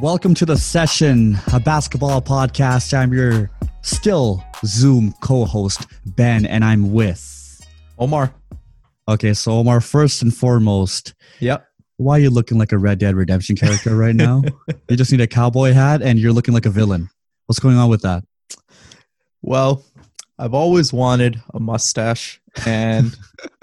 Welcome 0.00 0.34
to 0.34 0.46
the 0.46 0.56
session, 0.56 1.38
a 1.52 1.60
basketball 1.60 2.20
podcast. 2.20 2.92
I'm 2.96 3.12
your 3.12 3.50
still 3.82 4.44
Zoom 4.64 5.14
co 5.20 5.44
host, 5.44 5.86
Ben, 6.04 6.46
and 6.46 6.64
I'm 6.64 6.92
with 6.92 7.64
Omar. 7.98 8.34
Okay, 9.08 9.34
so 9.34 9.52
Omar, 9.52 9.80
first 9.80 10.22
and 10.22 10.34
foremost, 10.34 11.14
Yep. 11.40 11.66
why 11.96 12.16
are 12.16 12.20
you 12.22 12.30
looking 12.30 12.58
like 12.58 12.72
a 12.72 12.78
Red 12.78 12.98
Dead 12.98 13.14
Redemption 13.14 13.54
character 13.56 13.94
right 13.96 14.14
now? 14.16 14.42
you 14.88 14.96
just 14.96 15.12
need 15.12 15.20
a 15.20 15.26
cowboy 15.26 15.72
hat 15.72 16.02
and 16.02 16.18
you're 16.18 16.32
looking 16.32 16.54
like 16.54 16.66
a 16.66 16.70
villain. 16.70 17.08
What's 17.46 17.60
going 17.60 17.76
on 17.76 17.88
with 17.88 18.02
that? 18.02 18.24
Well, 19.42 19.84
I've 20.38 20.54
always 20.54 20.92
wanted 20.92 21.40
a 21.52 21.60
mustache, 21.60 22.40
and 22.66 23.14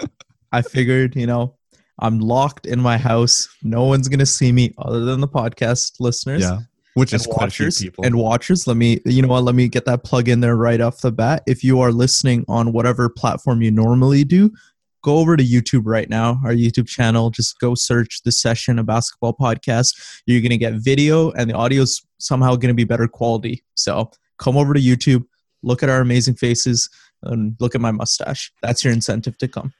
I 0.52 0.62
figured, 0.62 1.14
you 1.16 1.26
know, 1.26 1.56
I'm 2.02 2.18
locked 2.18 2.66
in 2.66 2.80
my 2.80 2.98
house. 2.98 3.48
No 3.62 3.84
one's 3.84 4.08
gonna 4.08 4.26
see 4.26 4.50
me 4.50 4.74
other 4.76 5.04
than 5.04 5.20
the 5.20 5.28
podcast 5.28 6.00
listeners. 6.00 6.42
Yeah. 6.42 6.58
which 6.94 7.14
is 7.14 7.26
quite 7.26 7.48
a 7.48 7.50
few 7.50 7.64
watchers 7.66 7.80
people. 7.80 8.04
and 8.04 8.16
watchers. 8.16 8.66
Let 8.66 8.76
me, 8.76 9.00
you 9.06 9.22
know 9.22 9.28
what? 9.28 9.44
Let 9.44 9.54
me 9.54 9.66
get 9.68 9.86
that 9.86 10.04
plug 10.04 10.28
in 10.28 10.40
there 10.40 10.56
right 10.56 10.80
off 10.80 11.00
the 11.00 11.10
bat. 11.10 11.42
If 11.46 11.64
you 11.64 11.80
are 11.80 11.90
listening 11.90 12.44
on 12.48 12.72
whatever 12.72 13.08
platform 13.08 13.62
you 13.62 13.70
normally 13.70 14.24
do, 14.24 14.50
go 15.02 15.18
over 15.18 15.36
to 15.36 15.44
YouTube 15.44 15.84
right 15.84 16.10
now, 16.10 16.40
our 16.44 16.52
YouTube 16.52 16.88
channel. 16.88 17.30
Just 17.30 17.58
go 17.60 17.74
search 17.74 18.22
the 18.24 18.32
session 18.32 18.78
of 18.78 18.86
basketball 18.86 19.34
podcast. 19.34 20.22
You're 20.26 20.42
gonna 20.42 20.58
get 20.58 20.74
video, 20.74 21.30
and 21.30 21.48
the 21.48 21.54
audio 21.54 21.82
is 21.82 22.04
somehow 22.18 22.56
gonna 22.56 22.74
be 22.74 22.84
better 22.84 23.08
quality. 23.08 23.62
So 23.74 24.10
come 24.38 24.56
over 24.56 24.74
to 24.74 24.80
YouTube, 24.80 25.24
look 25.62 25.82
at 25.82 25.88
our 25.88 26.00
amazing 26.00 26.34
faces, 26.34 26.90
and 27.22 27.56
look 27.60 27.74
at 27.74 27.80
my 27.80 27.92
mustache. 27.92 28.52
That's 28.60 28.84
your 28.84 28.92
incentive 28.92 29.38
to 29.38 29.48
come. 29.48 29.72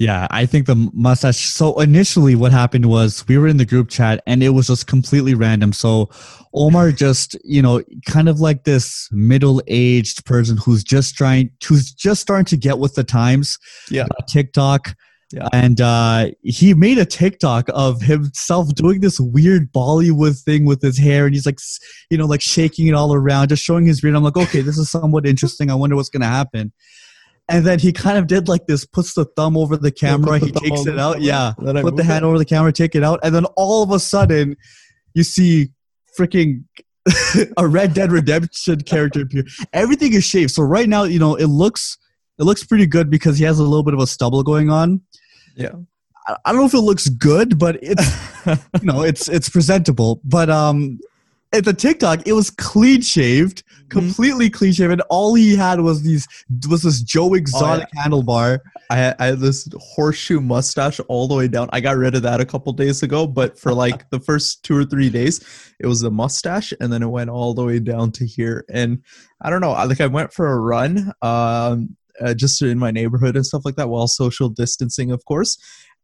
Yeah, 0.00 0.26
I 0.30 0.46
think 0.46 0.64
the 0.64 0.76
mustache. 0.94 1.50
So 1.50 1.78
initially, 1.78 2.34
what 2.34 2.52
happened 2.52 2.86
was 2.86 3.22
we 3.28 3.36
were 3.36 3.46
in 3.46 3.58
the 3.58 3.66
group 3.66 3.90
chat 3.90 4.22
and 4.26 4.42
it 4.42 4.48
was 4.48 4.68
just 4.68 4.86
completely 4.86 5.34
random. 5.34 5.74
So 5.74 6.08
Omar 6.54 6.90
just, 7.06 7.36
you 7.44 7.60
know, 7.60 7.82
kind 8.06 8.26
of 8.26 8.40
like 8.40 8.64
this 8.64 9.10
middle-aged 9.12 10.24
person 10.24 10.56
who's 10.56 10.82
just 10.82 11.16
trying, 11.16 11.50
who's 11.68 11.92
just 11.92 12.22
starting 12.22 12.46
to 12.46 12.56
get 12.56 12.78
with 12.78 12.94
the 12.94 13.04
times. 13.04 13.58
Yeah. 13.90 14.04
got 14.04 14.26
TikTok. 14.26 14.96
Yeah. 15.32 15.48
And 15.52 15.82
uh, 15.82 16.30
he 16.42 16.72
made 16.72 16.96
a 16.96 17.04
TikTok 17.04 17.68
of 17.74 18.00
himself 18.00 18.74
doing 18.74 19.02
this 19.02 19.20
weird 19.20 19.70
Bollywood 19.70 20.42
thing 20.42 20.64
with 20.64 20.80
his 20.80 20.98
hair, 20.98 21.26
and 21.26 21.34
he's 21.34 21.46
like, 21.46 21.60
you 22.08 22.16
know, 22.16 22.26
like 22.26 22.40
shaking 22.40 22.88
it 22.88 22.94
all 22.94 23.14
around, 23.14 23.48
just 23.48 23.62
showing 23.62 23.86
his 23.86 24.00
beard. 24.00 24.16
I'm 24.16 24.24
like, 24.24 24.36
okay, 24.36 24.62
this 24.62 24.76
is 24.78 24.90
somewhat 24.90 25.26
interesting. 25.26 25.70
I 25.70 25.74
wonder 25.74 25.94
what's 25.94 26.08
gonna 26.08 26.26
happen. 26.26 26.72
And 27.50 27.66
then 27.66 27.78
he 27.80 27.92
kind 27.92 28.16
of 28.16 28.26
did 28.26 28.48
like 28.48 28.66
this, 28.66 28.86
puts 28.86 29.14
the 29.14 29.24
thumb 29.24 29.56
over 29.56 29.76
the 29.76 29.90
camera, 29.90 30.38
the 30.38 30.46
he 30.46 30.52
thumb 30.52 30.62
takes 30.62 30.86
it 30.86 30.98
out, 30.98 31.14
camera, 31.14 31.26
yeah, 31.26 31.52
put 31.82 31.96
the 31.96 32.04
hand 32.04 32.24
it. 32.24 32.28
over 32.28 32.38
the 32.38 32.44
camera, 32.44 32.72
take 32.72 32.94
it 32.94 33.02
out, 33.02 33.18
and 33.22 33.34
then 33.34 33.44
all 33.56 33.82
of 33.82 33.90
a 33.90 33.98
sudden, 33.98 34.56
you 35.14 35.24
see 35.24 35.70
freaking 36.18 36.64
a 37.56 37.66
Red 37.66 37.92
Dead 37.94 38.12
Redemption 38.12 38.80
character 38.82 39.22
appear. 39.22 39.44
Everything 39.72 40.12
is 40.12 40.24
shaved, 40.24 40.52
so 40.52 40.62
right 40.62 40.88
now, 40.88 41.02
you 41.04 41.18
know, 41.18 41.34
it 41.34 41.46
looks 41.46 41.98
it 42.38 42.44
looks 42.44 42.64
pretty 42.64 42.86
good 42.86 43.10
because 43.10 43.38
he 43.38 43.44
has 43.44 43.58
a 43.58 43.62
little 43.62 43.82
bit 43.82 43.94
of 43.94 44.00
a 44.00 44.06
stubble 44.06 44.42
going 44.42 44.70
on. 44.70 45.02
Yeah. 45.56 45.72
I 46.26 46.36
I 46.44 46.52
don't 46.52 46.60
know 46.60 46.66
if 46.66 46.74
it 46.74 46.80
looks 46.80 47.08
good, 47.08 47.58
but 47.58 47.78
it's 47.82 48.46
you 48.46 48.86
know 48.86 49.02
it's 49.02 49.28
it's 49.28 49.48
presentable. 49.48 50.20
But 50.24 50.48
um, 50.50 51.00
at 51.52 51.64
the 51.64 51.72
TikTok, 51.72 52.26
it 52.26 52.32
was 52.32 52.50
clean 52.50 53.00
shaved, 53.00 53.64
completely 53.88 54.48
clean 54.48 54.72
shaven. 54.72 55.00
All 55.02 55.34
he 55.34 55.56
had 55.56 55.80
was 55.80 56.02
these 56.02 56.26
was 56.68 56.82
this 56.82 57.02
Joe 57.02 57.34
Exotic 57.34 57.88
handlebar. 57.96 58.60
I 58.88 58.96
had, 58.96 59.16
I 59.18 59.26
had 59.26 59.40
this 59.40 59.68
horseshoe 59.78 60.40
mustache 60.40 61.00
all 61.08 61.26
the 61.26 61.34
way 61.34 61.48
down. 61.48 61.68
I 61.72 61.80
got 61.80 61.96
rid 61.96 62.14
of 62.14 62.22
that 62.22 62.40
a 62.40 62.44
couple 62.44 62.72
days 62.72 63.02
ago, 63.02 63.26
but 63.26 63.58
for 63.58 63.72
like 63.84 64.08
the 64.10 64.20
first 64.20 64.62
two 64.62 64.76
or 64.76 64.84
three 64.84 65.10
days, 65.10 65.44
it 65.80 65.86
was 65.86 66.00
the 66.00 66.10
mustache, 66.10 66.72
and 66.80 66.92
then 66.92 67.02
it 67.02 67.08
went 67.08 67.30
all 67.30 67.52
the 67.52 67.64
way 67.64 67.80
down 67.80 68.12
to 68.12 68.26
here. 68.26 68.64
And 68.70 69.02
I 69.42 69.50
don't 69.50 69.60
know, 69.60 69.72
I 69.72 69.84
like 69.84 70.00
I 70.00 70.06
went 70.06 70.32
for 70.32 70.52
a 70.52 70.60
run, 70.60 71.12
um, 71.22 71.96
uh, 72.20 72.34
just 72.34 72.62
in 72.62 72.78
my 72.78 72.90
neighborhood 72.90 73.34
and 73.34 73.46
stuff 73.46 73.62
like 73.64 73.76
that, 73.76 73.88
while 73.88 74.06
social 74.06 74.48
distancing, 74.48 75.10
of 75.10 75.24
course. 75.24 75.58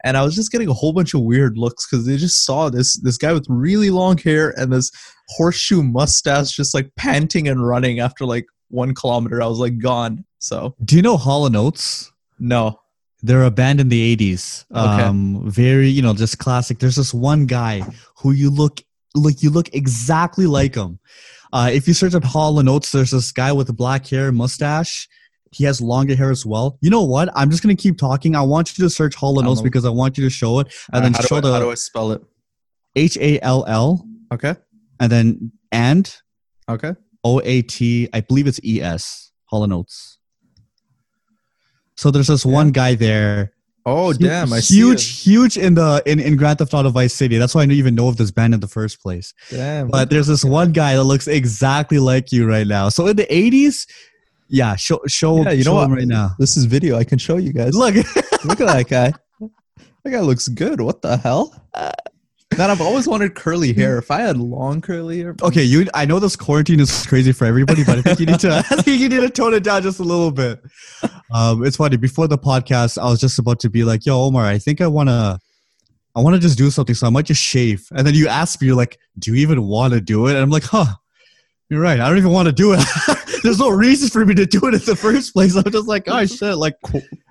And 0.04 0.16
I 0.16 0.22
was 0.22 0.34
just 0.34 0.52
getting 0.52 0.68
a 0.68 0.74
whole 0.74 0.92
bunch 0.92 1.14
of 1.14 1.22
weird 1.22 1.56
looks 1.58 1.86
because 1.88 2.06
they 2.06 2.16
just 2.16 2.44
saw 2.44 2.68
this 2.68 3.00
this 3.00 3.16
guy 3.16 3.32
with 3.32 3.46
really 3.48 3.90
long 3.90 4.18
hair 4.18 4.50
and 4.58 4.72
this 4.72 4.90
horseshoe 5.30 5.82
mustache, 5.82 6.52
just 6.52 6.74
like 6.74 6.90
panting 6.96 7.48
and 7.48 7.66
running 7.66 7.98
after 8.00 8.24
like 8.24 8.46
one 8.68 8.94
kilometer. 8.94 9.42
I 9.42 9.46
was 9.46 9.58
like 9.58 9.78
gone. 9.78 10.24
So 10.38 10.74
Do 10.84 10.96
you 10.96 11.02
know 11.02 11.16
Hall 11.16 11.46
and 11.46 11.56
Oates? 11.56 12.12
no, 12.38 12.78
They're 13.22 13.44
a 13.44 13.50
band 13.50 13.80
in 13.80 13.88
the 13.88 14.16
80s. 14.16 14.64
Okay. 14.70 15.02
Um, 15.02 15.42
very, 15.50 15.88
you 15.88 16.02
know, 16.02 16.14
just 16.14 16.38
classic. 16.38 16.78
There's 16.78 16.96
this 16.96 17.14
one 17.14 17.46
guy 17.46 17.82
who 18.18 18.32
you 18.32 18.50
look 18.50 18.82
like 19.14 19.42
you 19.42 19.50
look 19.50 19.74
exactly 19.74 20.46
like 20.46 20.74
him. 20.74 20.98
Uh, 21.52 21.70
if 21.72 21.88
you 21.88 21.94
search 21.94 22.14
up 22.14 22.22
Hall 22.24 22.58
and 22.60 22.68
Oates, 22.68 22.92
there's 22.92 23.12
this 23.12 23.32
guy 23.32 23.52
with 23.52 23.74
black 23.76 24.06
hair, 24.06 24.30
mustache. 24.30 25.08
He 25.52 25.64
has 25.64 25.80
longer 25.80 26.14
hair 26.16 26.30
as 26.30 26.44
well. 26.44 26.78
You 26.80 26.90
know 26.90 27.02
what? 27.04 27.28
I'm 27.34 27.50
just 27.50 27.62
gonna 27.62 27.76
keep 27.76 27.98
talking. 27.98 28.34
I 28.36 28.42
want 28.42 28.76
you 28.76 28.84
to 28.84 28.90
search 28.90 29.14
Hall 29.14 29.38
and 29.38 29.48
Oates 29.48 29.60
because 29.62 29.84
I 29.84 29.90
want 29.90 30.18
you 30.18 30.24
to 30.24 30.30
show 30.30 30.58
it, 30.60 30.72
and 30.92 31.04
then 31.04 31.14
show 31.14 31.36
I- 31.36 31.40
how 31.40 31.60
do 31.60 31.70
I 31.70 31.74
spell 31.74 32.12
it? 32.12 32.22
H 32.96 33.16
A 33.18 33.38
L 33.40 33.64
L, 33.68 34.06
Okay. 34.32 34.54
and 35.00 35.10
then 35.12 35.52
and 35.72 36.14
Okay. 36.68 36.94
O 37.24 37.40
A 37.44 37.62
T. 37.62 38.08
I 38.12 38.20
believe 38.20 38.46
it's 38.46 38.60
E 38.64 38.80
S. 38.82 39.30
Hall 39.46 39.62
and 39.64 39.72
Oates. 39.72 40.18
So 41.96 42.10
there's 42.10 42.26
this 42.26 42.44
one 42.44 42.70
guy 42.72 42.94
there 42.94 43.52
Oh 43.88 44.10
Hu- 44.12 44.18
damn! 44.18 44.52
I 44.52 44.58
see 44.58 44.74
huge, 44.78 45.22
huge 45.22 45.56
in 45.56 45.74
the 45.74 46.02
in, 46.06 46.18
in 46.18 46.36
Grand 46.36 46.58
Theft 46.58 46.74
Auto 46.74 46.90
Vice 46.90 47.14
City. 47.14 47.38
That's 47.38 47.54
why 47.54 47.60
I 47.62 47.66
didn't 47.66 47.78
even 47.78 47.94
know 47.94 48.08
of 48.08 48.16
this 48.16 48.32
band 48.32 48.52
in 48.52 48.58
the 48.58 48.66
first 48.66 49.00
place. 49.00 49.32
Damn. 49.48 49.88
But 49.88 50.10
there's 50.10 50.26
this 50.26 50.44
one 50.44 50.72
guy 50.72 50.96
that 50.96 51.04
looks 51.04 51.28
exactly 51.28 52.00
like 52.00 52.32
you 52.32 52.48
right 52.48 52.66
now. 52.66 52.88
So 52.88 53.06
in 53.06 53.14
the 53.16 53.26
'80s, 53.26 53.86
yeah, 54.48 54.76
show 54.76 55.00
show, 55.06 55.42
Yeah, 55.42 55.50
you 55.52 55.58
know 55.64 55.70
show 55.70 55.74
what? 55.74 55.84
him 55.86 55.92
right 55.94 56.06
now. 56.08 56.30
this 56.38 56.56
is 56.56 56.64
video. 56.64 56.96
I 56.96 57.04
can 57.04 57.18
show 57.18 57.36
you 57.36 57.52
guys. 57.52 57.74
Look, 57.74 57.94
Look 58.44 58.60
at 58.60 58.66
that 58.66 58.86
guy. 58.88 59.12
That 60.04 60.10
guy 60.10 60.20
looks 60.20 60.48
good. 60.48 60.80
What 60.80 61.02
the 61.02 61.16
hell? 61.16 61.54
Man, 62.56 62.70
I've 62.70 62.80
always 62.80 63.06
wanted 63.08 63.34
curly 63.34 63.72
hair. 63.72 63.98
If 64.06 64.10
I 64.10 64.20
had 64.20 64.38
long 64.38 64.80
curly 64.80 65.18
hair, 65.18 65.34
okay, 65.42 65.64
you. 65.64 65.86
I 65.94 66.04
know 66.06 66.20
this 66.20 66.36
quarantine 66.36 66.78
is 66.80 67.04
crazy 67.06 67.32
for 67.32 67.44
everybody, 67.44 67.82
but 67.84 67.98
I 67.98 68.02
think 68.02 68.20
you 68.20 68.26
need 68.26 68.38
to. 68.40 68.58
I 68.70 68.76
think 68.82 69.00
you 69.00 69.08
need 69.08 69.20
to 69.20 69.28
tone 69.30 69.52
it 69.52 69.64
down 69.64 69.82
just 69.82 69.98
a 69.98 70.04
little 70.04 70.30
bit. 70.30 70.60
Um, 71.32 71.64
it's 71.66 71.76
funny. 71.76 71.96
Before 71.96 72.28
the 72.28 72.38
podcast, 72.38 72.98
I 72.98 73.06
was 73.10 73.20
just 73.20 73.38
about 73.38 73.58
to 73.60 73.68
be 73.68 73.82
like, 73.84 74.06
"Yo, 74.06 74.22
Omar, 74.22 74.44
I 74.46 74.58
think 74.58 74.80
I 74.80 74.86
wanna." 74.86 75.38
I 76.14 76.20
want 76.20 76.34
to 76.34 76.40
just 76.40 76.56
do 76.56 76.70
something, 76.70 76.94
so 76.94 77.06
I 77.06 77.10
might 77.10 77.26
just 77.26 77.42
shave. 77.42 77.86
And 77.94 78.06
then 78.06 78.14
you 78.14 78.26
ask 78.26 78.58
me, 78.62 78.68
you're 78.68 78.76
like, 78.76 78.96
"Do 79.18 79.32
you 79.34 79.36
even 79.42 79.64
want 79.64 79.92
to 79.92 80.00
do 80.00 80.28
it?" 80.28 80.30
And 80.30 80.38
I'm 80.38 80.48
like, 80.48 80.62
"Huh, 80.64 80.94
you're 81.68 81.80
right. 81.80 82.00
I 82.00 82.08
don't 82.08 82.18
even 82.18 82.30
want 82.32 82.46
to 82.46 82.52
do 82.52 82.74
it. 82.74 82.84
There's 83.42 83.58
no 83.58 83.70
reason 83.70 84.08
for 84.08 84.24
me 84.24 84.34
to 84.34 84.46
do 84.46 84.60
it 84.66 84.74
in 84.74 84.80
the 84.84 84.96
first 84.96 85.32
place. 85.32 85.56
I'm 85.56 85.70
just 85.70 85.88
like, 85.88 86.04
oh 86.06 86.24
shit, 86.26 86.56
like 86.56 86.74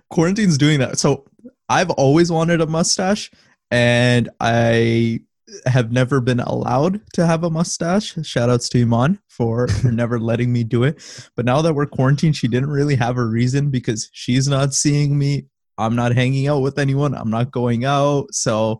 quarantine's 0.09 0.57
doing 0.57 0.79
that. 0.79 0.99
So 0.99 1.25
I've 1.69 1.89
always 1.91 2.31
wanted 2.31 2.61
a 2.61 2.67
mustache, 2.67 3.31
and 3.71 4.29
I 4.39 5.21
have 5.65 5.91
never 5.91 6.21
been 6.21 6.39
allowed 6.39 7.01
to 7.13 7.25
have 7.25 7.43
a 7.43 7.49
mustache. 7.49 8.15
Shout 8.23 8.49
outs 8.49 8.69
to 8.69 8.81
Iman 8.81 9.19
for, 9.27 9.67
for 9.81 9.91
never 9.91 10.19
letting 10.19 10.51
me 10.51 10.63
do 10.63 10.83
it. 10.83 11.29
But 11.35 11.45
now 11.45 11.61
that 11.61 11.73
we're 11.73 11.85
quarantined, 11.85 12.35
she 12.35 12.47
didn't 12.47 12.69
really 12.69 12.95
have 12.95 13.17
a 13.17 13.25
reason 13.25 13.69
because 13.69 14.09
she's 14.13 14.47
not 14.47 14.73
seeing 14.73 15.17
me. 15.17 15.45
I'm 15.77 15.95
not 15.95 16.13
hanging 16.13 16.47
out 16.47 16.61
with 16.61 16.79
anyone. 16.79 17.13
I'm 17.13 17.29
not 17.29 17.51
going 17.51 17.83
out. 17.83 18.33
So 18.33 18.79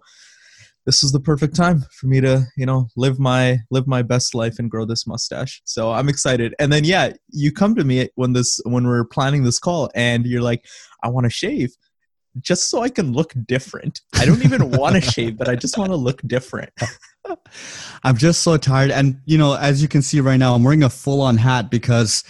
this 0.85 1.01
was 1.01 1.11
the 1.11 1.19
perfect 1.19 1.55
time 1.55 1.83
for 1.91 2.07
me 2.07 2.21
to, 2.21 2.45
you 2.55 2.65
know, 2.65 2.87
live 2.95 3.19
my 3.19 3.59
live 3.71 3.87
my 3.87 4.01
best 4.01 4.35
life 4.35 4.59
and 4.59 4.69
grow 4.69 4.85
this 4.85 5.07
mustache. 5.07 5.61
So 5.65 5.91
I'm 5.91 6.09
excited. 6.09 6.53
And 6.59 6.71
then 6.71 6.83
yeah, 6.83 7.13
you 7.31 7.51
come 7.51 7.75
to 7.75 7.83
me 7.83 8.09
when 8.15 8.33
this 8.33 8.59
when 8.65 8.85
we're 8.85 9.05
planning 9.05 9.43
this 9.43 9.59
call 9.59 9.89
and 9.95 10.25
you're 10.25 10.43
like, 10.43 10.65
I 11.03 11.09
want 11.09 11.25
to 11.25 11.29
shave 11.31 11.75
just 12.41 12.69
so 12.69 12.81
I 12.81 12.89
can 12.89 13.13
look 13.13 13.33
different. 13.47 14.01
I 14.13 14.25
don't 14.25 14.43
even 14.43 14.71
want 14.77 14.95
to 14.95 15.01
shave, 15.01 15.37
but 15.37 15.49
I 15.49 15.55
just 15.55 15.77
want 15.77 15.89
to 15.89 15.95
look 15.95 16.21
different. 16.27 16.71
I'm 18.03 18.17
just 18.17 18.43
so 18.43 18.57
tired. 18.57 18.91
And 18.91 19.19
you 19.25 19.37
know, 19.37 19.55
as 19.55 19.81
you 19.81 19.87
can 19.87 20.03
see 20.03 20.19
right 20.21 20.37
now, 20.37 20.53
I'm 20.53 20.63
wearing 20.63 20.83
a 20.83 20.89
full-on 20.89 21.37
hat 21.37 21.71
because 21.71 22.23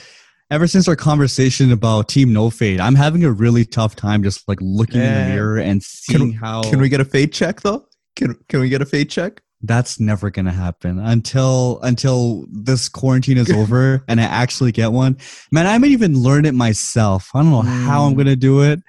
ever 0.50 0.68
since 0.68 0.88
our 0.88 0.96
conversation 0.96 1.74
about 1.74 2.08
Team 2.08 2.32
No 2.32 2.50
Fade, 2.50 2.80
I'm 2.80 2.96
having 2.96 3.26
a 3.26 3.32
really 3.32 3.66
tough 3.66 3.98
time 3.98 4.24
just 4.24 4.48
like 4.48 4.60
looking 4.62 5.02
in 5.02 5.14
the 5.14 5.34
mirror 5.34 5.58
and 5.58 5.84
seeing 5.84 6.32
how 6.32 6.64
Can 6.64 6.80
we 6.80 6.88
get 6.88 7.02
a 7.02 7.06
fade 7.06 7.34
check 7.34 7.60
though? 7.60 7.86
Can 8.16 8.36
can 8.50 8.60
we 8.62 8.70
get 8.70 8.82
a 8.82 8.86
fade 8.86 9.10
check? 9.10 9.42
that's 9.62 10.00
never 10.00 10.30
gonna 10.30 10.52
happen 10.52 11.00
until 11.00 11.80
until 11.82 12.46
this 12.52 12.88
quarantine 12.88 13.38
is 13.38 13.50
over 13.56 14.04
and 14.08 14.22
I 14.22 14.26
actually 14.26 14.72
get 14.72 14.92
one. 14.92 15.18
Man, 15.52 15.66
I 15.66 15.78
might 15.80 15.90
even 15.92 16.20
learn 16.20 16.46
it 16.46 16.54
myself. 16.54 17.32
I 17.34 17.42
don't 17.42 17.52
know 17.52 17.62
how 17.62 18.04
I'm 18.04 18.14
Mm. 18.14 18.18
gonna 18.18 18.36
do 18.36 18.62
it. 18.62 18.80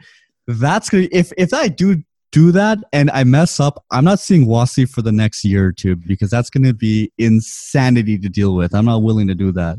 That's 0.47 0.91
gonna 0.91 1.09
if 1.13 1.33
if 1.39 1.55
I 1.55 1.69
do 1.69 2.03
do 2.33 2.53
that 2.53 2.79
and 2.93 3.11
I 3.13 3.25
mess 3.25 3.59
up, 3.59 3.85
I'm 3.91 4.05
not 4.05 4.21
seeing 4.21 4.47
Wasi 4.47 4.87
for 4.87 5.01
the 5.01 5.13
next 5.13 5.45
year 5.45 5.67
or 5.67 5.73
two 5.73 5.97
because 5.97 6.29
that's 6.29 6.51
gonna 6.51 6.75
be 6.75 7.11
insanity 7.17 8.19
to 8.19 8.29
deal 8.29 8.55
with. 8.55 8.75
I'm 8.75 8.85
not 8.85 9.03
willing 9.03 9.29
to 9.29 9.35
do 9.35 9.53
that. 9.53 9.79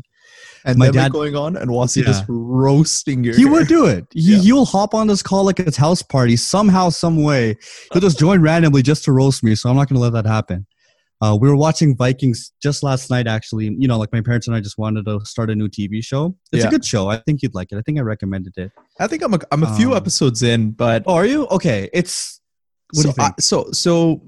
And 0.64 0.78
My 0.78 0.90
dad- 0.90 1.12
going 1.12 1.36
on 1.36 1.56
and 1.56 1.70
Wasi 1.70 1.98
Yeah. 1.98 2.04
just 2.08 2.24
roasting 2.28 3.24
your 3.24 3.34
He 3.36 3.42
hair. 3.42 3.52
would 3.52 3.68
do 3.68 3.86
it. 3.86 4.06
He, 4.12 4.34
Yeah. 4.34 4.38
He'll 4.40 4.64
hop 4.64 4.94
on 4.94 5.06
this 5.06 5.22
call 5.22 5.44
like 5.44 5.60
it's 5.60 5.78
Houseparty 5.78 6.38
somehow, 6.38 6.88
some 6.90 7.22
way. 7.22 7.56
He'll 7.92 8.00
just 8.02 8.18
join 8.18 8.40
randomly 8.40 8.82
just 8.82 9.04
to 9.04 9.12
roast 9.12 9.42
me. 9.42 9.54
So 9.54 9.70
I'm 9.70 9.76
not 9.76 9.88
gonna 9.88 10.00
let 10.00 10.12
that 10.12 10.26
happen. 10.26 10.66
Uh, 11.20 11.36
we 11.40 11.48
were 11.48 11.56
watching 11.56 11.96
Vikings 11.96 12.52
just 12.62 12.84
last 12.84 13.10
night, 13.10 13.26
actually. 13.26 13.64
You 13.76 13.88
know, 13.88 13.98
like 13.98 14.12
my 14.12 14.20
parents 14.20 14.46
and 14.46 14.54
I 14.54 14.60
just 14.60 14.78
wanted 14.78 15.04
to 15.06 15.18
start 15.24 15.50
a 15.50 15.54
new 15.56 15.68
TV 15.68 16.00
show. 16.00 16.36
It's 16.52 16.62
Yeah. 16.62 16.68
a 16.68 16.70
good 16.70 16.84
show. 16.84 17.08
I 17.08 17.16
think 17.18 17.42
you'd 17.42 17.56
like 17.56 17.72
it. 17.72 17.76
I 17.76 17.82
think 17.82 17.98
I 17.98 18.02
recommended 18.02 18.52
it. 18.56 18.70
I 19.00 19.08
think 19.08 19.22
I'm 19.24 19.34
a, 19.34 19.40
I'm 19.50 19.64
a 19.64 19.74
few 19.76 19.90
Um, 19.90 19.96
episodes 19.96 20.42
in, 20.44 20.70
but 20.70 21.02
Oh, 21.06 21.14
are 21.14 21.26
you? 21.26 21.46
Okay. 21.48 21.90
It's. 21.92 22.40
So, 22.94 23.08
you? 23.08 23.14
I, 23.18 23.32
so 23.40 23.66
so 23.72 24.22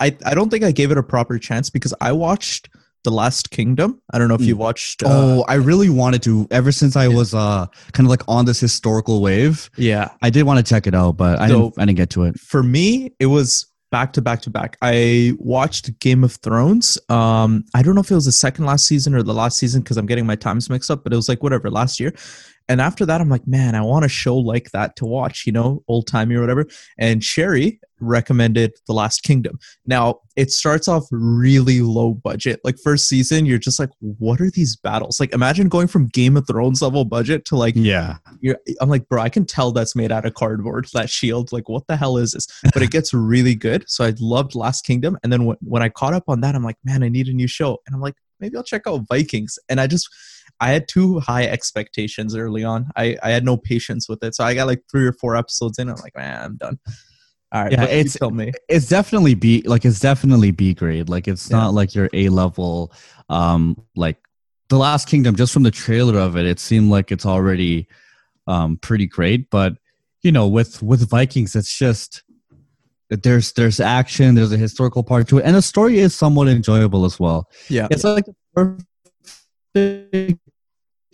I 0.00 0.16
I 0.24 0.34
don't 0.34 0.48
think 0.50 0.64
I 0.64 0.72
gave 0.72 0.90
it 0.90 0.96
a 0.98 1.02
proper 1.02 1.38
chance 1.38 1.68
because 1.70 1.92
I 2.00 2.12
watched 2.12 2.70
The 3.08 3.14
Last 3.14 3.50
Kingdom. 3.50 4.00
I 4.12 4.18
don't 4.18 4.28
know 4.28 4.34
if 4.34 4.42
you 4.42 4.54
Mm. 4.54 4.58
watched. 4.58 5.02
Uh, 5.02 5.08
oh, 5.10 5.44
I 5.48 5.54
really 5.54 5.88
wanted 5.88 6.22
to. 6.24 6.46
Ever 6.50 6.72
since 6.72 6.94
I 6.94 7.06
Yeah. 7.06 7.16
was 7.16 7.32
uh 7.34 7.66
kind 7.92 8.06
of 8.06 8.10
like 8.10 8.22
on 8.28 8.44
this 8.44 8.60
historical 8.60 9.22
wave, 9.22 9.70
yeah. 9.78 10.10
I 10.20 10.28
did 10.28 10.42
want 10.44 10.58
to 10.58 10.62
check 10.62 10.86
it 10.86 10.94
out, 10.94 11.16
but 11.16 11.38
I 11.40 11.48
So- 11.48 11.54
didn't. 11.70 11.74
I 11.78 11.84
didn't 11.86 11.96
get 11.96 12.10
to 12.10 12.24
it. 12.24 12.38
For 12.38 12.62
me, 12.62 13.12
it 13.18 13.26
was 13.26 13.64
back 13.90 14.12
to 14.12 14.20
back 14.20 14.42
to 14.42 14.50
back. 14.50 14.76
I 14.82 15.32
watched 15.38 15.98
Game 16.00 16.22
of 16.22 16.32
Thrones. 16.42 16.98
Um, 17.08 17.64
I 17.74 17.80
don't 17.82 17.94
know 17.94 18.02
if 18.02 18.10
it 18.10 18.14
was 18.14 18.26
the 18.26 18.32
second 18.32 18.66
last 18.66 18.84
season 18.84 19.14
or 19.14 19.22
the 19.22 19.32
last 19.32 19.56
season 19.56 19.80
because 19.80 19.96
I'm 19.96 20.04
getting 20.04 20.26
my 20.26 20.36
times 20.36 20.68
mixed 20.68 20.90
up, 20.90 21.02
but 21.02 21.14
it 21.14 21.16
was 21.16 21.28
like 21.30 21.42
whatever 21.42 21.70
last 21.70 21.98
year. 21.98 22.12
And 22.68 22.80
after 22.80 23.06
that, 23.06 23.20
I'm 23.20 23.28
like, 23.28 23.46
man, 23.46 23.74
I 23.74 23.80
want 23.80 24.04
a 24.04 24.08
show 24.08 24.36
like 24.36 24.70
that 24.72 24.96
to 24.96 25.06
watch, 25.06 25.44
you 25.46 25.52
know, 25.52 25.82
old 25.88 26.06
timey 26.06 26.34
or 26.34 26.40
whatever. 26.40 26.66
And 26.98 27.24
Sherry 27.24 27.80
recommended 28.00 28.72
The 28.86 28.92
Last 28.92 29.22
Kingdom. 29.22 29.58
Now, 29.86 30.20
it 30.36 30.50
starts 30.52 30.86
off 30.86 31.04
really 31.10 31.80
low 31.80 32.14
budget. 32.14 32.60
Like, 32.64 32.76
first 32.78 33.08
season, 33.08 33.46
you're 33.46 33.58
just 33.58 33.80
like, 33.80 33.88
what 34.00 34.40
are 34.40 34.50
these 34.50 34.76
battles? 34.76 35.18
Like, 35.18 35.32
imagine 35.32 35.68
going 35.68 35.88
from 35.88 36.06
Game 36.06 36.36
of 36.36 36.46
Thrones 36.46 36.82
level 36.82 37.04
budget 37.04 37.44
to 37.46 37.56
like, 37.56 37.74
Yeah. 37.76 38.18
you're, 38.40 38.58
I'm 38.80 38.88
like, 38.88 39.08
bro, 39.08 39.22
I 39.22 39.28
can 39.30 39.46
tell 39.46 39.72
that's 39.72 39.96
made 39.96 40.12
out 40.12 40.26
of 40.26 40.34
cardboard, 40.34 40.86
that 40.92 41.10
shield. 41.10 41.52
Like, 41.52 41.68
what 41.68 41.86
the 41.88 41.96
hell 41.96 42.18
is 42.18 42.32
this? 42.32 42.46
But 42.72 42.82
it 42.82 42.90
gets 42.90 43.12
really 43.14 43.54
good. 43.54 43.88
So 43.88 44.04
I 44.04 44.12
loved 44.20 44.54
Last 44.54 44.84
Kingdom. 44.84 45.18
And 45.22 45.32
then 45.32 45.44
when, 45.46 45.56
when 45.60 45.82
I 45.82 45.88
caught 45.88 46.14
up 46.14 46.24
on 46.28 46.42
that, 46.42 46.54
I'm 46.54 46.62
like, 46.64 46.76
man, 46.84 47.02
I 47.02 47.08
need 47.08 47.28
a 47.28 47.32
new 47.32 47.48
show. 47.48 47.78
And 47.86 47.94
I'm 47.94 48.00
like, 48.00 48.14
maybe 48.40 48.56
I'll 48.56 48.62
check 48.62 48.82
out 48.86 49.02
Vikings. 49.08 49.58
And 49.68 49.80
I 49.80 49.86
just, 49.86 50.08
I 50.60 50.70
had 50.70 50.88
too 50.88 51.20
high 51.20 51.44
expectations 51.44 52.34
early 52.36 52.64
on. 52.64 52.88
I, 52.96 53.16
I 53.22 53.30
had 53.30 53.44
no 53.44 53.56
patience 53.56 54.08
with 54.08 54.22
it. 54.24 54.34
So 54.34 54.44
I 54.44 54.54
got 54.54 54.66
like 54.66 54.82
three 54.90 55.06
or 55.06 55.12
four 55.12 55.36
episodes 55.36 55.78
in. 55.78 55.88
I'm 55.88 55.96
like, 55.96 56.16
man, 56.16 56.42
I'm 56.42 56.56
done. 56.56 56.78
All 57.52 57.62
right. 57.62 57.72
Yeah, 57.72 57.84
it's- 57.84 58.16
tell 58.18 58.30
me. 58.30 58.52
it's 58.68 58.88
definitely 58.88 59.34
B 59.34 59.62
like 59.64 59.84
it's 59.84 60.00
definitely 60.00 60.50
B 60.50 60.74
grade. 60.74 61.08
Like 61.08 61.26
it's 61.28 61.50
Yeah. 61.50 61.58
not 61.58 61.74
like 61.74 61.94
your 61.94 62.10
A 62.12 62.28
level. 62.28 62.92
Um, 63.30 63.82
like 63.96 64.18
the 64.68 64.76
Last 64.78 65.08
Kingdom. 65.08 65.34
Just 65.36 65.52
from 65.54 65.62
the 65.62 65.70
trailer 65.70 66.18
of 66.18 66.36
it, 66.36 66.44
it 66.44 66.60
seemed 66.60 66.90
like 66.90 67.10
it's 67.10 67.24
already 67.24 67.88
um 68.46 68.76
pretty 68.78 69.06
great. 69.06 69.48
But 69.50 69.74
you 70.22 70.32
know, 70.32 70.46
with 70.48 70.82
with 70.82 71.08
Vikings, 71.08 71.54
it's 71.56 71.76
just 71.78 72.22
there's 73.10 73.52
there's 73.52 73.80
action. 73.80 74.34
There's 74.34 74.52
a 74.52 74.56
historical 74.58 75.02
part 75.02 75.28
to 75.28 75.38
it, 75.38 75.44
and 75.44 75.56
the 75.56 75.62
story 75.62 75.98
is 75.98 76.14
somewhat 76.14 76.48
enjoyable 76.48 77.04
as 77.04 77.18
well. 77.18 77.48
Yeah. 77.68 77.88
It's 77.90 78.04
like 78.04 78.26
the 78.26 78.34
perfect. 78.54 78.84
You 79.74 80.38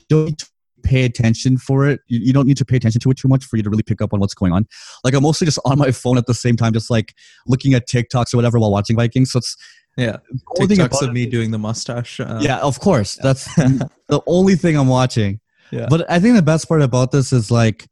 don't 0.09 0.43
pay 0.83 1.05
attention 1.05 1.57
for 1.57 1.87
it. 1.89 2.01
You, 2.09 2.21
you 2.21 2.33
don't 2.33 2.47
need 2.47 2.57
to 2.59 2.65
pay 2.65 2.77
attention 2.77 3.01
to 3.01 3.11
it 3.11 3.17
too 3.17 3.29
much 3.29 3.45
for 3.45 3.57
you 3.57 3.63
to 3.63 3.71
really 3.71 3.83
pick 3.83 4.03
up 4.03 4.13
on 4.13 4.21
what's 4.21 4.35
going 4.35 4.53
on. 4.53 4.67
Like 5.03 5.15
I'm 5.15 5.23
mostly 5.23 5.47
just 5.47 5.59
on 5.65 5.79
my 5.79 5.91
phone 5.93 6.19
at 6.19 6.27
the 6.27 6.35
same 6.35 6.57
time, 6.57 6.73
just 6.73 6.91
like 6.91 7.15
looking 7.47 7.75
at 7.75 7.89
TikToks 7.89 8.35
or 8.35 8.37
whatever 8.37 8.59
while 8.59 8.71
watching 8.71 8.97
Vikings. 8.97 9.33
So 9.33 9.39
it's 9.39 9.57
Yeah. 9.97 10.17
the 10.57 10.67
TikToks 10.67 11.03
of 11.03 11.13
me 11.13 11.27
doing 11.27 11.51
the 11.53 11.59
mustache. 11.59 12.21
Uh, 12.21 12.39
yeah, 12.43 12.59
of 12.59 12.81
course. 12.81 13.15
That's 13.23 13.45
the 13.55 14.21
only 14.27 14.57
thing 14.57 14.77
I'm 14.77 14.89
watching. 14.89 15.41
Yeah. 15.71 15.87
But 15.89 16.11
I 16.11 16.19
think 16.21 16.37
the 16.37 16.43
best 16.43 16.69
part 16.69 16.83
about 16.83 17.11
this 17.13 17.33
is 17.33 17.51
like 17.51 17.87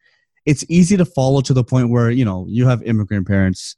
it's 0.45 0.65
easy 0.69 0.97
to 0.97 1.05
follow 1.05 1.41
to 1.41 1.55
the 1.55 1.65
point 1.65 1.89
where, 1.91 2.11
you 2.11 2.25
know, 2.25 2.47
you 2.49 2.67
have 2.67 2.83
immigrant 2.83 3.27
parents 3.27 3.75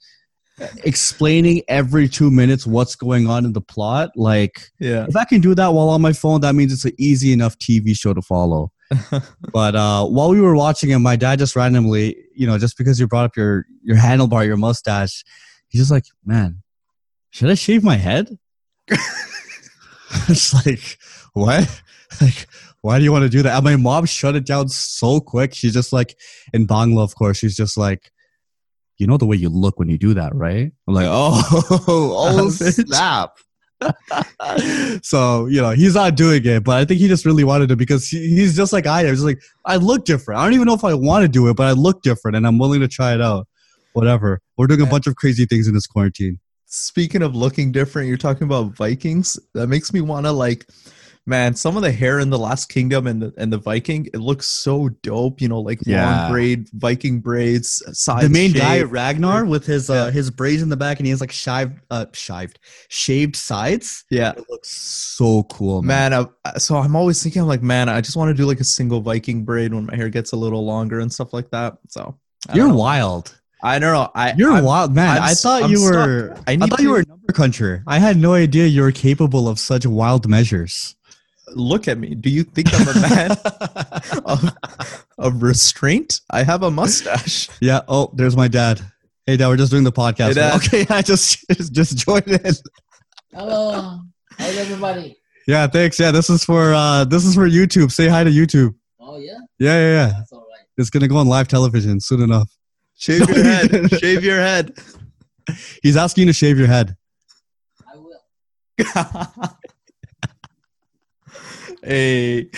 explaining 0.85 1.63
every 1.69 2.09
two 2.09 2.31
minutes 2.31 2.67
what's 2.67 2.95
going 2.95 3.27
on 3.29 3.45
in 3.45 3.53
the 3.53 3.61
plot. 3.61 4.11
Like 4.17 4.71
Yeah. 4.79 5.07
if 5.09 5.17
I 5.17 5.25
can 5.25 5.41
do 5.41 5.55
that 5.55 5.69
while 5.69 5.89
on 5.89 6.01
my 6.01 6.13
phone, 6.13 6.41
that 6.43 6.55
means 6.55 6.73
it's 6.73 6.85
an 6.85 6.93
easy 6.99 7.33
enough 7.33 7.59
TV 7.59 7.99
show 7.99 8.15
to 8.15 8.23
follow. 8.23 8.71
but 9.53 9.75
uh, 9.75 10.07
while 10.07 10.31
we 10.31 10.41
were 10.41 10.55
watching 10.55 10.91
it, 10.91 10.99
my 10.99 11.17
dad 11.17 11.39
just 11.39 11.57
randomly, 11.57 12.17
you 12.35 12.47
know, 12.47 12.59
just 12.59 12.79
because 12.79 13.01
you 13.01 13.07
brought 13.09 13.25
up 13.25 13.37
your 13.37 13.65
your 13.83 13.97
handlebar, 13.97 14.47
your 14.47 14.57
mustache, 14.57 15.25
he's 15.69 15.81
just 15.81 15.91
like, 15.91 16.05
"Man, 16.25 16.63
should 17.31 17.51
I 17.51 17.55
shave 17.55 17.83
my 17.83 17.97
head?" 17.97 18.29
it's 20.29 20.55
like, 20.67 20.99
what? 21.33 21.69
Like, 22.21 22.47
why 22.81 22.99
do 22.99 23.05
you 23.05 23.11
want 23.11 23.25
to 23.25 23.29
do 23.29 23.43
that? 23.43 23.57
And 23.57 23.65
my 23.65 23.75
mom 23.75 24.05
shut 24.07 24.37
it 24.37 24.47
down 24.47 24.69
so 24.69 25.19
quick. 25.19 25.53
She's 25.53 25.75
just 25.75 25.93
like, 25.93 26.17
in 26.53 26.65
Bangla, 26.65 27.03
of 27.03 27.17
course, 27.17 27.39
she's 27.39 27.57
just 27.57 27.77
like, 27.77 28.13
you 28.99 29.07
know 29.07 29.17
the 29.17 29.27
way 29.27 29.37
you 29.37 29.49
look 29.49 29.79
when 29.79 29.89
you 29.89 29.99
do 29.99 30.15
that, 30.15 30.35
right? 30.35 30.73
I'm 30.89 30.95
like, 30.95 31.07
oh, 31.09 31.43
oh, 31.89 32.51
snap. 32.51 33.39
so 35.03 35.47
you 35.47 35.61
know 35.61 35.71
he's 35.71 35.95
not 35.95 36.17
doing 36.17 36.45
it, 36.47 36.65
but 36.65 36.77
I 36.79 36.85
think 36.85 37.01
he 37.01 37.09
just 37.09 37.27
really 37.27 37.45
wanted 37.45 37.69
to 37.69 37.77
because 37.77 38.09
he, 38.09 38.19
he's 38.35 38.57
just 38.57 38.73
like 38.73 38.87
I 38.87 39.03
am. 39.03 39.09
He's 39.09 39.25
like 39.25 39.43
I 39.65 39.77
look 39.77 40.05
different. 40.05 40.41
I 40.41 40.45
don't 40.45 40.55
even 40.55 40.67
know 40.67 40.75
if 40.75 40.85
I 40.85 40.95
want 40.95 41.23
to 41.23 41.29
do 41.29 41.49
it, 41.49 41.57
but 41.57 41.67
I 41.67 41.73
look 41.73 42.03
different, 42.03 42.37
and 42.37 42.47
I'm 42.47 42.59
willing 42.59 42.81
to 42.81 42.89
try 42.89 43.15
it 43.15 43.21
out. 43.21 43.47
Whatever. 43.93 44.41
We're 44.57 44.67
doing 44.67 44.81
a 44.81 44.87
bunch 44.87 45.07
of 45.07 45.17
crazy 45.17 45.47
things 45.47 45.69
in 45.69 45.75
this 45.75 45.87
quarantine. 45.87 46.41
Speaking 46.67 47.23
of 47.23 47.37
looking 47.37 47.71
different, 47.71 48.09
you're 48.09 48.17
talking 48.17 48.45
about 48.45 48.75
Vikings. 48.77 49.39
That 49.55 49.69
makes 49.69 49.93
me 49.93 50.01
want 50.01 50.27
to 50.27 50.33
like, 50.33 50.67
man, 51.27 51.55
some 51.55 51.77
of 51.77 51.83
the 51.83 51.91
hair 51.93 52.19
in 52.21 52.31
the 52.31 52.39
Last 52.39 52.69
Kingdom 52.69 53.07
and 53.07 53.23
the 53.23 53.33
and 53.39 53.53
the 53.53 53.59
Viking, 53.59 54.07
it 54.13 54.19
looks 54.19 54.47
so 54.47 54.89
dope. 55.03 55.41
You 55.41 55.49
know, 55.49 55.61
like 55.61 55.81
Yeah. 55.87 56.23
long 56.23 56.33
braid 56.33 56.69
Viking 56.75 57.21
braids, 57.21 57.83
side 57.99 58.25
the 58.25 58.29
main 58.29 58.53
guy. 58.53 58.83
Ragnar 58.83 59.45
with 59.45 59.65
his 59.67 59.91
uh, 59.91 60.11
his 60.11 60.31
braids 60.31 60.63
in 60.63 60.69
the 60.69 60.77
back, 60.77 60.99
and 60.99 61.07
he 61.07 61.11
has 61.11 61.21
like 61.21 61.33
shaved, 61.33 61.73
uh, 61.91 62.07
shaved, 62.13 62.59
shaved 62.89 63.37
sides. 63.37 64.05
Yeah, 64.11 64.33
It 64.33 64.45
looks 64.49 64.71
so 64.71 65.45
cool, 65.45 65.83
man. 65.83 66.11
man. 66.13 66.27
I, 66.45 66.59
so 66.59 66.77
I'm 66.77 66.97
always 66.97 67.23
thinking, 67.23 67.43
I'm 67.43 67.49
like, 67.49 67.63
man, 67.63 67.89
I 67.89 68.01
just 68.01 68.17
want 68.17 68.29
to 68.29 68.35
do 68.35 68.47
like 68.47 68.61
a 68.61 68.65
single 68.65 69.01
Viking 69.01 69.45
braid 69.45 69.73
when 69.75 69.87
my 69.87 69.97
hair 69.97 70.09
gets 70.09 70.33
a 70.33 70.37
little 70.37 70.65
longer 70.65 71.01
and 71.01 71.13
stuff 71.13 71.33
like 71.33 71.51
that. 71.51 71.79
So 71.89 72.17
I 72.49 72.55
You're 72.57 72.73
wild. 72.73 73.39
I 73.63 73.79
don't 73.79 73.95
know. 73.95 74.11
I 74.15 74.35
You're 74.37 74.53
I'm- 74.53 74.65
wild, 74.65 74.95
man. 74.95 75.17
I'm 75.17 75.23
I 75.23 75.33
thought 75.35 75.63
I'm 75.63 75.71
you 75.71 75.79
stuck. 75.79 75.95
were. 76.07 76.37
I 76.47 76.53
I, 76.53 76.57
thought 76.67 76.81
you 76.81 76.91
were 76.91 77.01
a 77.01 77.07
number 77.07 77.33
cruncher. 77.33 77.83
I 77.87 77.99
had 77.99 78.19
no 78.19 78.35
idea 78.35 78.67
you 78.67 78.83
were 78.83 78.93
capable 78.93 79.49
of 79.49 79.59
such 79.59 79.87
wild 79.87 80.29
measures. 80.29 80.97
Look 81.49 81.89
at 81.89 81.99
me. 81.99 82.15
Do 82.15 82.31
you 82.31 82.43
think 82.45 82.69
I'm 82.73 82.89
a 82.89 83.01
man 83.01 83.31
of, 84.25 84.57
of 85.19 85.43
restraint? 85.43 86.21
I 86.31 86.43
have 86.43 86.63
a 86.63 86.71
mustache. 86.71 87.49
Yeah. 87.61 87.81
Oh, 87.89 88.11
there's 88.15 88.37
my 88.37 88.49
dad. 88.49 88.81
Hey, 89.27 89.37
dad. 89.37 89.49
We're 89.49 89.57
just 89.57 89.71
doing 89.71 89.85
the 89.85 89.93
podcast. 89.93 90.35
Hey, 90.35 90.53
Okay, 90.57 90.87
I 90.95 91.03
just 91.03 91.45
just, 91.51 91.73
just 91.73 91.97
joined 91.99 92.29
in. 92.29 92.53
Hello. 93.33 94.01
How's 94.39 94.57
everybody? 94.57 95.17
Yeah, 95.47 95.67
thanks. 95.67 95.99
Yeah, 96.01 96.11
this 96.11 96.31
is 96.31 96.45
for 96.45 96.73
uh 96.73 97.05
this 97.05 97.25
is 97.27 97.35
for 97.35 97.49
YouTube. 97.49 97.93
Say 97.93 98.09
hi 98.09 98.25
to 98.25 98.31
YouTube. 98.31 98.75
Oh 99.01 99.19
yeah, 99.19 99.33
Yeah, 99.59 99.75
yeah, 99.79 99.91
yeah. 99.93 100.07
that's 100.19 100.33
all 100.33 100.41
right. 100.41 100.67
It's 100.79 100.89
gonna 100.91 101.09
go 101.09 101.19
on 101.19 101.27
live 101.29 101.49
television 101.49 102.01
soon 102.01 102.23
enough. 102.23 102.51
Shave 102.97 103.29
your 103.29 103.45
head. 103.45 103.91
Shave 104.01 104.25
your 104.25 104.39
head. 104.41 104.73
He's 105.83 105.97
asking 105.97 106.23
you 106.23 106.27
to 106.29 106.33
shave 106.33 106.59
your 106.59 106.69
head. 106.69 106.97
I 107.93 107.97
will. 107.99 109.59
Hey. 111.85 112.51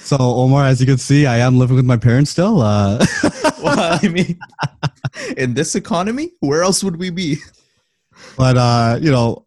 So 0.00 0.16
Omar, 0.18 0.64
as 0.64 0.80
you 0.80 0.86
can 0.86 0.98
see, 0.98 1.26
I 1.26 1.38
am 1.38 1.58
living 1.58 1.76
with 1.76 1.84
my 1.84 1.96
parents 1.96 2.30
still. 2.30 2.60
Uh, 2.60 3.04
Well, 3.62 3.98
I 4.02 4.08
mean, 4.08 4.38
in 5.36 5.54
this 5.54 5.74
economy, 5.74 6.30
where 6.40 6.62
else 6.62 6.82
would 6.82 6.96
we 6.96 7.10
be? 7.10 7.36
but 8.36 8.56
uh, 8.56 8.98
you 9.00 9.10
know, 9.10 9.46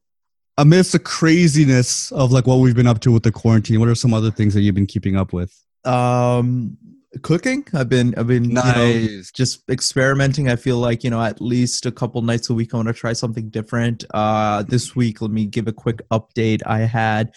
amidst 0.58 0.92
the 0.92 1.00
craziness 1.00 2.12
of 2.12 2.32
like 2.32 2.46
what 2.46 2.60
we've 2.60 2.76
been 2.76 2.88
up 2.88 3.00
to 3.02 3.12
with 3.12 3.24
the 3.24 3.32
quarantine, 3.32 3.80
what 3.80 3.90
are 3.90 3.96
some 3.96 4.14
other 4.14 4.32
things 4.32 4.54
that 4.54 4.62
you've 4.62 4.76
been 4.76 4.86
keeping 4.86 5.16
up 5.16 5.34
with? 5.34 5.60
Um, 5.84 6.78
cooking. 7.22 7.66
I've 7.74 7.90
been, 7.90 8.14
I've 8.16 8.28
been, 8.28 8.46
you 8.46 8.54
know, 8.54 9.22
just 9.34 9.68
experimenting. 9.70 10.50
I 10.50 10.56
feel 10.56 10.78
like 10.78 11.04
you 11.04 11.10
know, 11.10 11.22
at 11.22 11.42
least 11.42 11.86
a 11.86 11.92
couple 11.92 12.22
nights 12.22 12.50
a 12.50 12.54
week, 12.54 12.74
I 12.74 12.78
want 12.78 12.88
to 12.88 12.94
try 12.94 13.14
something 13.14 13.50
different. 13.50 14.06
Uh, 14.14 14.64
this 14.64 14.96
week, 14.96 15.22
let 15.22 15.32
me 15.32 15.46
give 15.46 15.68
a 15.68 15.74
quick 15.74 16.08
update. 16.10 16.62
I 16.66 16.80
had. 16.80 17.34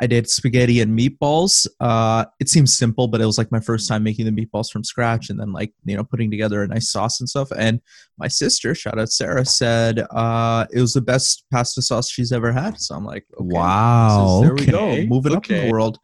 I 0.00 0.06
did 0.06 0.28
spaghetti 0.28 0.80
and 0.80 0.98
meatballs. 0.98 1.66
Uh, 1.78 2.24
it 2.40 2.48
seems 2.48 2.76
simple, 2.76 3.06
but 3.08 3.20
it 3.20 3.26
was 3.26 3.38
like 3.38 3.52
my 3.52 3.60
first 3.60 3.88
time 3.88 4.02
making 4.02 4.24
the 4.26 4.32
meatballs 4.32 4.70
from 4.70 4.82
scratch, 4.84 5.30
and 5.30 5.38
then 5.38 5.52
like 5.52 5.72
you 5.84 5.96
know 5.96 6.02
putting 6.04 6.30
together 6.30 6.62
a 6.62 6.66
nice 6.68 6.90
sauce 6.90 7.20
and 7.20 7.28
stuff. 7.28 7.50
And 7.56 7.80
my 8.18 8.28
sister, 8.28 8.74
shout 8.74 8.98
out 8.98 9.10
Sarah, 9.10 9.44
said 9.44 10.00
uh, 10.10 10.66
it 10.72 10.80
was 10.80 10.92
the 10.94 11.00
best 11.02 11.44
pasta 11.52 11.82
sauce 11.82 12.08
she's 12.10 12.32
ever 12.32 12.52
had. 12.52 12.80
So 12.80 12.94
I'm 12.94 13.04
like, 13.04 13.24
okay, 13.34 13.44
wow. 13.54 14.40
is- 14.40 14.46
there 14.46 14.54
we 14.54 14.66
go, 14.66 15.06
moving 15.06 15.36
up 15.36 15.48
in 15.50 15.66
the 15.66 15.72
world, 15.72 15.98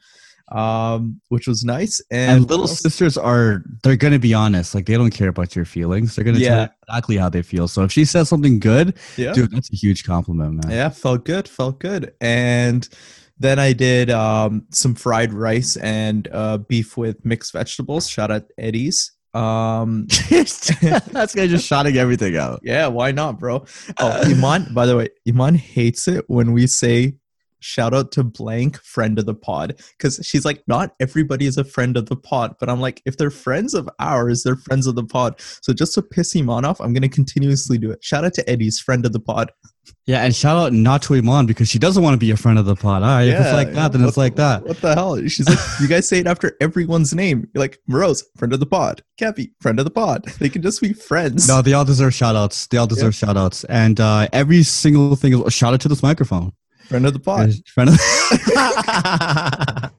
um, 0.53 1.21
which 1.29 1.47
was 1.49 1.65
nice. 1.65 2.01
And, 2.11 2.43
And 2.43 2.51
little 2.51 2.67
sisters 2.69 3.17
are 3.19 3.63
they're 3.83 3.97
gonna 3.97 4.19
be 4.19 4.33
honest. 4.35 4.75
Like 4.75 4.87
they 4.87 4.95
don't 4.95 5.11
care 5.11 5.29
about 5.29 5.57
your 5.57 5.65
feelings. 5.65 6.15
They're 6.15 6.25
gonna 6.25 6.39
tell 6.39 6.63
you 6.63 6.69
exactly 6.89 7.17
how 7.17 7.29
they 7.29 7.43
feel. 7.43 7.69
So 7.69 7.83
if 7.85 7.93
she 7.93 8.05
says 8.05 8.29
something 8.29 8.59
good, 8.61 8.97
yeah, 9.17 9.33
dude, 9.33 9.51
that's 9.51 9.73
a 9.73 9.77
huge 9.77 10.05
compliment, 10.05 10.65
man. 10.65 10.71
yeah, 10.73 10.89
felt 10.89 11.25
good, 11.25 11.49
felt 11.49 11.81
good. 11.81 12.15
And 12.21 12.89
then 13.39 13.59
I 13.59 13.73
did 13.73 14.11
um, 14.11 14.67
some 14.71 14.95
fried 14.95 15.33
rice 15.33 15.77
and 15.77 16.29
uh, 16.33 16.59
beef 16.59 16.97
with 16.97 17.25
mixed 17.25 17.53
vegetables. 17.53 18.09
Shout 18.09 18.31
out 18.31 18.45
Eddie's. 18.59 19.13
Um, 19.35 20.07
That's 20.31 21.35
guy 21.35 21.47
just 21.47 21.67
shouting 21.67 21.97
everything 21.97 22.37
out. 22.37 22.61
yeah, 22.63 22.87
why 22.89 23.13
not, 23.13 23.39
bro? 23.39 23.65
Oh, 23.99 24.23
Iman. 24.25 24.73
By 24.73 24.87
the 24.87 24.97
way, 24.97 25.09
Iman 25.29 25.55
hates 25.55 26.09
it 26.09 26.25
when 26.29 26.53
we 26.53 26.67
say 26.67 27.15
shout 27.61 27.93
out 27.93 28.13
to 28.13 28.23
blank 28.23 28.81
friend 28.83 29.19
of 29.19 29.27
the 29.27 29.35
pod 29.35 29.81
because 29.97 30.21
she's 30.23 30.45
like, 30.45 30.63
not 30.67 30.95
everybody 31.01 31.47
is 31.47 31.59
a 31.59 31.65
friend 31.65 31.97
of 31.97 32.07
the 32.07 32.17
pod, 32.17 32.55
but 32.61 32.69
I'm 32.69 32.81
like, 32.81 33.03
if 33.05 33.17
they're 33.17 33.31
friends 33.31 33.75
of 33.75 33.89
ours, 33.99 34.43
they're 34.43 34.57
friends 34.57 34.87
of 34.87 34.95
the 34.95 35.05
pod. 35.05 35.41
So 35.63 35.73
just 35.73 35.95
to 35.95 36.03
piss 36.03 36.35
Iman 36.37 36.65
off, 36.65 36.81
I'm 36.81 36.93
gonna 36.93 37.09
continuously 37.09 37.79
do 37.79 37.91
it. 37.91 38.03
Shout 38.03 38.25
out 38.25 38.35
to 38.35 38.49
Eddie's 38.49 38.81
friend 38.81 39.05
of 39.05 39.13
the 39.13 39.21
pod. 39.21 39.53
Yeah, 40.07 40.25
and 40.25 40.35
shout 40.35 40.57
out 40.57 40.73
not 40.73 41.03
to 41.03 41.15
Iman 41.15 41.47
because 41.47 41.69
she 41.69 41.79
doesn't 41.79 42.03
want 42.03 42.15
to 42.15 42.19
be 42.19 42.31
a 42.31 42.37
friend 42.37 42.59
of 42.59 42.65
the 42.65 42.75
pod. 42.75 43.03
All 43.03 43.09
right, 43.09 43.29
if 43.29 43.39
it's 43.41 43.53
like 43.53 43.73
that, 43.73 43.93
then 43.93 44.03
what 44.03 44.09
it's 44.09 44.17
like 44.17 44.37
that. 44.37 44.65
What 44.65 44.81
the 44.81 44.95
hell? 44.95 45.21
She's 45.29 45.49
like, 45.49 45.59
you 45.81 45.87
guys 45.89 46.09
say 46.09 46.19
it 46.19 46.27
after 46.27 46.57
everyone's 46.61 47.15
name. 47.15 47.49
You're 47.53 47.61
like, 47.61 47.79
Morose, 47.87 48.25
friend 48.37 48.53
of 48.53 48.61
the 48.61 48.67
pod. 48.67 49.03
Cappy, 49.19 49.53
friend 49.61 49.79
of 49.79 49.85
the 49.85 49.91
pod. 49.91 50.25
They 50.39 50.49
can 50.49 50.63
just 50.63 50.81
be 50.81 50.93
friends. 50.93 51.47
No, 51.49 51.61
they 51.63 51.73
all 51.75 51.85
deserve 51.85 52.15
shout 52.15 52.37
outs. 52.37 52.67
They 52.69 52.79
all 52.79 52.87
deserve 52.87 53.15
shout 53.15 53.37
outs. 53.37 53.65
And 53.65 54.01
uh, 54.01 54.29
every 54.33 54.63
single 54.63 55.15
thing 55.17 55.33
is 55.33 55.53
shout 55.53 55.75
out 55.75 55.81
to 55.83 55.89
this 55.89 56.03
microphone. 56.03 56.53
Friend 56.89 57.05
of 57.07 57.13
the 57.13 57.21
pod. 57.21 57.53
Friend 57.67 57.91
of- 57.91 57.97
the- 57.97 59.93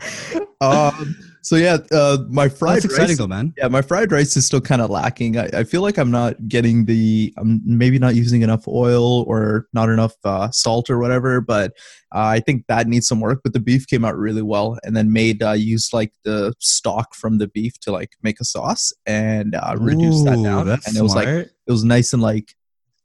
um, 0.60 1.16
so 1.42 1.56
yeah, 1.56 1.78
uh, 1.92 2.18
my 2.28 2.48
fried 2.48 2.76
That's 2.76 2.84
exciting 2.86 3.08
rice. 3.10 3.18
though, 3.18 3.26
man. 3.26 3.54
Yeah, 3.56 3.68
my 3.68 3.82
fried 3.82 4.12
rice 4.12 4.36
is 4.36 4.46
still 4.46 4.60
kind 4.60 4.80
of 4.82 4.90
lacking. 4.90 5.38
I, 5.38 5.48
I 5.54 5.64
feel 5.64 5.82
like 5.82 5.96
I'm 5.98 6.10
not 6.10 6.48
getting 6.48 6.84
the, 6.84 7.32
I'm 7.36 7.60
maybe 7.64 7.98
not 7.98 8.14
using 8.14 8.42
enough 8.42 8.66
oil 8.68 9.22
or 9.22 9.66
not 9.72 9.88
enough 9.88 10.14
uh, 10.24 10.50
salt 10.50 10.90
or 10.90 10.98
whatever. 10.98 11.40
But 11.40 11.72
uh, 12.14 12.26
I 12.26 12.40
think 12.40 12.64
that 12.68 12.86
needs 12.88 13.06
some 13.08 13.20
work. 13.20 13.40
But 13.42 13.52
the 13.52 13.60
beef 13.60 13.86
came 13.86 14.04
out 14.04 14.16
really 14.16 14.42
well, 14.42 14.78
and 14.84 14.96
then 14.96 15.12
made 15.12 15.42
uh, 15.42 15.52
used 15.52 15.92
like 15.92 16.12
the 16.24 16.52
stock 16.58 17.14
from 17.14 17.38
the 17.38 17.48
beef 17.48 17.78
to 17.80 17.92
like 17.92 18.12
make 18.22 18.40
a 18.40 18.44
sauce 18.44 18.92
and 19.06 19.54
uh, 19.54 19.76
reduce 19.78 20.22
that 20.24 20.42
down. 20.42 20.68
And 20.68 20.96
it 20.96 21.02
was 21.02 21.14
like 21.14 21.28
it 21.28 21.50
was 21.66 21.84
nice 21.84 22.12
and 22.12 22.22
like 22.22 22.54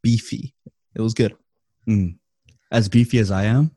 beefy. 0.04 0.54
It 0.96 1.02
was 1.02 1.14
good, 1.14 1.36
Mm. 1.88 2.18
as 2.72 2.90
beefy 2.90 3.20
as 3.20 3.32
I 3.32 3.44
am. 3.46 3.72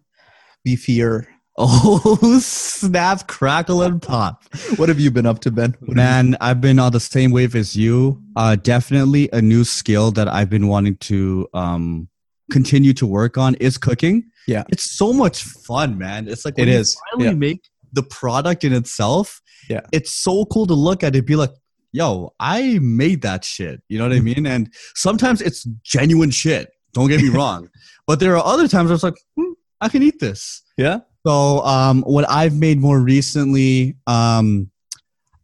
beefier. 0.67 1.27
Oh, 1.61 2.39
snap, 2.41 3.27
crackle, 3.27 3.83
and 3.83 4.01
pop. 4.01 4.45
What 4.77 4.89
have 4.89 5.01
you 5.01 5.11
been 5.11 5.27
up 5.27 5.41
to, 5.41 5.51
Ben? 5.51 5.77
What 5.81 5.97
Man, 5.97 6.37
I've 6.41 6.61
been 6.61 6.79
on 6.79 6.93
the 6.93 7.01
same 7.01 7.33
wave 7.33 7.57
as 7.57 7.75
you. 7.75 8.23
Uh, 8.37 8.55
definitely 8.55 9.29
a 9.33 9.43
new 9.43 9.65
skill 9.65 10.13
that 10.13 10.29
I've 10.29 10.49
been 10.49 10.69
wanting 10.69 10.97
to 10.99 11.49
um, 11.55 12.09
continue 12.53 12.93
to 12.95 13.07
work 13.07 13.37
on 13.37 13.57
is 13.57 13.77
cooking. 13.77 14.31
Yeah. 14.47 14.63
It's 14.69 14.97
so 14.97 15.13
much 15.13 15.43
fun, 15.43 15.99
man. 15.99 16.29
It's 16.29 16.45
like 16.45 16.55
It 16.57 16.63
when 16.63 16.69
you 16.69 16.75
is, 16.75 16.97
finally 17.11 17.31
yeah. 17.31 17.35
make 17.35 17.69
the 17.93 18.05
product 18.05 18.63
in 18.63 18.73
itself. 18.73 19.41
Yeah. 19.69 19.81
It's 19.93 20.13
so 20.13 20.45
cool 20.47 20.67
to 20.69 20.75
look 20.75 21.03
at 21.03 21.17
it, 21.17 21.27
be 21.27 21.35
like, 21.37 21.51
yo, 21.91 22.35
I 22.39 22.79
made 22.81 23.23
that 23.23 23.45
shit. 23.45 23.83
You 23.89 23.99
know 23.99 24.09
what 24.09 24.17
I 24.17 24.21
mean? 24.21 24.47
And 24.47 24.73
sometimes 24.95 25.41
it's 25.43 25.65
genuine 25.83 26.31
shit. 26.31 26.71
Don't 26.93 27.09
get 27.09 27.21
me 27.21 27.29
wrong. 27.37 27.69
But 28.07 28.21
there 28.21 28.37
are 28.37 28.45
other 28.47 28.69
times 28.69 28.91
where 28.91 28.95
it's 28.95 29.03
like, 29.03 29.19
hmm, 29.37 29.53
I 29.81 29.89
can 29.89 30.03
eat 30.05 30.21
this. 30.21 30.63
yeah. 30.77 31.01
So 31.27 31.61
um, 31.61 32.03
what 32.03 32.29
I've 32.29 32.57
made 32.57 32.81
more 32.81 33.01
recently, 33.01 33.97
um, 34.07 34.71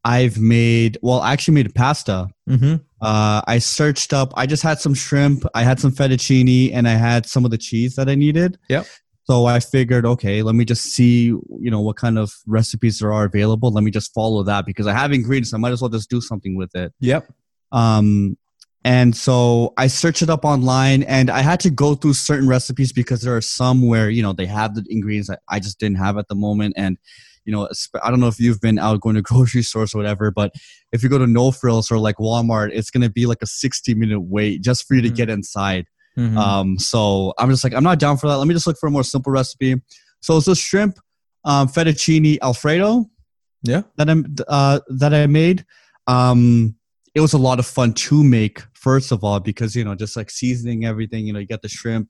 I've 0.04 0.38
made 0.38 0.99
well, 1.02 1.21
I 1.21 1.33
actually 1.33 1.54
made 1.54 1.75
pasta. 1.75 2.28
Mm-hmm. 2.49 2.76
Uh, 3.00 3.43
I 3.47 3.59
searched 3.59 4.12
up. 4.12 4.33
I 4.37 4.47
just 4.47 4.62
had 4.62 4.78
some 4.78 4.95
shrimp. 4.95 5.45
I 5.54 5.62
had 5.62 5.81
some 5.81 5.93
fettuccine, 5.93 6.73
and 6.73 6.87
I 6.88 6.93
had 6.93 7.26
some 7.26 7.45
of 7.45 7.50
the 7.50 7.59
cheese 7.59 7.97
that 7.97 8.09
I 8.09 8.14
needed. 8.14 8.59
Yep. 8.69 8.87
So 9.25 9.47
I 9.47 9.61
figured, 9.61 10.04
okay, 10.04 10.43
let 10.43 10.54
me 10.54 10.66
just 10.66 10.85
see, 10.85 11.25
you 11.25 11.71
know, 11.71 11.81
what 11.81 11.97
kind 11.97 12.19
of 12.19 12.31
recipes 12.47 12.99
there 12.99 13.12
are 13.12 13.25
available. 13.25 13.71
Let 13.73 13.83
me 13.83 13.90
just 13.90 14.12
follow 14.12 14.43
that 14.43 14.66
because 14.66 14.87
I 14.87 14.93
have 14.93 15.12
ingredients. 15.12 15.54
I 15.54 15.57
might 15.57 15.73
as 15.73 15.81
well 15.81 15.88
just 15.88 16.11
do 16.11 16.21
something 16.21 16.57
with 16.57 16.75
it. 16.75 16.93
Yep. 17.00 17.33
Um, 17.73 18.37
and 18.85 19.17
so 19.17 19.73
I 19.79 19.87
searched 19.87 20.21
it 20.23 20.29
up 20.29 20.45
online 20.45 21.03
and 21.05 21.31
I 21.31 21.41
had 21.41 21.59
to 21.61 21.71
go 21.71 21.95
through 21.95 22.12
certain 22.14 22.47
recipes 22.47 22.93
because 22.93 23.23
there 23.23 23.35
are 23.35 23.41
some 23.41 23.87
where, 23.87 24.11
you 24.11 24.23
know, 24.23 24.35
they 24.35 24.45
have 24.47 24.75
the 24.75 24.85
ingredients 24.91 25.29
that 25.31 25.41
I 25.49 25.59
just 25.59 25.79
didn't 25.81 25.97
have 25.97 26.19
at 26.19 26.29
the 26.29 26.35
moment. 26.35 26.75
And, 26.76 26.99
you 27.47 27.53
know, 27.53 27.69
I 28.03 28.11
don't 28.11 28.21
know 28.21 28.26
if 28.29 28.38
you've 28.38 28.61
been 28.61 28.79
out 28.79 29.00
going 29.00 29.14
to 29.17 29.23
grocery 29.31 29.62
stores 29.62 29.95
or 29.95 29.99
whatever, 29.99 30.31
but 30.31 30.53
if 30.93 31.03
you 31.03 31.09
go 31.09 31.17
to 31.19 31.26
No 31.26 31.50
Frills 31.50 31.91
or 31.91 31.99
like 31.99 32.17
Walmart, 32.17 32.71
it's 32.75 32.91
going 32.91 33.03
to 33.03 33.11
be 33.11 33.25
like 33.25 33.41
a 33.43 33.47
60 33.47 33.95
minute 33.95 34.21
wait 34.21 34.61
just 34.62 34.87
for 34.87 34.95
you 34.95 35.03
to 35.03 35.09
Mhm. 35.11 35.17
get 35.17 35.31
inside. 35.31 35.87
Mhm. 36.19 36.37
Um, 36.37 36.79
so 36.79 37.33
I'm 37.38 37.50
just 37.50 37.64
like, 37.64 37.73
I'm 37.75 37.83
not 37.85 37.99
down 37.99 38.19
for 38.19 38.29
that. 38.29 38.37
Let 38.37 38.47
me 38.47 38.55
just 38.55 38.67
look 38.67 38.76
for 38.79 38.87
a 38.88 38.91
more 38.91 39.03
simple 39.03 39.33
recipe. 39.33 39.76
So 40.21 40.37
it's 40.37 40.47
a 40.47 40.55
shrimp, 40.55 40.99
um, 41.45 41.69
fettuccine 41.69 42.38
Alfredo 42.43 43.07
yeah. 43.62 43.83
that 43.97 44.09
I 44.11 44.14
uh, 44.47 44.81
that 44.88 45.12
I 45.14 45.26
made. 45.26 45.64
Um, 46.07 46.76
it 47.14 47.21
was 47.21 47.33
a 47.33 47.38
lot 47.38 47.59
of 47.59 47.66
fun 47.66 47.92
to 47.94 48.23
make. 48.25 48.62
First 48.75 49.12
of 49.12 49.23
all, 49.25 49.40
because 49.40 49.75
you 49.76 49.85
know, 49.85 49.94
just 49.94 50.16
like 50.16 50.30
seasoning 50.30 50.85
everything. 50.85 51.26
You 51.26 51.33
know, 51.33 51.38
you 51.38 51.47
get 51.47 51.62
the 51.62 51.68
shrimp, 51.68 52.09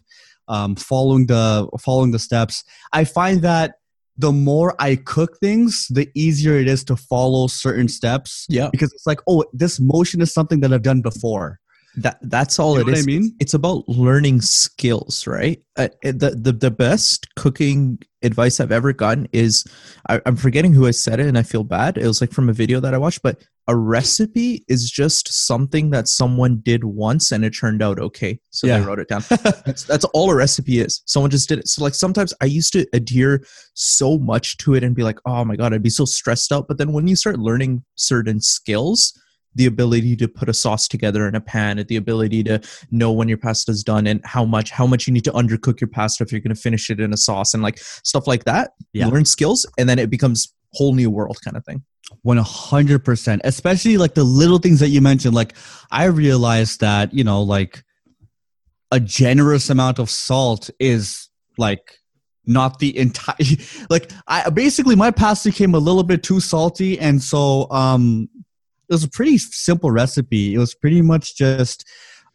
um, 0.49 0.77
following 0.77 1.27
the 1.27 1.69
following 1.81 2.11
the 2.11 2.19
steps. 2.19 2.65
I 2.93 3.05
find 3.05 3.43
that 3.43 3.75
the 4.17 4.33
more 4.33 4.75
I 4.79 4.97
cook 4.97 5.39
things, 5.41 5.87
the 5.91 6.09
easier 6.15 6.57
it 6.57 6.69
is 6.69 6.85
to 6.85 6.97
follow 6.97 7.49
certain 7.49 7.89
steps 7.89 8.47
Yeah. 8.49 8.69
because 8.71 8.93
it's 8.93 9.07
like, 9.07 9.19
oh, 9.29 9.45
this 9.53 9.81
motion 9.81 10.21
is 10.21 10.33
something 10.33 10.61
that 10.61 10.73
I've 10.73 10.83
done 10.83 11.03
before. 11.03 11.59
That 11.97 12.19
that's 12.23 12.59
all 12.59 12.75
You 12.75 12.81
it 12.81 12.87
know 12.87 12.91
what 12.93 12.99
is. 12.99 13.05
I 13.05 13.07
mean? 13.07 13.37
It's 13.39 13.55
about 13.55 13.89
learning 13.89 14.41
skills, 14.41 15.27
right? 15.27 15.63
Uh, 15.77 15.89
the, 16.03 16.37
the 16.41 16.53
the 16.53 16.71
best 16.71 17.33
cooking 17.37 17.99
advice 18.23 18.59
I've 18.59 18.73
ever 18.73 18.93
gotten 18.93 19.29
is 19.33 19.65
I, 20.09 20.21
I'm 20.27 20.37
forgetting 20.37 20.73
who 20.73 20.87
I 20.87 20.91
said 20.91 21.21
it, 21.21 21.27
and 21.27 21.39
I 21.39 21.43
feel 21.43 21.63
bad. 21.65 21.97
It 21.99 22.07
was 22.07 22.21
like 22.21 22.33
from 22.33 22.49
a 22.49 22.53
video 22.53 22.81
that 22.81 22.95
I 22.95 22.99
watched, 22.99 23.23
but 23.23 23.43
a 23.69 23.77
recipe 23.77 24.65
is 24.69 24.91
just 24.91 25.33
something 25.47 25.91
that 25.91 26.07
someone 26.09 26.61
did 26.65 26.85
once 26.85 27.33
and 27.33 27.45
it 27.45 27.51
turned 27.51 27.81
out 27.83 27.99
okay, 27.99 28.39
so 28.51 28.67
Yeah. 28.67 28.79
they 28.81 28.85
wrote 28.87 28.99
it 28.99 29.09
down. 29.09 29.23
that's 29.65 29.85
that's 29.85 30.05
all 30.07 30.31
a 30.31 30.35
recipe 30.35 30.81
is. 30.81 31.03
Someone 31.07 31.31
just 31.31 31.49
did 31.49 31.61
it. 31.61 31.69
So 31.69 31.83
like 31.85 31.95
sometimes 31.95 32.35
I 32.41 32.47
used 32.47 32.73
to 32.75 32.87
adhere 32.93 33.45
so 33.75 34.19
much 34.19 34.57
to 34.59 34.75
it 34.75 34.83
and 34.85 34.95
be 34.97 35.03
like, 35.05 35.19
oh 35.27 35.45
my 35.45 35.55
god, 35.57 35.73
I'd 35.73 35.83
be 35.83 35.91
so 35.91 36.05
stressed 36.05 36.51
out. 36.53 36.67
But 36.69 36.79
then 36.79 36.93
when 36.93 37.07
you 37.07 37.17
start 37.17 37.39
learning 37.39 37.85
certain 37.95 38.41
skills, 38.41 39.19
the 39.55 39.67
ability 39.67 40.17
to 40.17 40.29
put 40.29 40.49
a 40.49 40.55
sauce 40.55 40.89
together 40.89 41.29
in 41.29 41.35
a 41.35 41.41
pan, 41.41 41.85
the 41.89 41.97
ability 41.97 42.43
to 42.45 42.61
know 42.91 43.13
when 43.13 43.29
your 43.29 43.39
pasta 43.39 43.71
is 43.71 43.85
done 43.85 44.07
and 44.07 44.21
how 44.25 44.45
much 44.45 44.71
how 44.71 44.87
much 44.87 45.07
you 45.07 45.13
need 45.13 45.25
to 45.25 45.33
undercook 45.33 45.81
your 45.81 45.89
pasta 45.89 46.25
if 46.25 46.33
you're 46.33 46.41
going 46.41 46.55
to 46.55 46.61
finish 46.61 46.91
it 46.91 47.01
in 47.01 47.13
a 47.13 47.17
sauce 47.17 47.55
and 47.55 47.63
like 47.63 47.79
stuff 47.79 48.27
like 48.27 48.45
that. 48.45 48.73
Yeah. 48.93 49.07
Learn 49.07 49.25
skills 49.25 49.67
and 49.79 49.89
then 49.89 49.99
it 49.99 50.11
becomes 50.11 50.53
whole 50.73 50.95
new 50.95 51.11
world 51.11 51.39
kind 51.43 51.57
of 51.57 51.65
thing. 51.65 51.83
One 52.23 52.37
hundred 52.37 53.05
percent, 53.05 53.41
especially 53.45 53.97
like 53.97 54.15
the 54.15 54.25
little 54.25 54.59
things 54.59 54.81
that 54.81 54.89
you 54.91 55.01
mentioned. 55.01 55.35
Like 55.35 55.55
I 55.91 56.05
realized 56.05 56.81
that 56.81 57.15
you 57.15 57.25
know, 57.25 57.43
like 57.43 57.83
a 58.91 59.01
generous 59.01 59.71
amount 59.71 59.99
of 59.99 60.11
salt 60.11 60.71
is 60.79 61.29
like 61.57 61.99
not 62.47 62.79
the 62.79 62.97
entire. 62.97 63.37
Like 63.91 64.11
I 64.27 64.51
basically 64.51 64.97
my 64.97 65.11
pasta 65.11 65.51
came 65.51 65.75
a 65.75 65.79
little 65.79 66.03
bit 66.03 66.23
too 66.23 66.41
salty, 66.41 66.99
and 66.99 67.23
so 67.23 67.71
um, 67.71 68.29
was 68.95 69.05
a 69.05 69.09
pretty 69.09 69.39
simple 69.39 69.91
recipe. 69.91 70.55
It 70.55 70.59
was 70.59 70.75
pretty 70.75 71.03
much 71.03 71.37
just 71.37 71.85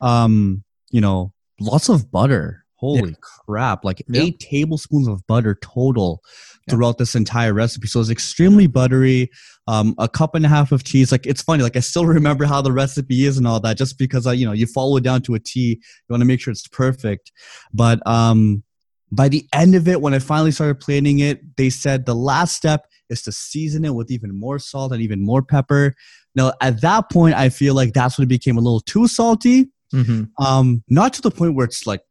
um, 0.02 0.64
you 0.92 1.02
know, 1.02 1.34
lots 1.60 1.90
of 1.90 2.12
butter. 2.12 2.66
Holy 2.76 3.14
crap! 3.46 3.84
Like 3.84 4.02
Yeah. 4.08 4.22
eight 4.22 4.40
tablespoons 4.40 5.08
of 5.10 5.28
butter 5.28 5.58
total 5.62 6.22
Yeah. 6.66 6.74
throughout 6.74 6.98
this 6.98 7.14
entire 7.14 7.54
recipe. 7.54 7.88
So 7.88 8.00
it's 8.00 8.10
extremely 8.10 8.68
buttery. 8.68 9.30
Um, 9.68 9.94
a 9.98 10.08
cup 10.08 10.34
and 10.34 10.46
a 10.46 10.48
half 10.50 10.72
of 10.72 10.86
cheese. 10.86 11.12
Like 11.12 11.28
it's 11.28 11.42
funny. 11.42 11.62
Like 11.62 11.76
I 11.76 11.82
still 11.82 12.06
remember 12.06 12.46
how 12.46 12.62
the 12.62 12.72
recipe 12.72 13.26
is 13.26 13.38
and 13.38 13.46
all 13.46 13.60
that, 13.60 13.78
just 13.78 13.98
because 13.98 14.26
I, 14.26 14.32
you 14.34 14.46
know, 14.46 14.54
you 14.54 14.66
follow 14.66 14.96
it 14.96 15.04
down 15.04 15.22
to 15.24 15.36
a 15.36 15.40
T. 15.40 15.60
You 15.60 15.78
want 16.10 16.22
to 16.22 16.26
make 16.26 16.40
sure 16.40 16.52
it's 16.52 16.68
perfect. 16.70 17.34
But 17.74 18.00
um, 18.08 18.64
by 19.12 19.28
the 19.28 19.46
end 19.54 19.76
of 19.76 19.88
it, 19.90 20.00
when 20.02 20.14
I 20.14 20.20
finally 20.20 20.52
started 20.52 20.80
planning 20.80 21.20
it, 21.20 21.58
they 21.58 21.70
said 21.70 22.06
the 22.06 22.16
last 22.16 22.56
step 22.56 22.86
is 23.10 23.24
to 23.24 23.32
season 23.34 23.84
it 23.84 23.94
with 23.96 24.10
even 24.10 24.40
more 24.40 24.58
salt 24.60 24.94
and 24.94 25.02
even 25.02 25.20
more 25.22 25.42
pepper. 25.42 25.96
Now, 26.36 26.54
at 26.62 26.82
that 26.82 27.10
point, 27.12 27.36
I 27.36 27.50
feel 27.50 27.74
like 27.74 27.94
that's 27.94 28.18
when 28.18 28.24
it 28.26 28.30
became 28.30 28.58
a 28.58 28.62
little 28.62 28.82
too 28.82 29.08
salty 29.08 29.68
Mm-hmm. 29.92 30.46
um 30.46 30.84
not 30.88 31.14
to 31.14 31.22
the 31.24 31.32
point 31.32 31.56
where 31.56 31.66
it's 31.66 31.88
like 31.88 32.02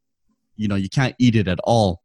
you 0.56 0.66
know 0.66 0.75
you 0.75 0.88
can't 0.88 1.14
eat 1.20 1.37
it 1.37 1.46
at 1.46 1.60
all 1.62 2.02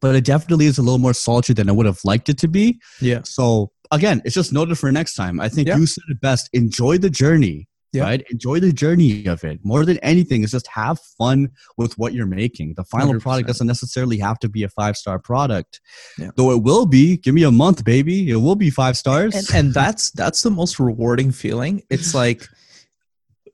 but 0.00 0.16
it 0.16 0.24
definitely 0.24 0.66
is 0.66 0.78
a 0.78 0.82
little 0.82 0.98
more 0.98 1.14
salty 1.14 1.52
than 1.52 1.68
i 1.68 1.72
would 1.72 1.86
have 1.86 2.00
liked 2.02 2.28
it 2.28 2.36
to 2.38 2.48
be 2.48 2.80
Yeah. 3.00 3.20
so 3.22 3.70
again 3.92 4.20
it's 4.24 4.34
just 4.34 4.52
noted 4.52 4.76
for 4.76 4.90
next 4.90 5.14
time 5.14 5.38
i 5.38 5.48
think 5.48 5.68
Yeah. 5.68 5.76
you 5.76 5.86
said 5.86 6.02
it 6.08 6.20
best 6.20 6.50
enjoy 6.52 6.98
the 6.98 7.08
journey 7.08 7.68
Yeah. 7.96 8.04
right? 8.04 8.24
Enjoy 8.30 8.60
the 8.60 8.72
journey 8.72 9.26
of 9.26 9.44
it. 9.44 9.60
More 9.64 9.84
than 9.84 9.98
anything 9.98 10.42
is 10.42 10.50
just 10.50 10.66
have 10.68 10.98
fun 11.00 11.50
with 11.76 11.96
what 11.98 12.12
you're 12.12 12.26
making. 12.26 12.74
The 12.74 12.84
final 12.84 13.14
100%. 13.14 13.20
product 13.20 13.46
doesn't 13.48 13.66
necessarily 13.66 14.18
have 14.18 14.38
to 14.40 14.48
be 14.48 14.62
a 14.62 14.68
five 14.68 14.96
star 14.96 15.18
product. 15.18 15.80
Yeah. 16.18 16.30
though 16.36 16.50
it 16.52 16.62
will 16.62 16.86
be 16.86 17.16
give 17.16 17.34
me 17.34 17.42
a 17.42 17.50
month 17.50 17.84
baby. 17.84 18.30
It 18.30 18.36
will 18.36 18.56
be 18.56 18.70
five 18.70 18.96
stars. 18.96 19.34
And, 19.34 19.66
and 19.66 19.74
that's 19.74 20.10
that's 20.10 20.42
the 20.42 20.50
most 20.50 20.78
rewarding 20.78 21.32
feeling. 21.32 21.82
It's 21.90 22.14
like 22.22 22.46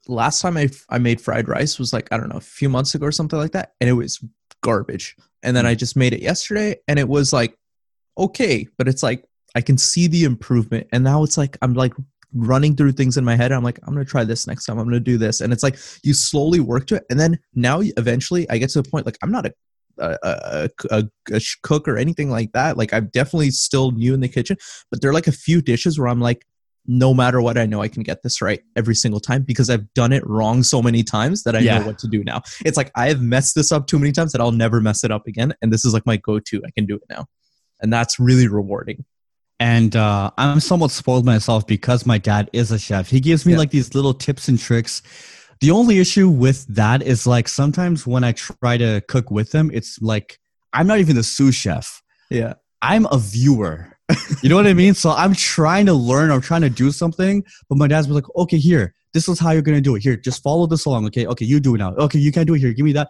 last 0.08 0.40
time 0.40 0.56
I, 0.56 0.68
I 0.88 0.98
made 0.98 1.20
fried 1.20 1.48
rice 1.48 1.78
was 1.78 1.92
like 1.92 2.08
i 2.10 2.16
don't 2.16 2.28
know 2.28 2.36
a 2.36 2.40
few 2.40 2.68
months 2.68 2.94
ago 2.94 3.06
or 3.06 3.12
something 3.12 3.38
like 3.38 3.52
that 3.52 3.74
and 3.80 3.88
it 3.88 3.94
was 3.94 4.24
garbage. 4.62 5.16
And 5.42 5.56
then 5.56 5.64
mm. 5.64 5.68
i 5.68 5.74
just 5.74 5.96
made 5.96 6.12
it 6.12 6.22
yesterday 6.22 6.76
and 6.88 6.98
it 6.98 7.08
was 7.08 7.32
like 7.32 7.56
okay 8.18 8.66
but 8.78 8.88
it's 8.88 9.02
like 9.02 9.24
i 9.54 9.60
can 9.60 9.78
see 9.78 10.06
the 10.06 10.24
improvement 10.24 10.86
and 10.92 11.02
now 11.02 11.22
it's 11.22 11.38
like 11.38 11.56
i'm 11.62 11.74
like 11.74 11.94
running 12.34 12.76
through 12.76 12.92
things 12.92 13.16
in 13.16 13.24
my 13.24 13.36
head. 13.36 13.52
I'm 13.52 13.64
like, 13.64 13.78
I'm 13.86 13.92
gonna 13.92 14.04
try 14.04 14.24
this 14.24 14.46
next 14.46 14.66
time. 14.66 14.78
I'm 14.78 14.86
gonna 14.86 15.00
do 15.00 15.18
this, 15.18 15.40
and 15.40 15.52
it's 15.52 15.62
like 15.62 15.78
you 16.02 16.14
slowly 16.14 16.60
work 16.60 16.86
to 16.88 16.96
it, 16.96 17.04
and 17.10 17.18
then 17.18 17.38
now 17.54 17.80
eventually 17.96 18.48
I 18.50 18.58
get 18.58 18.70
to 18.70 18.82
the 18.82 18.88
point 18.88 19.06
like 19.06 19.18
I'm 19.22 19.30
not 19.30 19.46
a 19.46 19.52
a, 19.98 20.68
a, 20.90 21.04
a, 21.30 21.40
cook 21.62 21.86
or 21.86 21.98
anything 21.98 22.30
like 22.30 22.52
that. 22.52 22.76
Like 22.76 22.92
I'm 22.92 23.10
definitely 23.12 23.50
still 23.50 23.90
new 23.90 24.14
in 24.14 24.20
the 24.20 24.28
kitchen, 24.28 24.56
but 24.90 25.00
there 25.00 25.10
are 25.10 25.14
like 25.14 25.26
a 25.26 25.32
few 25.32 25.60
dishes 25.60 25.98
where 25.98 26.08
I'm 26.08 26.20
like, 26.20 26.46
no 26.86 27.14
matter 27.14 27.40
what, 27.40 27.58
I 27.58 27.66
know 27.66 27.82
I 27.82 27.88
can 27.88 28.02
get 28.02 28.22
this 28.22 28.42
right 28.42 28.60
every 28.74 28.94
single 28.94 29.20
time 29.20 29.42
because 29.42 29.70
I've 29.70 29.92
done 29.94 30.12
it 30.12 30.26
wrong 30.26 30.62
so 30.62 30.82
many 30.82 31.04
times 31.04 31.44
that 31.44 31.54
I 31.54 31.60
Yeah. 31.60 31.78
know 31.78 31.86
what 31.86 31.98
to 31.98 32.08
do 32.08 32.24
now. 32.24 32.42
It's 32.64 32.76
like 32.76 32.90
I 32.96 33.08
have 33.08 33.20
messed 33.20 33.54
this 33.54 33.70
up 33.70 33.86
too 33.86 33.98
many 33.98 34.12
times 34.12 34.32
that 34.32 34.40
I'll 34.40 34.50
never 34.50 34.80
mess 34.80 35.04
it 35.04 35.10
up 35.12 35.26
again, 35.26 35.54
and 35.62 35.72
this 35.72 35.84
is 35.84 35.92
like 35.92 36.06
my 36.06 36.16
go-to. 36.16 36.62
I 36.66 36.70
can 36.70 36.86
do 36.86 36.96
it 36.96 37.02
now, 37.08 37.26
and 37.80 37.92
that's 37.92 38.18
really 38.18 38.48
rewarding. 38.48 39.04
And 39.62 39.94
uh, 39.94 40.32
I'm 40.38 40.58
somewhat 40.58 40.90
spoiled 40.90 41.24
myself 41.24 41.68
because 41.68 42.04
my 42.04 42.18
dad 42.18 42.50
is 42.52 42.72
a 42.72 42.78
chef. 42.80 43.08
He 43.08 43.20
gives 43.20 43.46
me 43.46 43.52
Yeah. 43.52 43.58
like 43.58 43.70
these 43.70 43.94
little 43.94 44.12
tips 44.12 44.48
and 44.48 44.58
tricks. 44.58 45.02
The 45.60 45.70
only 45.70 46.00
issue 46.00 46.28
with 46.28 46.66
that 46.66 47.00
is 47.02 47.28
like 47.28 47.46
sometimes 47.46 48.04
when 48.04 48.24
I 48.24 48.32
try 48.32 48.76
to 48.76 49.00
cook 49.06 49.30
with 49.30 49.52
him, 49.54 49.70
it's 49.72 50.02
like 50.02 50.40
I'm 50.72 50.88
not 50.88 50.98
even 50.98 51.14
the 51.14 51.22
sous 51.22 51.54
chef. 51.54 52.02
Yeah, 52.28 52.54
I'm 52.82 53.06
a 53.12 53.18
viewer. 53.18 53.96
You 54.42 54.48
know 54.48 54.56
what 54.56 54.66
I 54.66 54.74
mean? 54.74 54.94
So 54.94 55.10
I'm 55.10 55.32
trying 55.34 55.86
to 55.86 55.94
learn, 55.94 56.32
I'm 56.32 56.40
trying 56.40 56.62
to 56.62 56.68
do 56.70 56.90
something, 56.90 57.44
but 57.68 57.78
my 57.78 57.86
dad's 57.86 58.08
like, 58.08 58.24
okay, 58.36 58.58
here, 58.58 58.94
this 59.14 59.28
is 59.28 59.38
how 59.38 59.52
you're 59.52 59.62
gonna 59.62 59.80
do 59.80 59.94
it. 59.94 60.02
Here, 60.02 60.16
just 60.16 60.42
follow 60.42 60.66
this 60.66 60.84
along. 60.86 61.06
Okay, 61.06 61.24
okay, 61.26 61.44
you 61.44 61.60
do 61.60 61.76
it 61.76 61.78
now. 61.78 61.94
Okay, 61.94 62.18
you 62.18 62.32
can't 62.32 62.48
do 62.48 62.54
it 62.54 62.58
here. 62.58 62.72
Give 62.72 62.84
me 62.84 62.92
that. 62.94 63.08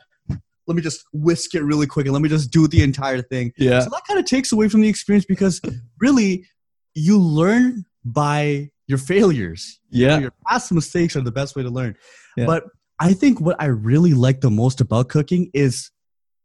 Let 0.73 0.77
me 0.77 0.83
just 0.83 1.05
whisk 1.13 1.55
it 1.55 1.63
really 1.63 1.87
quick 1.87 2.07
and 2.07 2.15
let 2.15 2.23
me 2.23 2.31
just 2.31 2.51
do 2.51 2.67
the 2.67 2.83
entire 2.83 3.21
thing. 3.21 3.53
yeah, 3.59 3.81
So 3.81 3.91
that 3.91 4.03
kind 4.09 4.19
of 4.19 4.25
takes 4.25 4.53
away 4.53 4.71
from 4.71 4.81
the 4.81 4.89
experience 4.89 5.27
because 5.27 5.61
really 6.01 6.47
you 6.95 7.19
learn 7.19 7.85
by 8.07 8.71
your 8.87 8.97
failures. 8.97 9.81
Yeah, 9.91 10.19
your 10.19 10.33
past 10.49 10.73
mistakes 10.73 11.15
are 11.15 11.21
the 11.21 11.31
best 11.31 11.57
way 11.57 11.63
to 11.63 11.69
learn. 11.69 11.95
Yeah. 12.39 12.47
But 12.47 12.65
I 12.99 13.13
think 13.13 13.39
what 13.39 13.57
I 13.61 13.67
really 13.67 14.15
like 14.15 14.41
the 14.41 14.51
most 14.51 14.81
about 14.81 15.11
cooking 15.11 15.51
is 15.53 15.91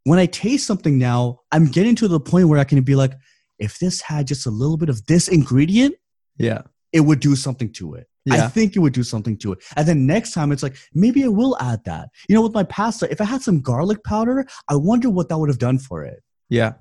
when 0.03 0.19
I 0.19 0.25
taste 0.25 0.67
something 0.67 0.97
now, 0.97 1.39
I'm 1.53 1.67
getting 1.67 1.95
to 1.95 2.09
the 2.09 2.19
point 2.19 2.49
where 2.49 2.59
I 2.59 2.65
can 2.65 2.81
be 2.81 2.95
like, 2.95 3.13
if 3.59 3.79
this 3.79 4.01
had 4.01 4.27
just 4.27 4.45
a 4.45 4.49
little 4.49 4.75
bit 4.75 4.89
of 4.89 5.05
this 5.05 5.29
ingredient, 5.29 5.95
yeah, 6.37 6.63
it 6.91 6.99
would 6.99 7.21
do 7.21 7.37
something 7.37 7.71
to 7.73 7.93
it. 7.95 8.07
I 8.31 8.47
think 8.47 8.75
it 8.75 8.79
would 8.79 8.93
do 8.93 9.03
something 9.03 9.37
to 9.39 9.53
it. 9.53 9.59
And 9.75 9.87
then 9.87 10.05
next 10.05 10.31
time 10.31 10.51
it's 10.51 10.63
like, 10.63 10.77
maybe 10.93 11.23
I 11.23 11.27
will 11.27 11.57
add 11.59 11.83
that. 11.85 12.09
You 12.27 12.35
know, 12.35 12.41
with 12.41 12.53
my 12.53 12.63
pasta, 12.63 13.09
if 13.11 13.21
I 13.21 13.25
had 13.25 13.41
some 13.41 13.61
garlic 13.61 14.03
powder, 14.03 14.45
I 14.69 14.75
wonder 14.75 15.09
what 15.09 15.29
that 15.29 15.37
would 15.37 15.49
have 15.49 15.59
done 15.59 15.79
for 15.79 16.03
it. 16.03 16.23
Yeah, 16.49 16.73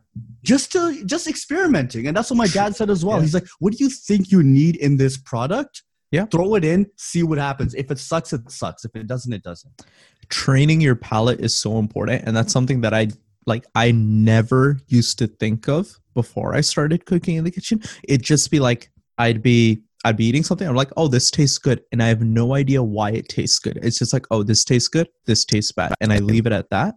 just 0.42 0.72
to 0.72 1.04
just 1.04 1.26
experimenting. 1.26 2.06
And 2.06 2.16
that's 2.16 2.30
what 2.30 2.36
my 2.36 2.46
dad 2.46 2.76
said 2.76 2.90
as 2.90 3.04
well. 3.04 3.16
Yeah. 3.16 3.22
he's 3.22 3.34
like 3.34 3.46
what 3.58 3.72
do 3.72 3.82
you 3.82 3.90
think 3.90 4.30
you 4.30 4.42
need 4.42 4.76
in 4.76 4.96
this 4.96 5.16
product? 5.16 5.82
Yeah. 6.12 6.26
throw 6.26 6.54
it 6.54 6.64
in 6.64 6.86
see 6.96 7.22
what 7.24 7.38
happens. 7.38 7.74
If 7.74 7.90
it 7.90 7.98
sucks 7.98 8.32
it 8.32 8.48
sucks. 8.50 8.84
If 8.84 8.94
it 8.94 9.06
doesn't 9.06 9.32
it 9.32 9.42
doesn't. 9.42 9.82
Training 10.28 10.80
your 10.80 10.94
palate 10.94 11.40
is 11.40 11.54
so 11.54 11.78
important. 11.78 12.22
And 12.24 12.36
that's 12.36 12.52
something 12.52 12.80
that 12.82 12.94
i 12.94 13.08
like 13.46 13.64
i 13.74 13.90
never 13.92 14.78
used 14.86 15.18
to 15.18 15.26
think 15.26 15.68
of 15.68 15.98
before 16.14 16.54
i 16.54 16.60
started 16.60 17.06
cooking 17.06 17.36
in 17.36 17.44
the 17.44 17.50
kitchen. 17.50 17.82
It'd 18.04 18.22
just 18.22 18.50
be 18.50 18.60
like 18.60 18.90
i'd 19.18 19.42
be 19.42 19.82
i'd 20.06 20.16
be 20.16 20.24
eating 20.24 20.42
something 20.42 20.66
i'm 20.66 20.74
like 20.74 20.92
oh 20.96 21.08
this 21.08 21.30
tastes 21.30 21.58
good 21.58 21.82
and 21.92 22.02
i 22.02 22.06
have 22.06 22.22
no 22.22 22.54
idea 22.54 22.82
why 22.82 23.10
it 23.10 23.28
tastes 23.28 23.58
good. 23.58 23.78
It's 23.82 23.98
just 23.98 24.12
like 24.12 24.26
oh 24.30 24.42
this 24.42 24.64
tastes 24.64 24.88
good 24.88 25.08
this 25.26 25.44
tastes 25.44 25.72
bad 25.72 25.94
and 26.00 26.12
i 26.12 26.18
leave 26.18 26.46
it 26.46 26.52
at 26.52 26.70
that. 26.70 26.94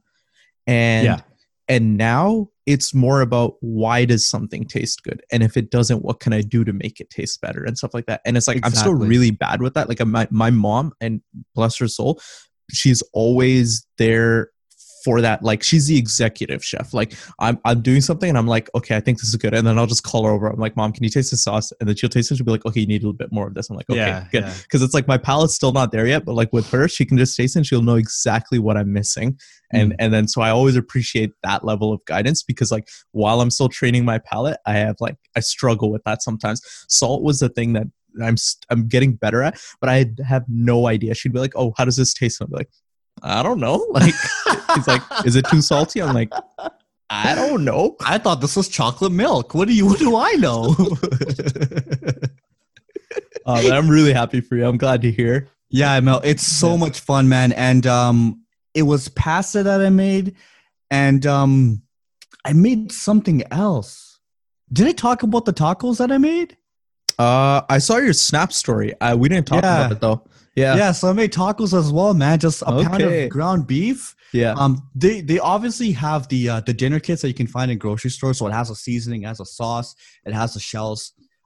And 0.67 1.05
Yeah. 1.05 1.21
and 1.67 1.97
now 1.97 2.49
it's 2.65 2.93
more 2.93 3.21
about 3.21 3.55
why 3.61 4.05
does 4.05 4.27
something 4.27 4.63
taste 4.65 5.03
good 5.03 5.21
and 5.31 5.41
if 5.41 5.57
it 5.57 5.71
doesn't 5.71 6.03
what 6.03 6.19
can 6.19 6.33
i 6.33 6.41
do 6.41 6.63
to 6.63 6.71
make 6.71 6.99
it 6.99 7.09
taste 7.09 7.41
better 7.41 7.63
and 7.63 7.77
stuff 7.77 7.93
like 7.93 8.05
that. 8.05 8.21
And 8.25 8.37
it's 8.37 8.47
like 8.47 8.59
i'm 8.63 8.71
still 8.71 8.93
really 8.93 9.31
bad 9.31 9.61
with 9.61 9.73
that. 9.73 9.89
Like 9.89 10.01
uh, 10.01 10.05
my, 10.05 10.27
my 10.29 10.51
mom 10.51 10.93
and 11.01 11.21
bless 11.55 11.77
her 11.79 11.87
soul 11.87 12.21
she's 12.71 13.01
always 13.13 13.85
there 13.97 14.51
for 15.03 15.21
that 15.21 15.43
like 15.43 15.63
she's 15.63 15.87
the 15.87 15.97
executive 15.97 16.63
chef. 16.63 16.93
Like 16.93 17.13
i'm 17.39 17.59
i'm 17.65 17.81
doing 17.81 18.01
something 18.01 18.29
and 18.29 18.37
i'm 18.37 18.47
like 18.47 18.69
okay 18.75 18.95
i 18.95 18.99
think 18.99 19.19
this 19.19 19.29
is 19.29 19.35
good. 19.35 19.53
And 19.53 19.65
then 19.65 19.77
i'll 19.77 19.87
just 19.87 20.03
call 20.03 20.25
her 20.25 20.31
over. 20.31 20.47
I'm 20.47 20.59
like 20.59 20.75
mom 20.75 20.91
can 20.91 21.03
you 21.03 21.09
taste 21.09 21.31
the 21.31 21.37
sauce? 21.37 21.71
And 21.79 21.87
then 21.87 21.95
she'll 21.95 22.09
taste 22.09 22.31
it. 22.31 22.35
She'll 22.37 22.45
be 22.45 22.51
like 22.51 22.65
okay 22.65 22.81
you 22.81 22.87
need 22.87 23.01
a 23.03 23.05
little 23.05 23.13
bit 23.13 23.31
more 23.31 23.47
of 23.47 23.53
this. 23.53 23.69
I'm 23.69 23.75
like 23.75 23.89
okay 23.89 23.99
Yeah, 23.99 24.27
good. 24.31 24.43
yeah. 24.43 24.53
because 24.63 24.81
it's 24.81 24.93
like 24.93 25.07
my 25.07 25.17
palate's 25.17 25.53
still 25.55 25.71
not 25.71 25.91
there 25.91 26.07
yet 26.07 26.25
but 26.25 26.33
like 26.33 26.51
with 26.53 26.69
her 26.71 26.87
she 26.87 27.05
can 27.05 27.17
just 27.17 27.35
taste 27.35 27.55
it 27.55 27.59
and 27.59 27.65
she'll 27.65 27.81
know 27.81 27.95
exactly 27.95 28.59
what 28.59 28.77
i'm 28.77 28.91
missing. 28.93 29.37
And 29.71 29.91
mm. 29.93 29.95
and 29.99 30.13
then 30.13 30.27
so 30.27 30.41
i 30.41 30.49
always 30.49 30.75
appreciate 30.75 31.31
that 31.43 31.63
level 31.63 31.93
of 31.93 32.03
guidance 32.05 32.43
because 32.43 32.71
like 32.71 32.87
while 33.11 33.41
i'm 33.41 33.51
still 33.51 33.69
training 33.69 34.05
my 34.05 34.17
palate 34.19 34.57
i 34.65 34.73
have 34.73 34.95
like 34.99 35.15
i 35.35 35.39
struggle 35.39 35.91
with 35.91 36.03
that 36.05 36.21
sometimes. 36.21 36.61
Salt 36.89 37.23
was 37.23 37.39
the 37.39 37.49
thing 37.49 37.73
that 37.73 37.87
i'm 38.23 38.35
i'm 38.71 38.87
getting 38.87 39.13
better 39.13 39.43
at 39.43 39.59
but 39.79 39.89
i 39.89 40.05
have 40.27 40.43
no 40.47 40.87
idea. 40.87 41.13
She'd 41.13 41.33
be 41.33 41.39
like 41.39 41.53
oh 41.55 41.73
how 41.77 41.85
does 41.85 41.95
this 41.97 42.13
taste? 42.13 42.41
And 42.41 42.47
i'd 42.47 42.51
be 42.51 42.57
like 42.57 42.69
i 43.23 43.43
don't 43.43 43.59
know. 43.59 43.85
Like 43.91 44.13
he's 44.75 44.87
like 44.87 45.01
is 45.25 45.35
it 45.35 45.45
too 45.47 45.61
salty? 45.61 46.01
I'm 46.01 46.13
like 46.13 46.31
i 47.09 47.33
don't 47.35 47.65
know. 47.65 47.95
I 48.05 48.17
thought 48.19 48.39
this 48.41 48.55
was 48.55 48.67
chocolate 48.69 49.11
milk. 49.11 49.53
What 49.55 49.67
do 49.67 49.73
you 49.73 49.85
what 49.87 49.99
do 49.99 50.15
i 50.15 50.31
know? 50.33 50.75
Uh, 53.45 53.69
i'm 53.71 53.89
really 53.89 54.13
happy 54.13 54.41
for 54.41 54.55
you. 54.55 54.65
I'm 54.65 54.77
glad 54.77 55.01
to 55.01 55.11
hear. 55.11 55.47
Yeah 55.69 55.99
Mel, 56.01 56.21
it's 56.23 56.45
so 56.45 56.71
Yeah. 56.71 56.77
much 56.77 56.99
fun 56.99 57.27
man. 57.29 57.51
And 57.53 57.87
um 57.87 58.43
it 58.75 58.83
was 58.83 59.07
pasta 59.09 59.63
that 59.63 59.81
i 59.81 59.89
made 59.89 60.35
and 60.91 61.25
um 61.25 61.81
i 62.45 62.53
made 62.53 62.91
something 62.91 63.41
else. 63.51 64.19
Did 64.71 64.87
i 64.87 64.91
talk 64.91 65.23
about 65.23 65.45
the 65.45 65.53
tacos 65.53 65.97
that 65.97 66.11
i 66.11 66.17
made? 66.19 66.57
Uh 67.17 67.61
i 67.69 67.79
saw 67.79 67.97
your 67.97 68.13
snap 68.13 68.53
story. 68.53 68.93
Uh, 69.01 69.15
we 69.17 69.29
didn't 69.29 69.47
talk 69.47 69.63
Yeah. 69.63 69.79
about 69.79 69.91
it 69.93 69.99
though 70.01 70.23
yeah 70.59 70.75
yeah 70.81 70.91
so 70.91 71.03
i 71.09 71.13
made 71.21 71.31
tacos 71.39 71.73
as 71.81 71.89
well 71.97 72.13
man 72.13 72.37
just 72.47 72.61
a 72.63 72.71
pound 72.85 73.01
of 73.01 73.29
ground 73.35 73.61
beef 73.73 74.01
yeah 74.31 74.53
Um, 74.63 74.71
they 75.03 75.15
they 75.29 75.39
obviously 75.53 75.91
have 76.05 76.21
the 76.33 76.41
uh, 76.53 76.59
the 76.69 76.73
dinner 76.81 76.99
kits 77.07 77.19
that 77.23 77.29
you 77.33 77.37
can 77.41 77.47
find 77.55 77.67
in 77.73 77.77
grocery 77.85 78.11
stores. 78.17 78.37
So 78.39 78.45
it 78.49 78.53
has 78.61 78.69
a 78.69 78.75
seasoning, 78.85 79.19
it 79.23 79.27
has 79.33 79.39
a 79.47 79.49
sauce, 79.59 79.89
it 80.29 80.33
has 80.41 80.49
the 80.55 80.59
shells. 80.71 81.01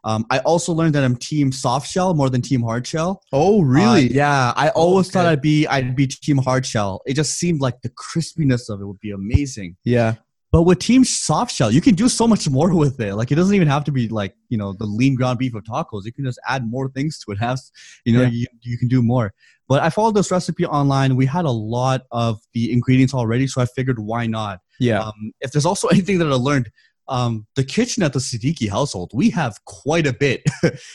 Um, 0.09 0.21
I 0.35 0.39
also 0.39 0.71
learned 0.79 0.93
that 0.95 1.03
I'm 1.07 1.15
team 1.15 1.47
soft 1.53 1.87
shell 1.93 2.09
more 2.13 2.29
than 2.33 2.41
team 2.41 2.61
hard 2.69 2.85
shell. 2.93 3.11
oh 3.41 3.61
really 3.61 4.05
Uh, 4.09 4.13
yeah, 4.21 4.53
I 4.63 4.67
always 4.81 5.07
thought 5.11 5.25
I'd 5.33 5.41
be 5.41 5.65
I'd 5.75 5.95
be 5.95 6.07
team 6.25 6.39
hard 6.49 6.65
shell. 6.73 6.91
It 7.09 7.13
just 7.21 7.33
seemed 7.41 7.61
like 7.61 7.77
the 7.85 7.91
crispiness 8.05 8.63
of 8.71 8.81
it 8.81 8.85
would 8.89 8.99
be 8.99 9.11
amazing. 9.21 9.69
yeah 9.95 10.15
But 10.53 10.61
with 10.63 10.77
team 10.79 11.03
soft 11.03 11.51
shell, 11.53 11.71
you 11.71 11.81
can 11.81 11.95
do 11.95 12.07
so 12.07 12.27
much 12.27 12.47
more 12.47 12.73
with 12.83 12.99
it. 13.01 13.15
Like 13.15 13.31
it 13.31 13.35
doesn't 13.35 13.55
even 13.55 13.67
have 13.67 13.83
to 13.85 13.91
be 13.91 14.07
like 14.07 14.35
you 14.49 14.57
know 14.57 14.71
the 14.71 14.85
lean 14.85 15.15
ground 15.15 15.39
beef 15.39 15.53
of 15.55 15.63
tacos. 15.63 16.05
You 16.05 16.13
can 16.13 16.23
just 16.23 16.39
add 16.47 16.65
more 16.75 16.87
things 16.89 17.19
to 17.25 17.31
it. 17.33 17.39
Have 17.47 17.59
you 18.05 18.13
know 18.15 18.21
Yeah. 18.21 18.29
you, 18.29 18.45
you 18.61 18.77
can 18.77 18.87
do 18.87 19.01
more. 19.01 19.33
But 19.67 19.81
I 19.81 19.89
followed 19.89 20.13
this 20.15 20.29
recipe 20.29 20.65
online. 20.65 21.15
We 21.15 21.25
had 21.25 21.45
a 21.45 21.51
lot 21.51 22.01
of 22.11 22.39
the 22.53 22.71
ingredients 22.71 23.13
already, 23.13 23.47
so 23.47 23.61
I 23.61 23.65
figured 23.65 23.97
why 23.97 24.27
not. 24.27 24.59
yeah 24.79 24.99
Um, 25.01 25.31
if 25.41 25.51
there's 25.51 25.65
also 25.65 25.87
anything 25.95 26.19
that 26.19 26.27
I 26.27 26.35
learned, 26.35 26.69
um, 27.07 27.47
the 27.55 27.63
kitchen 27.63 28.03
at 28.03 28.13
the 28.13 28.19
Siddiqui 28.19 28.69
household, 28.69 29.09
we 29.13 29.31
have 29.31 29.57
quite 29.65 30.05
a 30.05 30.13
bit 30.13 30.43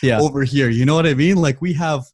yeah 0.02 0.20
over 0.20 0.44
here. 0.44 0.68
You 0.70 0.84
know 0.86 0.94
what 0.94 1.06
I 1.06 1.14
mean? 1.14 1.36
Like 1.36 1.60
we 1.60 1.72
have 1.74 2.04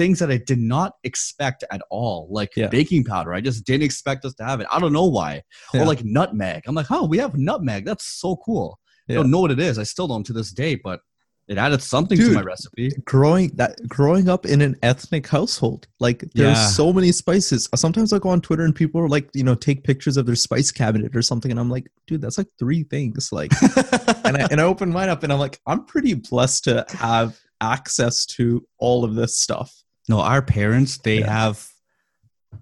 things 0.00 0.18
that 0.20 0.30
I 0.36 0.38
did 0.50 0.58
not 0.58 0.90
expect 1.10 1.60
at 1.70 1.82
all, 1.90 2.18
like 2.38 2.52
Yeah. 2.56 2.68
baking 2.68 3.04
powder. 3.04 3.32
I 3.38 3.40
just 3.48 3.60
didn't 3.68 3.84
expect 3.90 4.24
us 4.24 4.34
to 4.38 4.44
have 4.50 4.58
it. 4.62 4.66
I 4.74 4.78
don't 4.80 4.94
know 4.98 5.06
why. 5.18 5.32
Yeah. 5.74 5.82
Or 5.82 5.86
like 5.92 6.02
nutmeg. 6.04 6.62
I'm 6.66 6.74
like, 6.80 6.90
oh, 6.90 7.04
we 7.12 7.18
have 7.18 7.36
nutmeg. 7.36 7.84
That's 7.84 8.06
so 8.22 8.36
cool. 8.46 8.68
I 9.08 9.14
don't 9.14 9.30
know 9.32 9.40
what 9.44 9.50
it 9.50 9.58
is. 9.60 9.78
I 9.78 9.82
still 9.94 10.08
don't 10.12 10.24
to 10.26 10.32
this 10.32 10.52
day, 10.52 10.76
but 10.76 11.00
it 11.48 11.58
added 11.58 11.82
something 11.82 12.16
to 12.16 12.32
my 12.32 12.42
recipe. 12.42 12.90
growing 13.04 13.48
that 13.56 13.72
growing 13.88 14.28
up 14.34 14.46
in 14.46 14.60
an 14.62 14.76
ethnic 14.90 15.26
household 15.26 15.88
like 16.06 16.20
there's 16.34 16.56
Yeah. 16.56 16.66
so 16.68 16.92
many 16.92 17.10
spices 17.10 17.68
sometimes 17.74 18.12
i 18.12 18.18
go 18.20 18.28
on 18.28 18.40
twitter 18.40 18.64
and 18.64 18.72
people 18.82 19.00
are 19.00 19.08
like 19.16 19.26
you 19.34 19.42
know 19.42 19.56
take 19.56 19.82
pictures 19.90 20.16
of 20.16 20.26
their 20.26 20.36
spice 20.46 20.70
cabinet 20.70 21.10
or 21.18 21.22
something 21.30 21.50
and 21.50 21.58
i'm 21.58 21.68
like 21.76 21.86
dude 22.06 22.20
that's 22.22 22.38
like 22.38 22.46
three 22.60 22.84
things 22.84 23.30
like 23.32 23.50
and 24.26 24.36
I, 24.36 24.42
and 24.52 24.60
I 24.60 24.64
open 24.72 24.88
mine 24.92 25.08
up 25.08 25.24
and 25.24 25.32
i'm 25.32 25.40
like 25.46 25.58
i'm 25.66 25.82
pretty 25.92 26.14
blessed 26.14 26.62
to 26.68 26.74
have 26.90 27.28
access 27.60 28.16
to 28.36 28.64
all 28.78 29.02
of 29.02 29.16
this 29.16 29.34
stuff 29.40 29.70
no, 30.10 30.20
our 30.20 30.42
parents, 30.42 30.98
they 30.98 31.20
Yeah. 31.20 31.32
have 31.32 31.66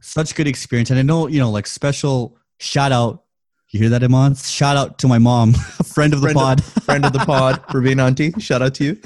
such 0.01 0.35
good 0.35 0.47
experience. 0.47 0.91
And 0.91 0.99
I 0.99 1.03
know, 1.03 1.27
you 1.27 1.39
know, 1.41 1.51
like 1.51 1.67
special 1.67 2.37
shout 2.59 2.93
out. 2.93 3.25
You 3.71 3.81
hear 3.81 3.89
that, 3.91 4.03
Iman? 4.05 4.35
Shout 4.37 4.77
out 4.77 4.99
to 5.01 5.09
my 5.09 5.19
mom, 5.19 5.53
friend 5.95 6.13
of 6.15 6.21
the 6.21 6.27
Friend 6.33 6.39
of- 6.39 6.43
pod. 6.43 6.65
friend 6.85 7.05
of 7.05 7.13
the 7.13 7.19
pod 7.21 7.63
Ravine 7.75 8.01
auntie 8.01 8.33
shout 8.39 8.63
out 8.63 8.75
to 8.77 8.85
you 8.85 8.97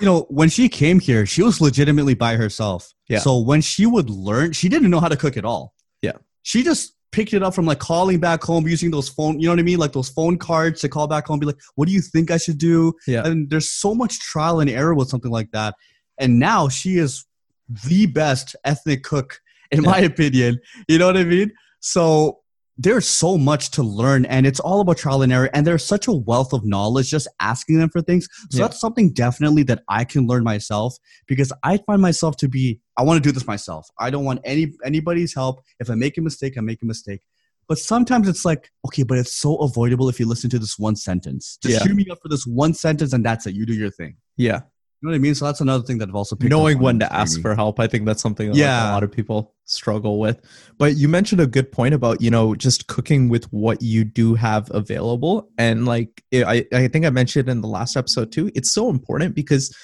you 0.00 0.06
know, 0.06 0.22
when 0.28 0.48
she 0.48 0.68
came 0.68 0.98
here, 0.98 1.24
she 1.24 1.40
was 1.40 1.60
legitimately 1.60 2.14
by 2.14 2.34
herself. 2.34 2.92
Yeah. 3.08 3.20
So 3.20 3.38
when 3.38 3.60
she 3.60 3.86
would 3.86 4.10
learn, 4.10 4.50
she 4.52 4.68
didn't 4.68 4.90
know 4.90 4.98
how 4.98 5.06
to 5.06 5.16
cook 5.16 5.36
at 5.36 5.44
all. 5.44 5.72
Yeah. 6.02 6.14
She 6.42 6.64
just 6.64 6.94
picked 7.12 7.32
it 7.32 7.44
up 7.44 7.54
from 7.54 7.64
like 7.64 7.78
calling 7.78 8.18
back 8.18 8.42
home 8.42 8.66
using 8.66 8.90
those 8.90 9.08
phone, 9.08 9.38
you 9.38 9.46
know 9.46 9.52
what 9.52 9.60
I 9.60 9.62
mean? 9.62 9.78
Like 9.78 9.92
those 9.92 10.08
phone 10.08 10.36
cards 10.36 10.80
to 10.80 10.88
call 10.88 11.06
back 11.06 11.28
home, 11.28 11.38
be 11.38 11.46
like, 11.46 11.60
what 11.76 11.86
do 11.86 11.94
you 11.94 12.00
think 12.00 12.32
I 12.32 12.38
should 12.38 12.58
do? 12.58 12.92
Yeah. 13.06 13.24
And 13.24 13.48
there's 13.50 13.70
so 13.70 13.94
much 13.94 14.18
trial 14.18 14.58
and 14.58 14.68
error 14.68 14.96
with 14.96 15.08
something 15.08 15.30
like 15.30 15.52
that. 15.52 15.76
And 16.18 16.40
now 16.40 16.68
she 16.68 16.96
is 16.96 17.24
the 17.68 18.06
best 18.06 18.56
ethnic 18.64 19.02
cook, 19.02 19.40
in 19.70 19.82
my 19.82 19.98
opinion. 19.98 20.58
You 20.88 20.98
know 20.98 21.06
what 21.06 21.16
I 21.16 21.24
mean? 21.24 21.52
So 21.80 22.40
there's 22.76 23.06
so 23.06 23.38
much 23.38 23.70
to 23.70 23.84
learn 23.84 24.24
and 24.26 24.46
it's 24.48 24.58
all 24.58 24.80
about 24.80 24.96
trial 24.96 25.22
and 25.22 25.32
error 25.32 25.48
and 25.54 25.64
there's 25.64 25.84
such 25.84 26.08
a 26.08 26.12
wealth 26.12 26.52
of 26.52 26.64
knowledge 26.64 27.08
just 27.08 27.28
asking 27.38 27.78
them 27.78 27.88
for 27.88 28.02
things 28.02 28.26
so 28.50 28.58
Yeah. 28.58 28.64
that's 28.66 28.80
something 28.80 29.12
definitely 29.12 29.62
that 29.62 29.84
i 29.88 30.02
can 30.02 30.26
learn 30.26 30.42
myself 30.42 30.96
because 31.28 31.52
i 31.62 31.76
find 31.86 32.02
myself 32.02 32.36
to 32.38 32.48
be 32.48 32.80
i 32.96 33.02
want 33.04 33.22
to 33.22 33.28
do 33.28 33.30
this 33.32 33.46
myself 33.46 33.86
i 34.00 34.10
don't 34.10 34.24
want 34.24 34.40
any 34.44 34.72
anybody's 34.84 35.32
help 35.36 35.62
if 35.78 35.88
i 35.88 35.94
make 35.94 36.18
a 36.18 36.20
mistake 36.20 36.58
i 36.58 36.60
make 36.60 36.82
a 36.82 36.84
mistake 36.84 37.20
but 37.68 37.78
sometimes 37.78 38.28
it's 38.28 38.44
like 38.44 38.72
okay 38.84 39.04
but 39.04 39.18
it's 39.18 39.32
so 39.36 39.54
avoidable 39.58 40.08
if 40.08 40.18
you 40.18 40.26
listen 40.26 40.50
to 40.50 40.58
this 40.58 40.76
one 40.76 40.96
sentence 40.96 41.56
just 41.62 41.74
Yeah. 41.74 41.86
shoot 41.86 41.94
me 41.94 42.08
up 42.10 42.18
for 42.20 42.28
this 42.28 42.44
one 42.44 42.74
sentence 42.74 43.12
and 43.12 43.24
that's 43.24 43.46
it 43.46 43.54
you 43.54 43.66
do 43.66 43.74
your 43.74 43.90
thing 43.92 44.16
Yeah. 44.36 44.62
Know 45.04 45.10
what 45.10 45.16
i 45.16 45.18
mean? 45.18 45.34
So 45.34 45.44
that's 45.44 45.60
another 45.60 45.84
thing 45.84 45.98
that 45.98 46.08
i've 46.08 46.14
also 46.14 46.36
picked 46.36 46.50
knowing 46.50 46.78
when 46.78 46.98
to 46.98 47.12
ask 47.12 47.40
for 47.40 47.54
help 47.54 47.78
i 47.80 47.86
think 47.86 48.06
that's 48.06 48.22
something 48.22 48.48
that 48.48 48.56
like, 48.56 48.90
a 48.90 48.94
lot 48.94 49.02
of 49.02 49.12
people 49.12 49.54
struggle 49.66 50.18
with. 50.18 50.40
But 50.78 50.96
you 50.96 51.08
mentioned 51.08 51.40
a 51.40 51.46
good 51.46 51.72
point 51.72 51.94
about 51.94 52.20
you 52.20 52.30
know 52.30 52.54
just 52.54 52.86
cooking 52.86 53.28
with 53.28 53.44
what 53.52 53.80
you 53.82 54.04
do 54.04 54.34
have 54.34 54.70
available. 54.72 55.48
And 55.58 55.86
like 55.86 56.22
i 56.32 56.64
i 56.72 56.88
think 56.88 57.04
i 57.04 57.10
mentioned 57.10 57.48
in 57.48 57.60
the 57.60 57.68
last 57.68 57.96
episode 57.96 58.32
too 58.32 58.50
it's 58.54 58.72
so 58.72 58.90
important 58.90 59.34
because 59.34 59.74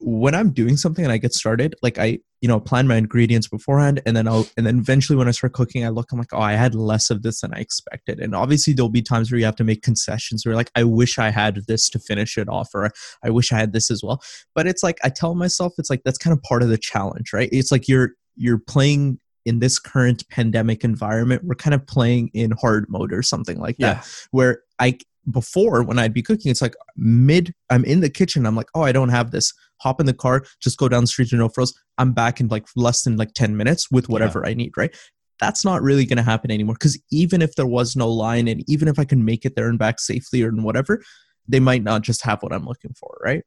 when 0.00 0.34
i'm 0.34 0.50
doing 0.50 0.76
something 0.76 1.04
and 1.04 1.12
i 1.12 1.18
get 1.18 1.32
started 1.32 1.74
like 1.82 1.98
i 1.98 2.18
you 2.40 2.48
know 2.48 2.60
plan 2.60 2.86
my 2.86 2.96
ingredients 2.96 3.48
beforehand 3.48 4.00
and 4.06 4.16
then 4.16 4.28
i'll 4.28 4.46
and 4.56 4.66
then 4.66 4.78
eventually 4.78 5.16
when 5.16 5.28
i 5.28 5.30
start 5.30 5.52
cooking 5.52 5.84
i 5.84 5.88
look 5.88 6.12
i'm 6.12 6.18
like 6.18 6.32
oh 6.32 6.40
i 6.40 6.52
had 6.52 6.74
less 6.74 7.10
of 7.10 7.22
this 7.22 7.40
than 7.40 7.52
i 7.54 7.58
expected. 7.58 8.20
And 8.20 8.34
obviously 8.34 8.72
there'll 8.72 8.88
be 8.88 9.02
times 9.02 9.30
where 9.30 9.38
you 9.38 9.44
have 9.44 9.56
to 9.56 9.64
make 9.64 9.82
concessions 9.82 10.44
where 10.44 10.54
like 10.54 10.70
i 10.74 10.84
wish 10.84 11.18
i 11.18 11.30
had 11.30 11.66
this 11.66 11.88
to 11.90 11.98
finish 11.98 12.38
it 12.38 12.48
off 12.48 12.70
or 12.74 12.90
i 13.24 13.30
wish 13.30 13.52
i 13.52 13.58
had 13.58 13.72
this 13.72 13.90
as 13.90 14.02
well. 14.02 14.22
But 14.54 14.66
it's 14.66 14.82
like 14.82 14.98
i 15.02 15.08
tell 15.08 15.34
myself 15.34 15.74
it's 15.78 15.90
like 15.90 16.02
that's 16.04 16.18
kind 16.18 16.36
of 16.36 16.42
part 16.42 16.62
of 16.62 16.68
the 16.68 16.78
challenge 16.78 17.32
right? 17.32 17.48
It's 17.52 17.72
like 17.72 17.88
you're 17.88 18.12
you're 18.36 18.58
playing 18.58 19.18
in 19.44 19.60
this 19.60 19.78
current 19.78 20.28
pandemic 20.28 20.84
environment 20.84 21.42
we're 21.44 21.54
kind 21.54 21.74
of 21.74 21.86
playing 21.86 22.30
in 22.34 22.52
hard 22.60 22.84
mode 22.88 23.12
or 23.12 23.22
something 23.22 23.58
like 23.58 23.76
that 23.78 23.96
yeah. 23.96 24.02
where 24.30 24.60
i 24.78 24.96
before 25.30 25.82
when 25.82 25.98
i'd 25.98 26.14
be 26.14 26.22
cooking 26.22 26.50
it's 26.50 26.62
like 26.62 26.74
mid 26.96 27.54
i'm 27.70 27.84
in 27.84 28.00
the 28.00 28.10
kitchen 28.10 28.46
i'm 28.46 28.56
like 28.56 28.68
oh 28.74 28.82
i 28.82 28.92
don't 28.92 29.10
have 29.10 29.30
this. 29.30 29.52
Hop 29.82 30.00
in 30.00 30.06
the 30.06 30.14
car 30.14 30.44
just 30.60 30.76
go 30.76 30.88
down 30.88 31.04
the 31.04 31.06
street 31.06 31.28
to 31.28 31.36
no 31.36 31.48
frills 31.48 31.78
i'm 31.98 32.12
back 32.12 32.40
in 32.40 32.48
like 32.48 32.66
less 32.74 33.02
than 33.02 33.16
like 33.16 33.32
10 33.34 33.56
minutes 33.56 33.90
with 33.90 34.08
whatever 34.08 34.46
i 34.46 34.54
need 34.54 34.72
right? 34.76 34.96
That's 35.40 35.64
not 35.64 35.82
really 35.82 36.04
going 36.04 36.16
to 36.16 36.24
happen 36.24 36.50
anymore 36.50 36.74
because 36.74 37.00
even 37.12 37.42
if 37.42 37.54
there 37.54 37.64
was 37.64 37.94
no 37.94 38.10
line 38.10 38.48
and 38.48 38.64
even 38.68 38.88
if 38.88 38.98
i 38.98 39.04
can 39.04 39.24
make 39.24 39.44
it 39.44 39.54
there 39.54 39.68
and 39.68 39.78
back 39.78 40.00
safely 40.00 40.42
or 40.42 40.50
whatever 40.50 41.00
they 41.46 41.60
might 41.60 41.84
not 41.84 42.02
just 42.02 42.22
have 42.22 42.42
what 42.42 42.52
i'm 42.52 42.66
looking 42.66 42.92
for 42.94 43.16
right? 43.22 43.44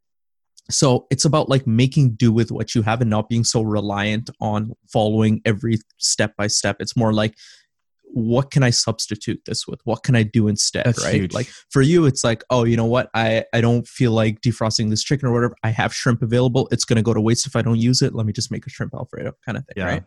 So 0.70 1.08
it's 1.10 1.26
about 1.26 1.50
like 1.50 1.67
making 1.67 2.12
do 2.12 2.32
with 2.32 2.52
what 2.52 2.76
you 2.76 2.82
have 2.84 3.02
and 3.02 3.10
not 3.10 3.30
being 3.30 3.44
so 3.44 3.62
reliant 3.62 4.30
on 4.39 4.74
following 4.91 5.41
every 5.46 5.80
step 5.98 6.36
by 6.38 6.48
step. 6.48 6.78
It's 6.80 6.96
more 6.96 7.13
like 7.13 7.36
what 8.13 8.52
can 8.52 8.63
i 8.63 8.69
substitute 8.69 9.39
this 9.45 9.67
with 9.67 9.80
what 9.86 10.04
can 10.04 10.15
i 10.15 10.24
do 10.24 10.47
instead 10.47 10.86
That's 10.86 11.04
right 11.04 11.15
huge. 11.15 11.34
like 11.34 11.47
for 11.69 11.82
you 11.82 12.06
it's 12.06 12.24
like 12.24 12.43
oh 12.50 12.63
you 12.65 12.76
know 12.76 12.86
what 12.86 13.10
i 13.13 13.43
i 13.54 13.62
don't 13.62 13.88
feel 13.88 14.12
like 14.12 14.41
defrosting 14.41 14.89
this 14.89 15.04
chicken 15.04 15.28
or 15.28 15.32
whatever 15.34 15.56
i 15.63 15.69
have 15.69 15.93
shrimp 15.93 16.21
available 16.21 16.67
it's 16.71 16.84
going 16.86 16.97
to 16.97 17.02
go 17.04 17.13
to 17.13 17.21
waste 17.21 17.47
if 17.47 17.56
i 17.56 17.62
don't 17.62 17.80
use 17.80 18.02
it 18.02 18.13
let 18.13 18.26
me 18.26 18.34
just 18.34 18.52
make 18.52 18.65
a 18.67 18.69
shrimp 18.69 18.93
alfredo 18.93 19.32
kind 19.45 19.58
of 19.58 19.65
thing 19.65 19.74
Yeah. 19.78 19.86
right 19.86 20.04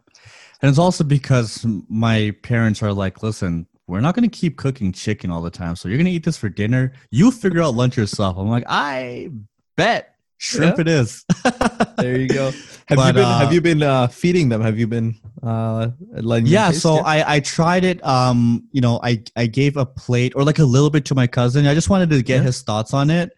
And 0.63 0.69
it's 0.71 0.79
also 0.79 1.05
because 1.05 1.67
my 1.89 2.35
parents 2.43 2.83
are 2.83 2.93
like, 2.93 3.23
listen, 3.23 3.67
we're 3.87 4.01
not 4.01 4.15
going 4.15 4.29
to 4.29 4.35
keep 4.35 4.57
cooking 4.57 4.93
chicken 4.93 5.31
all 5.31 5.43
the 5.43 5.51
time. 5.51 5.77
So 5.77 5.89
you're 5.89 5.99
going 5.99 6.07
to 6.07 6.13
eat 6.13 6.25
this 6.25 6.39
for 6.39 6.49
dinner. 6.49 6.93
You 7.11 7.31
figure 7.31 7.61
out 7.61 7.75
lunch 7.75 7.99
yourself. 7.99 8.39
I'm 8.39 8.49
like, 8.49 8.65
I 8.67 9.29
bet 9.77 10.14
shrimp 10.39 10.77
Yeah. 10.77 10.81
it 10.83 10.89
is. 10.89 11.25
there 11.99 12.19
you 12.19 12.29
go 12.29 12.53
have 12.87 12.99
you 13.07 13.13
been 13.15 13.25
uh, 13.25 13.39
have 13.39 13.53
you 13.53 13.61
been 13.63 13.83
uh 13.83 14.07
feeding 14.09 14.49
them 14.51 14.61
have 14.61 14.79
you 14.79 14.87
been 14.87 15.15
uh 15.43 15.89
letting 16.13 16.47
yeah. 16.47 16.71
So 16.71 16.99
it? 16.99 17.03
I, 17.03 17.37
I 17.37 17.41
tried 17.41 17.85
it. 17.85 18.05
Um, 18.05 18.69
you 18.73 18.81
know, 18.81 19.01
I, 19.03 19.23
I 19.37 19.47
gave 19.47 19.77
a 19.77 19.87
plate 19.87 20.33
or 20.37 20.45
like 20.45 20.59
a 20.59 20.65
little 20.65 20.91
bit 20.91 21.05
to 21.07 21.15
my 21.15 21.27
cousin. 21.27 21.67
I 21.67 21.75
just 21.75 21.89
wanted 21.91 22.11
to 22.11 22.23
get 22.23 22.37
Yeah. 22.39 22.43
his 22.43 22.63
thoughts 22.63 22.93
on 22.95 23.11
it. 23.11 23.31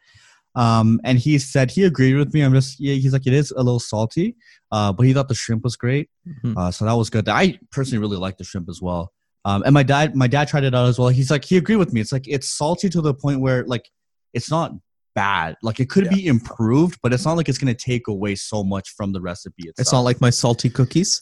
Um, 0.54 1.00
and 1.04 1.18
he 1.18 1.38
said 1.38 1.70
he 1.70 1.85
agreed 1.85 2.14
with 2.14 2.32
me. 2.32 2.40
I'm 2.40 2.52
just, 2.54 2.80
yeah, 2.80 2.94
he's 2.94 3.12
like, 3.12 3.26
it 3.26 3.35
is 3.35 3.50
a 3.50 3.59
little 3.62 3.78
salty, 3.78 4.37
uh, 4.72 4.90
but 4.92 5.04
he 5.04 5.12
thought 5.12 5.28
the 5.28 5.35
shrimp 5.35 5.62
was 5.64 5.76
great. 5.76 6.09
Mhm. 6.44 6.56
Uh, 6.56 6.70
so 6.70 6.85
that 6.87 6.94
was 6.94 7.11
good. 7.11 7.28
I 7.28 7.59
personally 7.70 8.00
really 8.00 8.16
like 8.16 8.38
the 8.38 8.44
shrimp 8.44 8.68
as 8.70 8.80
well. 8.80 9.12
Um, 9.44 9.62
and 9.64 9.74
my 9.74 9.82
dad, 9.82 10.16
my 10.16 10.26
dad 10.28 10.48
tried 10.48 10.64
it 10.64 10.74
out 10.74 10.87
as 10.88 10.98
well. 10.98 11.09
He's 11.09 11.30
like, 11.30 11.44
he 11.44 11.56
agreed 11.59 11.76
with 11.76 11.92
me. 11.92 12.00
It's 12.00 12.11
like 12.12 12.26
it's 12.26 12.48
salty 12.48 12.88
to 12.88 13.00
the 13.02 13.12
point 13.14 13.40
where 13.40 13.64
like 13.66 13.88
it's 14.32 14.50
not 14.50 14.72
bad. 15.16 15.57
Like 15.62 15.81
it 15.81 15.90
could 15.90 16.05
Yeah. 16.05 16.11
be 16.16 16.26
improved, 16.29 16.98
but 17.02 17.12
it's 17.12 17.24
not 17.24 17.37
like 17.37 17.48
it's 17.48 17.59
gonna 17.59 17.74
take 17.74 18.07
away 18.07 18.37
so 18.37 18.62
much 18.62 18.90
from 18.96 19.12
the 19.12 19.20
recipe 19.20 19.64
itself. 19.68 19.81
it's 19.83 19.92
not 19.92 20.00
like 20.02 20.20
my 20.20 20.31
salty 20.31 20.70
cookies 20.70 21.20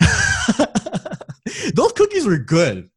those 1.74 1.92
cookies 1.92 2.26
were 2.26 2.38
good. 2.38 2.90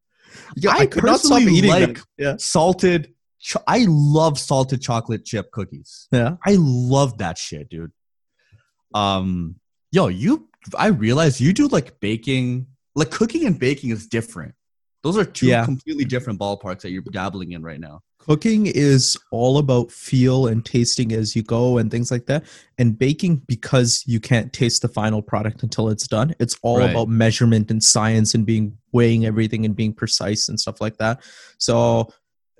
yeah, 0.56 0.72
I 0.72 0.86
could 0.86 1.04
not 1.04 1.20
stop 1.20 1.42
eating 1.42 1.70
like- 1.70 1.96
them. 1.96 2.04
yeah 2.18 2.36
Salted. 2.38 3.14
Cho- 3.40 3.64
I 3.68 3.86
love 3.90 4.38
salted 4.38 4.82
chocolate 4.84 5.26
chip 5.26 5.52
cookies. 5.52 6.08
yeah 6.12 6.36
I 6.46 6.58
love 6.60 7.18
that 7.20 7.38
shit, 7.40 7.70
dude. 7.70 7.92
Um, 8.94 9.56
yo, 9.92 10.08
you. 10.10 10.48
I 10.78 10.88
realize 10.88 11.42
you 11.42 11.54
do 11.54 11.68
like 11.68 12.00
baking. 12.02 12.68
Like 12.94 13.10
cooking 13.10 13.46
and 13.48 13.58
baking 13.58 13.90
is 13.92 14.06
different. 14.06 14.54
Those 15.02 15.18
are 15.18 15.26
two 15.26 15.48
Yeah. 15.48 15.66
completely 15.66 16.06
different 16.06 16.40
ballparks 16.40 16.82
that 16.82 16.92
you're 16.92 17.02
dabbling 17.02 17.54
in 17.54 17.64
right 17.64 17.80
now. 17.80 18.02
Cooking 18.28 18.66
is 18.68 19.18
all 19.32 19.58
about 19.58 19.92
feel 19.92 20.48
and 20.48 20.64
tasting 20.66 21.12
as 21.12 21.36
you 21.36 21.44
go 21.44 21.78
and 21.80 21.90
things 21.92 22.12
like 22.12 22.26
that 22.28 22.44
and 22.78 22.98
baking 22.98 23.38
because 23.48 24.04
you 24.06 24.20
can't 24.20 24.54
taste 24.54 24.82
the 24.82 24.88
final 24.88 25.22
product 25.22 25.64
until 25.64 25.90
it's 25.90 26.08
done 26.08 26.34
it's 26.40 26.56
all 26.62 26.78
Right. 26.80 26.92
about 26.92 27.08
measurement 27.10 27.72
and 27.72 27.84
science 27.84 28.34
and 28.36 28.46
being 28.46 28.78
weighing 28.92 29.26
everything 29.26 29.66
and 29.66 29.76
being 29.76 29.94
precise 29.94 30.50
and 30.50 30.60
stuff 30.60 30.80
like 30.82 30.98
that 30.98 31.24
so 31.58 32.08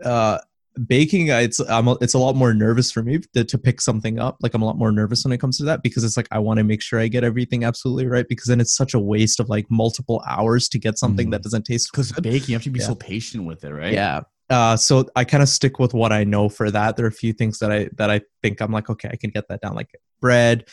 uh 0.04 0.40
baking 0.88 1.28
it's 1.28 1.60
I'm 1.60 1.88
a, 1.90 1.98
it's 2.02 2.14
a 2.14 2.18
lot 2.18 2.36
more 2.36 2.54
nervous 2.54 2.92
for 2.94 3.04
me 3.04 3.20
to, 3.36 3.44
to 3.44 3.58
pick 3.58 3.82
something 3.82 4.20
up 4.20 4.38
like 4.42 4.54
i'm 4.54 4.62
a 4.62 4.66
lot 4.66 4.78
more 4.78 4.92
nervous 4.92 5.24
when 5.26 5.34
it 5.34 5.38
comes 5.40 5.58
to 5.58 5.66
that 5.66 5.84
because 5.84 6.04
it's 6.06 6.16
like 6.16 6.30
i 6.32 6.40
want 6.40 6.60
to 6.60 6.64
make 6.64 6.82
sure 6.82 6.98
i 7.00 7.08
get 7.10 7.26
everything 7.26 7.66
absolutely 7.66 8.08
right 8.08 8.28
because 8.30 8.48
then 8.48 8.62
it's 8.62 8.74
such 8.76 8.94
a 8.94 9.00
waste 9.00 9.40
of 9.42 9.50
like 9.50 9.66
multiple 9.70 10.24
hours 10.28 10.70
to 10.70 10.80
get 10.80 10.98
something 10.98 11.28
Mhm. 11.28 11.32
that 11.32 11.44
doesn't 11.44 11.66
taste 11.66 11.90
Because 11.92 12.14
baking, 12.14 12.50
you 12.50 12.56
have 12.56 12.64
to 12.64 12.70
be 12.70 12.80
Yeah. 12.80 12.88
so 12.88 12.96
patient 12.96 13.44
with 13.46 13.64
it, 13.66 13.72
right? 13.74 13.94
Yeah. 13.94 14.22
Uh, 14.52 14.76
so 14.76 15.06
I 15.16 15.24
kind 15.24 15.42
of 15.42 15.48
stick 15.48 15.80
with 15.80 15.94
what 15.94 16.12
I 16.12 16.26
know 16.26 16.50
for 16.50 16.70
that. 16.70 16.98
There 16.98 17.06
are 17.06 17.10
a 17.10 17.12
few 17.12 17.32
things 17.32 17.60
that 17.60 17.72
I 17.72 17.90
that 17.96 18.10
I 18.10 18.22
think 18.44 18.62
I'm 18.62 18.72
like, 18.72 18.90
okay, 18.90 19.10
I 19.10 19.16
can 19.16 19.30
get 19.30 19.48
that 19.48 19.62
down, 19.62 19.76
like 19.76 19.90
bread. 20.20 20.68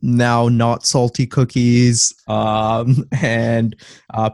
Now, 0.00 0.48
not 0.48 0.86
salty 0.86 1.26
cookies, 1.26 2.14
um, 2.28 3.04
and 3.20 3.74
uh, 4.12 4.30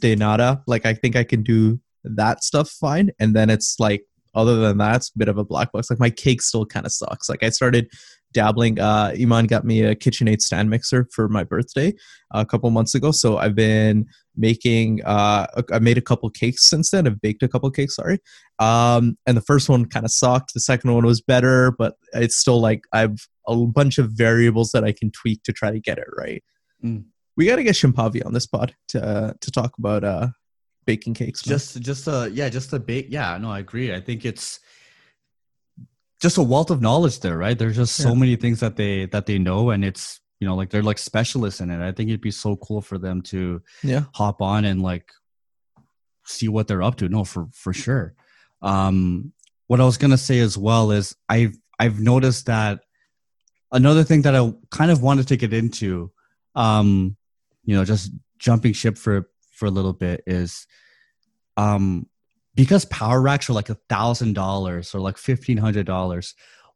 de 0.00 0.16
nata. 0.16 0.62
Like 0.66 0.86
I 0.86 0.94
think 0.94 1.14
I 1.14 1.24
can 1.24 1.42
do 1.42 1.78
that 2.04 2.42
stuff 2.42 2.70
fine. 2.70 3.10
And 3.18 3.36
then 3.36 3.50
it's 3.50 3.78
like, 3.78 4.04
other 4.34 4.56
than 4.56 4.78
that, 4.78 4.96
it's 4.96 5.12
a 5.14 5.18
bit 5.18 5.28
of 5.28 5.36
a 5.36 5.44
black 5.44 5.72
box. 5.72 5.90
Like 5.90 5.98
my 5.98 6.10
cake 6.10 6.40
still 6.40 6.64
kind 6.64 6.86
of 6.86 6.92
sucks. 6.92 7.28
Like 7.28 7.42
I 7.42 7.50
started 7.50 7.90
dabbling. 8.32 8.78
Uh, 8.78 9.14
Iman 9.20 9.46
got 9.46 9.64
me 9.64 9.82
a 9.82 9.94
KitchenAid 9.94 10.40
stand 10.40 10.70
mixer 10.70 11.06
for 11.12 11.28
my 11.28 11.44
birthday 11.44 11.92
a 12.32 12.46
couple 12.46 12.70
months 12.70 12.94
ago. 12.94 13.10
So 13.10 13.38
I've 13.38 13.54
been 13.54 14.06
making 14.36 15.02
uh 15.04 15.44
i 15.72 15.78
made 15.80 15.98
a 15.98 16.00
couple 16.00 16.30
cakes 16.30 16.70
since 16.70 16.92
then 16.92 17.04
i've 17.04 17.20
baked 17.20 17.42
a 17.42 17.48
couple 17.48 17.68
cakes 17.68 17.96
sorry 17.96 18.16
um 18.60 19.18
and 19.26 19.36
the 19.36 19.42
first 19.42 19.68
one 19.68 19.84
kind 19.84 20.06
of 20.06 20.12
sucked 20.12 20.54
the 20.54 20.60
second 20.60 20.94
one 20.94 21.04
was 21.04 21.20
better 21.20 21.72
but 21.72 21.96
it's 22.12 22.36
still 22.36 22.60
like 22.60 22.84
i've 22.92 23.26
a 23.48 23.56
bunch 23.66 23.98
of 23.98 24.12
variables 24.12 24.70
that 24.70 24.84
i 24.84 24.92
can 24.92 25.10
tweak 25.10 25.42
to 25.42 25.52
try 25.52 25.70
to 25.70 25.80
get 25.80 25.98
it 25.98 26.06
right 26.16 26.44
Mm. 26.82 27.04
we 27.36 27.44
got 27.44 27.56
to 27.56 27.64
get 27.64 27.74
shimpavi 27.74 28.24
on 28.24 28.32
this 28.32 28.46
pod 28.46 28.74
to 28.88 29.04
uh, 29.04 29.32
to 29.40 29.50
talk 29.50 29.76
about 29.78 30.04
uh 30.04 30.28
baking 30.86 31.14
cakes 31.14 31.46
man. 31.46 31.58
Just, 31.58 31.80
just 31.80 32.08
uh, 32.08 32.28
yeah, 32.32 32.48
just 32.48 32.72
a 32.72 32.78
bake. 32.78 33.06
Yeah, 33.10 33.36
no, 33.38 33.50
I 33.50 33.60
agree. 33.60 33.94
I 33.94 34.00
think 34.00 34.24
it's 34.24 34.60
just 36.20 36.38
a 36.38 36.42
wealth 36.42 36.70
of 36.70 36.80
knowledge 36.82 37.20
there, 37.20 37.38
right? 37.38 37.58
There's 37.58 37.76
just 37.76 37.96
so 37.96 38.10
Yeah. 38.10 38.14
many 38.14 38.36
things 38.36 38.60
that 38.60 38.76
they 38.76 39.06
that 39.06 39.26
they 39.26 39.38
know, 39.38 39.70
and 39.70 39.84
it's 39.84 40.20
you 40.38 40.46
know 40.46 40.54
like 40.54 40.70
they're 40.70 40.82
like 40.82 40.98
specialists 40.98 41.60
in 41.60 41.70
it. 41.70 41.86
I 41.86 41.92
think 41.92 42.08
it'd 42.10 42.20
be 42.20 42.30
so 42.30 42.56
cool 42.56 42.80
for 42.82 42.98
them 42.98 43.22
to 43.22 43.62
yeah 43.82 44.04
hop 44.14 44.40
on 44.42 44.64
and 44.64 44.82
like 44.82 45.10
see 46.26 46.48
what 46.48 46.68
they're 46.68 46.82
up 46.82 46.96
to. 46.96 47.08
No, 47.08 47.24
for 47.24 47.48
for 47.52 47.72
sure. 47.72 48.14
Um, 48.62 49.32
what 49.68 49.80
I 49.80 49.84
was 49.84 49.96
gonna 49.96 50.18
say 50.18 50.40
as 50.40 50.56
well 50.58 50.90
is 50.90 51.14
I've 51.28 51.56
I've 51.78 52.00
noticed 52.00 52.46
that 52.46 52.80
another 53.72 54.04
thing 54.04 54.22
that 54.22 54.34
I 54.36 54.52
kind 54.70 54.90
of 54.90 55.00
wanted 55.02 55.28
to 55.28 55.36
get 55.36 55.52
into, 55.54 56.10
um, 56.54 57.16
you 57.64 57.74
know, 57.76 57.84
just 57.84 58.12
jumping 58.38 58.72
ship 58.74 58.98
for 58.98 59.30
for 59.52 59.66
a 59.66 59.70
little 59.70 59.92
bit 59.92 60.22
is, 60.26 60.66
um, 61.56 62.06
because 62.54 62.84
power 62.86 63.20
racks 63.20 63.48
are 63.48 63.54
like 63.54 63.70
a 63.70 63.78
thousand 63.88 64.34
dollars 64.34 64.94
or 64.94 65.00
like 65.00 65.18
fifteen 65.18 65.56
hundred 65.56 65.86
dollars. 65.86 66.34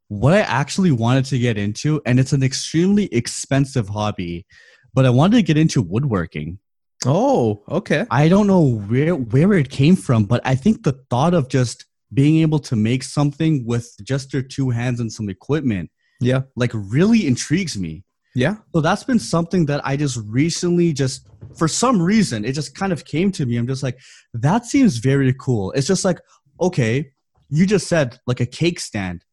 What 0.08 0.34
I 0.34 0.40
actually 0.40 0.90
wanted 0.90 1.24
to 1.26 1.38
get 1.38 1.56
into, 1.56 2.00
and 2.06 2.20
it's 2.20 2.32
an 2.32 2.42
extremely 2.42 3.06
expensive 3.06 3.88
hobby, 3.88 4.46
but 4.92 5.06
I 5.06 5.10
wanted 5.10 5.36
to 5.36 5.42
get 5.42 5.56
into 5.56 5.82
woodworking. 5.82 6.58
oh 7.06 7.62
okay 7.68 8.06
I 8.10 8.28
don't 8.28 8.46
know 8.46 8.64
where 8.88 9.14
where 9.14 9.52
it 9.54 9.70
came 9.70 9.96
from, 9.96 10.24
but 10.24 10.40
I 10.44 10.54
think 10.54 10.82
the 10.82 10.98
thought 11.10 11.34
of 11.34 11.48
just 11.48 11.86
being 12.12 12.42
able 12.42 12.60
to 12.60 12.76
make 12.76 13.02
something 13.02 13.66
with 13.66 13.92
just 14.02 14.32
your 14.32 14.42
two 14.42 14.70
hands 14.70 15.00
and 15.00 15.12
some 15.12 15.28
equipment 15.28 15.90
yeah 16.20 16.42
like 16.54 16.70
really 16.72 17.26
intrigues 17.26 17.76
me 17.76 18.04
Yeah. 18.34 18.56
So 18.74 18.80
that's 18.80 19.04
been 19.04 19.18
something 19.18 19.66
that 19.66 19.80
I 19.86 19.96
just 19.96 20.18
recently 20.24 20.92
just 20.92 21.28
for 21.56 21.68
some 21.68 22.02
reason 22.02 22.44
it 22.44 22.52
just 22.52 22.74
kind 22.74 22.92
of 22.92 23.04
came 23.04 23.30
to 23.32 23.46
me. 23.46 23.56
I'm 23.56 23.66
just 23.66 23.82
like, 23.82 23.98
that 24.32 24.66
seems 24.66 24.96
very 24.98 25.32
cool. 25.34 25.72
It's 25.72 25.86
just 25.86 26.04
like, 26.04 26.18
okay, 26.60 27.12
you 27.48 27.66
just 27.66 27.86
said 27.86 28.18
like 28.26 28.40
a 28.40 28.46
cake 28.46 28.80
stand. 28.80 29.24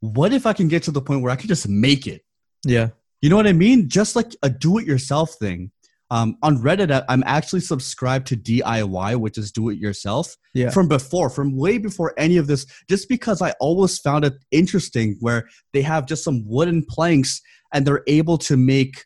What 0.00 0.32
if 0.34 0.44
I 0.44 0.52
can 0.52 0.68
get 0.68 0.82
to 0.84 0.90
the 0.90 1.00
point 1.00 1.22
where 1.22 1.32
I 1.32 1.36
can 1.36 1.48
just 1.48 1.68
make 1.68 2.06
it? 2.06 2.22
Yeah. 2.66 2.88
You 3.22 3.30
know 3.30 3.36
what 3.36 3.46
I 3.46 3.54
mean? 3.54 3.88
Just 3.88 4.16
like 4.16 4.32
a 4.42 4.50
do-it-yourself 4.50 5.34
thing. 5.40 5.70
Um, 6.10 6.36
on 6.42 6.58
Reddit, 6.58 7.04
I'm 7.08 7.24
actually 7.26 7.60
subscribed 7.60 8.26
to 8.26 8.36
DIY, 8.36 9.16
which 9.16 9.38
is 9.38 9.50
do-it-yourself 9.50 10.36
Yeah. 10.52 10.68
from 10.68 10.86
before, 10.88 11.30
from 11.30 11.56
way 11.56 11.78
before 11.78 12.12
any 12.18 12.36
of 12.36 12.46
this, 12.46 12.66
just 12.88 13.08
because 13.08 13.40
I 13.40 13.52
always 13.60 13.98
found 13.98 14.26
it 14.26 14.34
interesting 14.50 15.16
where 15.20 15.48
they 15.72 15.80
have 15.80 16.04
just 16.06 16.22
some 16.22 16.44
wooden 16.46 16.84
planks 16.86 17.40
and 17.74 17.84
they're 17.86 18.02
able 18.06 18.38
to 18.38 18.56
make, 18.56 19.04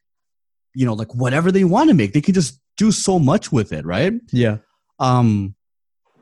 you 0.74 0.87
know, 0.87 0.94
like 0.94 1.12
whatever 1.14 1.50
they 1.50 1.64
want 1.64 1.88
to 1.90 1.94
make. 1.94 2.12
They 2.12 2.20
can 2.20 2.35
just 2.35 2.61
do 2.76 2.92
so 2.92 3.18
much 3.18 3.50
with 3.50 3.72
it, 3.72 3.85
right? 3.85 4.12
Yeah. 4.33 4.59
Um, 5.00 5.57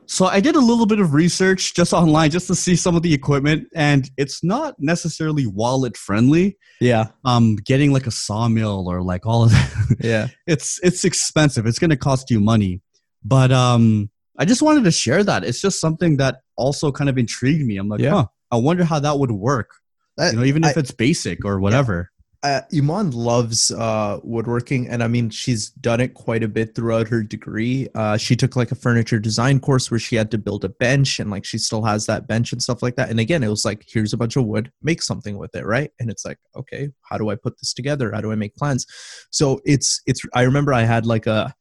so 0.09 0.25
I 0.25 0.39
did 0.39 0.55
a 0.55 0.59
little 0.61 0.85
bit 0.85 0.99
of 0.99 1.13
research 1.13 1.73
just 1.75 1.91
online 1.91 2.31
just 2.31 2.47
to 2.47 2.55
see 2.55 2.77
some 2.77 2.95
of 2.95 3.01
the 3.03 3.13
equipment, 3.13 3.67
and 3.75 4.09
it's 4.15 4.41
not 4.43 4.75
necessarily 4.79 5.45
wallet 5.45 5.97
friendly. 5.97 6.57
Yeah. 6.79 7.07
Um, 7.25 7.57
getting 7.57 7.91
like 7.91 8.07
a 8.07 8.11
sawmill 8.11 8.87
or 8.87 9.01
like 9.01 9.25
all 9.25 9.43
of 9.43 9.51
that, 9.51 9.97
Yeah. 9.99 10.27
it's 10.47 10.79
it's 10.81 11.03
expensive. 11.03 11.65
It's 11.67 11.77
going 11.79 11.89
to 11.89 11.97
cost 11.97 12.31
you 12.31 12.39
money. 12.39 12.81
But 13.25 13.51
um, 13.51 14.09
I 14.39 14.45
just 14.45 14.61
wanted 14.61 14.85
to 14.85 14.91
share 14.91 15.23
that. 15.25 15.43
It's 15.43 15.59
just 15.59 15.81
something 15.81 16.15
that 16.17 16.37
also 16.55 16.91
kind 16.91 17.09
of 17.09 17.17
intrigued 17.17 17.65
me. 17.65 17.75
I'm 17.75 17.89
like, 17.89 17.99
Yeah. 17.99 18.11
huh, 18.11 18.25
I 18.51 18.55
wonder 18.57 18.85
how 18.85 18.99
that 18.99 19.19
would 19.19 19.31
work. 19.31 19.71
Uh, 20.17 20.29
You 20.31 20.37
know, 20.37 20.43
even 20.45 20.63
if 20.63 20.77
it's 20.77 20.91
basic 20.91 21.43
or 21.43 21.59
whatever. 21.59 22.11
Uh, 22.55 22.61
Iman 22.75 23.11
loves 23.11 23.71
uh, 23.71 24.19
woodworking, 24.23 24.87
and 24.87 25.03
I 25.03 25.07
mean, 25.07 25.29
she's 25.29 25.69
done 25.69 25.99
it 25.99 26.13
quite 26.13 26.43
a 26.43 26.47
bit 26.47 26.75
throughout 26.75 27.07
her 27.07 27.21
degree. 27.21 27.87
Uh, 27.95 28.17
she 28.17 28.35
took 28.35 28.55
like 28.55 28.71
a 28.71 28.75
furniture 28.75 29.19
design 29.19 29.59
course 29.59 29.91
where 29.91 29.99
she 29.99 30.15
had 30.15 30.31
to 30.31 30.37
build 30.37 30.63
a 30.63 30.69
bench, 30.69 31.19
and 31.19 31.29
like 31.29 31.45
she 31.45 31.57
still 31.57 31.83
has 31.83 32.05
that 32.05 32.27
bench 32.27 32.51
and 32.51 32.61
stuff 32.61 32.81
like 32.81 32.95
that. 32.95 33.09
And 33.09 33.19
again, 33.19 33.43
it 33.43 33.49
was 33.49 33.65
like, 33.65 33.85
here's 33.87 34.13
a 34.13 34.17
bunch 34.17 34.35
of 34.35 34.45
wood, 34.45 34.71
make 34.81 35.01
something 35.01 35.37
with 35.37 35.55
it, 35.55 35.65
right? 35.65 35.91
And 35.99 36.09
it's 36.09 36.25
like, 36.25 36.37
okay, 36.55 36.89
how 37.01 37.17
do 37.17 37.29
I 37.29 37.35
put 37.35 37.57
this 37.59 37.73
together? 37.73 38.11
How 38.11 38.21
do 38.21 38.31
I 38.31 38.35
make 38.35 38.55
plans? 38.55 38.85
So 39.29 39.59
it's 39.65 40.01
it's. 40.05 40.21
I 40.33 40.43
remember 40.43 40.73
I 40.73 40.83
had 40.83 41.05
like 41.05 41.27
a. 41.27 41.53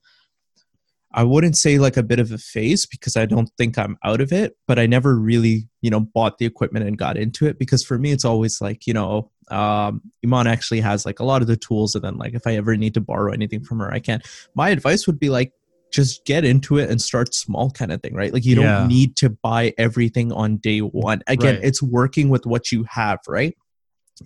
I 1.12 1.22
wouldn't 1.22 1.57
say 1.57 1.79
like 1.79 1.96
a 1.96 2.03
bit 2.03 2.18
of 2.18 2.31
a 2.31 2.38
phase 2.38 2.85
because 2.85 3.16
I 3.16 3.25
don't 3.25 3.51
think 3.57 3.79
I'm 3.79 3.96
out 4.05 4.20
of 4.20 4.33
it, 4.33 4.55
but 4.68 4.79
I 4.79 4.87
never 4.87 5.16
really, 5.16 5.66
you 5.81 5.88
know, 5.88 6.01
bought 6.01 6.37
the 6.37 6.44
equipment 6.44 6.87
and 6.87 6.99
got 6.99 7.16
into 7.16 7.46
it 7.46 7.59
because 7.59 7.83
for 7.83 7.99
me, 7.99 8.12
it's 8.12 8.25
always 8.25 8.61
like, 8.61 8.87
you 8.87 8.92
know, 8.92 9.31
um, 9.51 10.03
Iman 10.25 10.47
actually 10.47 10.81
has 10.81 11.07
like 11.07 11.21
a 11.21 11.25
lot 11.25 11.43
of 11.43 11.49
the 11.49 11.57
tools, 11.57 11.95
and 11.95 12.05
then 12.05 12.17
like 12.17 12.35
if 12.35 12.47
I 12.47 12.57
ever 12.57 12.77
need 12.77 12.95
to 12.95 13.01
borrow 13.01 13.33
anything 13.33 13.63
from 13.63 13.79
her, 13.79 13.93
I 13.93 14.01
can. 14.01 14.21
My 14.55 14.71
advice 14.71 15.07
would 15.07 15.19
be 15.19 15.31
like, 15.31 15.53
just 15.93 16.25
get 16.25 16.45
into 16.45 16.79
it 16.79 16.91
and 16.91 17.01
start 17.01 17.33
small 17.35 17.71
kind 17.71 17.93
of 17.93 18.03
thing, 18.03 18.13
right? 18.15 18.33
Like 18.33 18.45
you 18.45 18.57
Yeah. 18.61 18.79
don't 18.81 18.89
need 18.89 19.17
to 19.17 19.31
buy 19.31 19.73
everything 19.79 20.33
on 20.33 20.57
day 20.57 20.81
one. 20.81 21.23
Again, 21.29 21.55
Right. 21.57 21.65
it's 21.65 21.81
working 21.83 22.29
with 22.29 22.45
what 22.45 22.73
you 22.73 22.85
have, 22.91 23.21
right? 23.29 23.57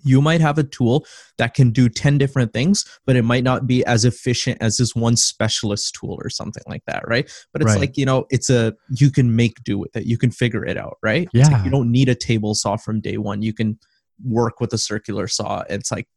You 0.03 0.21
might 0.21 0.41
have 0.41 0.57
a 0.57 0.63
tool 0.63 1.05
that 1.37 1.53
can 1.53 1.71
do 1.71 1.87
10 1.89 2.17
different 2.17 2.53
things, 2.53 2.85
but 3.05 3.15
it 3.15 3.23
might 3.23 3.43
not 3.43 3.67
be 3.67 3.85
as 3.85 4.05
efficient 4.05 4.57
as 4.61 4.77
this 4.77 4.95
one 4.95 5.17
specialist 5.17 5.95
tool 5.99 6.17
or 6.23 6.29
something 6.29 6.63
like 6.67 6.83
that, 6.87 7.03
right? 7.07 7.29
But 7.53 7.61
it's 7.61 7.71
Right. 7.71 7.81
like, 7.81 7.97
you 7.97 8.05
know, 8.05 8.25
it's 8.29 8.49
a, 8.49 8.73
you 8.89 9.11
can 9.11 9.35
make 9.35 9.63
do 9.63 9.77
with 9.77 9.95
it. 9.95 10.05
You 10.05 10.17
can 10.17 10.31
figure 10.31 10.65
it 10.65 10.77
out, 10.77 10.97
right? 11.03 11.27
It's 11.33 11.49
like 11.49 11.57
Yeah. 11.59 11.63
you 11.65 11.71
don't 11.71 11.91
need 11.91 12.07
a 12.09 12.15
table 12.15 12.55
saw 12.55 12.77
from 12.77 13.01
day 13.01 13.17
one. 13.17 13.41
You 13.43 13.53
can 13.53 13.77
work 14.23 14.59
with 14.59 14.73
a 14.73 14.77
circular 14.77 15.27
saw. 15.27 15.63
It's 15.69 15.91
like, 15.91 16.07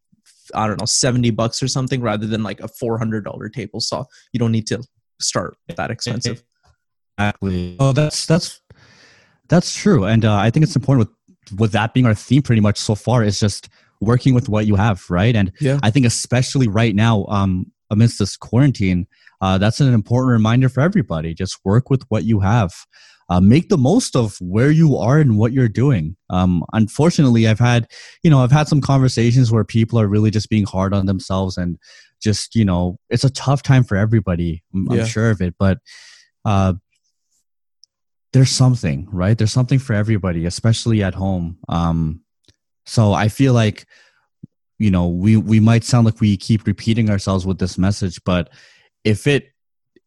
I 0.54 0.66
don't 0.66 0.80
know, 0.80 0.86
70 0.86 1.30
bucks 1.30 1.62
or 1.62 1.68
something 1.68 2.00
rather 2.00 2.26
than 2.26 2.42
like 2.42 2.60
a 2.60 2.68
$400 2.68 3.52
table 3.52 3.80
saw. 3.80 4.04
You 4.32 4.38
don't 4.38 4.52
need 4.52 4.66
to 4.68 4.82
start 5.20 5.56
that 5.76 5.90
expensive. 5.90 6.42
Exactly. 7.18 7.76
Oh, 7.78 7.92
that's 7.92 8.26
that's 8.26 8.60
that's 9.48 9.76
true, 9.76 10.04
and 10.04 10.24
uh, 10.24 10.34
I 10.34 10.50
think 10.50 10.64
it's 10.64 10.74
important 10.74 11.08
with 11.08 11.60
with 11.60 11.72
that 11.72 11.94
being 11.94 12.06
our 12.06 12.14
theme 12.14 12.42
pretty 12.42 12.60
much 12.60 12.78
so 12.78 12.94
far 12.94 13.22
is 13.22 13.38
just 13.38 13.68
working 14.00 14.34
with 14.34 14.48
what 14.48 14.66
you 14.66 14.76
have, 14.76 15.04
right? 15.10 15.34
And 15.34 15.52
Yeah. 15.60 15.78
I 15.82 15.90
think 15.90 16.06
especially 16.06 16.68
right 16.68 16.94
now, 16.94 17.26
um, 17.28 17.70
amidst 17.90 18.18
this 18.18 18.36
quarantine, 18.36 19.06
uh, 19.40 19.58
that's 19.58 19.80
an 19.80 19.92
important 19.92 20.32
reminder 20.32 20.68
for 20.68 20.80
everybody. 20.80 21.34
Just 21.34 21.58
work 21.64 21.90
with 21.90 22.02
what 22.08 22.24
you 22.24 22.40
have. 22.40 22.72
Uh, 23.30 23.40
make 23.40 23.70
the 23.70 23.78
most 23.78 24.14
of 24.14 24.36
where 24.40 24.70
you 24.70 24.98
are 24.98 25.18
and 25.18 25.38
what 25.38 25.52
you're 25.52 25.68
doing. 25.68 26.14
Um, 26.28 26.62
unfortunately, 26.74 27.48
I've 27.48 27.58
had, 27.58 27.88
you 28.22 28.30
know, 28.30 28.40
I've 28.40 28.52
had 28.52 28.68
some 28.68 28.82
conversations 28.82 29.50
where 29.50 29.64
people 29.64 29.98
are 29.98 30.06
really 30.06 30.30
just 30.30 30.50
being 30.50 30.66
hard 30.66 30.92
on 30.92 31.06
themselves 31.06 31.56
and 31.56 31.78
just, 32.22 32.54
you 32.54 32.66
know, 32.66 32.98
it's 33.08 33.24
a 33.24 33.30
tough 33.30 33.62
time 33.62 33.82
for 33.82 33.96
everybody. 33.96 34.62
I'm, 34.74 34.90
I'm 34.90 35.06
sure 35.06 35.30
of 35.30 35.40
it, 35.40 35.54
but 35.58 35.78
uh, 36.44 36.74
there's 38.34 38.50
something, 38.50 39.08
right? 39.10 39.38
There's 39.38 39.52
something 39.52 39.78
for 39.78 39.94
everybody, 39.94 40.44
especially 40.44 41.02
at 41.02 41.14
home. 41.14 41.58
Um, 41.68 42.20
so 42.84 43.14
I 43.14 43.28
feel 43.28 43.54
like, 43.54 43.86
you 44.78 44.90
know, 44.90 45.08
we 45.08 45.38
we 45.38 45.60
might 45.60 45.84
sound 45.84 46.04
like 46.04 46.20
we 46.20 46.36
keep 46.36 46.66
repeating 46.66 47.08
ourselves 47.08 47.46
with 47.46 47.58
this 47.58 47.78
message, 47.78 48.20
but 48.24 48.50
if 49.04 49.26
it 49.26 49.53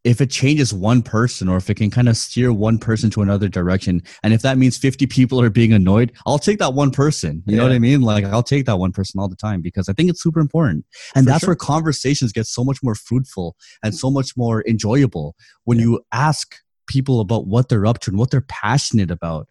if 0.08 0.22
it 0.22 0.32
changes 0.32 0.74
one 0.74 1.02
person 1.02 1.50
or 1.50 1.58
if 1.58 1.70
it 1.70 1.76
can 1.76 1.92
kind 1.92 2.08
of 2.08 2.16
steer 2.16 2.54
one 2.54 2.78
person 2.78 3.10
to 3.10 3.22
another 3.22 3.50
direction 3.50 4.02
and 4.24 4.34
if 4.34 4.42
that 4.42 4.58
means 4.58 4.78
50 4.78 5.06
people 5.08 5.42
are 5.42 5.50
being 5.50 5.74
annoyed 5.74 6.14
i'll 6.26 6.40
take 6.40 6.60
that 6.60 6.74
one 6.74 6.92
person. 6.92 7.44
You 7.46 7.58
know 7.58 7.64
what 7.64 7.74
i 7.74 7.80
mean? 7.80 8.02
Like 8.02 8.24
i'll 8.24 8.42
take 8.42 8.66
that 8.68 8.78
one 8.80 8.94
person 8.94 9.20
all 9.20 9.28
the 9.28 9.36
time 9.36 9.62
because 9.62 9.90
i 9.90 9.94
think 9.94 10.10
it's 10.10 10.24
super 10.24 10.40
important. 10.40 10.86
And 11.16 11.26
For 11.26 11.32
that's 11.32 11.42
sure. 11.42 11.50
where 11.50 11.56
conversations 11.58 12.32
get 12.32 12.46
so 12.48 12.64
much 12.64 12.80
more 12.82 12.96
fruitful 12.96 13.56
and 13.84 13.94
so 13.94 14.10
much 14.10 14.36
more 14.38 14.64
enjoyable 14.68 15.36
when 15.66 15.78
Yeah. 15.78 15.86
you 15.86 16.02
ask 16.14 16.56
people 16.88 17.20
about 17.20 17.48
what 17.48 17.68
they're 17.68 17.86
up 17.86 18.00
to 18.00 18.12
and 18.12 18.18
what 18.18 18.32
they're 18.32 18.46
passionate 18.48 19.12
about. 19.12 19.48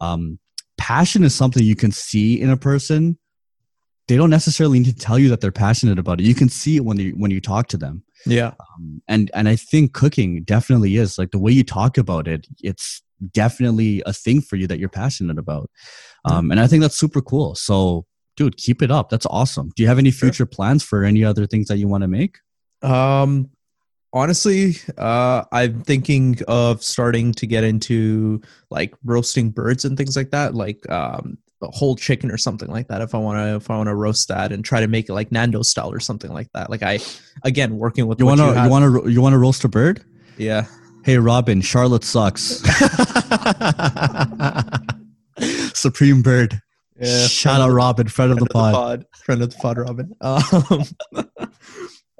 Um, 0.00 0.40
passion 0.78 1.22
is 1.22 1.32
something 1.32 1.62
you 1.62 1.76
can 1.76 1.92
see 1.92 2.40
in 2.40 2.50
a 2.50 2.56
person 2.56 3.18
they 4.08 4.16
don't 4.16 4.30
necessarily 4.30 4.78
need 4.80 4.86
to 4.96 5.04
tell 5.06 5.18
you 5.18 5.28
that 5.28 5.40
they're 5.40 5.52
passionate 5.52 5.98
about 5.98 6.20
it 6.20 6.24
you 6.24 6.34
can 6.34 6.48
see 6.48 6.76
it 6.76 6.84
when 6.84 6.98
you 6.98 7.10
when 7.12 7.30
you 7.30 7.40
talk 7.40 7.68
to 7.68 7.76
them 7.76 8.02
Yeah. 8.26 8.52
um, 8.60 9.02
and 9.08 9.30
and 9.34 9.48
I 9.48 9.56
think 9.56 9.92
cooking 9.94 10.42
definitely 10.44 10.96
is 10.96 11.18
like 11.18 11.30
the 11.30 11.38
way 11.38 11.52
you 11.52 11.64
talk 11.64 11.98
about 11.98 12.26
it. 12.28 12.46
It's 12.62 13.02
definitely 13.32 14.02
a 14.06 14.12
thing 14.12 14.40
for 14.40 14.56
you 14.56 14.66
that 14.68 14.78
you're 14.80 14.88
passionate 15.02 15.38
about, 15.38 15.70
um, 16.24 16.50
and 16.50 16.58
I 16.60 16.66
think 16.66 16.82
that's 16.82 16.98
super 16.98 17.20
cool. 17.22 17.54
So, 17.54 18.04
dude, 18.36 18.56
keep 18.56 18.82
it 18.82 18.90
up. 18.90 19.10
That's 19.10 19.26
awesome. 19.26 19.70
Do 19.76 19.82
you 19.82 19.88
have 19.88 19.98
any 19.98 20.10
Sure. 20.10 20.26
future 20.28 20.46
plans 20.46 20.82
for 20.82 21.04
any 21.04 21.22
other 21.24 21.46
things 21.46 21.66
that 21.68 21.78
you 21.78 21.88
want 21.88 22.02
to 22.02 22.08
make? 22.08 22.38
Um, 22.82 23.50
honestly, 24.12 24.76
uh, 24.98 25.44
I'm 25.52 25.82
thinking 25.82 26.38
of 26.48 26.82
starting 26.82 27.32
to 27.34 27.46
get 27.46 27.64
into 27.64 28.40
like 28.70 28.94
roasting 29.04 29.50
birds 29.50 29.84
and 29.84 29.96
things 29.96 30.16
like 30.16 30.30
that, 30.30 30.54
like 30.54 30.88
um, 30.90 31.38
whole 31.68 31.96
chicken 31.96 32.30
or 32.30 32.36
something 32.38 32.68
like 32.68 32.88
that. 32.88 33.00
If 33.02 33.14
I 33.14 33.18
want 33.18 33.38
to, 33.38 33.56
if 33.56 33.70
I 33.70 33.76
want 33.76 33.88
to 33.88 33.94
roast 33.94 34.28
that 34.28 34.52
and 34.52 34.64
try 34.64 34.80
to 34.80 34.88
make 34.88 35.08
it 35.08 35.12
like 35.14 35.30
Nando 35.32 35.62
style 35.62 35.92
or 35.92 36.00
something 36.00 36.32
like 36.32 36.48
that. 36.54 36.70
Like 36.70 36.82
I, 36.82 36.98
again, 37.44 37.78
working 37.78 38.06
with 38.06 38.18
You 38.18 38.26
want 38.26 38.40
to 38.40 38.62
you 38.62 38.68
want 38.70 39.04
to 39.04 39.10
you 39.10 39.20
want 39.20 39.32
to 39.34 39.38
roast 39.38 39.64
a 39.64 39.68
bird? 39.68 40.04
yeah. 40.36 40.66
Hey, 41.04 41.18
Robin, 41.18 41.60
Charlotte 41.60 42.04
sucks. 42.04 42.62
Supreme 45.74 46.22
Bird. 46.22 46.60
Yeah, 47.00 47.26
Shout 47.26 47.60
out 47.60 47.70
Robin, 47.72 48.06
friend 48.06 48.30
of 48.30 48.38
the 48.38 48.46
pod. 48.46 49.04
friend 49.24 49.42
of 49.42 49.50
the 49.50 49.56
pod, 49.56 49.78
Robin. 49.78 50.14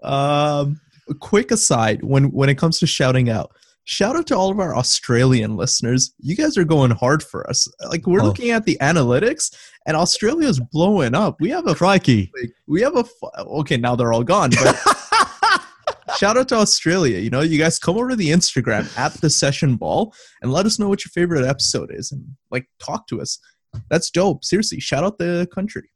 Um, 0.02 0.10
um, 0.12 0.80
quick 1.20 1.52
aside: 1.52 2.02
when 2.02 2.32
when 2.32 2.48
it 2.48 2.58
comes 2.58 2.78
to 2.80 2.86
shouting 2.88 3.30
out, 3.30 3.52
shout 3.84 4.16
out 4.16 4.26
to 4.28 4.36
all 4.36 4.50
of 4.50 4.58
our 4.60 4.74
Australian 4.76 5.56
listeners. 5.56 6.12
You 6.18 6.36
guys 6.36 6.56
are 6.56 6.64
going 6.64 6.90
hard 6.92 7.22
for 7.22 7.48
us. 7.48 7.66
Like 7.88 8.06
we're 8.06 8.20
Oh. 8.22 8.26
looking 8.26 8.50
at 8.50 8.64
the 8.64 8.76
analytics, 8.80 9.54
and 9.86 9.96
Australia's 9.96 10.60
blowing 10.72 11.14
up. 11.14 11.36
We 11.40 11.50
have 11.50 11.66
a 11.66 11.74
Crikey. 11.74 12.30
like, 12.40 12.52
we 12.66 12.82
have 12.82 12.96
a 12.96 13.04
okay 13.38 13.76
now 13.76 13.96
they're 13.96 14.12
all 14.12 14.24
gone, 14.24 14.50
but. 14.50 14.78
Shout 16.18 16.36
out 16.36 16.48
to 16.48 16.56
Australia. 16.56 17.18
You 17.18 17.30
know, 17.30 17.40
you 17.40 17.58
guys 17.58 17.78
come 17.78 17.96
over 17.96 18.10
to 18.10 18.16
the 18.16 18.28
Instagram 18.28 18.86
at 18.98 19.12
the 19.14 19.30
session 19.30 19.76
ball 19.76 20.14
and 20.42 20.52
let 20.52 20.66
us 20.66 20.78
know 20.78 20.88
what 20.88 21.04
your 21.04 21.10
favorite 21.10 21.44
episode 21.44 21.90
is 21.92 22.12
and 22.12 22.24
like 22.50 22.68
talk 22.78 23.06
to 23.08 23.20
us. 23.20 23.38
That's 23.90 24.10
dope. 24.10 24.44
Seriously, 24.44 24.78
shout 24.78 25.02
out 25.04 25.18
the 25.18 25.48
country. 25.52 25.90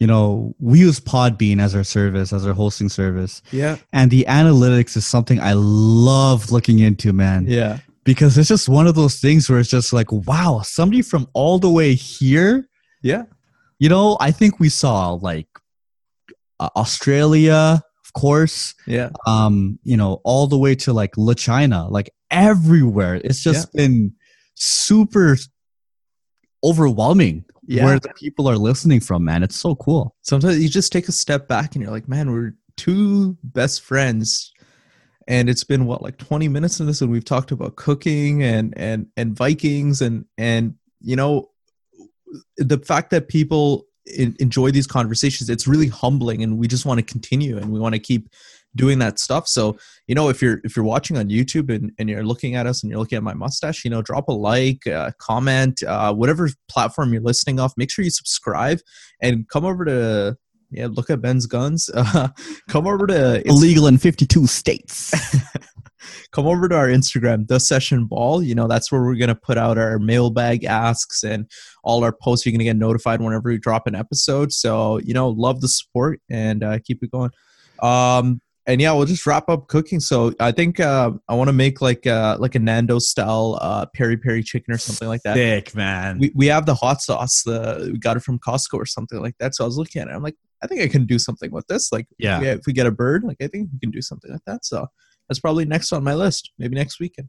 You 0.00 0.06
know, 0.08 0.54
we 0.58 0.80
use 0.80 0.98
Podbean 0.98 1.60
as 1.60 1.74
our 1.74 1.84
service, 1.84 2.32
as 2.32 2.46
our 2.46 2.52
hosting 2.52 2.88
service. 2.88 3.42
Yeah. 3.52 3.76
And 3.92 4.10
the 4.10 4.24
analytics 4.28 4.96
is 4.96 5.06
something 5.06 5.40
I 5.40 5.52
love 5.54 6.50
looking 6.50 6.80
into, 6.80 7.12
man. 7.12 7.46
Yeah. 7.46 7.78
Because 8.02 8.36
it's 8.36 8.48
just 8.48 8.68
one 8.68 8.86
of 8.86 8.96
those 8.96 9.20
things 9.20 9.48
where 9.48 9.60
it's 9.60 9.70
just 9.70 9.92
like, 9.92 10.10
wow, 10.10 10.60
somebody 10.64 11.00
from 11.00 11.28
all 11.32 11.58
the 11.58 11.70
way 11.70 11.94
here. 11.94 12.68
Yeah. 13.02 13.22
You 13.78 13.88
know, 13.88 14.16
I 14.20 14.30
think 14.30 14.58
we 14.60 14.68
saw 14.68 15.12
like 15.12 15.46
uh, 16.60 16.70
Australia, 16.76 17.80
of 18.04 18.12
course, 18.20 18.74
Yeah. 18.86 19.10
um, 19.26 19.78
you 19.84 19.96
know, 19.96 20.20
all 20.24 20.46
the 20.48 20.58
way 20.58 20.74
to 20.76 20.92
like 20.92 21.16
La 21.16 21.34
China, 21.34 21.88
like 21.88 22.10
everywhere. 22.30 23.14
It's 23.24 23.42
just 23.42 23.72
been 23.72 24.12
super 24.54 25.36
overwhelming 26.62 27.44
Yeah. 27.66 27.84
where 27.84 27.98
the 27.98 28.10
people 28.10 28.48
are 28.48 28.56
listening 28.56 29.00
from, 29.00 29.24
man. 29.24 29.42
It's 29.42 29.56
so 29.56 29.74
cool. 29.76 30.14
sometimes 30.22 30.62
you 30.62 30.68
just 30.68 30.92
take 30.92 31.08
a 31.08 31.12
step 31.12 31.48
back 31.48 31.74
and 31.74 31.82
you're 31.82 31.92
like, 31.92 32.08
man, 32.08 32.30
we're 32.30 32.54
two 32.76 33.36
best 33.42 33.82
friends. 33.82 34.52
And 35.26 35.48
it's 35.48 35.64
been 35.64 35.86
what, 35.86 36.02
like 36.02 36.18
20 36.18 36.48
minutes 36.48 36.80
in 36.80 36.86
this, 36.86 37.00
and 37.00 37.10
we've 37.10 37.24
talked 37.24 37.50
about 37.50 37.76
cooking 37.76 38.42
and 38.42 38.74
and 38.76 39.06
and 39.16 39.34
Vikings 39.34 40.02
and 40.02 40.26
and 40.36 40.74
you 41.00 41.16
know 41.16 41.50
the 42.58 42.78
fact 42.78 43.10
that 43.10 43.28
people 43.28 43.86
en- 44.18 44.36
enjoy 44.38 44.70
these 44.70 44.86
conversations, 44.86 45.48
it's 45.48 45.66
really 45.66 45.88
humbling, 45.88 46.42
and 46.42 46.58
we 46.58 46.68
just 46.68 46.84
want 46.84 46.98
to 46.98 47.04
continue 47.04 47.56
and 47.56 47.72
we 47.72 47.80
want 47.80 47.94
to 47.94 47.98
keep 47.98 48.28
doing 48.76 48.98
that 48.98 49.18
stuff. 49.18 49.48
So 49.48 49.76
you 50.06 50.14
know, 50.14 50.28
if 50.28 50.42
you're 50.42 50.60
if 50.64 50.76
you're 50.76 50.84
watching 50.84 51.16
on 51.16 51.28
YouTube 51.28 51.74
and, 51.74 51.92
and 51.98 52.08
you're 52.08 52.24
looking 52.24 52.54
at 52.54 52.66
us 52.66 52.82
and 52.82 52.90
you're 52.90 52.98
looking 52.98 53.16
at 53.16 53.22
my 53.22 53.34
mustache, 53.34 53.84
you 53.84 53.90
know, 53.90 54.02
drop 54.02 54.28
a 54.28 54.32
like, 54.32 54.86
uh, 54.86 55.10
comment, 55.18 55.82
uh, 55.82 56.12
whatever 56.12 56.48
platform 56.68 57.12
you're 57.12 57.22
listening 57.22 57.60
off. 57.60 57.72
Make 57.76 57.90
sure 57.90 58.04
you 58.04 58.10
subscribe 58.10 58.80
and 59.22 59.48
come 59.48 59.64
over 59.64 59.84
to 59.84 60.36
yeah, 60.70 60.88
look 60.90 61.08
at 61.08 61.20
Ben's 61.20 61.46
guns. 61.46 61.88
Uh, 61.94 62.28
come 62.68 62.86
over 62.86 63.06
to 63.06 63.46
Illegal 63.48 63.86
in 63.86 63.98
52 63.98 64.46
states. 64.46 65.12
come 66.32 66.46
over 66.46 66.68
to 66.68 66.76
our 66.76 66.88
Instagram, 66.88 67.46
the 67.46 67.60
session 67.60 68.06
ball. 68.06 68.42
You 68.42 68.54
know, 68.54 68.68
that's 68.68 68.90
where 68.90 69.02
we're 69.02 69.16
gonna 69.16 69.34
put 69.34 69.58
out 69.58 69.78
our 69.78 69.98
mailbag 69.98 70.64
asks 70.64 71.22
and 71.22 71.50
all 71.82 72.04
our 72.04 72.12
posts. 72.12 72.46
You're 72.46 72.52
gonna 72.52 72.64
get 72.64 72.76
notified 72.76 73.20
whenever 73.20 73.50
we 73.50 73.58
drop 73.58 73.86
an 73.86 73.94
episode. 73.94 74.52
So 74.52 74.98
you 74.98 75.14
know, 75.14 75.28
love 75.28 75.60
the 75.60 75.68
support 75.68 76.20
and 76.30 76.62
uh, 76.62 76.78
keep 76.84 77.02
it 77.02 77.10
going. 77.10 77.30
Um, 77.82 78.40
and 78.66 78.80
yeah, 78.80 78.92
we'll 78.92 79.06
just 79.06 79.26
wrap 79.26 79.48
up 79.48 79.68
cooking. 79.68 80.00
So 80.00 80.32
I 80.40 80.50
think 80.52 80.80
uh, 80.80 81.10
I 81.28 81.34
want 81.34 81.48
to 81.48 81.52
make 81.52 81.80
like 81.80 82.06
uh, 82.06 82.36
like 82.40 82.54
a 82.54 82.58
Nando 82.58 82.98
style 82.98 83.58
uh, 83.60 83.86
peri 83.94 84.16
peri 84.16 84.42
chicken 84.42 84.72
or 84.72 84.78
something 84.78 85.08
like 85.08 85.22
that. 85.22 85.34
Thick, 85.34 85.74
man. 85.74 86.18
We, 86.18 86.32
we 86.34 86.46
have 86.46 86.64
the 86.66 86.74
hot 86.74 87.02
sauce. 87.02 87.42
The 87.42 87.90
we 87.92 87.98
got 87.98 88.16
it 88.16 88.20
from 88.20 88.38
Costco 88.38 88.74
or 88.74 88.86
something 88.86 89.20
like 89.20 89.36
that. 89.38 89.54
So 89.54 89.64
I 89.64 89.66
was 89.66 89.76
looking 89.76 90.02
at 90.02 90.08
it. 90.08 90.12
I'm 90.12 90.22
like, 90.22 90.36
I 90.62 90.66
think 90.66 90.80
I 90.80 90.88
can 90.88 91.04
do 91.04 91.18
something 91.18 91.50
with 91.50 91.66
this. 91.66 91.92
Like, 91.92 92.06
Yeah. 92.18 92.40
if 92.40 92.60
we 92.66 92.72
get 92.72 92.86
a 92.86 92.90
bird, 92.90 93.22
like 93.24 93.36
I 93.42 93.48
think 93.48 93.68
we 93.72 93.78
can 93.80 93.90
do 93.90 94.00
something 94.00 94.32
like 94.32 94.44
that. 94.46 94.64
So 94.64 94.86
that's 95.28 95.40
probably 95.40 95.66
next 95.66 95.92
on 95.92 96.02
my 96.02 96.14
list. 96.14 96.52
Maybe 96.58 96.74
next 96.74 96.98
weekend. 97.00 97.28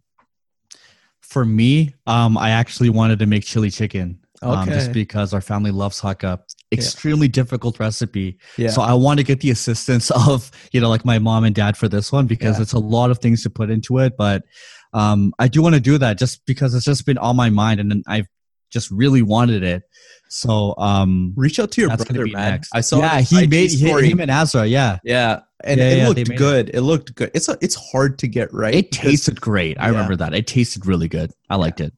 For 1.21 1.43
me, 1.43 1.95
um, 2.07 2.37
I 2.37 2.51
actually 2.51 2.91
wanted 2.91 3.19
to 3.19 3.25
make 3.25 3.43
chili 3.43 3.71
chicken. 3.71 4.19
Um, 4.41 4.67
just 4.67 4.93
because 4.93 5.33
our 5.33 5.41
family 5.41 5.71
loves 5.71 5.99
Hakka. 5.99 6.39
Extremely 6.71 7.27
difficult 7.27 7.79
recipe. 7.79 8.37
Yeah. 8.57 8.69
So 8.69 8.81
I 8.81 8.93
want 8.93 9.19
to 9.19 9.23
get 9.23 9.39
the 9.41 9.51
assistance 9.51 10.11
of, 10.27 10.51
you 10.71 10.81
know, 10.81 10.89
like 10.89 11.05
my 11.05 11.19
mom 11.19 11.43
and 11.43 11.53
dad 11.55 11.77
for 11.77 11.87
this 11.87 12.11
one 12.11 12.25
because 12.27 12.57
Yeah. 12.57 12.63
it's 12.63 12.73
a 12.73 12.79
lot 12.79 13.11
of 13.11 13.19
things 13.19 13.43
to 13.43 13.49
put 13.49 13.69
into 13.69 13.99
it. 13.99 14.17
But 14.17 14.43
um, 14.93 15.33
I 15.39 15.47
do 15.47 15.61
want 15.61 15.75
to 15.75 15.81
do 15.81 15.97
that 15.99 16.17
just 16.17 16.45
because 16.45 16.73
it's 16.73 16.85
just 16.85 17.05
been 17.05 17.17
on 17.17 17.35
my 17.35 17.49
mind 17.49 17.79
and 17.79 18.03
I've 18.07 18.27
just 18.71 18.89
really 18.91 19.21
wanted 19.21 19.63
it. 19.63 19.83
So 20.29 20.73
um, 20.77 21.33
Reach 21.37 21.59
out 21.59 21.71
to 21.73 21.81
your 21.81 21.89
that's 21.91 22.03
going 22.03 22.15
to 22.15 22.21
brother, 22.31 22.33
man. 22.43 22.51
next. 22.53 22.71
I 22.73 22.81
saw. 22.81 22.97
Yeah, 22.99 23.21
he 23.21 23.45
made 23.47 23.69
story. 23.69 24.09
him 24.09 24.19
and 24.19 24.31
Azra. 24.31 24.65
Yeah, 24.65 24.97
Yeah, 25.03 25.41
and 25.63 25.79
Yeah, 25.79 25.87
it 25.89 25.97
yeah, 25.99 26.07
looked 26.07 26.17
made 26.17 26.29
it. 26.31 26.37
good. 26.37 26.71
It. 26.73 26.81
looked 26.81 27.13
good. 27.15 27.31
It's 27.35 27.47
a, 27.47 27.57
it's 27.61 27.75
hard 27.75 28.17
to 28.19 28.27
get 28.27 28.51
right. 28.53 28.73
it 28.73 28.91
tasted 28.91 29.39
great. 29.39 29.77
I 29.79 29.83
Yeah. 29.85 29.91
remember 29.91 30.15
that. 30.17 30.33
It 30.33 30.47
tasted 30.47 30.85
really 30.87 31.07
good. 31.07 31.31
I 31.49 31.55
liked 31.57 31.79
it. 31.79 31.93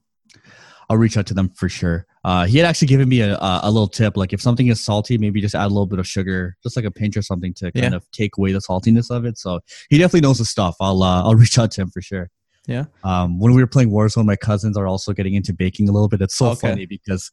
I'll 0.90 0.98
reach 0.98 1.16
out 1.16 1.26
to 1.26 1.34
them 1.34 1.48
for 1.50 1.68
sure. 1.68 2.06
Uh, 2.28 2.44
he 2.44 2.58
had 2.58 2.66
actually 2.66 2.88
given 2.88 3.08
me 3.08 3.20
a, 3.20 3.34
a, 3.38 3.60
a 3.64 3.70
little 3.70 3.88
tip, 3.88 4.14
like 4.16 4.32
if 4.34 4.40
something 4.42 4.66
is 4.66 4.84
salty, 4.84 5.16
maybe 5.16 5.40
just 5.40 5.54
add 5.54 5.64
a 5.64 5.74
little 5.76 5.86
bit 5.86 5.98
of 5.98 6.06
sugar, 6.06 6.56
just 6.62 6.76
like 6.76 6.84
a 6.84 6.90
pinch 6.90 7.16
or 7.16 7.22
something 7.22 7.54
to 7.54 7.72
kind 7.72 7.92
Yeah. 7.92 7.96
of 7.96 8.10
take 8.10 8.32
away 8.36 8.52
the 8.52 8.58
saltiness 8.60 9.10
of 9.10 9.24
it. 9.24 9.38
So 9.38 9.60
he 9.88 9.96
definitely 9.96 10.20
knows 10.26 10.36
the 10.38 10.44
stuff. 10.44 10.76
I'll 10.78 11.02
uh, 11.02 11.22
I'll 11.24 11.34
reach 11.44 11.58
out 11.58 11.70
to 11.72 11.80
him 11.82 11.90
for 11.90 12.02
sure. 12.02 12.28
Yeah. 12.66 12.84
Um, 13.02 13.38
when 13.40 13.54
we 13.54 13.62
were 13.62 13.66
playing 13.66 13.90
Warzone, 13.90 14.26
my 14.26 14.36
cousins 14.36 14.76
are 14.76 14.86
also 14.86 15.14
getting 15.14 15.34
into 15.34 15.54
baking 15.54 15.88
a 15.88 15.92
little 15.92 16.08
bit. 16.08 16.20
It's 16.20 16.36
so 16.36 16.48
Okay. 16.50 16.68
funny 16.68 16.84
because, 16.84 17.30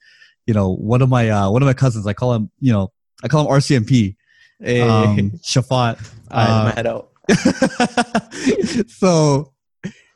you 0.48 0.54
know, 0.54 0.74
one 0.76 1.02
of 1.02 1.10
my 1.10 1.30
uh, 1.30 1.50
one 1.52 1.62
of 1.62 1.66
my 1.66 1.74
cousins, 1.74 2.08
I 2.08 2.14
call 2.14 2.34
him, 2.34 2.50
you 2.62 2.72
know, 2.72 2.94
I 3.22 3.28
call 3.28 3.42
him 3.42 3.52
RCMP, 3.60 4.16
Hey, 4.62 4.82
um, 4.82 5.32
Shafat. 5.44 5.96
I 6.32 6.44
had 6.46 6.52
uh, 6.52 6.72
head 6.76 6.88
out. 6.88 7.10
so 8.88 9.52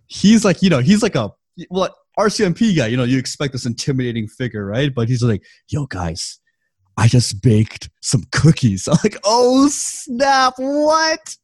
he's 0.08 0.46
like, 0.46 0.62
you 0.62 0.70
know, 0.70 0.80
he's 0.80 1.04
like 1.04 1.15
a 1.15 1.32
well 1.70 1.94
RCMP 2.20 2.76
guy. 2.76 2.88
You 2.88 2.98
know, 2.98 3.04
you 3.06 3.18
expect 3.18 3.54
this 3.54 3.66
intimidating 3.66 4.28
figure, 4.28 4.66
right? 4.66 4.94
But 4.94 5.08
he's 5.08 5.24
like, 5.24 5.44
yo, 5.70 5.86
guys, 5.86 6.40
I 6.98 7.08
just 7.08 7.42
baked 7.42 7.90
some 8.02 8.24
cookies. 8.32 8.88
I'm 8.92 8.98
like, 9.04 9.18
oh 9.24 9.68
snap! 9.72 10.54
What? 10.58 11.36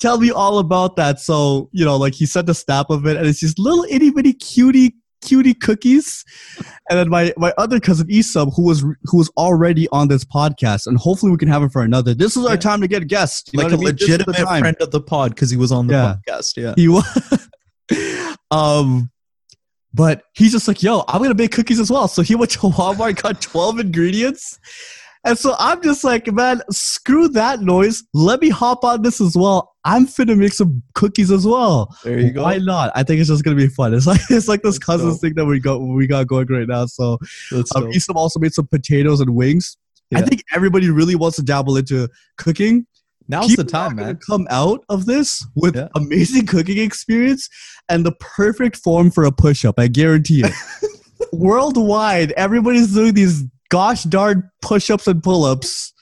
Tell 0.00 0.18
me 0.18 0.30
all 0.30 0.58
about 0.58 0.96
that. 0.96 1.20
So 1.20 1.68
you 1.72 1.84
know, 1.84 1.96
like 1.96 2.14
he 2.14 2.26
sent 2.26 2.48
a 2.48 2.54
snap 2.54 2.86
of 2.90 3.06
it, 3.06 3.16
and 3.16 3.26
it's 3.26 3.40
just 3.40 3.58
little 3.58 3.84
itty 3.90 4.10
bitty 4.10 4.32
cutie 4.32 4.94
cutie 5.22 5.54
cookies 5.54 6.22
and 6.90 6.98
then 6.98 7.08
my 7.08 7.32
my 7.38 7.50
other 7.56 7.80
cousin 7.80 8.06
Isam 8.08 8.52
who 8.54 8.62
was 8.62 8.82
who 9.04 9.16
was 9.16 9.30
already 9.38 9.88
on 9.90 10.08
this 10.08 10.22
podcast 10.22 10.86
and 10.86 10.98
hopefully 10.98 11.32
we 11.32 11.38
can 11.38 11.48
have 11.48 11.62
him 11.62 11.70
for 11.70 11.80
another 11.80 12.12
this 12.12 12.36
is 12.36 12.44
our 12.44 12.56
Yeah. 12.56 12.60
time 12.60 12.82
to 12.82 12.88
get 12.88 13.06
guests 13.08 13.48
you 13.50 13.56
Like 13.58 13.72
a 13.72 13.74
I 13.74 13.76
mean? 13.78 13.84
This 13.86 14.02
is 14.02 14.06
the 14.08 14.12
legitimate 14.18 14.58
friend 14.60 14.76
of 14.80 14.90
the 14.90 15.00
pod 15.00 15.30
because 15.30 15.48
he 15.50 15.56
was 15.56 15.72
on 15.72 15.86
the 15.86 15.94
Yeah. 15.94 16.16
podcast. 16.28 16.56
Yeah. 16.58 16.74
He 16.76 16.88
was. 16.88 17.48
um, 18.50 19.10
but 19.94 20.24
he's 20.32 20.52
just 20.52 20.66
like, 20.66 20.82
yo, 20.82 21.04
I'm 21.08 21.22
gonna 21.22 21.34
make 21.34 21.52
cookies 21.52 21.78
as 21.78 21.90
well. 21.90 22.08
So 22.08 22.22
he 22.22 22.34
went 22.34 22.50
to 22.52 22.58
Walmart, 22.58 23.22
got 23.22 23.40
12 23.40 23.78
ingredients. 23.78 24.58
And 25.26 25.38
so 25.38 25.54
I'm 25.58 25.82
just 25.82 26.04
like, 26.04 26.30
man, 26.30 26.60
screw 26.70 27.28
that 27.28 27.60
noise. 27.60 28.02
Let 28.12 28.42
me 28.42 28.50
hop 28.50 28.84
on 28.84 29.00
this 29.00 29.22
as 29.22 29.34
well. 29.34 29.72
I'm 29.86 30.06
finna 30.06 30.36
make 30.36 30.52
some 30.52 30.82
cookies 30.94 31.30
as 31.30 31.46
well. 31.46 31.96
There 32.04 32.18
you 32.18 32.30
go. 32.30 32.42
Why 32.42 32.58
not? 32.58 32.92
I 32.94 33.04
think 33.04 33.20
it's 33.20 33.30
just 33.30 33.44
gonna 33.44 33.56
be 33.56 33.68
fun. 33.68 33.94
It's 33.94 34.06
like 34.06 34.20
it's 34.30 34.48
like 34.48 34.62
this 34.62 34.74
Let's 34.74 34.78
cousins 34.78 35.20
thing 35.20 35.34
that 35.36 35.46
we 35.46 35.60
got 35.60 35.78
we 35.78 36.06
got 36.06 36.26
going 36.26 36.48
right 36.48 36.68
now. 36.68 36.86
So 36.86 37.18
Let's 37.52 37.74
um. 37.74 37.84
Isam 37.84 38.16
also 38.16 38.40
made 38.40 38.52
some 38.52 38.66
potatoes 38.66 39.20
and 39.20 39.34
wings. 39.34 39.76
I 40.14 40.20
think 40.20 40.44
everybody 40.54 40.90
really 40.90 41.16
wants 41.16 41.36
to 41.38 41.42
dabble 41.42 41.76
into 41.76 42.08
cooking 42.36 42.86
Now's 43.28 43.48
people 43.48 43.64
the 43.64 43.70
time, 43.70 43.96
man. 43.96 44.18
Come 44.26 44.46
out 44.50 44.84
of 44.88 45.06
this 45.06 45.46
with 45.54 45.76
Yeah. 45.76 45.88
amazing 45.94 46.46
cooking 46.54 46.78
experience 46.78 47.48
and 47.88 48.04
the 48.04 48.12
perfect 48.12 48.76
form 48.76 49.10
for 49.10 49.24
a 49.24 49.32
push-up. 49.32 49.78
I 49.78 49.88
guarantee 49.88 50.42
it. 50.44 50.52
Worldwide, 51.32 52.32
everybody's 52.32 52.92
doing 52.94 53.14
these 53.14 53.44
gosh 53.70 54.04
darn 54.04 54.50
push-ups 54.62 55.06
and 55.06 55.22
pull-ups. 55.22 55.92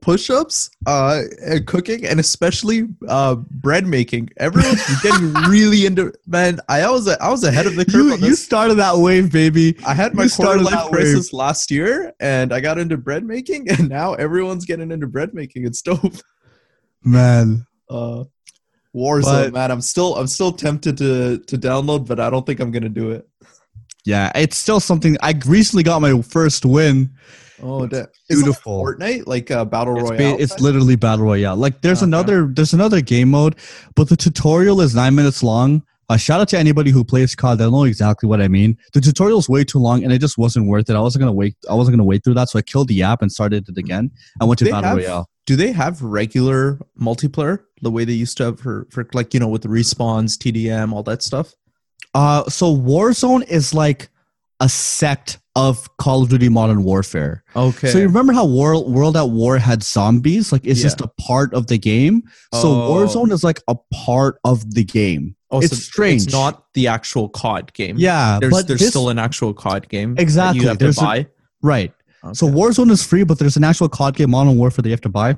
Push-ups, 0.00 0.70
uh, 0.86 1.22
and 1.44 1.66
cooking, 1.66 2.06
and 2.06 2.20
especially 2.20 2.86
uh, 3.08 3.34
bread 3.34 3.84
making. 3.84 4.30
Everyone's 4.36 4.80
getting 5.02 5.32
really 5.48 5.86
into. 5.86 6.12
Man, 6.28 6.60
I 6.68 6.88
was 6.88 7.08
I 7.08 7.28
was 7.28 7.42
ahead 7.42 7.66
of 7.66 7.74
the 7.74 7.84
curve 7.84 8.20
You 8.20 8.28
you 8.28 8.34
started 8.36 8.74
that 8.76 8.96
wave, 8.98 9.32
baby. 9.32 9.76
I 9.84 9.92
had 9.92 10.12
you 10.12 10.18
my 10.18 10.28
quarter 10.28 10.28
started 10.28 10.62
life 10.62 10.90
crisis 10.90 11.32
last 11.32 11.68
year, 11.68 12.12
and 12.20 12.52
I 12.52 12.60
got 12.60 12.78
into 12.78 12.96
bread 12.96 13.24
making, 13.24 13.68
and 13.70 13.88
now 13.88 14.14
everyone's 14.14 14.64
getting 14.66 14.92
into 14.92 15.08
bread 15.08 15.34
making. 15.34 15.66
It's 15.66 15.82
dope. 15.82 16.14
Man, 17.04 17.66
Uh, 17.88 18.24
Warzone, 18.94 19.22
But- 19.24 19.52
man. 19.52 19.70
I'm 19.70 19.80
still 19.80 20.16
I'm 20.16 20.26
still 20.26 20.52
tempted 20.52 20.96
to 20.98 21.38
to 21.38 21.58
download, 21.58 22.06
but 22.06 22.18
I 22.20 22.28
don't 22.30 22.44
think 22.44 22.60
I'm 22.60 22.70
gonna 22.70 22.88
do 22.88 23.10
it. 23.12 23.26
yeah, 24.04 24.30
it's 24.34 24.56
still 24.56 24.80
something. 24.80 25.16
I 25.22 25.34
recently 25.46 25.82
got 25.82 26.00
my 26.00 26.20
first 26.22 26.64
win. 26.64 27.10
Oh, 27.62 27.84
It's 27.84 27.92
damn. 27.94 28.06
beautiful. 28.28 28.88
Is 28.88 28.94
it 28.94 29.00
like 29.00 29.18
Fortnite, 29.20 29.26
like 29.26 29.50
uh, 29.50 29.64
battle 29.64 29.94
It's, 29.98 30.10
royale. 30.10 30.36
ba- 30.36 30.42
it's 30.42 30.52
type? 30.52 30.60
literally 30.62 30.96
battle 30.96 31.24
royale. 31.26 31.56
Like 31.56 31.82
there's 31.82 31.98
Okay. 31.98 32.06
another 32.08 32.50
there's 32.54 32.72
another 32.72 33.00
game 33.00 33.30
mode, 33.30 33.54
but 33.96 34.08
the 34.08 34.16
tutorial 34.16 34.80
is 34.80 34.94
nine 34.94 35.14
minutes 35.14 35.42
long. 35.42 35.82
Uh, 36.08 36.16
shout 36.16 36.40
out 36.40 36.48
to 36.48 36.58
anybody 36.58 36.90
who 36.90 37.04
plays 37.04 37.36
COD. 37.36 37.58
They 37.58 37.70
know 37.70 37.84
exactly 37.84 38.28
what 38.28 38.40
I 38.40 38.48
mean. 38.48 38.76
The 38.94 39.00
tutorial 39.00 39.38
is 39.38 39.48
way 39.48 39.62
too 39.62 39.78
long, 39.78 40.02
and 40.02 40.12
it 40.12 40.20
just 40.20 40.36
wasn't 40.38 40.66
worth 40.66 40.90
it. 40.90 40.96
I 40.96 41.00
wasn't 41.00 41.20
gonna 41.20 41.32
wait. 41.32 41.54
I 41.70 41.74
wasn't 41.74 41.92
gonna 41.96 42.04
wait 42.04 42.24
through 42.24 42.34
that, 42.34 42.48
so 42.48 42.58
I 42.58 42.62
killed 42.62 42.88
the 42.88 43.02
app 43.04 43.22
and 43.22 43.30
started 43.30 43.68
it 43.68 43.78
again. 43.78 44.10
I 44.40 44.44
went 44.44 44.58
to 44.58 44.64
They 44.64 44.72
battle 44.72 44.88
have- 44.90 44.98
royale. 44.98 45.28
Do 45.50 45.56
they 45.56 45.72
have 45.72 46.00
regular 46.00 46.78
multiplayer 46.96 47.58
the 47.82 47.90
way 47.90 48.04
they 48.04 48.12
used 48.12 48.36
to 48.36 48.44
have 48.44 48.60
for 48.60 48.86
for 48.92 49.08
like 49.14 49.34
you 49.34 49.40
know 49.40 49.48
with 49.48 49.62
the 49.62 49.68
respawns, 49.68 50.38
TDM, 50.38 50.92
all 50.92 51.02
that 51.02 51.24
stuff? 51.24 51.54
Uh, 52.14 52.44
so 52.48 52.72
Warzone 52.72 53.42
is 53.48 53.74
like 53.74 54.10
a 54.60 54.68
sect 54.68 55.38
of 55.56 55.88
Call 55.96 56.22
of 56.22 56.28
Duty 56.28 56.48
Modern 56.48 56.84
Warfare. 56.84 57.42
Okay. 57.56 57.88
So 57.88 57.98
you 57.98 58.06
remember 58.06 58.32
how 58.32 58.46
World 58.46 58.92
World 58.92 59.16
at 59.16 59.30
War 59.30 59.58
had 59.58 59.82
zombies? 59.82 60.52
Like 60.52 60.64
it's 60.64 60.78
Yeah. 60.78 60.84
just 60.84 61.00
a 61.00 61.08
part 61.20 61.52
of 61.52 61.66
the 61.66 61.78
game. 61.78 62.22
So 62.54 62.68
Oh. 62.70 62.94
Warzone 62.94 63.32
is 63.32 63.42
like 63.42 63.60
a 63.66 63.74
part 63.92 64.38
of 64.44 64.74
the 64.74 64.84
game. 64.84 65.34
oh, 65.50 65.58
it's 65.60 65.82
strange. 65.82 66.22
It's 66.26 66.32
not 66.32 66.62
the 66.74 66.86
actual 66.86 67.28
COD 67.28 67.72
game. 67.72 67.96
Yeah, 67.98 68.38
There's 68.40 68.52
but 68.52 68.68
there's 68.68 68.78
this- 68.78 68.90
still 68.90 69.08
an 69.08 69.18
actual 69.18 69.52
COD 69.52 69.88
game. 69.88 70.14
that 70.14 70.22
Exactly. 70.22 70.60
You 70.62 70.68
have 70.68 70.78
There's 70.78 70.94
to 70.98 71.02
a- 71.02 71.04
buy. 71.04 71.26
Right. 72.22 72.36
So 72.36 72.46
Warzone 72.46 72.90
is 72.90 73.04
free, 73.04 73.24
but 73.24 73.38
there's 73.38 73.56
an 73.56 73.64
actual 73.64 73.88
COD 73.88 74.16
game, 74.16 74.30
Modern 74.30 74.56
Warfare, 74.56 74.82
that 74.82 74.88
you 74.88 74.92
have 74.92 75.00
to 75.02 75.08
buy. 75.08 75.36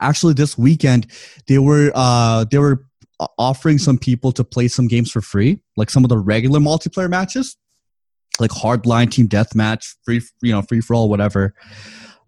Actually, 0.00 0.34
this 0.34 0.58
weekend 0.58 1.06
they 1.46 1.58
were 1.58 1.90
uh 1.94 2.44
they 2.50 2.58
were 2.58 2.86
offering 3.38 3.78
some 3.78 3.98
people 3.98 4.32
to 4.32 4.44
play 4.44 4.68
some 4.68 4.88
games 4.88 5.10
for 5.10 5.20
free, 5.20 5.60
like 5.76 5.90
some 5.90 6.04
of 6.04 6.08
the 6.08 6.18
regular 6.18 6.60
multiplayer 6.60 7.08
matches, 7.08 7.56
like 8.38 8.50
Hardline, 8.50 9.10
Team 9.10 9.28
Deathmatch, 9.28 9.96
free 10.04 10.20
you 10.42 10.52
know 10.52 10.62
free 10.62 10.80
for 10.80 10.94
all, 10.94 11.08
whatever. 11.08 11.54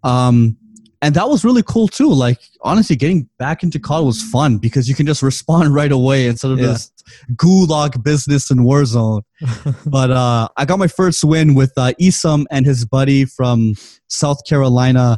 Um, 0.03 0.57
and 1.03 1.13
that 1.15 1.27
was 1.29 1.43
really 1.43 1.61
cool 1.63 1.87
too. 1.87 2.11
Like 2.11 2.39
honestly, 2.61 2.95
getting 2.95 3.29
back 3.37 3.61
into 3.61 3.77
COD 3.79 4.05
was 4.05 4.21
fun 4.23 4.57
because 4.57 4.87
you 4.89 4.95
can 4.95 5.05
just 5.05 5.21
respawn 5.21 5.71
right 5.79 5.91
away 5.91 6.27
instead 6.27 6.51
of 6.51 6.59
Yeah. 6.59 6.67
this 6.67 6.91
gulag 7.35 8.01
business 8.03 8.49
in 8.49 8.59
Warzone. 8.59 9.23
but 9.85 10.09
uh, 10.11 10.47
I 10.57 10.65
got 10.65 10.79
my 10.79 10.87
first 10.87 11.23
win 11.23 11.53
with 11.53 11.73
uh, 11.77 11.91
Isam 12.01 12.45
and 12.49 12.65
his 12.65 12.85
buddy 12.85 13.25
from 13.25 13.75
South 14.07 14.39
Carolina, 14.47 15.17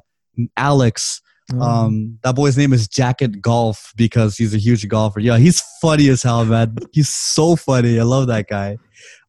Alex. 0.58 1.22
Mm. 1.52 1.62
Um, 1.62 2.20
that 2.24 2.36
boy's 2.36 2.58
name 2.58 2.74
is 2.74 2.88
Jacket 2.88 3.40
Golf 3.40 3.94
because 3.96 4.36
he's 4.36 4.56
a 4.56 4.58
huge 4.58 4.88
golfer. 4.88 5.20
Yeah, 5.20 5.38
he's 5.38 5.62
funny 5.80 6.10
as 6.10 6.24
hell, 6.24 6.44
man. 6.44 6.76
he's 6.92 7.10
so 7.10 7.56
funny. 7.56 8.00
I 8.00 8.04
love 8.04 8.26
that 8.28 8.48
guy. 8.48 8.80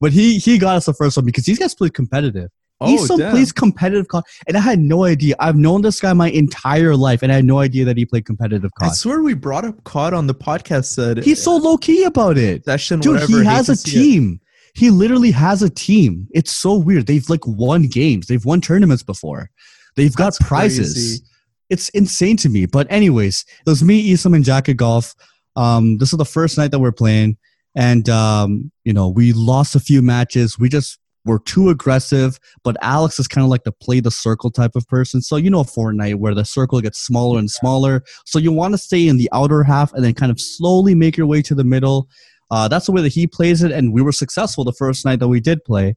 But 0.01 0.13
he 0.13 0.39
he 0.39 0.57
got 0.57 0.77
us 0.77 0.87
the 0.87 0.95
first 0.95 1.19
one 1.19 1.27
because 1.27 1.45
these 1.45 1.59
guys 1.59 1.75
play 1.75 1.91
competitive. 1.91 2.51
Oh, 2.81 3.17
damn. 3.17 3.31
plays 3.31 3.53
competitive 3.53 4.09
COD, 4.09 4.25
and 4.47 4.57
I 4.57 4.61
had 4.61 4.79
no 4.79 5.05
idea. 5.05 5.35
I've 5.39 5.57
known 5.57 5.83
this 5.83 6.01
guy 6.01 6.13
my 6.13 6.31
entire 6.31 6.95
life, 6.97 7.23
and 7.23 7.33
I 7.33 7.37
had 7.37 7.45
no 7.45 7.59
idea 7.61 7.85
that 7.85 7.97
he 7.97 8.05
played 8.05 8.27
competitive 8.27 8.71
COD. 8.79 8.89
I 8.91 8.93
swear 8.93 9.23
we 9.23 9.35
brought 9.35 9.65
up 9.65 9.83
COD 9.85 10.15
on 10.15 10.27
the 10.27 10.35
podcast. 10.35 10.87
Said 10.87 11.25
He's 11.25 11.43
so 11.43 11.57
low 11.57 11.77
key 11.77 12.05
about 12.05 12.39
it. 12.39 12.65
session. 12.65 13.01
Dude, 13.01 13.15
whatever, 13.15 13.39
he 13.39 13.45
has 13.45 13.69
a 13.69 13.77
see 13.77 13.91
it. 13.91 14.03
team. 14.03 14.41
He 14.75 14.91
literally 14.91 15.31
has 15.31 15.63
a 15.63 15.71
team. 15.71 16.29
It's 16.33 16.53
so 16.53 16.77
weird. 16.77 17.07
They've 17.07 17.29
like 17.31 17.47
won 17.47 17.85
games. 17.85 18.27
They've 18.27 18.45
won 18.45 18.61
tournaments 18.61 19.03
before. 19.03 19.51
They've 19.97 20.15
got 20.15 20.37
prizes. 20.39 20.93
crazy. 20.93 21.23
It's 21.71 21.89
insane 21.91 22.37
to 22.39 22.49
me. 22.51 22.67
But 22.67 22.87
anyways, 22.91 23.45
it 23.67 23.71
was 23.71 23.83
me, 23.83 24.13
Isam, 24.13 24.37
and 24.37 24.45
Jacket 24.45 24.75
Golf. 24.75 25.15
Um, 25.57 25.97
this 25.97 26.13
is 26.13 26.19
the 26.19 26.25
first 26.27 26.59
night 26.59 26.71
that 26.73 26.79
we're 26.79 26.93
playing, 26.93 27.39
and 27.75 28.09
um, 28.11 28.71
you 28.85 28.93
know 28.93 29.09
we 29.09 29.33
lost 29.33 29.75
a 29.75 29.81
few 29.81 30.03
matches. 30.03 30.59
We 30.59 30.69
just 30.69 30.99
were 31.27 31.41
too 31.41 31.69
aggressive. 31.69 32.39
But 32.65 32.77
Alex 32.81 33.19
is 33.21 33.29
kind 33.29 33.45
of 33.45 33.51
like 33.51 33.65
the 33.65 33.73
play 33.73 34.01
the 34.01 34.11
circle 34.11 34.51
type 34.51 34.73
of 34.77 34.87
person. 34.89 35.21
So 35.21 35.37
you 35.37 35.51
know 35.51 35.63
Fortnite 35.65 36.15
where 36.17 36.35
the 36.35 36.45
circle 36.45 36.81
gets 36.81 36.99
smaller 37.01 37.39
and 37.39 37.51
smaller. 37.51 38.03
So 38.25 38.39
you 38.39 38.53
want 38.53 38.73
to 38.75 38.79
stay 38.79 39.07
in 39.09 39.19
the 39.19 39.29
outer 39.33 39.63
half 39.65 39.93
and 39.93 40.03
then 40.05 40.15
kind 40.15 40.33
of 40.33 40.41
slowly 40.41 40.95
make 40.95 41.17
your 41.17 41.27
way 41.27 41.43
to 41.43 41.55
the 41.55 41.65
middle. 41.65 42.09
Uh, 42.51 42.69
that's 42.69 42.87
the 42.87 42.93
way 42.93 43.03
that 43.03 43.13
he 43.13 43.27
plays 43.27 43.63
it, 43.65 43.73
and 43.73 43.93
we 43.93 44.01
were 44.01 44.13
successful 44.13 44.63
the 44.65 44.73
first 44.73 45.05
night 45.05 45.19
that 45.19 45.27
we 45.29 45.41
did 45.41 45.65
play. 45.65 45.97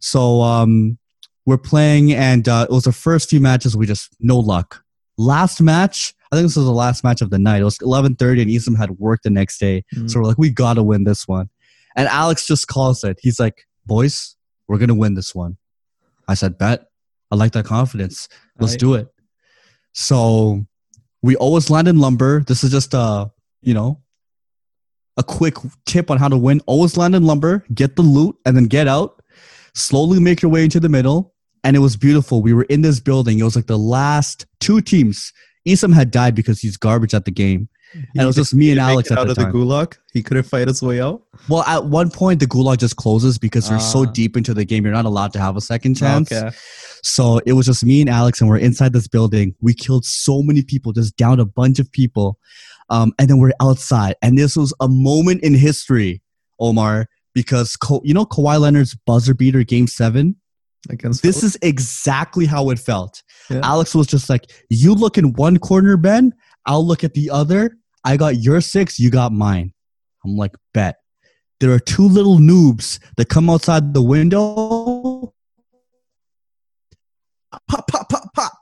So 0.00 0.40
um, 0.42 0.98
we're 1.46 1.56
playing, 1.58 2.12
and 2.12 2.48
uh, 2.48 2.66
it 2.68 2.72
was 2.72 2.84
the 2.84 2.92
first 2.92 3.30
few 3.30 3.40
matches. 3.40 3.76
We 3.76 3.86
just 3.86 4.14
no 4.20 4.38
luck. 4.38 4.82
Last 5.16 5.60
match, 5.60 6.12
I 6.32 6.36
think 6.36 6.46
this 6.48 6.56
was 6.56 6.64
the 6.66 6.72
last 6.72 7.04
match 7.04 7.22
of 7.22 7.30
the 7.30 7.38
night. 7.38 7.60
It 7.60 7.64
was 7.64 7.78
11:30, 7.78 8.42
and 8.42 8.50
Isam 8.50 8.76
had 8.76 8.90
work 8.98 9.20
the 9.22 9.30
next 9.30 9.58
day, 9.58 9.84
Mm. 9.94 10.10
so 10.10 10.18
we're 10.20 10.26
like, 10.26 10.38
we 10.38 10.50
gotta 10.50 10.82
win 10.82 11.04
this 11.04 11.28
one. 11.28 11.48
And 11.94 12.08
Alex 12.08 12.44
just 12.46 12.66
calls 12.66 13.04
it. 13.04 13.18
He's 13.22 13.38
like, 13.38 13.64
"Boys, 13.86 14.34
we're 14.68 14.78
gonna 14.78 14.94
win 14.94 15.14
this 15.14 15.34
one." 15.34 15.56
I 16.28 16.34
said, 16.34 16.58
"Bet." 16.58 16.86
I 17.30 17.36
like 17.36 17.52
that 17.52 17.64
confidence. 17.64 18.28
Let's 18.60 18.74
Right. 18.74 18.80
do 18.80 18.94
it. 18.94 19.08
So 19.92 20.66
we 21.22 21.36
always 21.36 21.70
land 21.70 21.88
in 21.88 21.98
lumber. 21.98 22.44
This 22.44 22.64
is 22.64 22.70
just 22.70 22.94
a 22.94 23.30
you 23.62 23.74
know 23.74 24.00
a 25.16 25.22
quick 25.22 25.56
tip 25.86 26.10
on 26.10 26.18
how 26.18 26.28
to 26.28 26.36
win. 26.36 26.60
Always 26.66 26.96
land 26.96 27.14
in 27.14 27.24
lumber, 27.24 27.64
get 27.72 27.96
the 27.96 28.02
loot, 28.02 28.36
and 28.44 28.56
then 28.56 28.64
get 28.64 28.88
out. 28.88 29.22
Slowly 29.74 30.20
make 30.20 30.42
your 30.42 30.50
way 30.50 30.64
into 30.64 30.80
the 30.80 30.88
middle. 30.88 31.32
And 31.62 31.76
it 31.76 31.78
was 31.80 31.96
beautiful. 31.96 32.42
We 32.42 32.52
were 32.52 32.64
in 32.64 32.82
this 32.82 33.00
building. 33.00 33.38
It 33.38 33.42
was 33.44 33.56
like 33.56 33.66
the 33.66 33.78
last 33.78 34.44
two 34.60 34.80
teams. 34.80 35.32
Isam 35.66 35.94
had 35.94 36.10
died 36.10 36.34
because 36.34 36.60
he's 36.60 36.76
garbage 36.76 37.14
at 37.14 37.24
the 37.24 37.30
game. 37.30 37.68
And 37.94 38.22
it 38.22 38.26
was 38.26 38.36
just 38.36 38.54
me 38.54 38.70
and 38.70 38.80
Alex 38.80 39.10
at 39.10 39.18
out 39.18 39.24
the 39.26 39.30
of 39.32 39.36
time. 39.36 39.52
the 39.52 39.58
gulag. 39.58 39.96
He 40.12 40.22
couldn't 40.22 40.42
fight 40.44 40.68
his 40.68 40.82
way 40.82 41.00
out. 41.00 41.22
Well, 41.48 41.62
at 41.64 41.84
one 41.86 42.10
point, 42.10 42.40
the 42.40 42.46
gulag 42.46 42.78
just 42.78 42.96
closes 42.96 43.38
because 43.38 43.70
you're 43.70 43.78
so 43.80 44.02
Ah. 44.02 44.10
deep 44.10 44.36
into 44.36 44.52
the 44.54 44.64
game. 44.64 44.84
You're 44.84 44.92
not 44.94 45.04
allowed 45.04 45.32
to 45.34 45.38
have 45.40 45.56
a 45.56 45.60
second 45.60 45.94
chance. 45.94 46.30
Okay. 46.32 46.50
So 47.02 47.38
it 47.46 47.52
was 47.52 47.66
just 47.66 47.84
me 47.84 48.00
and 48.00 48.10
Alex, 48.10 48.40
and 48.40 48.48
we're 48.50 48.58
inside 48.58 48.92
this 48.92 49.06
building. 49.08 49.54
We 49.60 49.74
killed 49.74 50.04
so 50.04 50.42
many 50.42 50.62
people, 50.62 50.92
just 50.92 51.16
downed 51.16 51.40
a 51.40 51.44
bunch 51.46 51.78
of 51.78 51.90
people. 51.92 52.38
Um, 52.90 53.12
and 53.18 53.28
then 53.30 53.38
we're 53.38 53.52
outside. 53.62 54.14
And 54.22 54.36
this 54.36 54.56
was 54.56 54.74
a 54.80 54.88
moment 54.88 55.42
in 55.42 55.54
history, 55.54 56.20
Omar, 56.60 57.06
because 57.34 57.76
Ka- 57.76 58.00
you 58.04 58.12
know 58.14 58.26
Kawhi 58.26 58.60
Leonard's 58.60 58.94
buzzer 59.06 59.34
beater 59.34 59.64
game 59.64 59.86
seven? 59.86 60.36
Against 60.90 61.22
This 61.22 61.42
is 61.42 61.56
exactly 61.62 62.44
how 62.44 62.68
it 62.70 62.78
felt. 62.78 63.22
Yeah. 63.48 63.60
Alex 63.62 63.94
was 63.94 64.06
just 64.06 64.28
like, 64.28 64.50
You 64.68 64.94
look 64.94 65.16
in 65.16 65.32
one 65.32 65.58
corner, 65.58 65.96
Ben. 65.96 66.34
I'll 66.66 66.86
look 66.86 67.02
at 67.04 67.14
the 67.14 67.30
other. 67.30 67.76
I 68.04 68.16
got 68.16 68.36
your 68.36 68.60
six, 68.60 68.98
you 68.98 69.10
got 69.10 69.32
mine. 69.32 69.72
I'm 70.24 70.36
like, 70.36 70.54
Bet. 70.72 70.96
There 71.60 71.72
are 71.72 71.78
two 71.78 72.06
little 72.06 72.38
noobs 72.38 72.98
that 73.16 73.28
come 73.28 73.48
outside 73.48 73.94
the 73.94 74.02
window, 74.02 75.32
pop, 77.68 77.88
pop, 77.88 78.08
pop, 78.08 78.34
pop. 78.34 78.52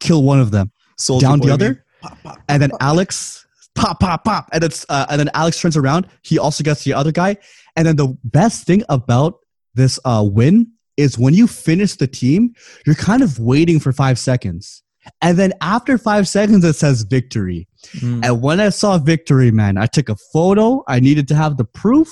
kill 0.00 0.22
one 0.22 0.40
of 0.40 0.50
them. 0.50 0.72
Soldier 0.98 1.26
down 1.26 1.40
the 1.40 1.50
other. 1.50 1.84
Pop, 2.00 2.18
pop, 2.22 2.38
and 2.48 2.62
then. 2.62 2.72
Alex 2.80 3.46
pop 3.74 4.00
pop 4.00 4.24
pop, 4.24 4.48
and 4.52 4.64
it's 4.64 4.84
uh, 4.88 5.06
and 5.10 5.18
then 5.18 5.30
Alex 5.34 5.60
turns 5.60 5.76
around. 5.76 6.06
He 6.22 6.38
also 6.38 6.64
gets 6.64 6.84
the 6.84 6.94
other 6.94 7.12
guy, 7.12 7.36
and 7.76 7.86
then 7.86 7.96
the 7.96 8.16
best 8.24 8.66
thing 8.66 8.82
about 8.88 9.38
this 9.74 9.98
uh, 10.04 10.26
win 10.26 10.72
is 10.96 11.18
when 11.18 11.34
you 11.34 11.46
finish 11.46 11.94
the 11.94 12.06
team, 12.06 12.54
you're 12.84 12.94
kind 12.94 13.22
of 13.22 13.38
waiting 13.38 13.80
for 13.80 13.92
five 13.92 14.18
seconds, 14.18 14.82
and 15.22 15.38
then 15.38 15.52
after 15.60 15.98
five 15.98 16.28
seconds, 16.28 16.64
it 16.64 16.74
says 16.74 17.02
victory. 17.02 17.66
Mm. 17.96 18.24
And 18.24 18.42
when 18.42 18.60
I 18.60 18.68
saw 18.68 18.98
victory, 18.98 19.50
man, 19.50 19.78
I 19.78 19.86
took 19.86 20.08
a 20.08 20.16
photo. 20.32 20.84
I 20.88 21.00
needed 21.00 21.28
to 21.28 21.34
have 21.34 21.56
the 21.56 21.64
proof, 21.64 22.08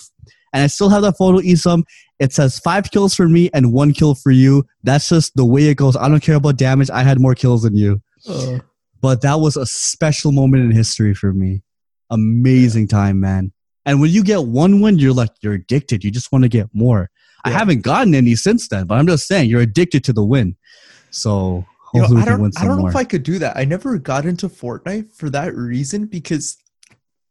and 0.53 0.63
I 0.63 0.67
still 0.67 0.89
have 0.89 1.03
that 1.03 1.17
photo. 1.17 1.39
Isam. 1.39 1.83
it 2.19 2.33
says 2.33 2.59
five 2.59 2.91
kills 2.91 3.15
for 3.15 3.29
me 3.29 3.51
and 3.53 3.73
one 3.73 3.93
kill 3.93 4.15
for 4.15 4.31
you. 4.31 4.65
That's 4.83 5.09
just 5.09 5.37
the 5.37 5.45
way 5.45 5.65
it 5.65 5.77
goes. 5.77 5.97
I 5.97 6.09
don't 6.09 6.23
care 6.23 6.37
about 6.37 6.57
damage. 6.57 6.91
I 6.91 7.03
had 7.03 7.21
more 7.21 7.35
kills 7.35 7.63
than 7.63 7.77
you 7.77 8.01
Uh, 8.27 8.59
but 9.01 9.21
that 9.23 9.41
was 9.41 9.57
a 9.57 9.67
special 9.67 10.33
moment 10.33 10.65
in 10.65 10.71
history 10.73 11.15
for 11.15 11.33
me. 11.33 11.63
Amazing 12.11 12.89
time, 12.89 13.21
man. 13.21 13.53
And 13.87 14.01
when 14.01 14.11
you 14.11 14.25
get 14.25 14.45
one 14.45 14.81
win, 14.81 14.99
you're 14.99 15.13
like 15.13 15.31
you're 15.41 15.55
addicted. 15.55 16.05
You 16.05 16.11
just 16.11 16.33
want 16.33 16.45
to 16.45 16.49
get 16.49 16.69
more. 16.73 17.11
I 17.45 17.51
haven't 17.51 17.83
gotten 17.83 18.15
any 18.15 18.35
since 18.35 18.69
then, 18.69 18.87
but 18.87 18.97
I'm 18.97 19.07
just 19.07 19.27
saying 19.27 19.49
you're 19.49 19.61
addicted 19.61 20.05
to 20.05 20.13
the 20.13 20.25
win. 20.25 20.57
So 21.11 21.65
you 21.95 22.01
know, 22.03 22.17
I 22.19 22.25
don't, 22.25 22.59
I 22.61 22.65
don't 22.65 22.79
know 22.83 22.89
if 22.89 22.97
I 22.97 23.05
could 23.05 23.23
do 23.23 23.39
that. 23.39 23.57
I 23.57 23.65
never 23.65 23.99
got 23.99 24.27
into 24.27 24.49
Fortnite 24.49 25.13
for 25.13 25.31
that 25.31 25.55
reason 25.55 26.07
because 26.07 26.57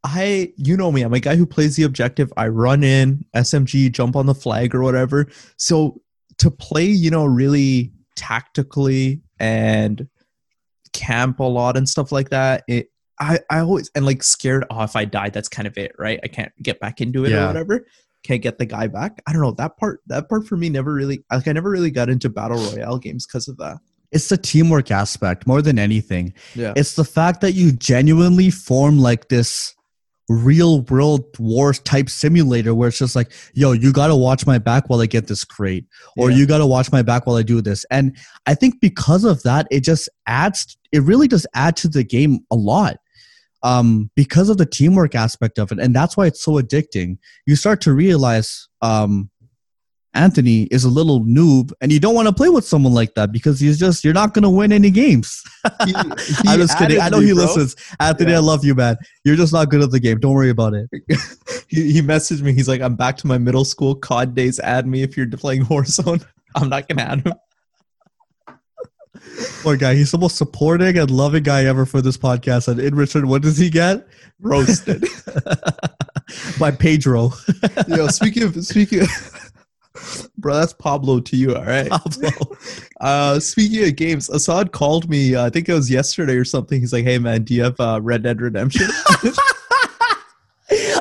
I, 0.03 0.53
you 0.58 0.78
know 0.78 0.91
me, 0.91 1.01
I'm 1.01 1.14
a 1.14 1.20
guy 1.20 1.36
who 1.36 1.45
plays 1.45 1.76
the 1.76 1.84
objective. 1.84 2.32
I 2.38 2.47
run 2.47 2.84
in 2.84 3.26
SMG, 3.36 3.91
jump 3.91 4.16
on 4.16 4.26
the 4.26 4.36
flag 4.36 4.74
or 4.74 4.82
whatever. 4.82 5.28
So 5.58 6.01
to 6.38 6.49
play, 6.51 6.86
you 6.86 7.10
know, 7.12 7.26
really 7.26 7.91
tactically 8.16 9.22
and 9.39 10.08
camp 10.93 11.39
a 11.39 11.43
lot 11.43 11.78
and 11.78 11.88
stuff 11.88 12.12
like 12.12 12.30
that, 12.30 12.64
it, 12.68 12.89
I, 13.20 13.39
I 13.49 13.60
always 13.60 13.89
and 13.95 14.05
like 14.05 14.22
scared. 14.24 14.66
Oh, 14.70 14.84
if 14.84 14.95
I 14.95 15.05
die, 15.05 15.30
that's 15.30 15.49
kind 15.49 15.68
of 15.68 15.78
it, 15.78 15.91
right? 15.97 16.20
I 16.24 16.28
can't 16.28 16.51
get 16.62 16.80
back 16.80 17.01
into 17.01 17.26
it 17.26 17.32
Yeah. 17.32 17.45
or 17.45 17.47
whatever. 17.47 17.86
Can't 18.24 18.41
get 18.41 18.60
the 18.60 18.66
guy 18.66 18.88
back. 18.88 19.22
I 19.28 19.34
don't 19.34 19.41
know 19.41 19.51
that 19.51 19.78
part. 19.78 20.01
That 20.08 20.30
part 20.30 20.45
for 20.47 20.55
me 20.58 20.70
never 20.70 20.93
really 20.93 21.24
like. 21.32 21.47
I 21.47 21.53
never 21.53 21.70
really 21.70 21.91
got 21.91 22.10
into 22.10 22.30
battle 22.30 22.58
royale 22.58 22.97
games 22.99 23.26
because 23.26 23.47
of 23.47 23.58
that. 23.58 23.78
It's 24.12 24.30
the 24.30 24.38
teamwork 24.38 24.91
aspect 24.91 25.45
more 25.47 25.62
than 25.62 25.78
anything. 25.78 26.34
Yeah. 26.55 26.74
It's 26.76 26.95
the 26.95 27.03
fact 27.03 27.41
that 27.41 27.53
you 27.53 27.72
genuinely 27.72 28.49
form 28.49 28.99
like 28.99 29.28
this 29.30 29.74
real 30.30 30.82
world 30.82 31.24
war 31.39 31.74
type 31.74 32.10
simulator 32.10 32.76
where 32.76 32.89
it's 32.89 32.99
just 32.99 33.16
like, 33.16 33.32
yo, 33.53 33.72
you 33.72 33.93
got 33.93 34.08
to 34.08 34.16
watch 34.16 34.45
my 34.45 34.58
back 34.58 34.89
while 34.89 34.99
I 34.99 35.05
get 35.05 35.28
this 35.28 35.45
crate, 35.45 35.86
or 36.18 36.30
Yeah. 36.30 36.38
you 36.38 36.45
got 36.45 36.58
to 36.58 36.66
watch 36.66 36.91
my 36.91 37.01
back 37.01 37.26
while 37.26 37.38
I 37.38 37.43
do 37.43 37.62
this. 37.62 37.86
And 37.91 38.18
I 38.45 38.53
think 38.53 38.82
because 38.82 39.24
of 39.24 39.41
that, 39.43 39.68
it 39.72 39.82
just 39.82 40.10
adds, 40.26 40.78
it 40.91 41.01
really 41.03 41.28
does 41.30 41.47
add 41.53 41.78
to 41.78 41.88
the 41.88 42.03
game 42.03 42.39
a 42.51 42.55
lot 42.55 42.97
um, 43.64 44.10
because 44.16 44.49
of 44.49 44.58
the 44.58 44.66
teamwork 44.66 45.16
aspect 45.16 45.58
of 45.60 45.72
it. 45.72 45.80
And 45.80 45.95
that's 45.95 46.18
why 46.18 46.26
it's 46.28 46.41
so 46.41 46.53
addicting. 46.62 47.18
You 47.45 47.55
start 47.55 47.80
to 47.82 47.93
realize, 47.93 48.68
um, 48.82 49.30
Anthony 50.18 50.63
is 50.63 50.84
a 50.84 50.89
little 50.89 51.22
noob, 51.22 51.72
and 51.80 51.91
you 51.91 51.99
don't 51.99 52.15
want 52.15 52.28
to 52.28 52.34
play 52.34 52.49
with 52.49 52.65
someone 52.65 52.93
like 52.93 53.13
that 53.15 53.32
because 53.32 53.59
he's 53.59 53.78
just 53.80 54.03
you're 54.03 54.13
not 54.13 54.34
going 54.34 54.43
to 54.43 54.49
win 54.49 54.72
any 54.74 54.89
games. 54.91 55.43
He- 55.86 55.91
he 55.91 56.47
I'm 56.47 56.59
just 56.59 56.78
kidding. 56.78 56.99
I 56.99 57.09
know 57.09 57.20
me, 57.20 57.28
he 57.28 57.34
bro. 57.34 57.43
listens. 57.43 57.76
Anthony, 57.99 58.32
Yeah. 58.32 58.38
I 58.38 58.41
love 58.41 58.65
you, 58.65 58.74
man. 58.76 58.97
You're 59.24 59.36
just 59.36 59.53
not 59.53 59.70
good 59.70 59.82
at 59.82 59.91
the 59.91 59.99
game. 59.99 60.20
Don't 60.20 60.34
worry 60.34 60.49
about 60.49 60.74
it. 60.74 60.89
He, 61.70 61.91
he 61.91 62.01
messaged 62.01 62.41
me. 62.41 62.53
He's 62.53 62.70
like, 62.70 62.80
"I'm 62.82 62.95
back 62.95 63.18
to 63.18 63.28
my 63.28 63.38
middle 63.38 63.65
school 63.65 63.93
COD 63.95 64.34
days. 64.34 64.57
Add 64.59 64.88
me 64.88 65.03
if 65.03 65.18
you're 65.18 65.28
playing 65.30 65.63
Warzone." 65.65 66.26
I'm 66.55 66.70
not 66.70 66.88
gonna 66.88 67.01
add 67.01 67.26
him. 67.28 67.34
Poor 69.61 69.76
guy. 69.76 69.93
He's 69.95 70.11
the 70.11 70.18
most 70.18 70.38
supporting 70.38 70.97
and 70.97 71.11
loving 71.11 71.43
guy 71.43 71.65
ever 71.65 71.86
for 71.86 72.01
this 72.01 72.18
podcast. 72.18 72.70
And 72.70 72.80
in 72.80 72.95
return, 72.95 73.28
what 73.28 73.41
does 73.41 73.57
he 73.57 73.70
get? 73.70 74.07
Roasted. 74.39 75.03
By 76.59 76.72
Pedro. 76.72 77.32
Yo, 77.88 78.07
speaking 78.07 78.43
of 78.43 78.65
speaking, 78.65 79.01
of, 79.01 79.46
bro, 80.37 80.55
that's 80.55 80.73
Pablo 80.73 81.19
to 81.19 81.35
you. 81.35 81.55
All 81.55 81.63
right. 81.63 81.89
Pablo. 81.91 82.29
Uh, 82.99 83.39
speaking 83.39 83.87
of 83.87 83.95
games, 83.95 84.27
Assad 84.27 84.71
called 84.71 85.07
me. 85.07 85.35
Uh, 85.35 85.45
I 85.45 85.51
think 85.51 85.69
it 85.69 85.73
was 85.73 85.87
yesterday 85.87 86.33
or 86.33 86.43
something. 86.43 86.81
He's 86.81 86.91
like, 86.91 87.03
"Hey 87.03 87.19
man, 87.19 87.43
do 87.43 87.53
you 87.53 87.61
have 87.61 87.79
uh, 87.79 87.99
Red 88.01 88.23
Dead 88.23 88.41
Redemption?" 88.41 88.87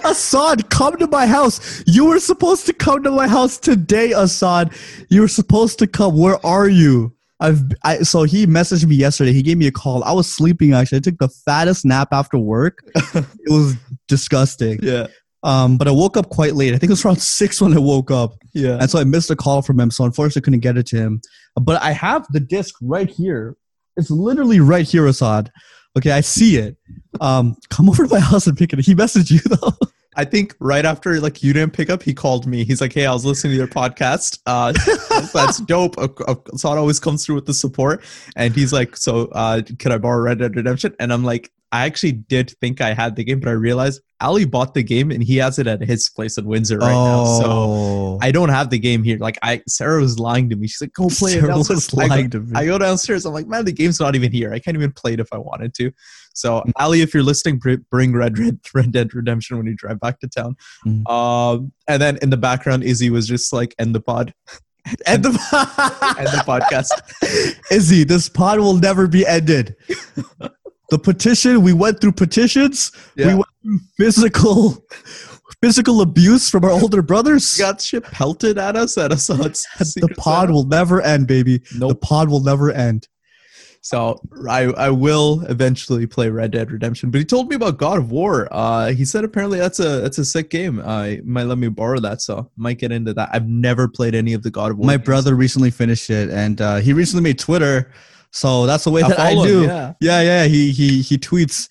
Assad, 0.04 0.68
come 0.68 0.98
to 0.98 1.06
my 1.06 1.26
house. 1.26 1.82
You 1.86 2.04
were 2.04 2.20
supposed 2.20 2.66
to 2.66 2.74
come 2.74 3.02
to 3.02 3.10
my 3.10 3.26
house 3.26 3.56
today, 3.56 4.12
Assad. 4.12 4.74
You 5.08 5.22
were 5.22 5.28
supposed 5.28 5.78
to 5.78 5.86
come. 5.86 6.18
Where 6.18 6.44
are 6.44 6.68
you? 6.68 7.16
I've 7.40 7.62
I 7.84 7.98
so 7.98 8.22
he 8.22 8.46
messaged 8.46 8.86
me 8.86 8.96
yesterday. 8.96 9.32
He 9.32 9.42
gave 9.42 9.58
me 9.58 9.66
a 9.66 9.72
call. 9.72 10.02
I 10.04 10.12
was 10.12 10.32
sleeping 10.32 10.72
actually. 10.72 10.98
I 10.98 11.00
took 11.00 11.18
the 11.18 11.28
fattest 11.28 11.84
nap 11.84 12.08
after 12.12 12.38
work. 12.38 12.78
it 12.94 13.26
was 13.48 13.74
disgusting. 14.08 14.78
Yeah. 14.82 15.08
Um, 15.42 15.76
but 15.78 15.86
I 15.86 15.92
woke 15.92 16.16
up 16.16 16.28
quite 16.30 16.54
late. 16.54 16.74
I 16.74 16.78
think 16.78 16.90
it 16.90 16.94
was 16.94 17.04
around 17.06 17.20
six 17.20 17.60
when 17.60 17.74
I 17.74 17.78
woke 17.78 18.10
up, 18.10 18.34
Yeah. 18.54 18.78
and 18.80 18.90
so 18.90 18.98
I 18.98 19.04
missed 19.04 19.30
a 19.30 19.36
call 19.36 19.62
from 19.62 19.78
him. 19.78 19.90
So 19.90 20.04
unfortunately, 20.04 20.42
couldn't 20.42 20.60
get 20.60 20.76
it 20.76 20.86
to 20.88 20.96
him. 20.96 21.20
But 21.60 21.82
I 21.82 21.92
have 21.92 22.26
the 22.30 22.40
disc 22.40 22.74
right 22.82 23.08
here. 23.08 23.56
It's 23.96 24.10
literally 24.10 24.60
right 24.60 24.86
here, 24.86 25.06
Assad. 25.06 25.50
Okay, 25.96 26.10
I 26.10 26.20
see 26.20 26.56
it. 26.56 26.76
Um, 27.20 27.56
come 27.70 27.88
over 27.90 28.06
to 28.06 28.12
my 28.12 28.20
house 28.20 28.46
and 28.46 28.56
pick 28.56 28.72
it. 28.72 28.78
He 28.84 28.94
messaged 28.94 29.30
you 29.30 29.38
though. 29.56 29.72
I 30.18 30.24
think 30.24 30.54
right 30.60 30.84
after 30.86 31.20
like 31.20 31.42
you 31.42 31.52
didn't 31.52 31.74
pick 31.74 31.90
up, 31.90 32.02
he 32.02 32.14
called 32.14 32.46
me. 32.46 32.64
He's 32.64 32.80
like, 32.80 32.94
"Hey, 32.94 33.04
I 33.04 33.12
was 33.12 33.26
listening 33.26 33.52
to 33.52 33.56
your 33.58 33.66
podcast. 33.68 34.38
Uh, 34.46 34.72
that's, 35.34 35.60
dope. 35.60 35.94
Assad 35.98 36.78
always 36.78 36.98
comes 36.98 37.24
through 37.24 37.34
with 37.34 37.44
the 37.44 37.52
support." 37.52 38.02
And 38.34 38.54
he's 38.54 38.72
like, 38.72 38.96
"So, 38.96 39.26
uh, 39.32 39.60
could 39.78 39.92
I 39.92 39.98
borrow 39.98 40.22
Red 40.22 40.38
Dead 40.38 40.56
Redemption?" 40.56 40.94
And 40.98 41.12
I'm 41.12 41.22
like, 41.22 41.52
"I 41.72 41.86
actually 41.86 42.12
did 42.12 42.50
think 42.60 42.80
I 42.80 42.94
had 42.94 43.16
the 43.16 43.24
game, 43.24 43.40
but 43.40 43.48
I 43.48 43.52
realized 43.52 44.00
Ali 44.20 44.46
bought 44.46 44.72
the 44.72 44.82
game 44.82 45.10
and 45.10 45.22
he 45.22 45.36
has 45.36 45.58
it 45.58 45.66
at 45.66 45.82
his 45.82 46.08
place 46.08 46.38
in 46.38 46.46
Windsor 46.46 46.78
right 46.78 46.88
now. 46.92 47.24
So 47.40 47.44
Oh. 47.46 48.18
I 48.22 48.30
don't 48.32 48.48
have 48.48 48.70
the 48.70 48.78
game 48.78 49.02
here. 49.02 49.18
Like, 49.18 49.38
I 49.42 49.60
Sarah 49.68 50.00
was 50.00 50.18
lying 50.18 50.48
to 50.50 50.56
me. 50.56 50.68
She's 50.68 50.80
like, 50.80 50.92
"Go 50.94 51.08
play 51.08 51.32
it." 51.32 51.40
Sarah 51.40 51.48
downstairs." 51.48 51.86
was 51.92 51.94
I 51.98 52.08
go- 52.08 52.14
lying 52.14 52.30
to 52.30 52.40
me. 52.40 52.52
I 52.54 52.66
go 52.66 52.78
downstairs. 52.78 53.26
I'm 53.26 53.34
like, 53.34 53.46
man, 53.46 53.64
the 53.64 53.72
game's 53.72 54.00
not 54.00 54.14
even 54.14 54.32
here. 54.32 54.52
I 54.54 54.58
can't 54.58 54.76
even 54.76 54.92
play 54.92 55.12
it 55.14 55.20
if 55.20 55.28
I 55.32 55.38
wanted 55.38 55.74
to. 55.74 55.92
So, 56.34 56.62
Ali, 56.76 57.00
if 57.00 57.14
you're 57.14 57.22
listening, 57.22 57.60
bring 57.90 58.12
Red, 58.12 58.38
Red 58.38 58.58
Red 58.74 58.92
Dead 58.92 59.14
Redemption 59.14 59.56
when 59.56 59.66
you 59.66 59.74
drive 59.74 60.00
back 60.00 60.20
to 60.20 60.28
town. 60.28 60.56
Mm. 60.86 61.08
Um, 61.10 61.72
and 61.88 62.00
then 62.00 62.18
in 62.22 62.30
the 62.30 62.36
background, 62.36 62.84
Izzy 62.84 63.08
was 63.10 63.26
just 63.26 63.52
like, 63.52 63.74
end 63.78 63.94
the 63.94 64.00
pod, 64.00 64.34
End 65.06 65.24
the, 65.24 65.30
end 66.18 66.28
the 66.28 66.44
podcast. 66.46 66.90
Izzy, 67.72 68.04
this 68.04 68.28
pod 68.28 68.60
will 68.60 68.74
never 68.76 69.06
be 69.08 69.26
ended. 69.26 69.74
the 70.90 70.98
petition, 70.98 71.62
we 71.62 71.72
went 71.72 72.00
through 72.00 72.12
petitions. 72.12 72.92
We 73.16 73.34
went 73.34 73.46
through 73.62 73.80
physical 73.96 74.84
physical 75.60 76.00
abuse 76.00 76.50
from 76.50 76.64
our 76.64 76.70
older 76.82 77.02
brothers. 77.02 77.56
Got 77.58 77.80
shit 77.80 78.04
pelted 78.04 78.58
at 78.58 78.76
us 78.76 78.98
at 78.98 79.12
us. 79.12 79.26
the 79.78 80.14
pod 80.16 80.50
will 80.50 80.64
never 80.64 81.00
end, 81.00 81.26
baby. 81.26 81.62
The 81.78 81.94
pod 81.94 82.28
will 82.28 82.42
never 82.42 82.70
end. 82.70 83.08
So 83.80 84.20
I 84.48 84.62
I 84.62 84.90
will 84.90 85.42
eventually 85.48 86.08
play 86.08 86.28
Red 86.28 86.50
Dead 86.50 86.72
Redemption. 86.72 87.12
But 87.12 87.18
he 87.18 87.24
told 87.24 87.48
me 87.48 87.54
about 87.54 87.78
God 87.78 87.98
of 87.98 88.10
War. 88.10 88.48
Uh, 88.50 88.88
he 88.88 89.04
said 89.04 89.22
apparently 89.22 89.60
that's 89.60 89.78
a 89.78 90.00
that's 90.00 90.18
a 90.18 90.24
sick 90.24 90.50
game. 90.50 90.80
Uh, 90.80 91.14
might 91.24 91.44
let 91.44 91.58
me 91.58 91.68
borrow 91.68 92.00
that, 92.00 92.20
so 92.20 92.50
might 92.56 92.78
get 92.78 92.90
into 92.90 93.14
that. 93.14 93.28
I've 93.32 93.46
never 93.46 93.86
played 93.86 94.16
any 94.16 94.32
of 94.32 94.42
the 94.42 94.50
God 94.50 94.72
of 94.72 94.78
War. 94.78 94.86
My 94.86 94.96
games. 94.96 95.04
brother 95.04 95.36
recently 95.36 95.70
finished 95.70 96.10
it, 96.10 96.30
and 96.30 96.60
uh, 96.60 96.76
he 96.78 96.92
recently 96.92 97.22
made 97.22 97.38
Twitter. 97.38 97.92
So 98.36 98.66
that's 98.66 98.84
the 98.84 98.90
way 98.90 99.02
I 99.02 99.08
that 99.08 99.18
I 99.18 99.30
follow 99.32 99.44
him, 99.44 99.50
do. 99.50 99.62
yeah. 99.66 99.92
yeah, 99.98 100.20
yeah. 100.20 100.44
He 100.44 100.70
he 100.70 101.00
he 101.00 101.16
tweets. 101.16 101.70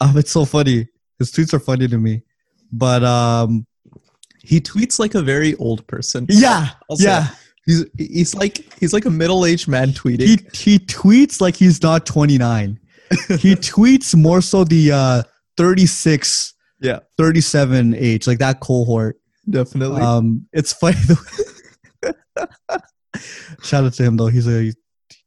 Um, 0.00 0.16
it's 0.16 0.30
so 0.30 0.46
funny. 0.46 0.88
His 1.18 1.30
tweets 1.30 1.52
are 1.52 1.58
funny 1.60 1.86
to 1.86 1.98
me. 1.98 2.22
But 2.72 3.04
um, 3.04 3.66
He 4.42 4.58
tweets 4.60 4.98
like 4.98 5.14
a 5.14 5.20
very 5.20 5.54
old 5.56 5.86
person. 5.86 6.24
yeah, 6.30 6.70
I'll 6.90 6.96
yeah. 6.98 7.28
He's 7.66 7.84
he's 7.98 8.34
like 8.34 8.72
he's 8.80 8.94
like 8.94 9.04
a 9.04 9.10
middle 9.10 9.44
aged 9.44 9.68
man 9.68 9.90
tweeting. 9.90 10.26
He 10.26 10.38
he 10.54 10.78
tweets 10.78 11.42
like 11.42 11.56
he's 11.56 11.82
not 11.82 12.06
29. 12.06 12.80
he 13.28 13.54
tweets 13.56 14.14
more 14.14 14.40
so 14.40 14.64
the 14.64 14.92
uh 14.92 15.22
36, 15.58 16.54
yeah, 16.80 17.00
37 17.18 17.94
age, 17.94 18.26
like 18.26 18.38
that 18.38 18.60
cohort. 18.60 19.20
definitely. 19.50 20.00
Um, 20.00 20.46
it's 20.54 20.72
funny. 20.72 20.96
Shout 23.62 23.84
out 23.84 23.92
to 23.94 24.02
him 24.02 24.16
though. 24.16 24.28
He's 24.28 24.46
a 24.48 24.72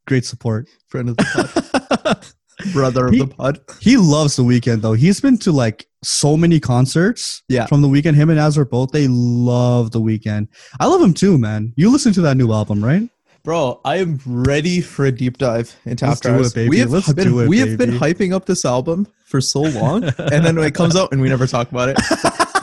great 0.07 0.25
support. 0.25 0.67
Friend 0.87 1.09
of 1.09 1.17
the 1.17 1.99
pod, 2.03 2.27
brother 2.73 3.07
of 3.07 3.13
He- 3.13 3.19
the 3.19 3.27
pod. 3.27 3.59
He 3.79 3.97
loves 3.97 4.35
the 4.35 4.43
Weeknd 4.43 4.81
though. 4.81 4.93
He's 4.93 5.19
been 5.21 5.37
to 5.39 5.51
like 5.51 5.87
so 6.03 6.35
many 6.35 6.59
concerts. 6.59 7.43
Yeah. 7.47 7.65
From 7.67 7.81
the 7.81 7.87
Weeknd, 7.87 8.15
him 8.15 8.29
and 8.29 8.39
Azra 8.39 8.65
both 8.65 8.91
they 8.91 9.07
love 9.07 9.91
the 9.91 10.01
Weeknd. 10.01 10.47
I 10.79 10.87
love 10.87 11.01
him 11.01 11.13
too, 11.13 11.37
man. 11.37 11.73
You 11.75 11.91
listen 11.91 12.13
to 12.13 12.21
that 12.21 12.37
new 12.37 12.51
album, 12.51 12.83
right? 12.83 13.07
Bro, 13.43 13.81
I 13.83 13.97
am 13.97 14.19
ready 14.25 14.81
for 14.81 15.05
a 15.05 15.11
deep 15.11 15.39
dive 15.39 15.75
into 15.85 16.05
Let's 16.05 16.23
After 16.23 16.39
it, 16.39 16.53
baby. 16.53 16.69
We 16.69 16.77
have 16.79 16.91
Let's 16.91 17.11
been 17.11 17.27
do 17.27 17.39
it, 17.39 17.47
we 17.49 17.57
have 17.57 17.75
been 17.77 17.89
hyping 17.89 18.33
up 18.33 18.45
this 18.45 18.65
album 18.65 19.07
for 19.25 19.41
so 19.41 19.61
long, 19.61 20.03
and 20.03 20.45
then 20.45 20.55
when 20.55 20.65
it 20.67 20.75
comes 20.75 20.95
out 20.95 21.11
and 21.11 21.19
we 21.19 21.27
never 21.29 21.47
talk 21.47 21.71
about 21.71 21.89
it. 21.89 21.97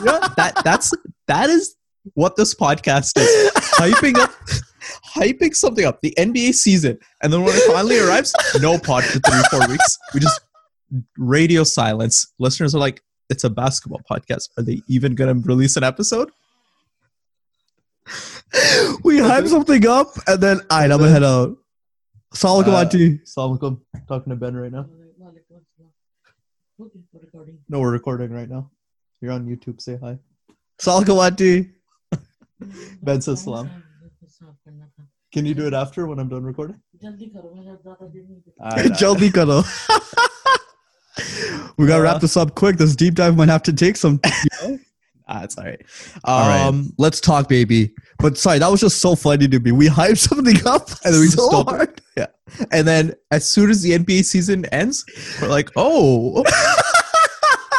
Know, 0.01 0.19
that 0.37 0.53
that's 0.63 0.93
that 1.27 1.49
is 1.49 1.75
what 2.13 2.37
this 2.37 2.55
podcast 2.55 3.17
is. 3.19 3.51
hyping 3.79 4.17
up 4.19 4.31
hyping 5.19 5.55
something 5.55 5.85
up, 5.85 6.01
the 6.01 6.13
NBA 6.17 6.53
season, 6.53 6.97
and 7.21 7.31
then 7.31 7.43
when 7.43 7.55
it 7.55 7.63
finally 7.63 7.99
arrives, 8.05 8.33
no 8.61 8.77
pod 8.77 9.03
for 9.03 9.19
three, 9.19 9.41
four 9.51 9.67
weeks. 9.67 9.97
We 10.13 10.19
just 10.19 10.41
radio 11.17 11.63
silence. 11.63 12.33
Listeners 12.39 12.73
are 12.73 12.79
like, 12.79 13.01
it's 13.29 13.43
a 13.43 13.49
basketball 13.49 14.01
podcast. 14.09 14.49
Are 14.57 14.63
they 14.63 14.81
even 14.87 15.15
gonna 15.15 15.35
release 15.35 15.77
an 15.77 15.83
episode? 15.83 16.31
we 19.03 19.19
hype 19.19 19.45
something 19.45 19.85
up 19.87 20.07
and 20.27 20.41
then 20.41 20.59
all 20.69 20.79
right, 20.79 20.91
I'm 20.91 20.97
gonna 20.99 21.11
head 21.11 21.23
out. 21.23 21.57
Salam 22.33 22.65
Uh, 22.65 22.85
talking 24.07 24.29
to 24.31 24.35
Ben 24.35 24.55
right 24.55 24.71
now. 24.71 24.87
Okay, 26.81 26.99
we're 27.11 27.21
recording. 27.21 27.59
No, 27.67 27.79
we're 27.79 27.91
recording 27.91 28.31
right 28.31 28.49
now. 28.49 28.71
You're 29.21 29.33
on 29.33 29.45
YouTube. 29.45 29.81
Say 29.81 29.97
hi. 30.01 30.17
Salam. 30.79 31.03
Ben 33.01 33.21
says 33.21 33.43
salam. 33.43 33.69
Can 35.31 35.45
you 35.45 35.53
do 35.53 35.67
it 35.67 35.73
after 35.73 36.07
when 36.07 36.19
I'm 36.19 36.27
done 36.27 36.43
recording? 36.43 36.81
Jaldi 38.89 39.33
karo. 39.33 39.63
We 41.77 41.87
gotta 41.87 42.03
wrap 42.03 42.17
uh, 42.17 42.19
this 42.19 42.35
up 42.35 42.55
quick. 42.55 42.77
This 42.77 42.95
deep 42.95 43.15
dive 43.15 43.37
might 43.37 43.49
have 43.49 43.63
to 43.63 43.73
take 43.73 43.95
some. 43.95 44.19
You 44.25 44.69
know? 44.69 44.79
ah, 45.27 45.43
it's 45.43 45.57
all 45.57 45.63
right. 45.63 45.81
Um, 46.15 46.19
all 46.25 46.49
right. 46.49 46.61
Um, 46.61 46.93
let's 46.97 47.21
talk, 47.21 47.47
baby. 47.47 47.93
But 48.17 48.37
sorry, 48.37 48.59
that 48.59 48.69
was 48.69 48.81
just 48.81 48.99
so 48.99 49.15
funny 49.15 49.47
to 49.47 49.59
me. 49.59 49.71
We 49.71 49.87
hyped 49.87 50.17
something 50.17 50.57
up 50.65 50.89
and 51.05 51.13
then 51.13 51.21
we 51.21 51.27
so 51.27 51.47
stopped. 51.47 51.69
hard. 51.69 52.01
Yeah. 52.17 52.27
And 52.71 52.87
then 52.87 53.13
as 53.31 53.45
soon 53.45 53.69
as 53.69 53.81
the 53.81 53.91
NBA 53.91 54.25
season 54.25 54.65
ends, 54.65 55.05
we're 55.41 55.47
like, 55.47 55.69
oh. 55.77 56.43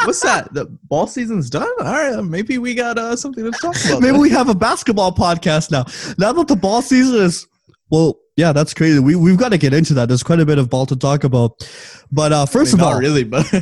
what's 0.04 0.20
that? 0.22 0.52
The 0.54 0.66
ball 0.84 1.06
season's 1.06 1.50
done. 1.50 1.68
All 1.80 1.84
right, 1.84 2.22
maybe 2.24 2.58
we 2.58 2.74
got 2.74 2.98
uh, 2.98 3.16
something 3.16 3.44
to 3.44 3.50
talk 3.50 3.76
about. 3.84 4.00
Maybe 4.00 4.12
then. 4.12 4.20
we 4.20 4.30
have 4.30 4.48
a 4.48 4.54
basketball 4.54 5.12
podcast 5.12 5.70
now. 5.70 5.84
Now 6.18 6.32
that 6.32 6.48
the 6.48 6.56
ball 6.56 6.82
season 6.82 7.16
is, 7.16 7.46
well, 7.90 8.18
yeah, 8.36 8.52
that's 8.52 8.72
crazy. 8.74 8.98
We 8.98 9.16
we've 9.16 9.36
got 9.36 9.50
to 9.50 9.58
get 9.58 9.74
into 9.74 9.94
that. 9.94 10.08
There's 10.08 10.22
quite 10.22 10.40
a 10.40 10.46
bit 10.46 10.58
of 10.58 10.70
ball 10.70 10.86
to 10.86 10.96
talk 10.96 11.24
about. 11.24 11.52
But 12.10 12.32
uh, 12.32 12.42
I 12.42 12.46
first 12.46 12.72
mean, 12.72 12.80
of 12.80 12.86
not 12.86 12.94
all, 12.94 13.00
really, 13.00 13.24
but 13.24 13.46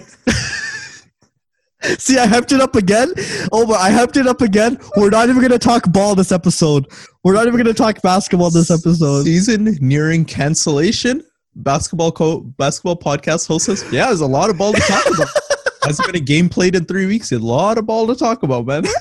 See, 1.99 2.18
I 2.18 2.26
hyped 2.26 2.53
it 2.53 2.61
up 2.61 2.74
again. 2.74 3.12
Oh, 3.53 3.64
but 3.66 3.80
I 3.80 3.91
hyped 3.91 4.16
it 4.16 4.26
up 4.26 4.41
again. 4.41 4.78
We're 4.97 5.11
not 5.11 5.28
even 5.28 5.41
going 5.41 5.53
to 5.53 5.59
talk 5.59 5.91
ball 5.93 6.14
this 6.16 6.32
episode. 6.32 6.86
We're 7.22 7.34
not 7.34 7.47
even 7.47 7.55
going 7.55 7.66
to 7.66 7.74
talk 7.74 8.03
basketball 8.03 8.51
this 8.51 8.70
episode. 8.70 9.24
season 9.24 9.76
nearing 9.80 10.24
cancellation. 10.24 11.22
Basketball 11.55 12.12
co- 12.12 12.41
basketball 12.41 12.97
podcast 12.97 13.47
host 13.47 13.66
says, 13.66 13.84
"Yeah, 13.93 14.07
there's 14.07 14.20
a 14.20 14.26
lot 14.26 14.51
of 14.51 14.59
ball 14.59 14.72
to 14.72 14.80
talk 14.80 15.07
about. 15.07 15.28
Hasn't 15.85 16.07
been 16.07 16.16
a 16.16 16.24
game 16.24 16.49
played 16.49 16.74
in 16.74 16.85
three 16.85 17.07
weeks. 17.07 17.33
A 17.33 17.39
lot 17.39 17.79
of 17.79 17.87
ball 17.87 18.07
to 18.09 18.14
talk 18.14 18.43
about, 18.43 18.66
man." 18.66 18.85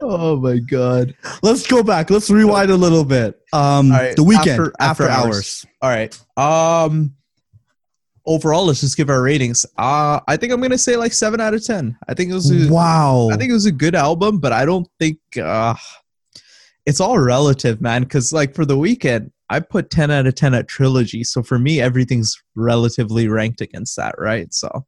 oh 0.00 0.36
my 0.36 0.58
god! 0.58 1.14
Let's 1.42 1.66
go 1.66 1.82
back. 1.82 2.10
Let's 2.10 2.30
rewind 2.30 2.70
a 2.70 2.76
little 2.76 3.04
bit. 3.04 3.40
Um, 3.52 3.92
All 3.92 3.98
right, 3.98 4.16
the 4.16 4.24
Weeknd 4.24 4.38
after- 4.38 4.72
after, 4.80 4.80
after 4.80 5.08
hours. 5.08 5.66
All 5.82 5.90
right. 5.90 6.18
Um, 6.36 7.14
overall, 8.26 8.66
let's 8.66 8.80
just 8.80 8.96
give 8.96 9.10
our 9.10 9.22
ratings. 9.22 9.66
Uh, 9.76 10.20
I 10.26 10.36
think 10.36 10.52
I'm 10.52 10.60
gonna 10.60 10.78
say 10.78 10.96
like 10.96 11.12
seven 11.12 11.40
out 11.40 11.54
of 11.54 11.64
ten. 11.64 11.96
I 12.08 12.14
think 12.14 12.30
it 12.30 12.34
was. 12.34 12.50
A, 12.50 12.72
Wow. 12.72 13.28
I 13.30 13.36
think 13.36 13.50
it 13.50 13.54
was 13.54 13.66
a 13.66 13.72
good 13.72 13.94
album, 13.94 14.38
but 14.38 14.52
I 14.52 14.64
don't 14.64 14.88
think 14.98 15.18
uh, 15.42 15.74
it's 16.86 17.00
all 17.00 17.18
relative, 17.18 17.80
man. 17.80 18.02
Because 18.02 18.32
like 18.32 18.54
for 18.54 18.64
the 18.64 18.76
Weeknd, 18.76 19.30
I 19.50 19.60
put 19.60 19.90
ten 19.90 20.10
out 20.10 20.26
of 20.26 20.34
ten 20.34 20.54
at 20.54 20.68
trilogy. 20.68 21.24
So 21.24 21.42
for 21.42 21.58
me, 21.58 21.80
everything's 21.80 22.40
relatively 22.54 23.28
ranked 23.28 23.60
against 23.60 23.96
that, 23.96 24.14
right? 24.16 24.52
So 24.54 24.86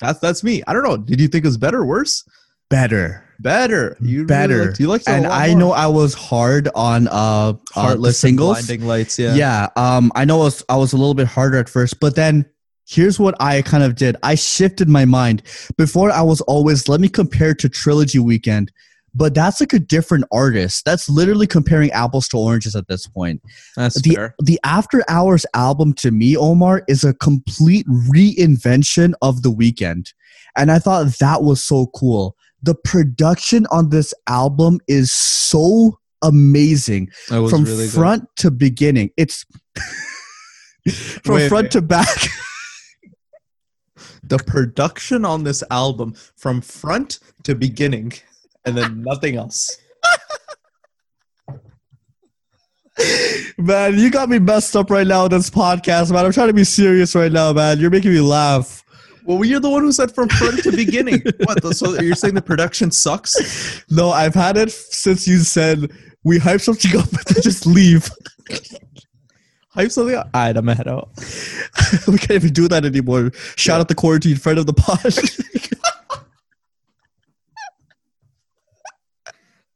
that's 0.00 0.18
that's 0.18 0.44
me. 0.44 0.62
I 0.66 0.74
don't 0.74 0.82
know. 0.82 0.98
Did 0.98 1.20
you 1.20 1.28
think 1.28 1.44
it 1.44 1.48
was 1.48 1.56
better, 1.56 1.78
or 1.78 1.86
worse? 1.86 2.24
better. 2.70 3.24
Better. 3.40 3.96
You 4.00 4.26
Better. 4.26 4.54
Really 4.54 4.66
liked, 4.66 4.80
you 4.80 4.86
liked 4.86 5.08
And 5.08 5.26
I 5.26 5.48
more. 5.48 5.58
know 5.58 5.72
I 5.72 5.86
was 5.86 6.14
hard 6.14 6.68
on 6.74 7.08
uh, 7.08 7.10
uh 7.12 7.54
Heartless 7.72 8.22
and 8.22 8.30
singles. 8.30 8.66
blinding 8.66 8.86
lights. 8.86 9.18
Yeah. 9.18 9.34
Yeah. 9.34 9.68
Um, 9.76 10.12
I 10.14 10.24
know 10.24 10.40
I 10.40 10.44
was, 10.44 10.62
I 10.68 10.76
was 10.76 10.92
a 10.92 10.96
little 10.96 11.14
bit 11.14 11.26
harder 11.26 11.56
at 11.58 11.68
first, 11.68 12.00
but 12.00 12.14
then 12.16 12.46
here's 12.86 13.18
what 13.18 13.34
I 13.40 13.62
kind 13.62 13.82
of 13.82 13.94
did. 13.96 14.16
I 14.22 14.34
shifted 14.34 14.88
my 14.88 15.04
mind. 15.04 15.42
Before 15.76 16.10
I 16.12 16.22
was 16.22 16.40
always 16.42 16.88
let 16.88 17.00
me 17.00 17.08
compare 17.08 17.54
to 17.54 17.68
Trilogy 17.68 18.18
Weeknd, 18.18 18.68
but 19.14 19.34
that's 19.34 19.60
like 19.60 19.72
a 19.72 19.78
different 19.78 20.24
artist. 20.32 20.84
That's 20.84 21.08
literally 21.08 21.46
comparing 21.46 21.90
apples 21.90 22.28
to 22.28 22.36
oranges 22.38 22.76
at 22.76 22.88
this 22.88 23.06
point. 23.06 23.42
That's 23.76 24.00
the 24.02 24.14
fair. 24.14 24.34
the 24.38 24.60
After 24.64 25.02
Hours 25.08 25.44
album 25.54 25.92
to 25.94 26.10
me, 26.10 26.36
Omar, 26.36 26.84
is 26.88 27.04
a 27.04 27.14
complete 27.14 27.86
reinvention 27.88 29.14
of 29.22 29.42
the 29.42 29.52
Weeknd. 29.52 30.12
And 30.56 30.70
I 30.70 30.78
thought 30.78 31.18
that 31.18 31.42
was 31.42 31.62
so 31.62 31.86
cool. 31.94 32.36
The 32.62 32.74
production 32.74 33.66
on 33.70 33.90
this 33.90 34.12
album 34.28 34.80
is 34.86 35.12
so 35.12 35.98
amazing 36.22 37.08
from 37.26 37.64
really 37.64 37.86
good. 37.86 37.92
front 37.92 38.28
to 38.36 38.50
beginning. 38.50 39.10
It's 39.16 39.46
from 41.22 41.36
Wait, 41.36 41.48
front 41.48 41.64
wait. 41.64 41.70
to 41.72 41.82
back. 41.82 42.08
The 44.22 44.38
production 44.38 45.24
on 45.24 45.42
this 45.42 45.64
album 45.72 46.14
from 46.36 46.60
front 46.60 47.18
to 47.42 47.54
beginning, 47.56 48.12
and 48.70 48.78
then 48.78 49.02
nothing 49.02 49.36
else. 49.36 49.76
man, 53.58 53.98
you 53.98 54.10
got 54.10 54.28
me 54.28 54.38
messed 54.38 54.76
up 54.76 54.90
right 54.90 55.06
now 55.06 55.28
this 55.28 55.48
podcast, 55.50 56.10
man. 56.12 56.24
I'm 56.24 56.32
trying 56.32 56.48
to 56.48 56.54
be 56.54 56.64
serious 56.64 57.14
right 57.14 57.32
now, 57.32 57.52
man. 57.52 57.78
You're 57.78 57.90
making 57.90 58.12
me 58.12 58.20
laugh. 58.20 58.84
Well, 59.24 59.44
you're 59.44 59.60
the 59.60 59.70
one 59.70 59.82
who 59.82 59.92
said 59.92 60.12
from 60.14 60.28
front 60.28 60.62
to 60.64 60.72
beginning. 60.72 61.22
What? 61.44 61.62
So 61.76 62.00
you're 62.00 62.14
saying 62.16 62.34
the 62.34 62.42
production 62.42 62.90
sucks? 62.90 63.84
No, 63.90 64.10
I've 64.10 64.34
had 64.34 64.56
it 64.56 64.70
since 64.70 65.26
you 65.28 65.38
said 65.38 65.90
we 66.24 66.38
hype 66.38 66.60
something 66.60 66.98
up 66.98 67.08
and 67.08 67.24
then 67.26 67.42
just 67.42 67.66
leave. 67.66 68.08
Hype 69.68 69.90
something? 69.90 70.16
up? 70.16 70.28
Alright, 70.34 70.56
I'm 70.56 70.64
gonna 70.66 70.74
head 70.74 70.88
out. 70.88 71.10
we 72.08 72.18
can't 72.18 72.32
even 72.32 72.52
do 72.52 72.66
that 72.68 72.84
anymore. 72.84 73.30
Shout 73.56 73.76
Yeah. 73.76 73.80
out 73.80 73.88
the 73.88 73.94
quarantine 73.94 74.36
friend 74.36 74.58
of 74.58 74.66
the 74.66 74.72
pod. 74.74 75.00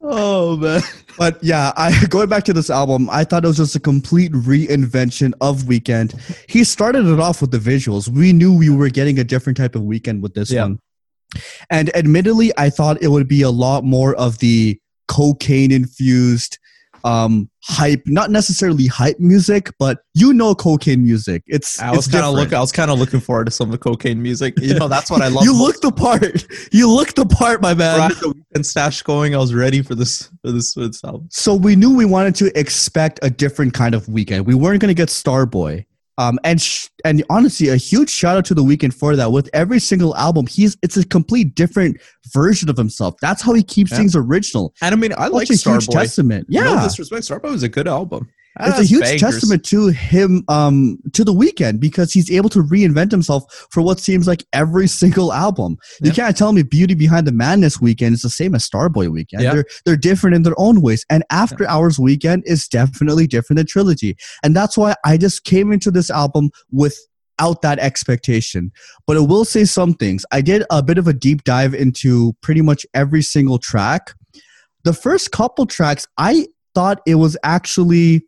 Oh 0.07 0.57
man. 0.59 0.83
but 1.19 1.43
yeah, 1.43 1.73
I 1.77 2.05
going 2.11 2.29
back 2.29 2.45
to 2.45 2.53
this 2.53 2.69
album, 2.71 3.09
I 3.11 3.25
thought 3.25 3.45
it 3.45 3.49
was 3.49 3.57
just 3.57 3.75
a 3.75 3.81
complete 3.81 4.33
reinvention 4.33 5.33
of 5.41 5.63
Weeknd. 5.63 6.15
He 6.49 6.63
started 6.65 7.07
it 7.07 7.19
off 7.19 7.41
with 7.41 7.51
the 7.51 7.59
visuals. 7.59 8.09
We 8.09 8.33
knew 8.33 8.53
we 8.57 8.69
were 8.71 8.91
getting 8.91 9.19
a 9.19 9.25
different 9.25 9.57
type 9.57 9.75
of 9.75 9.83
Weeknd 9.83 10.21
with 10.21 10.35
this 10.35 10.51
Yeah. 10.53 10.63
one. 10.65 10.79
And 11.71 11.95
admittedly, 11.97 12.53
I 12.57 12.71
thought 12.71 13.03
it 13.03 13.09
would 13.09 13.27
be 13.27 13.43
a 13.43 13.51
lot 13.51 13.83
more 13.83 14.15
of 14.15 14.39
the 14.39 14.79
cocaine 15.09 15.73
infused 15.73 16.59
um 17.05 17.49
hype, 17.63 18.03
not 18.07 18.31
necessarily 18.31 18.87
hype 18.87 19.19
music, 19.21 19.71
but 19.79 19.99
you 20.15 20.33
know 20.33 20.55
cocaine 20.55 21.03
music. 21.03 21.43
It's 21.47 21.81
I 21.81 21.91
was 21.91 22.09
kind 22.09 22.25
of 22.25 22.35
look. 22.35 22.53
I 22.53 22.61
was 22.61 22.73
kind 22.73 22.91
of 22.91 22.99
looking 22.99 23.21
forward 23.21 23.45
to 23.45 23.51
some 23.51 23.69
of 23.69 23.73
the 23.73 23.79
cocaine 23.79 24.23
music. 24.23 24.55
You 24.59 24.75
know, 24.75 24.89
that's 24.89 25.11
what 25.11 25.23
I 25.23 25.29
love. 25.29 25.45
You 25.45 25.57
look 25.57 25.81
the 25.81 25.93
part. 25.93 26.47
You 26.73 26.91
look 26.91 27.15
the 27.15 27.27
part, 27.27 27.61
my 27.63 27.75
man. 27.75 27.99
Right, 27.99 28.21
the 28.21 28.35
Weeknd 28.55 28.65
stash 28.65 29.03
going. 29.03 29.35
I 29.35 29.39
was 29.39 29.55
ready 29.55 29.83
for 29.83 29.95
this 29.95 30.31
for 30.43 30.51
this, 30.51 30.73
for 30.73 30.87
this 30.87 31.05
album. 31.05 31.29
So 31.31 31.55
we 31.55 31.77
knew 31.77 31.95
we 31.95 32.05
wanted 32.05 32.35
to 32.37 32.59
expect 32.59 33.21
a 33.23 33.31
different 33.31 33.75
kind 33.75 33.95
of 33.95 34.07
Weeknd. 34.07 34.45
We 34.45 34.55
weren't 34.55 34.81
going 34.81 34.89
to 34.89 34.95
get 34.95 35.09
Starboy. 35.09 35.85
Um, 36.17 36.39
and 36.45 36.61
sh- 36.61 36.87
and 37.05 37.25
honestly, 37.29 37.69
a 37.71 37.77
huge 37.77 38.09
shout 38.09 38.37
out 38.37 38.45
to 38.47 38.55
the 38.55 38.63
Weeknd 38.63 38.95
for 38.95 39.17
that. 39.17 39.33
With 39.33 39.51
every 39.53 39.81
single 39.81 40.17
album, 40.17 40.47
he's 40.47 40.77
it's 40.83 40.97
a 40.97 41.05
complete 41.05 41.55
different 41.57 42.01
version 42.33 42.69
of 42.71 42.77
himself. 42.77 43.17
That's 43.21 43.43
how 43.43 43.53
he 43.53 43.63
keeps 43.65 43.91
Yeah. 43.91 43.99
things 43.99 44.15
original. 44.15 44.73
And 44.81 44.95
I 44.95 44.97
mean, 44.99 45.13
I 45.19 45.27
like 45.27 45.49
Such 45.49 45.67
a 45.67 45.71
huge 45.73 45.87
Starboy. 45.89 45.93
testament. 45.93 46.47
Yeah, 46.49 46.63
No 46.65 46.83
disrespect, 46.85 47.25
Starboy 47.27 47.51
was 47.51 47.63
a 47.65 47.69
good 47.69 47.89
album. 47.89 48.29
It's 48.61 48.79
a 48.79 48.85
huge 48.85 49.21
testament 49.21 49.65
to 49.67 49.89
him 49.89 50.45
um 50.49 50.99
to 51.13 51.25
the 51.25 51.33
Weeknd 51.33 51.81
because 51.81 52.13
he's 52.13 52.31
able 52.31 52.49
to 52.51 52.63
reinvent 52.63 53.11
himself 53.11 53.67
for 53.71 53.83
what 53.83 53.99
seems 53.99 54.29
like 54.29 54.45
every 54.53 54.87
single 54.87 55.33
album. 55.33 55.77
You 56.03 56.13
can't 56.13 56.37
tell 56.37 56.53
me 56.53 56.63
beauty 56.63 56.95
behind 56.95 57.27
the 57.27 57.33
madness 57.33 57.79
Weeknd 57.79 58.13
is 58.13 58.23
the 58.23 58.31
same 58.31 58.55
as 58.55 58.69
starboy 58.69 59.09
Weeknd. 59.09 59.41
They're 59.53 59.65
they're 59.85 59.97
different 59.97 60.37
in 60.37 60.43
their 60.43 60.55
own 60.57 60.83
ways. 60.83 61.05
And 61.11 61.25
after 61.31 61.69
hours 61.69 61.99
Weeknd 61.99 62.43
is 62.45 62.69
definitely 62.69 63.27
different 63.27 63.59
than 63.59 63.67
trilogy. 63.67 64.17
And 64.43 64.55
that's 64.55 64.77
why 64.77 64.95
i 65.05 65.17
just 65.17 65.45
came 65.45 65.73
into 65.73 65.91
this 65.91 66.11
album 66.11 66.51
without 66.71 67.63
that 67.63 67.79
expectation. 67.81 68.71
But 69.07 69.17
i 69.17 69.21
will 69.21 69.45
say 69.45 69.65
some 69.65 69.95
things. 69.95 70.25
I 70.31 70.41
did 70.41 70.65
a 70.71 70.83
bit 70.83 70.99
of 70.99 71.09
a 71.09 71.13
deep 71.13 71.43
dive 71.43 71.75
into 71.75 72.35
pretty 72.41 72.63
much 72.63 72.87
every 72.95 73.23
single 73.23 73.59
track. 73.59 74.15
The 74.85 74.93
first 74.93 75.33
couple 75.33 75.67
tracks 75.67 76.07
i 76.19 76.47
thought 76.75 77.01
it 77.07 77.15
was 77.17 77.37
actually 77.43 78.25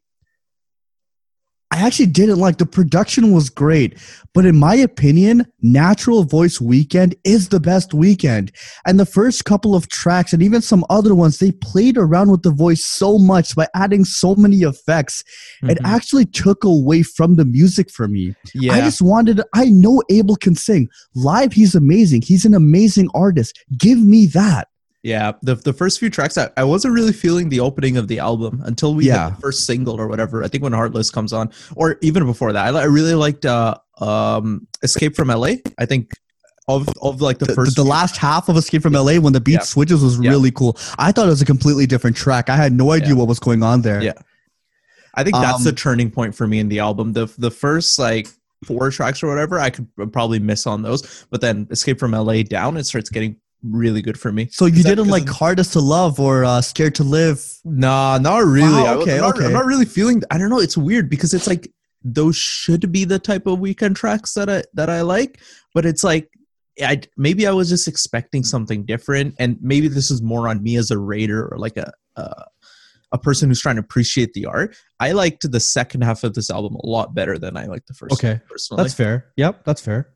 I 1.72 1.84
actually 1.84 2.06
didn't 2.06 2.38
like 2.38 2.58
the 2.58 2.64
production 2.66 3.32
was 3.32 3.50
great, 3.50 3.98
but 4.34 4.46
in 4.46 4.56
my 4.56 4.76
opinion, 4.76 5.46
Natural 5.62 6.22
Voice 6.22 6.58
Weeknd 6.58 7.14
is 7.24 7.48
the 7.48 7.58
best 7.58 7.90
Weeknd. 7.90 8.50
And 8.86 9.00
the 9.00 9.04
first 9.06 9.44
couple 9.44 9.74
of 9.74 9.88
tracks 9.88 10.32
and 10.32 10.42
even 10.42 10.62
some 10.62 10.84
other 10.90 11.12
ones, 11.14 11.38
they 11.38 11.50
played 11.50 11.98
around 11.98 12.30
with 12.30 12.42
the 12.42 12.52
voice 12.52 12.84
so 12.84 13.18
much 13.18 13.56
by 13.56 13.66
adding 13.74 14.04
so 14.04 14.36
many 14.36 14.58
effects. 14.58 15.24
It 15.64 15.78
Mhm. 15.78 15.84
actually 15.84 16.24
took 16.26 16.62
away 16.62 17.02
from 17.02 17.34
the 17.34 17.44
music 17.44 17.90
for 17.90 18.06
me. 18.06 18.34
yeah. 18.54 18.74
I 18.74 18.80
just 18.80 19.02
wanted 19.02 19.42
I 19.54 19.66
know 19.66 20.02
Abel 20.08 20.36
can 20.36 20.54
sing. 20.54 20.88
Live 21.14 21.52
he's 21.52 21.74
amazing. 21.74 22.22
He's 22.22 22.44
an 22.44 22.54
amazing 22.54 23.08
artist. 23.14 23.58
Give 23.76 23.98
me 23.98 24.26
that. 24.26 24.68
Yeah, 25.07 25.32
the 25.42 25.54
the 25.54 25.72
first 25.72 26.00
few 26.00 26.11
tracks, 26.11 26.36
I, 26.36 26.50
I 26.57 26.64
wasn't 26.64 26.92
really 26.94 27.12
feeling 27.12 27.48
the 27.48 27.61
opening 27.61 27.96
of 27.96 28.09
the 28.09 28.18
album 28.18 28.61
until 28.64 28.92
we 28.94 29.07
Yeah. 29.07 29.24
had 29.30 29.36
the 29.36 29.40
first 29.40 29.64
single 29.64 30.00
or 30.00 30.09
whatever. 30.09 30.42
I 30.42 30.48
think 30.48 30.64
when 30.64 30.72
Heartless 30.72 31.11
comes 31.11 31.32
on, 31.32 31.50
or 31.76 31.96
even 32.02 32.26
before 32.26 32.52
that, 32.52 32.74
I, 32.74 32.80
I 32.80 32.84
really 32.84 33.14
liked 33.14 33.44
uh, 33.46 33.76
um, 34.00 34.66
Escape 34.82 35.14
from 35.14 35.28
LA. 35.28 35.52
I 35.78 35.86
think 35.86 36.11
of 36.66 36.88
of 37.00 37.20
like 37.20 37.38
the, 37.38 37.44
The, 37.44 37.54
first 37.54 37.76
the 37.76 37.82
few- 37.82 37.90
last 37.90 38.16
half 38.16 38.48
of 38.48 38.57
Escape 38.57 38.82
from 38.82 38.94
LA 38.94 39.20
when 39.20 39.32
the 39.32 39.40
beat 39.40 39.52
Yeah. 39.52 39.61
switches 39.74 40.02
was 40.02 40.18
Yeah. 40.18 40.30
really 40.30 40.50
cool. 40.50 40.76
I 40.98 41.12
thought 41.12 41.26
it 41.26 41.30
was 41.30 41.42
a 41.42 41.44
completely 41.54 41.86
different 41.86 42.16
track. 42.16 42.50
I 42.50 42.57
had 42.57 42.72
no 42.72 42.90
idea 42.90 43.14
what 43.14 43.28
was 43.28 43.38
going 43.38 43.62
on 43.62 43.82
there. 43.82 44.02
Yeah. 44.02 44.14
I 45.14 45.22
think 45.22 45.36
that's 45.36 45.59
Um, 45.59 45.64
the 45.64 45.72
turning 45.72 46.11
point 46.11 46.34
for 46.34 46.48
me 46.48 46.59
in 46.59 46.68
the 46.68 46.80
album. 46.80 47.12
The 47.12 47.26
the 47.38 47.52
first 47.52 47.96
like 47.98 48.26
four 48.64 48.90
tracks 48.90 49.22
or 49.22 49.28
whatever, 49.28 49.61
I 49.61 49.70
could 49.70 49.86
probably 50.12 50.40
miss 50.40 50.66
on 50.66 50.82
those, 50.82 51.24
but 51.30 51.40
then 51.40 51.68
Escape 51.70 52.00
from 52.00 52.12
LA 52.12 52.42
down, 52.42 52.76
it 52.76 52.86
starts 52.86 53.09
getting 53.09 53.36
really 53.70 54.02
good 54.02 54.18
for 54.18 54.32
me. 54.32 54.48
So 54.50 54.66
you 54.66 54.82
didn't 54.82 55.08
like 55.08 55.28
Hardest 55.28 55.72
to 55.74 55.80
Love 55.80 56.20
or 56.20 56.44
uh, 56.44 56.60
Scared 56.60 56.94
to 56.96 57.04
Live? 57.04 57.44
Nah, 57.64 58.18
not 58.18 58.44
really. 58.44 58.70
Wow, 58.70 59.00
okay, 59.00 59.16
I'm, 59.16 59.20
not, 59.22 59.36
okay. 59.36 59.46
I'm 59.46 59.52
not 59.52 59.66
really 59.66 59.84
feeling. 59.84 60.22
I 60.30 60.38
don't 60.38 60.50
know. 60.50 60.60
It's 60.60 60.76
weird 60.76 61.10
because 61.10 61.34
it's 61.34 61.46
like 61.46 61.70
those 62.02 62.36
should 62.36 62.92
be 62.92 63.04
the 63.04 63.18
type 63.18 63.46
of 63.46 63.58
Weeknd 63.58 63.96
tracks 63.96 64.34
that 64.34 64.48
I 64.48 64.62
that 64.74 64.90
I 64.90 65.02
like, 65.02 65.40
but 65.74 65.84
it's 65.84 66.04
like 66.04 66.30
I 66.82 67.00
maybe 67.16 67.46
I 67.46 67.52
was 67.52 67.68
just 67.68 67.88
expecting 67.88 68.44
something 68.44 68.84
different, 68.84 69.34
and 69.38 69.58
maybe 69.60 69.88
this 69.88 70.10
is 70.10 70.22
more 70.22 70.48
on 70.48 70.62
me 70.62 70.76
as 70.76 70.90
a 70.90 70.98
raider 70.98 71.48
or 71.48 71.58
like 71.58 71.76
a. 71.76 71.92
Uh, 72.16 72.44
a 73.12 73.18
person 73.18 73.48
who's 73.48 73.60
trying 73.60 73.76
to 73.76 73.80
appreciate 73.80 74.32
the 74.32 74.46
art. 74.46 74.76
I 74.98 75.12
liked 75.12 75.50
the 75.50 75.60
second 75.60 76.02
half 76.02 76.24
of 76.24 76.34
this 76.34 76.50
album 76.50 76.74
a 76.74 76.86
lot 76.86 77.14
better 77.14 77.38
than 77.38 77.56
I 77.56 77.66
liked 77.66 77.86
the 77.86 77.94
first. 77.94 78.12
Okay, 78.14 78.40
personally. 78.50 78.82
That's 78.82 78.94
fair. 78.94 79.28
Yep, 79.36 79.64
that's 79.64 79.80
fair. 79.80 80.10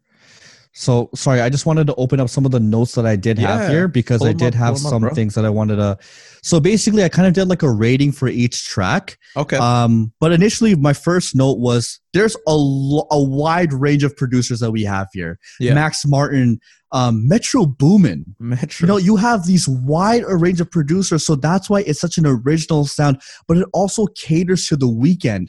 So 0.73 1.11
sorry, 1.16 1.41
I 1.41 1.49
just 1.51 1.66
wanted 1.66 1.89
to 1.89 1.95
open 1.97 2.21
up 2.21 2.29
some 2.29 2.45
of 2.47 2.53
the 2.53 2.61
notes 2.61 2.95
that 2.95 3.05
I 3.05 3.16
did 3.16 3.39
have 3.39 3.68
here 3.68 3.89
because 3.89 4.25
I 4.25 4.33
did 4.33 4.55
up, 4.55 4.61
have 4.61 4.68
'em 4.77 4.87
up, 4.87 4.91
some 4.91 5.11
things 5.11 5.35
that 5.35 5.45
I 5.45 5.51
wanted 5.51 5.77
to. 5.77 5.99
So 6.43 6.61
basically, 6.61 7.03
I 7.03 7.09
kind 7.09 7.27
of 7.27 7.35
did 7.35 7.49
like 7.49 7.62
a 7.62 7.71
rating 7.71 8.12
for 8.12 8.29
each 8.29 8.66
track. 8.66 9.18
okay. 9.37 9.57
Um, 9.57 10.12
but 10.21 10.31
initially, 10.33 10.77
my 10.77 10.93
first 10.93 11.35
note 11.35 11.59
was 11.59 11.99
there's 12.12 12.37
a 12.47 12.55
lo- 12.55 13.09
a 13.11 13.21
wide 13.21 13.73
range 13.73 14.05
of 14.05 14.16
producers 14.16 14.61
that 14.61 14.71
we 14.71 14.85
have 14.85 15.09
here. 15.12 15.39
yeah, 15.59 15.75
Max 15.75 16.07
Martin, 16.07 16.61
um, 16.93 17.27
Metro 17.27 17.66
Boomin, 17.66 18.37
Metro. 18.39 18.85
you 18.85 18.89
know 18.89 18.97
you 18.97 19.16
have 19.16 19.47
these 19.47 19.68
wide 19.68 20.23
range 20.27 20.61
of 20.61 20.71
producers 20.71 21.25
so 21.27 21.35
that's 21.37 21.68
why 21.68 21.81
it's 21.83 22.01
such 22.01 22.16
an 22.18 22.27
original 22.27 22.85
sound 22.85 23.21
but 23.47 23.57
it 23.57 23.66
also 23.73 24.07
caters 24.16 24.66
to 24.66 24.77
the 24.77 24.89
Weeknd 24.89 25.47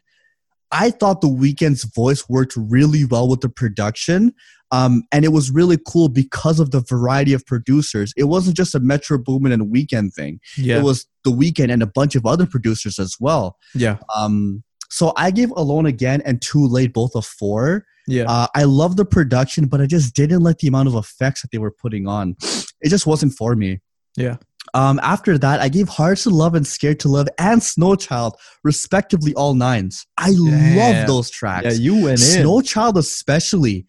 i 0.71 0.91
thought 0.91 1.21
the 1.21 1.27
Weeknd's 1.27 1.83
voice 1.83 2.29
worked 2.29 2.53
really 2.55 3.05
well 3.05 3.27
with 3.27 3.41
the 3.41 3.49
production 3.49 4.33
um, 4.71 5.03
and 5.11 5.25
it 5.25 5.29
was 5.29 5.51
really 5.51 5.77
cool 5.85 6.09
because 6.09 6.59
of 6.59 6.71
the 6.71 6.81
variety 6.81 7.33
of 7.33 7.45
producers 7.45 8.13
it 8.17 8.25
wasn't 8.25 8.55
just 8.55 8.75
a 8.75 8.79
metro 8.79 9.17
boomin 9.17 9.51
and 9.51 9.73
Weeknd 9.73 10.13
thing 10.13 10.39
yeah, 10.57 10.77
it 10.77 10.83
was 10.83 11.07
the 11.23 11.31
Weeknd 11.31 11.71
and 11.71 11.83
a 11.83 11.87
bunch 11.87 12.15
of 12.15 12.25
other 12.25 12.45
producers 12.45 12.99
as 12.99 13.15
well 13.19 13.57
yeah, 13.75 13.97
um, 14.15 14.63
so 14.89 15.13
i 15.17 15.31
gave 15.31 15.51
alone 15.51 15.85
again 15.85 16.21
and 16.25 16.41
too 16.41 16.65
late 16.65 16.93
both 16.93 17.15
a 17.15 17.21
four 17.21 17.85
yeah. 18.07 18.23
uh, 18.27 18.47
I 18.55 18.63
love 18.63 18.97
the 18.97 19.05
production, 19.05 19.67
but 19.67 19.81
I 19.81 19.85
just 19.85 20.15
didn't 20.15 20.41
like 20.41 20.57
the 20.57 20.67
amount 20.67 20.87
of 20.87 20.95
effects 20.95 21.41
that 21.41 21.51
they 21.51 21.57
were 21.57 21.71
putting 21.71 22.07
on. 22.07 22.35
It 22.81 22.89
just 22.89 23.05
wasn't 23.05 23.33
for 23.33 23.55
me. 23.55 23.79
Yeah. 24.17 24.37
Um, 24.73 24.99
after 25.03 25.37
that, 25.37 25.59
I 25.59 25.69
gave 25.69 25.89
Hardest 25.89 26.23
to 26.23 26.29
Love 26.29 26.55
and 26.55 26.65
Scared 26.65 26.99
to 27.01 27.09
Love 27.09 27.27
and 27.37 27.61
Snow 27.61 27.95
Child, 27.95 28.37
respectively, 28.63 29.33
all 29.33 29.53
nines. 29.53 30.05
I 30.17 30.31
Damn. 30.31 30.77
love 30.77 31.07
those 31.07 31.29
tracks. 31.29 31.65
yeah, 31.65 31.71
you 31.73 31.95
went 31.95 32.11
in. 32.21 32.41
Snow 32.41 32.61
Child, 32.61 32.97
especially. 32.97 33.85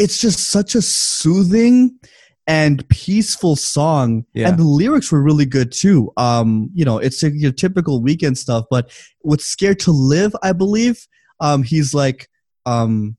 It's 0.00 0.18
just 0.18 0.50
such 0.50 0.74
a 0.74 0.82
soothing 0.82 1.98
and 2.46 2.86
peaceful 2.88 3.54
song. 3.54 4.24
Yeah. 4.34 4.48
And 4.48 4.58
the 4.58 4.64
lyrics 4.64 5.12
were 5.12 5.22
really 5.22 5.46
good 5.46 5.70
too. 5.72 6.10
Um, 6.16 6.70
you 6.74 6.84
know, 6.84 6.98
it's 6.98 7.22
your 7.22 7.52
typical 7.52 8.00
Weeknd 8.02 8.36
stuff, 8.36 8.64
but 8.70 8.90
with 9.22 9.40
Scared 9.40 9.78
to 9.80 9.92
Live, 9.92 10.34
I 10.42 10.52
believe, 10.52 11.06
um, 11.40 11.62
he's 11.62 11.94
like, 11.94 12.28
um, 12.66 13.16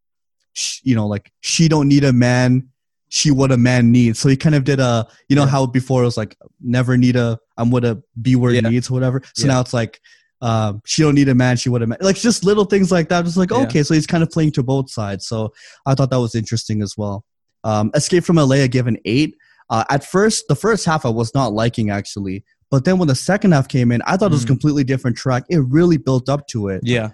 sh- 0.53 0.79
you 0.83 0.95
know, 0.95 1.07
like 1.07 1.31
she 1.41 1.67
don't 1.67 1.87
need 1.87 2.03
a 2.03 2.11
man, 2.11 2.67
she 3.09 3.31
what 3.31 3.51
a 3.51 3.57
man 3.57 3.91
needs. 3.91 4.19
So 4.19 4.27
he 4.27 4.35
kind 4.35 4.55
of 4.55 4.63
did 4.63 4.79
a, 4.79 5.07
you 5.29 5.35
know, 5.35 5.43
Yeah. 5.43 5.49
how 5.49 5.65
before 5.67 6.01
it 6.01 6.05
was 6.05 6.17
like 6.17 6.35
never 6.59 6.97
need 6.97 7.15
a, 7.15 7.39
I'm 7.57 7.69
what 7.71 7.85
a 7.85 8.01
B 8.21 8.35
word 8.35 8.55
Yeah. 8.55 8.69
needs 8.69 8.89
or 8.89 8.93
whatever. 8.95 9.21
So 9.35 9.47
now 9.47 9.61
it's 9.61 9.73
like, 9.73 9.99
um, 10.41 10.81
she 10.85 11.03
don't 11.03 11.15
need 11.15 11.29
a 11.29 11.35
man, 11.35 11.55
she 11.57 11.69
would 11.69 11.81
have 11.81 11.89
man. 11.89 11.99
Like 12.01 12.15
just 12.15 12.43
little 12.43 12.65
things 12.65 12.91
like 12.91 13.09
that. 13.09 13.25
Just 13.25 13.37
like 13.37 13.51
Yeah. 13.51 13.57
okay, 13.59 13.83
so 13.83 13.93
he's 13.93 14.07
kind 14.07 14.23
of 14.23 14.31
playing 14.31 14.51
to 14.53 14.63
both 14.63 14.89
sides. 14.89 15.27
So 15.27 15.53
I 15.85 15.93
thought 15.95 16.09
that 16.09 16.19
was 16.19 16.33
interesting 16.35 16.81
as 16.81 16.95
well. 16.97 17.23
Um, 17.63 17.91
Escape 17.93 18.23
from 18.23 18.37
LA, 18.37 18.55
I 18.63 18.67
give 18.67 18.87
an 18.87 18.97
eight. 19.05 19.35
Uh, 19.69 19.83
at 19.89 20.03
first, 20.03 20.45
the 20.49 20.55
first 20.55 20.83
half 20.85 21.05
I 21.05 21.09
was 21.09 21.33
not 21.35 21.53
liking 21.53 21.89
actually, 21.91 22.43
But 22.71 22.85
then 22.85 22.97
when 22.97 23.09
the 23.09 23.15
second 23.15 23.51
half 23.51 23.67
came 23.67 23.91
in, 23.91 24.01
I 24.07 24.15
thought 24.15 24.31
it 24.31 24.31
was 24.31 24.43
a 24.43 24.45
Mm. 24.45 24.55
completely 24.55 24.83
different 24.85 25.17
track. 25.17 25.43
It 25.49 25.57
really 25.67 25.97
built 25.97 26.29
up 26.29 26.47
to 26.47 26.69
it. 26.69 26.79
Yeah. 26.85 27.09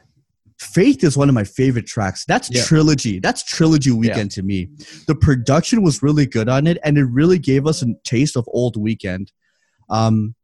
Faith 0.60 1.04
is 1.04 1.18
one 1.18 1.30
of 1.30 1.36
my 1.36 1.44
favorite 1.44 1.88
tracks. 1.88 2.26
That's 2.28 2.50
Yeah. 2.52 2.64
trilogy. 2.64 3.20
That's 3.20 3.44
trilogy 3.44 3.90
Weeknd 3.92 4.30
to 4.36 4.44
me. 4.44 4.70
The 5.08 5.16
production 5.16 5.82
was 5.84 6.02
really 6.04 6.26
good 6.28 6.48
on 6.48 6.66
it, 6.68 6.78
and 6.84 6.98
it 6.98 7.06
really 7.06 7.40
gave 7.40 7.66
us 7.68 7.82
a 7.82 7.88
taste 8.04 8.36
of 8.38 8.46
old 8.54 8.76
Weeknd. 8.76 9.30
Um, 9.90 10.36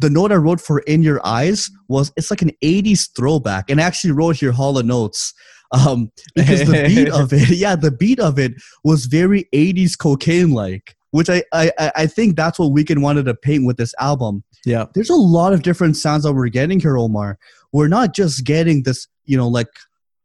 the 0.00 0.10
note 0.10 0.32
I 0.32 0.36
wrote 0.36 0.60
for 0.60 0.80
"In 0.80 1.02
Your 1.02 1.24
Eyes" 1.26 1.70
was 1.88 2.12
it's 2.16 2.30
like 2.30 2.42
an 2.42 2.52
'80s 2.62 3.08
throwback, 3.16 3.70
and 3.70 3.80
I 3.80 3.84
actually 3.84 4.12
wrote 4.12 4.36
here 4.36 4.52
Hall 4.52 4.78
& 4.90 4.92
Oates 4.92 5.32
um, 5.72 6.10
because 6.34 6.60
the 6.66 6.84
beat 6.86 7.08
of 7.10 7.32
it, 7.32 7.48
yeah, 7.56 7.76
the 7.76 7.90
beat 7.90 8.20
of 8.20 8.38
it 8.38 8.52
was 8.84 9.06
very 9.06 9.48
'80s 9.54 9.98
cocaine 9.98 10.50
like, 10.52 10.96
which 11.10 11.28
I, 11.30 11.42
I 11.52 11.70
I- 11.96 12.06
think 12.06 12.36
that's 12.36 12.58
what 12.58 12.72
Weeknd 12.72 13.00
wanted 13.02 13.24
to 13.26 13.34
paint 13.34 13.64
with 13.66 13.76
this 13.76 13.94
album 14.00 14.44
Yeah. 14.64 14.86
there's 14.94 15.10
a 15.10 15.14
lot 15.16 15.52
of 15.52 15.62
different 15.62 15.96
sounds 15.96 16.22
that 16.24 16.32
we're 16.34 16.48
getting 16.48 16.80
here, 16.80 16.96
Omar. 16.96 17.38
We're 17.72 17.88
not 17.88 18.14
just 18.14 18.44
getting 18.44 18.82
this, 18.84 19.06
you 19.24 19.36
know, 19.36 19.48
like 19.48 19.68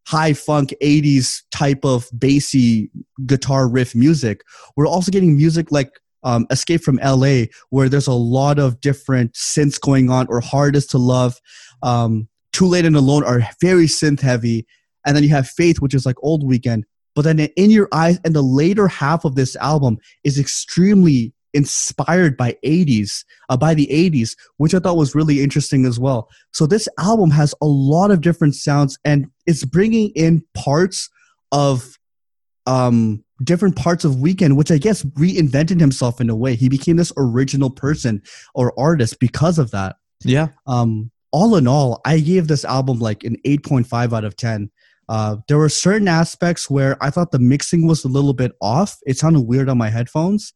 high 0.07 0.33
funk 0.33 0.73
80s 0.81 1.43
type 1.51 1.85
of 1.85 2.09
bassy 2.13 2.89
guitar 3.25 3.67
riff 3.69 3.93
music. 3.95 4.41
We're 4.75 4.87
also 4.87 5.11
getting 5.11 5.37
music 5.37 5.71
like 5.71 5.91
um, 6.23 6.47
Escape 6.49 6.81
from 6.81 6.99
LA, 7.03 7.45
where 7.69 7.89
there's 7.89 8.07
a 8.07 8.13
lot 8.13 8.59
of 8.59 8.79
different 8.81 9.33
synths 9.33 9.79
going 9.79 10.09
on, 10.09 10.27
or 10.29 10.39
Hardest 10.41 10.91
to 10.91 10.97
Love. 10.97 11.39
Um, 11.83 12.27
Too 12.53 12.65
Late 12.65 12.85
and 12.85 12.95
Alone 12.95 13.23
are 13.23 13.41
very 13.59 13.85
synth 13.85 14.21
heavy. 14.21 14.65
And 15.05 15.15
then 15.15 15.23
you 15.23 15.29
have 15.29 15.47
Faith, 15.47 15.81
which 15.81 15.93
is 15.93 16.05
like 16.05 16.17
Old 16.21 16.43
Weeknd. 16.43 16.83
But 17.15 17.23
then 17.23 17.39
In 17.39 17.71
Your 17.71 17.89
Eyes 17.91 18.19
and 18.23 18.35
the 18.35 18.41
later 18.41 18.87
half 18.87 19.25
of 19.25 19.35
this 19.35 19.55
album 19.57 19.97
is 20.23 20.39
extremely 20.39 21.33
inspired 21.53 22.37
by 22.37 22.55
80s 22.63 23.25
uh, 23.49 23.57
by 23.57 23.73
the 23.73 23.87
80s 23.87 24.37
which 24.57 24.73
i 24.73 24.79
thought 24.79 24.95
was 24.95 25.15
really 25.15 25.43
interesting 25.43 25.85
as 25.85 25.99
well 25.99 26.29
so 26.53 26.65
this 26.65 26.87
album 26.97 27.29
has 27.29 27.53
a 27.61 27.65
lot 27.65 28.09
of 28.09 28.21
different 28.21 28.55
sounds 28.55 28.97
and 29.03 29.27
it's 29.45 29.65
bringing 29.65 30.11
in 30.15 30.43
parts 30.53 31.09
of 31.51 31.97
um 32.67 33.23
different 33.43 33.75
parts 33.75 34.03
of 34.05 34.13
Weeknd 34.13 34.55
which 34.55 34.71
i 34.71 34.77
guess 34.77 35.03
reinvented 35.03 35.79
himself 35.79 36.19
in 36.21 36.29
a 36.29 36.35
way 36.35 36.55
he 36.55 36.69
became 36.69 36.97
this 36.97 37.13
original 37.17 37.69
person 37.69 38.21
or 38.55 38.77
artist 38.79 39.19
because 39.19 39.57
of 39.59 39.71
that 39.71 39.95
Yeah. 40.23 40.49
um 40.67 41.11
all 41.31 41.55
in 41.55 41.67
all 41.67 42.01
i 42.05 42.19
gave 42.19 42.47
this 42.47 42.65
album 42.65 42.99
like 42.99 43.23
an 43.23 43.37
8.5 43.45 44.13
out 44.13 44.23
of 44.23 44.35
10 44.35 44.69
uh, 45.09 45.35
there 45.49 45.57
were 45.57 45.67
certain 45.67 46.07
aspects 46.07 46.69
where 46.69 46.95
I 47.03 47.09
thought 47.09 47.31
the 47.31 47.39
mixing 47.39 47.85
was 47.85 48.05
a 48.05 48.07
little 48.07 48.31
bit 48.33 48.53
off. 48.61 48.97
It 49.05 49.17
sounded 49.17 49.41
weird 49.41 49.67
on 49.67 49.77
my 49.77 49.89
headphones. 49.89 50.53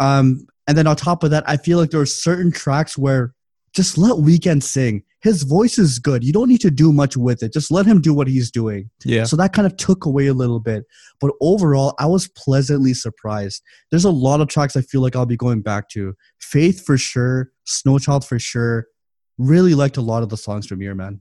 Um, 0.00 0.46
and 0.66 0.76
then 0.76 0.86
on 0.86 0.96
top 0.96 1.22
of 1.22 1.30
that, 1.30 1.48
I 1.48 1.56
feel 1.56 1.78
like 1.78 1.90
there 1.90 2.00
are 2.02 2.04
certain 2.04 2.52
tracks 2.52 2.98
where 2.98 3.32
just 3.76 3.98
let 3.98 4.12
Weeknd 4.12 4.62
sing. 4.62 5.02
His 5.20 5.42
voice 5.42 5.78
is 5.78 5.98
good. 5.98 6.24
You 6.24 6.32
don't 6.32 6.48
need 6.48 6.62
to 6.62 6.70
do 6.70 6.94
much 6.94 7.14
with 7.14 7.42
it. 7.42 7.52
Just 7.52 7.70
let 7.70 7.84
him 7.84 8.00
do 8.00 8.14
what 8.14 8.26
he's 8.26 8.50
doing. 8.50 8.88
Yeah. 9.04 9.24
So 9.24 9.36
that 9.36 9.52
kind 9.52 9.66
of 9.66 9.76
took 9.76 10.06
away 10.06 10.28
a 10.28 10.34
little 10.34 10.60
bit. 10.60 10.84
But 11.20 11.32
overall, 11.42 11.94
I 11.98 12.06
was 12.06 12.26
pleasantly 12.28 12.94
surprised. 12.94 13.62
There's 13.90 14.06
a 14.06 14.10
lot 14.10 14.40
of 14.40 14.48
tracks 14.48 14.76
I 14.76 14.80
feel 14.80 15.02
like 15.02 15.14
I'll 15.14 15.26
be 15.26 15.36
going 15.36 15.60
back 15.60 15.90
to. 15.90 16.14
Faith 16.38 16.86
for 16.86 16.96
sure, 16.96 17.50
Snowchild 17.66 18.26
for 18.26 18.38
sure. 18.38 18.86
Really 19.36 19.74
liked 19.74 19.98
a 19.98 20.02
lot 20.02 20.22
of 20.22 20.30
the 20.30 20.38
songs 20.38 20.66
from 20.66 20.80
here, 20.80 20.94
man. 20.94 21.20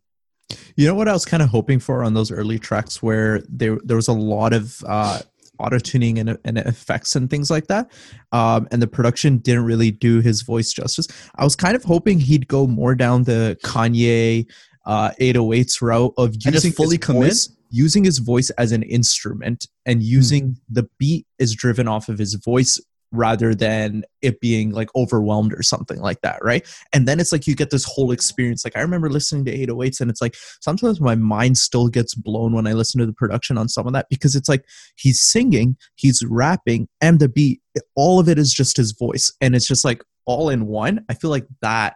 You 0.77 0.87
know 0.87 0.95
what 0.95 1.09
I 1.09 1.13
was 1.13 1.25
kind 1.25 1.43
of 1.43 1.49
hoping 1.49 1.79
for 1.79 2.03
on 2.03 2.13
those 2.13 2.31
early 2.31 2.59
tracks 2.59 3.03
where 3.03 3.41
there 3.49 3.79
there 3.83 3.97
was 3.97 4.07
a 4.07 4.13
lot 4.13 4.53
of 4.53 4.81
uh, 4.87 5.19
auto 5.59 5.79
tuning 5.79 6.19
and, 6.19 6.37
and 6.43 6.57
effects 6.57 7.15
and 7.15 7.29
things 7.29 7.49
like 7.49 7.67
that, 7.67 7.91
um, 8.31 8.67
and 8.71 8.81
the 8.81 8.87
production 8.87 9.37
didn't 9.37 9.65
really 9.65 9.91
do 9.91 10.21
his 10.21 10.41
voice 10.41 10.71
justice. 10.71 11.07
I 11.35 11.43
was 11.43 11.55
kind 11.55 11.75
of 11.75 11.83
hoping 11.83 12.19
he'd 12.19 12.47
go 12.47 12.67
more 12.67 12.95
down 12.95 13.23
the 13.23 13.57
Kanye 13.63 14.45
uh, 14.85 15.11
808s 15.19 15.81
route 15.81 16.13
of 16.17 16.35
using 16.39 16.71
fully 16.71 16.97
commit? 16.97 17.23
voice, 17.23 17.49
using 17.69 18.03
his 18.03 18.19
voice 18.19 18.49
as 18.51 18.71
an 18.71 18.83
instrument 18.83 19.67
and 19.85 20.03
using 20.03 20.57
the 20.69 20.87
beat 20.97 21.25
is 21.39 21.53
driven 21.53 21.87
off 21.87 22.09
of 22.09 22.19
his 22.19 22.35
voice 22.35 22.79
rather 23.15 23.55
than 23.55 24.03
it 24.21 24.39
being 24.39 24.71
like 24.71 24.89
overwhelmed 24.95 25.53
or 25.53 25.63
something 25.63 25.99
like 25.99 26.21
that, 26.21 26.43
right? 26.43 26.65
And 26.93 27.07
then 27.07 27.19
it's 27.19 27.31
like 27.31 27.47
you 27.47 27.55
get 27.55 27.69
this 27.69 27.85
whole 27.85 28.11
experience. 28.11 28.65
Like 28.65 28.75
I 28.75 28.81
remember 28.81 29.09
listening 29.09 29.45
to 29.45 29.57
808s 29.57 30.01
and 30.01 30.09
it's 30.09 30.21
like 30.21 30.35
sometimes 30.61 30.99
my 30.99 31.15
mind 31.15 31.57
still 31.57 31.87
gets 31.87 32.15
blown 32.15 32.53
when 32.53 32.67
I 32.67 32.73
listen 32.73 32.99
to 32.99 33.05
the 33.05 33.13
production 33.13 33.57
on 33.57 33.69
some 33.69 33.87
of 33.87 33.93
that 33.93 34.07
because 34.09 34.35
it's 34.35 34.49
like 34.49 34.65
he's 34.95 35.21
singing, 35.21 35.77
he's 35.95 36.21
rapping, 36.27 36.87
and 37.01 37.19
the 37.19 37.29
beat, 37.29 37.61
all 37.95 38.19
of 38.19 38.29
it 38.29 38.37
is 38.37 38.53
just 38.53 38.77
his 38.77 38.91
voice. 38.91 39.33
And 39.41 39.55
it's 39.55 39.67
just 39.67 39.85
like 39.85 40.03
all 40.25 40.49
in 40.49 40.67
one. 40.67 41.05
I 41.09 41.13
feel 41.13 41.29
like 41.29 41.47
that 41.61 41.95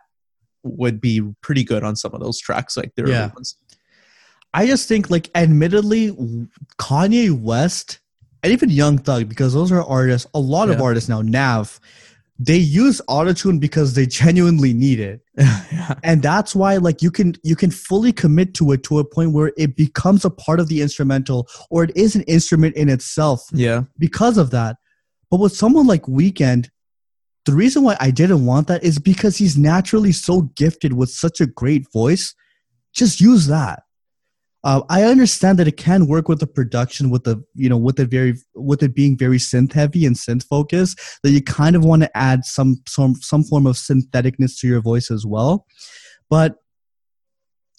would 0.64 1.00
be 1.00 1.22
pretty 1.42 1.64
good 1.64 1.84
on 1.84 1.96
some 1.96 2.14
of 2.14 2.20
those 2.20 2.40
tracks, 2.40 2.76
like 2.78 2.94
there 2.96 3.08
Yeah. 3.08 3.32
ones. 3.34 3.56
I 4.54 4.66
just 4.66 4.88
think, 4.88 5.12
like, 5.12 5.30
admittedly, 5.36 6.10
Kanye 6.80 7.32
West 7.40 8.00
and 8.44 8.54
even 8.54 8.70
Young 8.70 8.98
Thug, 8.98 9.28
because 9.28 9.54
those 9.54 9.72
are 9.72 9.84
artists, 9.84 10.28
a 10.34 10.40
lot 10.40 10.70
of 10.70 10.82
artists 10.82 11.10
now, 11.10 11.22
Nav, 11.22 11.80
they 12.42 12.56
use 12.58 13.02
autotune 13.10 13.60
because 13.60 13.96
they 13.96 14.06
genuinely 14.06 14.74
need 14.74 15.00
it. 15.02 15.20
yeah. 15.38 15.96
And 16.04 16.22
that's 16.22 16.56
why, 16.56 16.78
like, 16.78 17.02
you 17.02 17.12
can 17.12 17.36
you 17.44 17.56
can 17.56 17.70
fully 17.70 18.14
commit 18.14 18.54
to 18.56 18.72
it 18.72 18.84
to 18.84 19.00
a 19.00 19.04
point 19.04 19.34
where 19.34 19.52
it 19.58 19.76
becomes 19.76 20.24
a 20.24 20.30
part 20.30 20.62
of 20.62 20.70
the 20.70 20.82
instrumental 20.82 21.50
or 21.70 21.84
it 21.84 21.92
is 21.98 22.16
an 22.16 22.22
instrument 22.24 22.76
in 22.78 22.88
itself 22.88 23.44
Yeah. 23.52 23.84
because 23.98 24.38
of 24.38 24.52
that. 24.52 24.78
But 25.30 25.42
with 25.42 25.54
someone 25.54 25.86
like 25.86 26.04
Weeknd, 26.04 26.70
the 27.46 27.54
reason 27.54 27.84
why 27.84 27.98
I 28.00 28.10
didn't 28.12 28.46
want 28.46 28.68
that 28.68 28.84
is 28.84 29.00
because 29.00 29.36
he's 29.36 29.58
naturally 29.58 30.12
so 30.14 30.44
gifted 30.56 30.94
with 30.94 31.10
such 31.10 31.42
a 31.42 31.46
great 31.46 31.92
voice. 31.92 32.34
Just 32.94 33.20
use 33.20 33.48
that. 33.48 33.84
Uh, 34.64 34.82
I 34.90 35.04
understand 35.04 35.58
that 35.60 35.68
it 35.68 35.78
can 35.78 36.06
work 36.08 36.28
with 36.28 36.40
the 36.40 36.48
production, 36.48 37.10
with 37.10 37.24
the 37.24 37.42
you 37.54 37.70
know, 37.70 37.78
with 37.78 38.00
it 38.00 38.10
very, 38.10 38.36
with 38.56 38.84
it 38.84 38.94
being 38.94 39.18
very 39.18 39.38
synth 39.38 39.74
heavy 39.74 40.06
and 40.06 40.16
synth 40.16 40.44
focused. 40.44 41.00
That 41.24 41.32
you 41.32 41.42
kind 41.42 41.76
of 41.76 41.86
want 41.86 42.02
to 42.04 42.18
add 42.18 42.44
some 42.46 42.82
some 42.88 43.16
some 43.16 43.44
form 43.44 43.66
of 43.66 43.76
syntheticness 43.76 44.60
to 44.60 44.68
your 44.68 44.82
voice 44.82 45.12
as 45.12 45.26
well. 45.26 45.66
But 46.30 46.58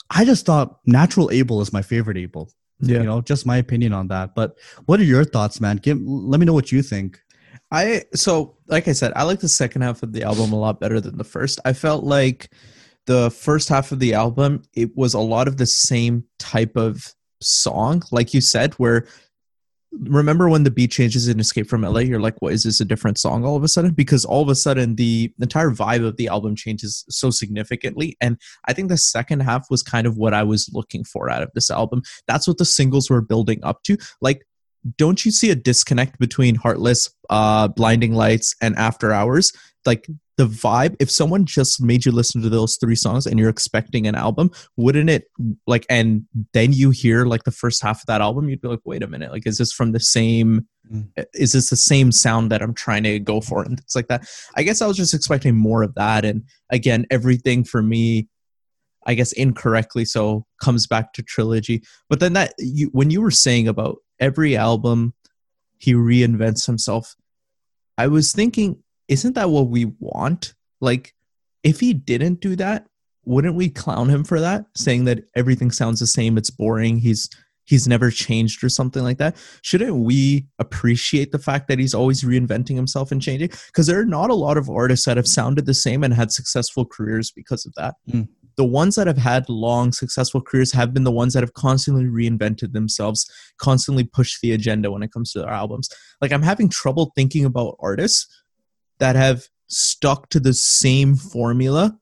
I 0.08 0.24
just 0.24 0.46
thought 0.46 0.78
Natural 0.86 1.30
Abel 1.30 1.60
is 1.60 1.72
my 1.72 1.82
favorite 1.82 2.16
Abel 2.16 2.50
Yeah. 2.80 2.98
you 2.98 3.04
know 3.04 3.20
just 3.20 3.46
my 3.46 3.58
opinion 3.58 3.92
on 3.92 4.08
that 4.08 4.34
but 4.34 4.56
what 4.86 4.98
are 4.98 5.04
your 5.04 5.22
thoughts 5.24 5.60
man 5.60 5.76
give 5.76 5.98
let 6.00 6.40
me 6.40 6.46
know 6.46 6.54
what 6.54 6.72
you 6.72 6.82
think 6.82 7.20
I 7.70 8.02
so 8.14 8.56
like 8.66 8.88
I 8.88 8.92
said, 8.92 9.12
I 9.14 9.22
like 9.24 9.40
the 9.40 9.48
second 9.48 9.82
half 9.82 10.02
of 10.02 10.12
the 10.12 10.22
album 10.24 10.52
a 10.52 10.58
lot 10.58 10.80
better 10.80 11.00
than 11.00 11.18
the 11.18 11.24
first. 11.24 11.60
I 11.64 11.72
felt 11.72 12.04
like 12.04 12.50
the 13.06 13.30
first 13.30 13.68
half 13.68 13.92
of 13.92 13.98
the 13.98 14.14
album 14.14 14.62
it 14.74 14.96
was 14.96 15.14
a 15.14 15.20
lot 15.20 15.48
of 15.48 15.56
the 15.56 15.66
same 15.66 16.24
type 16.38 16.76
of 16.76 17.14
song, 17.40 18.02
like 18.10 18.34
you 18.34 18.40
said, 18.40 18.74
where 18.74 19.06
remember 19.92 20.48
when 20.48 20.62
the 20.62 20.70
beat 20.70 20.92
changes 20.92 21.26
in 21.26 21.40
Escape 21.40 21.68
from 21.68 21.82
LA, 21.82 22.00
you're 22.00 22.20
like, 22.20 22.40
what 22.40 22.52
is 22.52 22.62
this 22.62 22.80
a 22.80 22.84
different 22.84 23.18
song 23.18 23.44
all 23.44 23.56
of 23.56 23.64
a 23.64 23.68
sudden? 23.68 23.90
Because 23.90 24.24
all 24.24 24.42
of 24.42 24.48
a 24.48 24.54
sudden 24.54 24.94
the 24.94 25.32
entire 25.40 25.70
vibe 25.70 26.06
of 26.06 26.16
the 26.16 26.28
album 26.28 26.54
changes 26.54 27.04
so 27.08 27.30
significantly. 27.30 28.16
And 28.20 28.38
I 28.66 28.72
think 28.72 28.88
the 28.88 28.96
second 28.96 29.40
half 29.40 29.66
was 29.68 29.82
kind 29.82 30.06
of 30.06 30.16
what 30.16 30.32
I 30.32 30.44
was 30.44 30.70
looking 30.72 31.02
for 31.02 31.28
out 31.28 31.42
of 31.42 31.50
this 31.54 31.70
album. 31.70 32.02
That's 32.28 32.46
what 32.46 32.58
the 32.58 32.64
singles 32.64 33.10
were 33.10 33.20
building 33.20 33.58
up 33.64 33.82
to. 33.84 33.96
Like 34.20 34.46
don't 34.96 35.24
you 35.24 35.30
see 35.30 35.50
a 35.50 35.54
disconnect 35.54 36.18
between 36.18 36.54
Heartless, 36.54 37.10
uh, 37.28 37.68
Blinding 37.68 38.14
Lights, 38.14 38.54
and 38.60 38.76
After 38.76 39.12
Hours? 39.12 39.52
Like 39.84 40.08
the 40.40 40.46
vibe, 40.46 40.96
if 41.00 41.10
someone 41.10 41.44
just 41.44 41.82
made 41.82 42.06
you 42.06 42.12
listen 42.12 42.40
to 42.40 42.48
those 42.48 42.78
three 42.78 42.94
songs 42.94 43.26
and 43.26 43.38
you're 43.38 43.50
expecting 43.50 44.06
an 44.06 44.14
album, 44.14 44.50
wouldn't 44.78 45.10
it 45.10 45.24
like, 45.66 45.84
and 45.90 46.24
then 46.54 46.72
you 46.72 46.88
hear 46.88 47.26
like 47.26 47.44
the 47.44 47.50
first 47.50 47.82
half 47.82 48.00
of 48.00 48.06
that 48.06 48.22
album, 48.22 48.48
you'd 48.48 48.62
be 48.62 48.68
like, 48.68 48.80
wait 48.86 49.02
a 49.02 49.06
minute, 49.06 49.30
like, 49.30 49.46
is 49.46 49.58
this 49.58 49.72
from 49.72 49.92
the 49.92 50.00
same, 50.00 50.66
Mm. 50.90 51.06
is 51.34 51.52
this 51.52 51.70
the 51.70 51.76
same 51.76 52.10
sound 52.10 52.50
that 52.50 52.62
I'm 52.62 52.74
trying 52.74 53.04
to 53.04 53.20
go 53.20 53.40
for 53.40 53.62
and 53.62 53.78
things 53.78 53.94
like 53.94 54.08
that? 54.08 54.26
I 54.56 54.64
guess 54.64 54.82
I 54.82 54.88
was 54.88 54.96
just 54.96 55.14
expecting 55.14 55.54
more 55.54 55.84
of 55.84 55.94
that. 55.94 56.24
And 56.24 56.42
again, 56.70 57.06
everything 57.10 57.62
for 57.62 57.80
me, 57.80 58.28
I 59.06 59.14
guess 59.14 59.30
incorrectly 59.32 60.04
so 60.04 60.46
comes 60.60 60.88
back 60.88 61.12
to 61.12 61.22
trilogy. 61.22 61.82
But 62.08 62.18
then 62.18 62.32
that 62.32 62.54
you 62.58 62.88
when 62.92 63.10
you 63.10 63.20
were 63.20 63.30
saying 63.30 63.68
about 63.68 63.98
every 64.18 64.56
album 64.56 65.14
he 65.78 65.92
reinvents 65.94 66.66
himself, 66.66 67.14
I 67.96 68.08
was 68.08 68.32
thinking, 68.32 68.82
isn't 69.10 69.34
that 69.34 69.50
what 69.50 69.68
we 69.68 69.86
want? 69.98 70.54
Like 70.80 71.14
if 71.62 71.80
he 71.80 71.92
didn't 71.92 72.40
do 72.40 72.56
that, 72.56 72.86
wouldn't 73.26 73.56
we 73.56 73.68
clown 73.68 74.08
him 74.08 74.24
for 74.24 74.40
that, 74.40 74.64
saying 74.74 75.04
that 75.04 75.24
everything 75.34 75.70
sounds 75.70 76.00
the 76.00 76.06
same, 76.06 76.38
it's 76.38 76.48
boring, 76.48 76.98
he's 76.98 77.28
he's 77.64 77.86
never 77.86 78.10
changed 78.10 78.64
or 78.64 78.68
something 78.68 79.02
like 79.02 79.18
that? 79.18 79.36
Shouldn't 79.62 79.96
we 79.96 80.46
appreciate 80.58 81.30
the 81.30 81.38
fact 81.38 81.68
that 81.68 81.78
he's 81.78 81.94
always 81.94 82.22
reinventing 82.22 82.74
himself 82.76 83.12
and 83.12 83.20
changing? 83.20 83.50
Because 83.66 83.86
there 83.86 84.00
are 84.00 84.06
not 84.06 84.30
a 84.30 84.34
lot 84.34 84.56
of 84.56 84.70
artists 84.70 85.06
that 85.06 85.16
have 85.16 85.28
sounded 85.28 85.66
the 85.66 85.74
same 85.74 86.02
and 86.02 86.14
had 86.14 86.32
successful 86.32 86.86
careers 86.86 87.30
because 87.30 87.66
of 87.66 87.74
that 87.74 87.96
hmm. 88.10 88.22
the 88.56 88.64
ones 88.64 88.94
that 88.94 89.06
have 89.06 89.18
had 89.18 89.48
long 89.48 89.92
successful 89.92 90.40
careers 90.40 90.72
have 90.72 90.94
been 90.94 91.04
the 91.04 91.12
ones 91.12 91.34
that 91.34 91.42
have 91.42 91.54
constantly 91.54 92.04
reinvented 92.04 92.72
themselves 92.72 93.30
constantly 93.58 94.04
pushed 94.04 94.40
the 94.40 94.52
agenda 94.52 94.90
when 94.90 95.02
it 95.02 95.12
comes 95.12 95.32
to 95.32 95.40
their 95.40 95.48
albums 95.48 95.88
like 96.20 96.32
i'm 96.32 96.42
having 96.42 96.68
trouble 96.68 97.12
thinking 97.14 97.44
about 97.44 97.76
artists 97.80 98.26
that 99.00 99.16
have 99.16 99.48
stuck 99.68 100.28
to 100.30 100.40
the 100.40 100.54
same 100.54 101.16
formula 101.16 101.98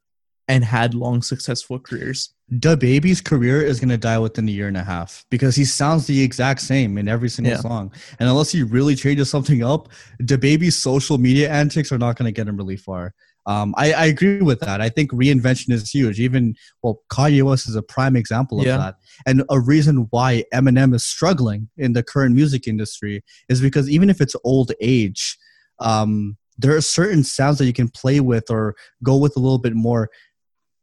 and 0.49 0.65
had 0.65 0.95
long 0.95 1.23
successful 1.23 1.79
careers. 1.79 2.35
DaBaby's 2.53 3.21
career 3.21 3.61
is 3.61 3.79
gonna 3.79 3.99
die 3.99 4.19
within 4.19 4.49
a 4.49 4.51
year 4.51 4.69
and 4.69 4.77
a 4.77 4.83
half 4.83 5.25
because 5.31 5.55
he 5.55 5.65
sounds 5.67 6.07
the 6.07 6.23
exact 6.23 6.61
same 6.63 6.97
in 6.97 7.07
every 7.07 7.29
single 7.29 7.53
Yeah. 7.55 7.61
song. 7.61 7.93
And 8.19 8.29
unless 8.29 8.51
he 8.51 8.63
really 8.63 8.95
changes 8.95 9.29
something 9.29 9.63
up, 9.63 9.91
Da 10.25 10.37
Baby's 10.37 10.77
social 10.77 11.19
media 11.19 11.51
antics 11.51 11.93
are 11.93 11.99
not 11.99 12.17
gonna 12.17 12.33
get 12.33 12.49
him 12.49 12.57
really 12.57 12.79
far. 12.79 13.15
Um, 13.45 13.75
I, 13.77 13.93
I 13.93 14.05
agree 14.07 14.41
with 14.41 14.61
that. 14.61 14.81
I 14.81 14.89
think 14.89 15.11
reinvention 15.11 15.73
is 15.73 15.91
huge. 15.91 16.21
Even 16.21 16.55
well, 16.83 17.01
Kanye 17.13 17.43
West 17.43 17.69
is 17.69 17.77
a 17.77 17.83
prime 17.83 18.17
example 18.17 18.61
of 18.61 18.67
Yeah. 18.67 18.77
that. 18.79 18.97
And 19.27 19.43
a 19.51 19.61
reason 19.61 20.07
why 20.11 20.45
Eminem 20.53 20.95
is 20.95 21.05
struggling 21.05 21.69
in 21.77 21.93
the 21.93 22.03
current 22.03 22.35
music 22.35 22.67
industry 22.67 23.23
is 23.51 23.61
because 23.61 23.89
even 23.91 24.09
if 24.11 24.21
it's 24.23 24.37
old 24.45 24.73
age, 24.81 25.37
um, 25.81 26.37
there 26.59 26.77
are 26.77 26.81
certain 26.81 27.23
sounds 27.23 27.59
that 27.59 27.67
you 27.67 27.73
can 27.73 27.89
play 27.89 28.21
with 28.21 28.51
or 28.51 28.75
go 29.03 29.17
with 29.17 29.37
a 29.37 29.41
little 29.41 29.59
bit 29.59 29.75
more. 29.75 30.11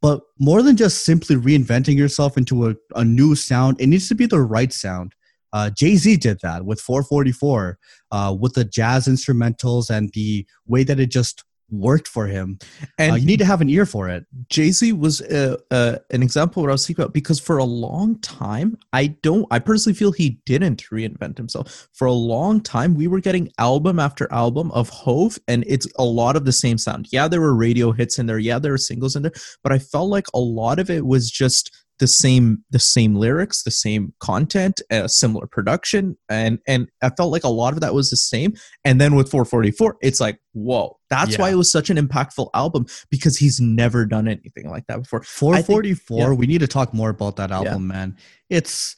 But 0.02 0.20
more 0.38 0.62
than 0.62 0.76
just 0.76 1.04
simply 1.04 1.36
reinventing 1.36 1.96
yourself 1.96 2.36
into 2.36 2.68
a, 2.68 2.74
a 2.94 3.04
new 3.04 3.34
sound, 3.34 3.80
it 3.80 3.88
needs 3.88 4.08
to 4.08 4.14
be 4.14 4.26
the 4.26 4.40
right 4.40 4.72
sound. 4.72 5.14
Uh, 5.52 5.70
Jay 5.70 5.96
Z 5.96 6.16
did 6.16 6.38
that 6.42 6.64
with 6.64 6.80
444, 6.80 7.78
uh, 8.10 8.36
with 8.38 8.54
the 8.54 8.64
jazz 8.64 9.06
instrumentals 9.06 9.88
and 9.90 10.10
the 10.12 10.46
way 10.66 10.84
that 10.84 11.00
it 11.00 11.10
just 11.10 11.44
worked 11.70 12.08
for 12.08 12.26
him. 12.26 12.58
And 12.98 13.12
uh, 13.12 13.14
you 13.16 13.26
need 13.26 13.38
to 13.38 13.44
have 13.44 13.60
an 13.60 13.68
ear 13.68 13.86
for 13.86 14.08
it. 14.08 14.24
Jay 14.48 14.70
Z 14.70 14.92
was 14.92 15.20
uh, 15.22 15.56
uh, 15.70 15.96
an 16.10 16.22
example 16.22 16.60
of 16.60 16.64
what 16.64 16.70
I 16.70 16.72
was 16.72 16.86
thinking 16.86 17.02
about 17.02 17.14
because 17.14 17.40
for 17.40 17.58
a 17.58 17.64
long 17.64 18.18
time, 18.20 18.78
I 18.92 19.08
don't, 19.08 19.46
I 19.50 19.58
personally 19.58 19.94
feel 19.94 20.12
he 20.12 20.40
didn't 20.46 20.84
reinvent 20.92 21.36
himself. 21.36 21.88
For 21.92 22.06
a 22.06 22.12
long 22.12 22.60
time, 22.60 22.94
we 22.94 23.06
were 23.06 23.20
getting 23.20 23.50
album 23.58 23.98
after 23.98 24.32
album 24.32 24.70
of 24.72 24.88
Hove, 24.88 25.38
and 25.48 25.64
it's 25.66 25.86
a 25.98 26.04
lot 26.04 26.36
of 26.36 26.44
the 26.44 26.52
same 26.52 26.78
sound. 26.78 27.08
Yeah, 27.10 27.28
there 27.28 27.40
were 27.40 27.54
radio 27.54 27.92
hits 27.92 28.18
in 28.18 28.26
there. 28.26 28.38
Yeah, 28.38 28.58
there 28.58 28.72
were 28.72 28.78
singles 28.78 29.16
in 29.16 29.22
there, 29.22 29.32
but 29.62 29.72
I 29.72 29.78
felt 29.78 30.10
like 30.10 30.26
a 30.34 30.38
lot 30.38 30.78
of 30.78 30.90
it 30.90 31.06
was 31.06 31.30
just 31.30 31.85
the 31.98 32.06
same 32.06 32.62
the 32.70 32.78
same 32.78 33.14
lyrics 33.14 33.62
the 33.62 33.70
same 33.70 34.12
content 34.20 34.80
a 34.90 35.08
similar 35.08 35.46
production 35.46 36.16
and 36.28 36.58
and 36.66 36.88
i 37.02 37.10
felt 37.10 37.32
like 37.32 37.44
a 37.44 37.48
lot 37.48 37.72
of 37.72 37.80
that 37.80 37.94
was 37.94 38.10
the 38.10 38.16
same 38.16 38.52
and 38.84 39.00
then 39.00 39.14
with 39.14 39.30
444 39.30 39.96
it's 40.02 40.20
like 40.20 40.38
whoa 40.52 40.98
that's 41.08 41.32
Yeah. 41.32 41.42
why 41.42 41.50
it 41.50 41.54
was 41.54 41.70
such 41.70 41.90
an 41.90 41.96
impactful 41.96 42.50
album 42.54 42.86
because 43.10 43.36
he's 43.36 43.60
never 43.60 44.04
done 44.06 44.26
anything 44.28 44.68
like 44.68 44.86
that 44.88 45.02
before 45.02 45.22
444, 45.22 46.18
yeah. 46.18 46.32
we 46.32 46.46
need 46.46 46.60
to 46.60 46.66
talk 46.66 46.92
more 46.92 47.10
about 47.10 47.36
that 47.36 47.50
album, 47.50 47.86
man. 47.88 48.16
It's 48.50 48.96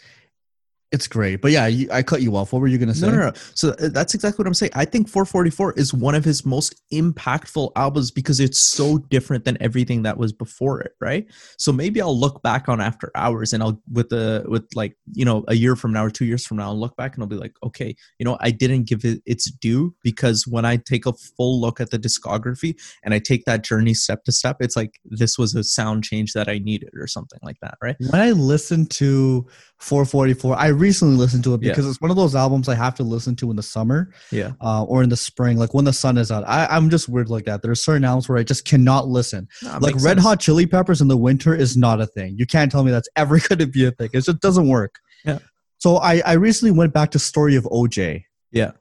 it's 0.91 1.07
great. 1.07 1.43
But 1.43 1.53
yeah, 1.53 1.67
you, 1.67 1.89
I 1.93 2.03
cut 2.03 2.23
you 2.23 2.35
off. 2.35 2.53
What 2.53 2.61
were 2.61 2.67
you 2.67 2.79
going 2.79 2.89
to 2.89 2.95
say? 2.95 3.07
No, 3.07 3.13
no, 3.13 3.27
no. 3.27 3.33
So 3.55 3.71
uh, 3.71 3.89
that's 3.89 4.15
exactly 4.15 4.43
what 4.43 4.47
I'm 4.47 4.55
saying. 4.55 4.73
I 4.75 4.87
think 4.87 5.09
444 5.09 5.75
is 5.75 5.93
one 5.93 6.15
of 6.15 6.25
his 6.25 6.47
most 6.47 6.81
impactful 6.91 7.73
albums 7.77 8.11
because 8.11 8.41
it's 8.41 8.59
so 8.59 8.99
different 8.99 9.45
than 9.45 9.59
everything 9.61 10.03
that 10.03 10.17
was 10.17 10.33
before 10.33 10.81
it, 10.81 10.93
right? 11.01 11.27
So 11.59 11.73
maybe 11.73 12.01
I'll 12.01 12.19
look 12.19 12.43
back 12.43 12.69
on 12.69 12.81
After 12.81 13.11
Hours 13.15 13.53
and 13.53 13.63
I'll 13.63 13.81
with 13.93 14.09
the 14.09 14.45
with 14.49 14.67
like 14.75 14.97
you 15.13 15.25
know 15.25 15.45
a 15.49 15.55
year 15.55 15.77
from 15.77 15.93
now 15.93 16.07
or 16.07 16.11
two 16.11 16.25
years 16.25 16.47
from 16.47 16.57
now, 16.57 16.69
I'll 16.69 16.81
look 16.81 16.97
back 16.97 17.15
and 17.15 17.23
I'll 17.23 17.29
be 17.29 17.37
like, 17.37 17.55
okay, 17.63 17.95
you 18.19 18.25
know, 18.25 18.39
I 18.41 18.51
didn't 18.51 18.85
give 18.85 19.05
it 19.05 19.23
its 19.27 19.51
due 19.51 19.95
because 20.03 20.47
when 20.47 20.65
I 20.65 20.77
take 20.77 21.05
a 21.05 21.13
full 21.13 21.61
look 21.61 21.81
at 21.81 21.91
the 21.91 21.99
discography 21.99 22.77
and 23.05 23.13
I 23.13 23.19
take 23.19 23.45
that 23.45 23.63
journey 23.63 23.93
step 23.93 24.25
to 24.25 24.33
step, 24.33 24.57
it's 24.61 24.77
like 24.77 24.99
this 25.05 25.37
was 25.37 25.55
a 25.55 25.65
sound 25.65 26.05
change 26.05 26.33
that 26.33 26.49
I 26.49 26.59
needed 26.59 26.91
or 26.99 27.07
something 27.07 27.41
like 27.43 27.59
that, 27.61 27.77
right? 27.83 27.97
When 28.11 28.23
I 28.23 28.31
listened 28.31 28.91
to 28.93 29.47
444, 29.81 30.57
I 30.57 30.69
recently 30.81 31.17
listened 31.17 31.45
to 31.45 31.55
it 31.55 31.63
Yeah. 31.63 31.71
because 31.73 31.87
it's 31.87 32.01
one 32.01 32.11
of 32.11 32.17
those 32.17 32.35
albums 32.35 32.69
I 32.69 32.75
have 32.75 32.95
to 32.97 33.03
listen 33.03 33.35
to 33.37 33.51
in 33.51 33.57
the 33.57 33.63
summer 33.63 34.13
Yeah. 34.31 34.53
uh, 34.61 34.85
or 34.85 35.03
in 35.03 35.09
the 35.09 35.17
spring, 35.17 35.57
like 35.59 35.75
when 35.75 35.85
the 35.85 35.93
sun 35.93 36.17
is 36.19 36.31
out. 36.31 36.45
I, 36.47 36.67
I'm 36.67 36.91
just 36.91 37.09
weird 37.09 37.29
like 37.31 37.45
that. 37.45 37.63
There 37.63 37.71
are 37.71 37.75
certain 37.77 38.05
albums 38.05 38.29
where 38.29 38.39
I 38.39 38.43
just 38.45 38.65
cannot 38.65 39.09
listen. 39.09 39.49
That 39.63 39.83
like 39.83 39.95
Red 39.97 40.03
sense. 40.19 40.23
Hot 40.23 40.41
Chili 40.41 40.67
Peppers 40.67 41.01
in 41.01 41.09
the 41.09 41.17
winter 41.17 41.55
is 41.55 41.77
not 41.77 42.01
a 42.01 42.07
thing. 42.07 42.37
You 42.39 42.47
can't 42.47 42.71
tell 42.73 42.85
me 42.85 42.91
that's 42.91 43.09
ever 43.17 43.39
going 43.49 43.59
to 43.59 43.67
be 43.67 43.85
a 43.87 43.91
thing. 43.91 44.11
It 44.13 44.23
just 44.25 44.41
doesn't 44.41 44.69
work. 44.69 44.99
Yeah. 45.25 45.39
So 45.79 45.97
I, 45.99 46.23
I 46.27 46.33
recently 46.35 46.73
went 46.73 46.93
back 46.93 47.11
to 47.13 47.19
Story 47.19 47.55
of 47.57 47.65
OJ. 47.65 48.25
Yeah. 48.53 48.73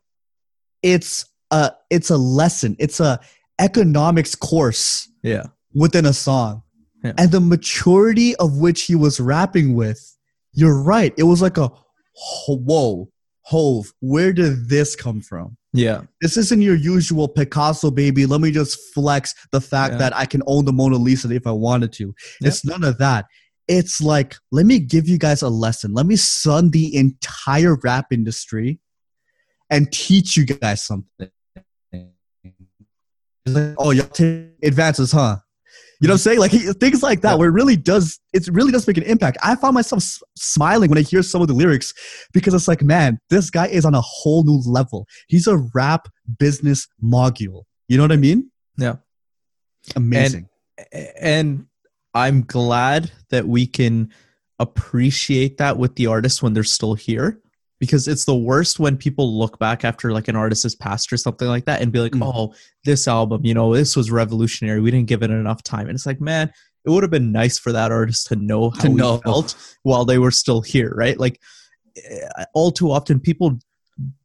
It's 0.83 1.25
a 1.51 1.71
it's 1.89 2.09
a 2.09 2.17
lesson. 2.17 2.75
It's 2.79 2.99
a 2.99 3.19
economics 3.59 4.35
course 4.35 5.09
Yeah. 5.23 5.43
within 5.73 6.05
a 6.05 6.13
song. 6.13 6.63
Yeah. 7.03 7.13
And 7.17 7.31
the 7.31 7.39
maturity 7.39 8.35
of 8.37 8.57
which 8.57 8.83
he 8.83 8.95
was 8.95 9.19
rapping 9.19 9.75
with, 9.75 10.15
you're 10.53 10.81
right. 10.81 11.13
It 11.17 11.23
was 11.23 11.41
like 11.41 11.57
a 11.57 11.67
"Ho- 11.67 11.77
whoa, 12.47 13.09
hove. 13.41 13.93
Where 13.99 14.33
did 14.33 14.69
this 14.69 14.95
come 14.95 15.21
from? 15.21 15.57
Yeah. 15.73 16.01
This 16.21 16.37
isn't 16.37 16.61
your 16.61 16.75
usual 16.75 17.27
Picasso 17.27 17.91
baby. 17.91 18.25
Let 18.25 18.41
me 18.41 18.51
just 18.51 18.93
flex 18.93 19.35
the 19.51 19.61
fact 19.61 19.93
Yeah. 19.93 19.97
that 19.99 20.15
I 20.15 20.25
can 20.25 20.41
own 20.47 20.65
the 20.65 20.73
Mona 20.73 20.97
Lisa 20.97 21.29
if 21.31 21.45
I 21.45 21.51
wanted 21.51 21.93
to. 21.93 22.05
Yep. 22.05 22.15
It's 22.41 22.65
none 22.65 22.83
of 22.83 22.97
that. 22.97 23.25
It's 23.67 24.01
like, 24.01 24.35
let 24.51 24.65
me 24.65 24.79
give 24.79 25.07
you 25.07 25.17
guys 25.17 25.41
a 25.41 25.49
lesson. 25.49 25.93
Let 25.93 26.05
me 26.05 26.15
sun 26.15 26.71
the 26.71 26.95
entire 26.95 27.75
rap 27.83 28.07
industry 28.11 28.79
and 29.69 29.91
teach 29.91 30.37
you 30.37 30.45
guys 30.45 30.83
something. 30.83 31.29
It's 31.91 33.55
like, 33.55 33.75
oh, 33.77 33.91
y'all 33.91 34.07
take 34.07 34.47
advances, 34.63 35.11
huh? 35.11 35.37
You 35.99 36.07
know 36.07 36.13
what 36.13 36.15
I'm 36.15 36.19
saying? 36.19 36.39
Like 36.39 36.51
he- 36.51 36.71
things 36.73 37.01
like 37.01 37.21
that, 37.21 37.31
Yeah. 37.31 37.35
where 37.35 37.49
it 37.49 37.53
really 37.53 37.75
does, 37.75 38.19
it 38.33 38.47
really 38.51 38.71
does 38.71 38.85
make 38.87 38.97
an 38.97 39.03
impact. 39.03 39.37
I 39.43 39.55
found 39.55 39.73
myself 39.73 40.01
s- 40.01 40.21
smiling 40.35 40.89
when 40.89 40.97
I 40.99 41.01
hear 41.01 41.23
some 41.23 41.41
of 41.41 41.47
the 41.47 41.53
lyrics 41.55 41.93
because 42.33 42.53
it's 42.53 42.67
like, 42.67 42.83
man, 42.83 43.17
this 43.29 43.49
guy 43.49 43.67
is 43.67 43.83
on 43.85 43.95
a 43.95 44.01
whole 44.01 44.43
new 44.43 44.61
level. 44.65 45.07
He's 45.27 45.47
a 45.47 45.57
rap 45.73 46.07
business 46.37 46.87
mogul. 47.01 47.65
You 47.87 47.97
know 47.97 48.03
what 48.03 48.11
I 48.11 48.17
mean? 48.17 48.51
Yeah. 48.77 48.97
Amazing. 49.95 50.49
and 51.19 51.65
I'm 52.13 52.41
glad 52.43 53.11
that 53.29 53.47
we 53.47 53.65
can 53.65 54.11
appreciate 54.59 55.57
that 55.57 55.77
with 55.77 55.95
the 55.95 56.07
artists 56.07 56.41
when 56.43 56.53
they're 56.53 56.63
still 56.63 56.93
here 56.93 57.39
because 57.79 58.07
it's 58.07 58.25
the 58.25 58.35
worst 58.35 58.79
when 58.79 58.97
people 58.97 59.37
look 59.37 59.59
back 59.59 59.85
after 59.85 60.11
like 60.11 60.27
an 60.27 60.35
artist 60.35 60.63
has 60.63 60.75
passed 60.75 61.11
or 61.13 61.17
something 61.17 61.47
like 61.47 61.65
that 61.65 61.81
and 61.81 61.91
be 61.91 61.99
like, 61.99 62.13
Mm. 62.13 62.23
"Oh, 62.23 62.53
this 62.85 63.07
album, 63.07 63.45
you 63.45 63.53
know, 63.53 63.73
this 63.75 63.95
was 63.95 64.09
revolutionary. 64.11 64.81
We 64.81 64.91
didn't 64.91 65.07
give 65.07 65.23
it 65.23 65.29
enough 65.31 65.61
time." 65.63 65.87
And 65.87 65.95
it's 65.95 66.05
like, 66.05 66.19
man, 66.21 66.51
it 66.85 66.89
would 66.89 67.03
have 67.03 67.11
been 67.11 67.31
nice 67.31 67.59
for 67.59 67.71
that 67.73 67.91
artist 67.91 68.27
to 68.27 68.35
know 68.35 68.69
how 68.71 68.81
To 68.81 68.87
he 68.89 68.93
know. 68.95 69.17
felt 69.19 69.55
while 69.83 70.05
they 70.05 70.17
were 70.17 70.31
still 70.31 70.61
here, 70.61 70.91
right? 70.95 71.19
Like 71.19 71.39
eh, 71.97 72.45
all 72.53 72.71
too 72.71 72.91
often 72.91 73.19
people 73.19 73.59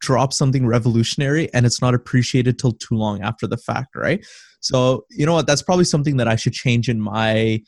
drop 0.00 0.32
something 0.34 0.66
revolutionary 0.66 1.52
and 1.54 1.64
it's 1.64 1.80
not 1.80 1.94
appreciated 1.94 2.58
till 2.58 2.72
too 2.72 2.94
long 2.94 3.22
after 3.22 3.46
the 3.46 3.56
fact, 3.56 3.96
right? 3.96 4.24
So, 4.60 5.06
you 5.10 5.24
know 5.26 5.32
what? 5.32 5.46
That's 5.46 5.62
probably 5.62 5.86
something 5.86 6.18
that 6.18 6.28
I 6.28 6.36
should 6.36 6.52
change 6.52 6.88
in 6.88 7.00
my 7.00 7.62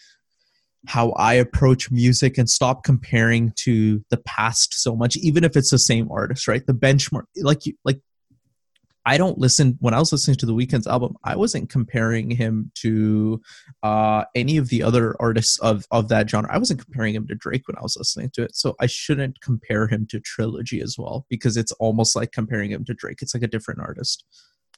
how 0.86 1.10
I 1.12 1.34
approach 1.34 1.90
music 1.90 2.38
and 2.38 2.48
stop 2.48 2.84
comparing 2.84 3.52
to 3.56 4.04
the 4.10 4.18
past 4.18 4.74
so 4.74 4.94
much, 4.94 5.16
even 5.16 5.44
if 5.44 5.56
it's 5.56 5.70
the 5.70 5.78
same 5.78 6.10
artist, 6.10 6.46
right? 6.46 6.66
The 6.66 6.74
benchmark, 6.74 7.24
like 7.36 7.66
you, 7.66 7.74
like 7.84 8.00
I 9.06 9.18
don't 9.18 9.38
listen 9.38 9.76
when 9.80 9.92
I 9.92 9.98
was 9.98 10.12
listening 10.12 10.38
to 10.38 10.46
the 10.46 10.54
Weeknd's 10.54 10.86
album. 10.86 11.16
I 11.24 11.36
wasn't 11.36 11.68
comparing 11.68 12.30
him 12.30 12.70
to 12.76 13.40
uh, 13.82 14.24
any 14.34 14.56
of 14.56 14.68
the 14.70 14.82
other 14.82 15.14
artists 15.20 15.58
of 15.60 15.84
of 15.90 16.08
that 16.08 16.28
genre. 16.30 16.50
I 16.52 16.58
wasn't 16.58 16.82
comparing 16.82 17.14
him 17.14 17.26
to 17.28 17.34
Drake 17.34 17.68
when 17.68 17.76
I 17.76 17.82
was 17.82 17.96
listening 17.98 18.30
to 18.30 18.42
it. 18.44 18.56
So 18.56 18.74
I 18.80 18.86
shouldn't 18.86 19.40
compare 19.42 19.86
him 19.88 20.06
to 20.06 20.20
Trilogy 20.20 20.80
as 20.80 20.96
well 20.98 21.26
because 21.28 21.56
it's 21.56 21.72
almost 21.72 22.16
like 22.16 22.32
comparing 22.32 22.70
him 22.70 22.84
to 22.86 22.94
Drake. 22.94 23.18
It's 23.20 23.34
like 23.34 23.42
a 23.42 23.48
different 23.48 23.80
artist. 23.80 24.24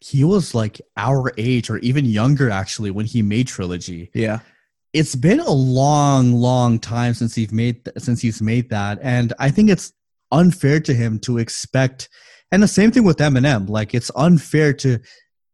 he 0.01 0.25
was 0.25 0.55
like 0.55 0.81
our 0.97 1.33
age 1.39 1.71
or 1.71 1.79
even 1.79 2.05
younger 2.05 2.51
actually 2.51 2.91
when 2.91 3.07
he 3.07 3.23
made 3.23 3.47
Trilogy. 3.47 4.11
Yeah, 4.15 4.41
It's 4.97 5.15
been 5.15 5.41
a 5.41 5.51
long, 5.51 6.33
long 6.33 6.79
time 6.79 7.13
since 7.13 7.35
he's 7.35 7.53
made 7.53 7.87
since 7.99 8.23
he's 8.23 8.41
made 8.41 8.71
that, 8.71 8.99
and 9.03 9.35
I 9.39 9.51
think 9.51 9.69
it's 9.69 9.93
unfair 10.33 10.81
to 10.81 10.95
him 10.95 11.19
to 11.19 11.37
expect. 11.37 12.09
And 12.51 12.63
the 12.63 12.69
same 12.69 12.93
thing 12.93 13.05
with 13.05 13.19
Eminem. 13.19 13.69
Like 13.69 13.93
it's 13.93 14.11
unfair 14.17 14.73
to 14.73 14.99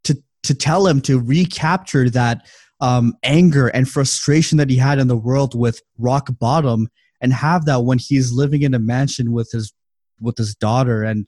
to 0.05 0.23
to 0.45 0.55
tell 0.55 0.87
him 0.87 1.01
to 1.01 1.19
recapture 1.19 2.09
that 2.11 2.47
um, 2.81 3.15
anger 3.25 3.67
and 3.67 3.89
frustration 3.89 4.59
that 4.59 4.71
he 4.71 4.77
had 4.77 5.01
in 5.01 5.09
the 5.09 5.17
world 5.17 5.59
with 5.59 5.83
Rock 5.99 6.29
Bottom, 6.39 6.87
and 7.21 7.33
have 7.33 7.65
that 7.65 7.81
when 7.81 7.99
he's 7.99 8.31
living 8.31 8.63
in 8.63 8.75
a 8.75 8.79
mansion 8.79 9.33
with 9.33 9.51
his 9.51 9.73
with 10.21 10.39
his 10.39 10.55
daughter 10.55 11.03
and 11.03 11.27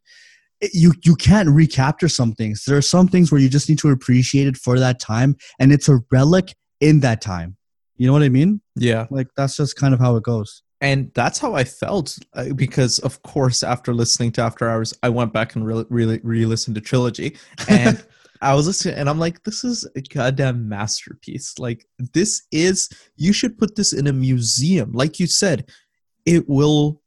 you 0.72 0.94
you 1.04 1.16
can't 1.16 1.48
recapture 1.48 2.08
some 2.08 2.32
things 2.32 2.62
there 2.64 2.76
are 2.76 2.82
some 2.82 3.08
things 3.08 3.32
where 3.32 3.40
you 3.40 3.48
just 3.48 3.68
need 3.68 3.78
to 3.80 3.90
appreciate 3.90 4.46
it 4.46 4.56
for 4.56 4.78
that 4.78 5.00
time 5.00 5.34
and 5.58 5.72
it's 5.72 5.88
a 5.88 5.98
relic 6.12 6.54
in 6.80 7.00
that 7.00 7.20
time 7.20 7.56
you 7.96 8.06
know 8.06 8.12
what 8.12 8.22
i 8.22 8.28
mean 8.28 8.60
yeah. 8.76 9.06
like 9.10 9.28
that's 9.36 9.56
just 9.56 9.76
kind 9.76 9.94
of 9.94 10.00
how 10.00 10.16
it 10.16 10.22
goes 10.22 10.62
and 10.80 11.10
that's 11.14 11.38
how 11.38 11.54
I 11.54 11.64
felt 11.64 12.18
uh, 12.34 12.52
because, 12.52 12.98
of 12.98 13.22
course, 13.22 13.62
after 13.62 13.94
listening 13.94 14.32
to 14.32 14.42
After 14.42 14.68
Hours, 14.68 14.92
I 15.02 15.08
went 15.08 15.32
back 15.32 15.54
and 15.54 15.66
really, 15.66 15.86
really 15.88 16.20
re-listened 16.22 16.74
to 16.74 16.82
Trilogy, 16.82 17.38
and 17.70 18.04
I 18.42 18.54
was 18.54 18.66
listening, 18.66 18.96
and 18.96 19.08
I'm 19.08 19.18
like, 19.18 19.42
this 19.44 19.64
is 19.64 19.88
a 19.96 20.02
goddamn 20.02 20.68
masterpiece. 20.68 21.58
Like, 21.58 21.86
this 22.12 22.42
is 22.52 22.90
you 23.16 23.32
should 23.32 23.56
put 23.56 23.76
this 23.76 23.94
in 23.94 24.06
a 24.06 24.12
museum, 24.12 24.92
like 24.92 25.18
you 25.18 25.26
said. 25.26 25.70
It 26.26 26.46
will 26.50 27.00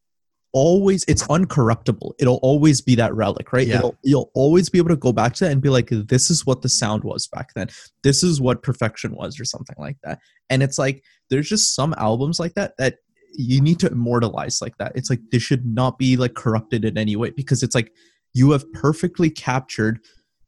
always 0.58 1.06
it's 1.08 1.22
uncorruptible. 1.28 2.14
It'll 2.18 2.40
always 2.42 2.82
be 2.82 2.96
that 2.96 3.14
relic, 3.14 3.54
right? 3.54 3.68
Yeah. 3.68 3.78
It'll, 3.78 3.98
you'll 4.04 4.32
always 4.34 4.70
be 4.70 4.80
able 4.80 4.90
to 4.90 4.96
go 4.96 5.14
back 5.14 5.34
to 5.36 5.44
that 5.46 5.52
and 5.52 5.62
be 5.62 5.70
like, 5.70 5.90
this 5.90 6.32
is 6.32 6.48
what 6.48 6.64
the 6.64 6.70
sound 6.70 7.04
was 7.04 7.28
back 7.28 7.54
then. 7.54 7.68
This 8.02 8.24
is 8.24 8.42
what 8.42 8.64
perfection 8.64 9.16
was, 9.16 9.40
or 9.40 9.46
something 9.46 9.76
like 9.78 9.98
that. 10.04 10.20
And 10.50 10.64
it's 10.64 10.80
like 10.80 11.04
there's 11.30 11.48
just 11.48 11.76
some 11.76 11.94
albums 11.98 12.40
like 12.40 12.56
that 12.56 12.76
that 12.78 12.96
you 13.34 13.62
need 13.62 13.80
to 13.82 13.92
immortalize 13.92 14.60
like 14.60 14.78
that. 14.78 14.94
It's 14.96 15.12
like 15.12 15.20
they 15.32 15.38
should 15.38 15.64
not 15.64 16.00
be 16.00 16.18
like 16.18 16.34
corrupted 16.34 16.84
in 16.84 16.98
any 16.98 17.16
way 17.16 17.30
because 17.30 17.62
it's 17.62 17.76
like 17.76 17.92
you 18.34 18.52
have 18.52 18.72
perfectly 18.74 19.30
captured 19.30 20.00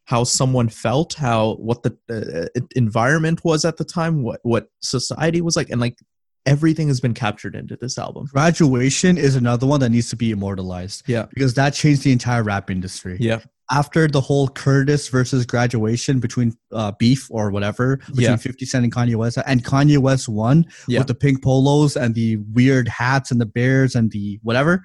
how 0.05 0.23
someone 0.23 0.69
felt, 0.69 1.13
how 1.13 1.53
what 1.57 1.83
the 1.83 1.95
uh, 2.09 2.59
environment 2.75 3.45
was 3.45 3.63
at 3.63 3.77
the 3.77 3.85
time, 3.85 4.23
what 4.23 4.39
what 4.41 4.69
society 4.81 5.41
was 5.41 5.55
like, 5.55 5.69
and 5.69 5.79
like 5.79 5.99
everything 6.49 6.87
has 6.87 6.99
been 6.99 7.13
captured 7.13 7.55
into 7.55 7.75
this 7.75 7.97
album. 7.97 8.25
Graduation 8.33 9.17
is 9.17 9.35
another 9.35 9.67
one 9.67 9.79
that 9.81 9.89
needs 9.89 10.09
to 10.09 10.15
be 10.15 10.31
immortalized 10.31 11.03
Yeah. 11.07 11.27
because 11.33 11.53
that 11.53 11.73
changed 11.73 12.03
the 12.03 12.11
entire 12.11 12.43
rap 12.43 12.69
industry. 12.71 13.17
Yeah. 13.19 13.39
After 13.71 14.07
the 14.07 14.19
whole 14.19 14.47
Curtis 14.47 15.09
versus 15.09 15.45
graduation 15.45 16.19
between 16.19 16.53
uh, 16.71 16.91
beef 16.97 17.27
or 17.29 17.51
whatever 17.51 17.97
between 17.97 18.21
Yeah. 18.21 18.35
50 18.35 18.65
Cent 18.65 18.83
and 18.83 18.93
Kanye 18.93 19.15
West, 19.15 19.37
and 19.45 19.63
Kanye 19.63 19.99
West 19.99 20.27
won 20.27 20.65
Yeah. 20.87 20.99
with 20.99 21.07
the 21.07 21.15
pink 21.15 21.43
polos 21.43 21.95
and 21.95 22.15
the 22.15 22.37
weird 22.53 22.87
hats 22.87 23.29
and 23.31 23.39
the 23.39 23.45
bears 23.45 23.93
and 23.95 24.11
the 24.11 24.39
whatever. 24.41 24.83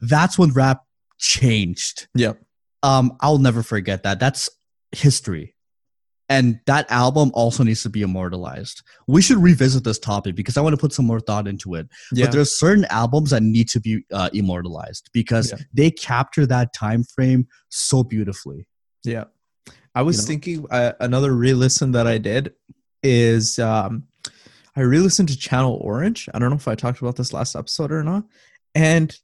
That's 0.00 0.36
when 0.38 0.52
rap 0.52 0.82
changed. 1.18 2.08
Yeah. 2.14 2.32
Um, 2.82 3.16
I'll 3.20 3.38
never 3.38 3.62
forget 3.62 4.02
that. 4.02 4.18
That's 4.20 4.50
history. 4.92 5.54
And 6.28 6.58
that 6.66 6.90
album 6.90 7.30
also 7.34 7.62
needs 7.62 7.82
to 7.84 7.88
be 7.90 8.02
immortalized. 8.02 8.82
We 9.06 9.22
should 9.22 9.36
revisit 9.38 9.84
this 9.84 9.98
topic 9.98 10.34
because 10.34 10.56
I 10.56 10.60
want 10.60 10.72
to 10.74 10.80
put 10.80 10.92
some 10.92 11.06
more 11.06 11.20
thought 11.20 11.46
into 11.46 11.74
it 11.74 11.88
Yeah. 12.12 12.24
but 12.26 12.32
there's 12.32 12.58
certain 12.58 12.84
albums 12.86 13.30
that 13.30 13.42
need 13.42 13.68
to 13.68 13.80
be 13.80 14.04
uh, 14.12 14.30
immortalized 14.32 15.08
because 15.12 15.52
Yeah. 15.52 15.58
they 15.72 15.90
capture 15.92 16.44
that 16.46 16.72
time 16.72 17.04
frame 17.04 17.46
so 17.68 18.02
beautifully 18.02 18.66
Yeah. 19.04 19.24
I 19.94 20.02
was 20.02 20.16
You 20.16 20.22
know? 20.22 20.26
thinking 20.26 20.66
uh, 20.70 20.92
another 21.00 21.32
re-listen 21.32 21.92
that 21.92 22.06
I 22.06 22.18
did 22.18 22.52
is 23.02 23.58
um 23.58 24.04
I 24.74 24.80
re-listened 24.82 25.30
to 25.30 25.38
Channel 25.38 25.78
Orange. 25.80 26.28
I 26.34 26.38
don't 26.38 26.50
know 26.50 26.56
if 26.56 26.68
I 26.68 26.74
talked 26.74 27.00
about 27.00 27.16
this 27.16 27.32
last 27.32 27.56
episode 27.56 27.90
or 27.92 28.02
not. 28.04 28.24
And 28.74 29.16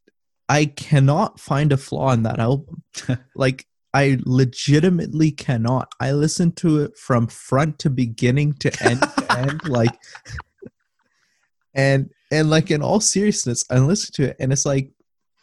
I 0.48 0.64
cannot 0.64 1.38
find 1.40 1.72
a 1.72 1.76
flaw 1.76 2.12
in 2.12 2.22
that 2.22 2.38
album. 2.38 2.82
like 3.36 3.66
I 3.94 4.18
legitimately 4.24 5.32
cannot. 5.32 5.92
I 6.00 6.12
listened 6.12 6.56
to 6.58 6.80
it 6.80 6.96
from 6.96 7.26
front 7.26 7.78
to 7.80 7.90
beginning 7.90 8.54
to 8.54 8.72
end 8.82 9.00
to 9.00 9.32
end 9.38 9.68
like 9.68 9.98
and 11.74 12.10
and 12.30 12.48
like 12.48 12.70
in 12.70 12.82
all 12.82 13.00
seriousness, 13.00 13.64
I 13.70 13.78
listened 13.78 14.14
to 14.14 14.30
it 14.30 14.36
and 14.40 14.52
it's 14.52 14.64
like 14.64 14.90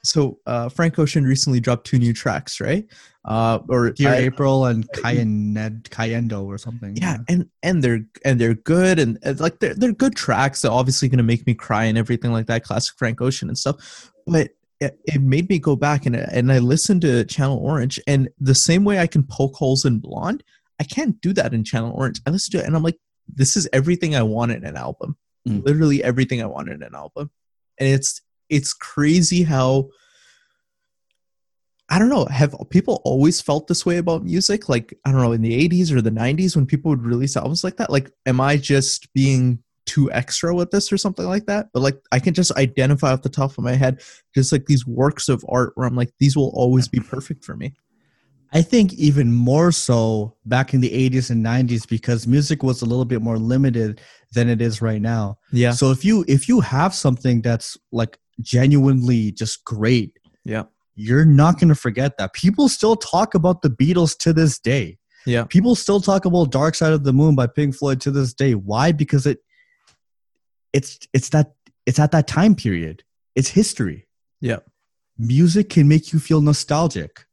so 0.04 0.40
uh 0.46 0.70
Frank 0.70 0.98
Ocean 0.98 1.26
recently 1.26 1.60
dropped 1.60 1.86
two 1.86 2.00
new 2.00 2.14
tracks, 2.14 2.60
right? 2.60 2.86
Uh 3.26 3.60
or 3.70 3.92
Dear 3.92 4.10
I- 4.10 4.16
April 4.18 4.66
and 4.66 4.92
Cayenne 4.94 5.82
Cayendo 5.90 6.46
or 6.46 6.58
something 6.58 6.96
yeah 6.96 7.18
and 7.28 7.48
and 7.62 7.84
they're 7.84 8.00
and 8.26 8.40
they're 8.40 8.56
good 8.56 8.98
and, 8.98 9.20
and, 9.24 9.40
like 9.40 9.60
they're, 9.60 9.76
they're 9.76 9.92
good 9.92 10.16
tracks 10.16 10.62
they're 10.62 10.72
obviously 10.72 11.10
going 11.10 11.18
to 11.18 11.24
make 11.24 11.46
me 11.46 11.54
cry 11.54 11.84
and 11.84 11.98
everything 11.98 12.32
like 12.32 12.48
that 12.48 12.64
classic 12.64 12.98
frank 12.98 13.20
ocean 13.20 13.50
and 13.50 13.58
stuff 13.58 14.12
but 14.26 14.52
it, 14.80 14.98
it 15.06 15.22
made 15.22 15.50
me 15.50 15.60
go 15.60 15.76
back 15.76 16.06
and 16.06 16.16
and 16.16 16.52
i 16.52 16.60
listened 16.60 17.02
to 17.02 17.26
channel 17.26 17.58
orange 17.58 18.00
and 18.08 18.30
the 18.40 18.56
same 18.56 18.84
way 18.84 19.00
i 19.00 19.08
can 19.08 19.24
poke 19.24 19.56
holes 19.56 19.86
in 19.86 20.00
blonde 20.00 20.44
i 20.80 20.84
can't 20.84 21.20
do 21.22 21.34
that 21.34 21.54
in 21.54 21.64
channel 21.64 21.92
orange 21.96 22.22
i 22.26 22.30
listen 22.30 22.52
to 22.52 22.60
it 22.60 22.66
and 22.66 22.76
i'm 22.76 22.84
like 22.84 22.98
this 23.28 23.56
is 23.58 23.68
everything 23.74 24.16
i 24.16 24.24
want 24.24 24.52
in 24.52 24.64
an 24.66 24.76
album 24.76 25.16
Mm. 25.48 25.64
literally 25.66 26.04
everything 26.04 26.42
i 26.42 26.46
want 26.46 26.68
in 26.68 26.84
an 26.84 26.94
album 26.94 27.32
and 27.78 27.88
it's 27.88 28.22
it's 28.50 28.74
crazy 28.74 29.44
how 29.44 29.90
I 31.92 31.98
don't 31.98 32.10
know. 32.10 32.26
Have 32.26 32.56
people 32.70 33.02
always 33.04 33.42
felt 33.42 33.68
this 33.68 33.84
way 33.84 33.98
about 33.98 34.24
music? 34.24 34.70
Like, 34.70 34.94
I 35.06 35.12
don't 35.12 35.22
know, 35.22 35.32
in 35.32 35.42
the 35.42 35.68
80s 35.68 35.92
or 35.92 36.02
the 36.02 36.12
90s 36.12 36.56
when 36.56 36.68
people 36.68 36.90
would 36.90 37.04
release 37.04 37.36
albums 37.36 37.64
like 37.64 37.78
that? 37.78 37.90
Like, 37.90 38.12
am 38.28 38.40
I 38.40 38.58
just 38.58 39.12
being 39.14 39.64
too 39.94 40.06
extra 40.22 40.50
with 40.56 40.70
this 40.72 40.92
or 40.94 40.98
something 40.98 41.26
like 41.26 41.46
that? 41.52 41.68
But 41.74 41.82
like, 41.88 41.98
I 42.12 42.20
can 42.20 42.34
just 42.34 42.52
identify 42.66 43.12
off 43.12 43.24
the 43.24 43.30
top 43.40 43.52
of 43.58 43.64
my 43.70 43.76
head 43.84 44.02
just 44.36 44.52
like 44.54 44.66
these 44.68 44.86
works 44.86 45.30
of 45.30 45.44
art 45.50 45.72
where 45.76 45.88
I'm 45.88 45.96
like, 46.02 46.12
these 46.20 46.36
will 46.38 46.52
always 46.62 46.88
be 46.96 47.00
perfect 47.14 47.44
for 47.48 47.56
me. 47.62 47.74
i 48.60 48.62
think 48.72 48.88
even 49.10 49.28
more 49.52 49.72
so 49.72 50.00
back 50.54 50.74
in 50.76 50.82
the 50.86 50.90
80s 51.10 51.30
and 51.30 51.46
90s 51.46 51.84
because 51.96 52.26
music 52.36 52.60
was 52.70 52.82
a 52.82 52.86
little 52.92 53.06
bit 53.14 53.22
more 53.22 53.38
limited 53.54 54.02
than 54.36 54.50
it 54.54 54.60
is 54.68 54.76
right 54.90 55.04
now 55.16 55.38
Yeah. 55.64 55.74
so 55.80 55.86
if 55.96 56.02
you 56.08 56.16
if 56.36 56.42
you 56.50 56.58
have 56.76 56.92
something 57.06 57.36
that's 57.48 57.70
like 58.02 58.14
genuinely 58.54 59.22
just 59.42 59.56
great 59.76 60.12
Yeah. 60.54 60.64
you're 60.96 61.30
not 61.42 61.54
going 61.60 61.70
to 61.76 61.80
forget 61.88 62.12
that 62.18 62.34
people 62.34 62.66
still 62.78 62.96
talk 62.96 63.30
about 63.40 63.62
the 63.62 63.70
beatles 63.82 64.18
to 64.24 64.34
this 64.40 64.54
day 64.74 64.86
Yeah. 65.34 65.46
people 65.56 65.76
still 65.86 66.02
talk 66.10 66.26
about 66.26 66.52
dark 66.62 66.74
side 66.82 66.94
of 66.98 67.04
the 67.08 67.14
moon 67.22 67.34
by 67.42 67.48
pink 67.58 67.76
floyd 67.80 68.00
to 68.06 68.12
this 68.18 68.34
day 68.44 68.54
why 68.72 68.86
because 69.04 69.26
it 69.32 69.40
it's 70.74 71.00
it's 71.14 71.30
that 71.30 71.54
it's 71.86 72.00
at 72.00 72.12
that 72.12 72.28
time 72.28 72.56
period. 72.56 73.04
It's 73.36 73.50
history. 73.50 74.08
Yeah. 74.42 74.60
music 75.18 75.70
can 75.70 75.88
make 75.88 76.14
you 76.14 76.20
feel 76.20 76.42
nostalgic. 76.42 77.26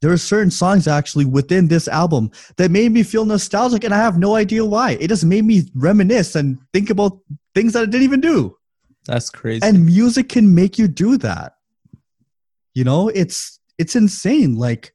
There 0.00 0.12
are 0.12 0.18
certain 0.18 0.50
songs 0.50 0.86
actually 0.86 1.24
within 1.24 1.68
this 1.68 1.88
album 1.88 2.30
that 2.58 2.70
made 2.70 2.92
me 2.92 3.02
feel 3.02 3.24
nostalgic 3.24 3.84
and 3.84 3.94
i 3.94 3.96
have 3.96 4.18
no 4.18 4.36
idea 4.36 4.64
why. 4.64 4.92
It 5.00 5.08
just 5.08 5.24
made 5.24 5.44
me 5.44 5.62
reminisce 5.74 6.36
and 6.36 6.58
think 6.72 6.90
about 6.90 7.18
things 7.54 7.72
that 7.72 7.82
i 7.82 7.86
didn't 7.86 8.02
even 8.02 8.20
do. 8.20 8.56
That's 9.06 9.30
crazy. 9.30 9.66
and 9.66 9.84
music 9.86 10.28
can 10.28 10.54
make 10.54 10.78
you 10.78 10.88
do 10.88 11.16
that. 11.18 11.52
You 12.74 12.84
know 12.84 13.08
it's 13.08 13.58
it's 13.78 13.96
insane. 13.96 14.54
Like 14.56 14.92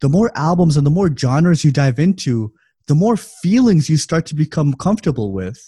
the 0.00 0.08
more 0.08 0.30
albums 0.34 0.76
and 0.76 0.84
the 0.86 0.90
more 0.90 1.10
genres 1.14 1.64
you 1.64 1.70
dive 1.72 1.98
into 1.98 2.52
the 2.88 2.94
more 2.94 3.16
feelings 3.16 3.88
you 3.88 3.96
start 3.96 4.26
to 4.26 4.34
become 4.34 4.74
comfortable 4.74 5.32
with 5.32 5.60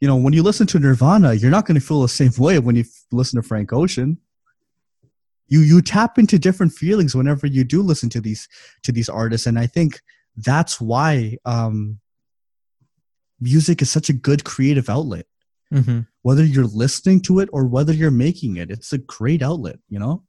you 0.00 0.08
know 0.08 0.16
when 0.16 0.32
you 0.32 0.42
listen 0.42 0.66
to 0.66 0.78
nirvana 0.78 1.32
you're 1.34 1.50
not 1.50 1.66
going 1.66 1.78
to 1.80 1.86
feel 1.86 2.02
the 2.02 2.08
same 2.08 2.32
way 2.38 2.58
when 2.58 2.76
you 2.76 2.84
listen 3.12 3.40
to 3.40 3.46
frank 3.46 3.72
ocean 3.72 4.18
you 5.46 5.60
you 5.60 5.80
tap 5.82 6.18
into 6.18 6.38
different 6.38 6.72
feelings 6.72 7.14
whenever 7.14 7.46
you 7.46 7.64
do 7.64 7.82
listen 7.82 8.08
to 8.08 8.20
these 8.20 8.48
to 8.82 8.92
these 8.92 9.08
artists 9.08 9.46
and 9.46 9.58
i 9.58 9.66
think 9.66 10.00
that's 10.36 10.80
why 10.80 11.36
um 11.44 11.98
music 13.40 13.82
is 13.82 13.90
such 13.90 14.08
a 14.08 14.12
good 14.12 14.44
creative 14.44 14.88
outlet 14.88 15.26
Mm-hmm. 15.72 16.00
whether 16.22 16.44
you're 16.44 16.66
listening 16.66 17.20
to 17.22 17.40
it 17.40 17.48
or 17.52 17.64
whether 17.66 17.92
you're 17.92 18.10
making 18.12 18.58
it 18.58 18.70
it's 18.70 18.92
a 18.92 18.98
great 18.98 19.42
outlet 19.42 19.76
you 19.88 19.98
know 19.98 20.22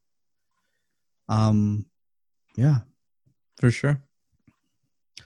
um 1.28 1.86
yeah 2.56 2.78
For 3.60 3.70
sure. 3.70 4.02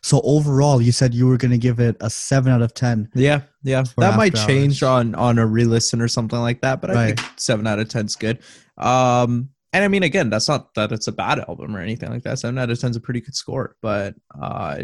So 0.02 0.20
overall 0.24 0.80
you 0.80 0.92
said 0.92 1.12
you 1.14 1.26
were 1.26 1.36
going 1.36 1.50
to 1.50 1.58
give 1.58 1.78
it 1.80 1.96
a 2.00 2.08
7 2.08 2.50
out 2.52 2.62
of 2.62 2.72
10 2.74 3.10
Yeah, 3.14 3.42
yeah. 3.62 3.84
That 3.98 4.16
might 4.16 4.34
after 4.34 4.46
change 4.46 4.82
on 4.82 5.14
on 5.14 5.38
a 5.38 5.46
re-listen 5.46 6.00
or 6.00 6.08
something 6.08 6.38
like 6.38 6.60
that, 6.62 6.80
but 6.80 6.90
I 6.90 6.94
Right. 6.94 7.20
think 7.20 7.28
seven 7.36 7.66
out 7.66 7.78
of 7.78 7.88
ten 7.88 8.06
is 8.06 8.16
good. 8.16 8.38
Um, 8.78 9.50
and 9.72 9.84
I 9.84 9.88
mean, 9.88 10.02
again, 10.02 10.30
that's 10.30 10.48
not 10.48 10.74
that 10.74 10.90
it's 10.90 11.06
a 11.06 11.12
bad 11.12 11.38
album 11.38 11.76
or 11.76 11.80
anything 11.80 12.10
like 12.10 12.22
that. 12.22 12.38
Seven 12.38 12.58
out 12.58 12.70
of 12.70 12.80
ten 12.80 12.90
is 12.90 12.96
a 12.96 13.00
pretty 13.00 13.20
good 13.20 13.34
score, 13.36 13.76
but 13.82 14.14
uh, 14.40 14.82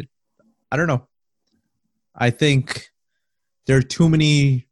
I 0.71 0.77
don't 0.77 0.87
know. 0.87 1.09
I 2.15 2.31
think 2.31 2.89
there 3.67 3.79
are 3.79 3.83
too 3.83 4.09
many 4.09 4.69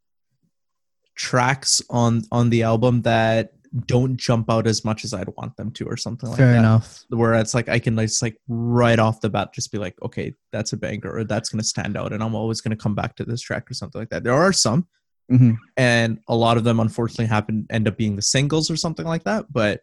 tracks 1.17 1.83
on 1.91 2.23
on 2.31 2.51
the 2.51 2.63
album 2.65 3.03
that 3.03 3.54
don't 3.87 4.17
jump 4.17 4.51
out 4.51 4.67
as 4.67 4.85
much 4.85 5.05
as 5.05 5.13
I'd 5.13 5.29
want 5.37 5.57
them 5.57 5.71
to, 5.73 5.85
or 5.87 5.97
something 5.97 6.29
like 6.29 6.39
fair 6.39 6.53
that 6.53 6.59
enough 6.59 7.05
where 7.09 7.35
it's 7.35 7.55
like 7.55 7.69
I 7.69 7.79
can 7.79 7.97
just 7.99 8.23
like 8.23 8.37
right 8.49 8.99
off 8.99 9.21
the 9.21 9.29
bat 9.31 9.53
just 9.55 9.73
be 9.73 9.79
like, 9.79 9.95
okay, 10.03 10.33
that's 10.53 10.73
a 10.73 10.77
banger 10.77 11.13
or 11.17 11.25
that's 11.25 11.49
gonna 11.49 11.65
stand 11.65 11.97
out, 11.97 12.13
and 12.13 12.23
I'm 12.23 12.35
always 12.35 12.61
gonna 12.61 12.77
come 12.77 12.95
back 12.95 13.17
to 13.17 13.25
this 13.25 13.41
track 13.41 13.71
or 13.71 13.75
something 13.75 14.01
like 14.01 14.11
that. 14.11 14.23
There 14.25 14.35
are 14.35 14.53
some, 14.53 14.87
Mhm. 15.33 15.57
and 15.77 16.19
a 16.29 16.37
lot 16.37 16.57
of 16.57 16.65
them 16.65 16.79
unfortunately 16.81 17.27
happen 17.27 17.67
end 17.71 17.89
up 17.89 17.97
being 17.97 18.15
the 18.17 18.23
singles 18.23 18.71
or 18.71 18.77
something 18.77 19.07
like 19.07 19.25
that. 19.25 19.53
But 19.53 19.81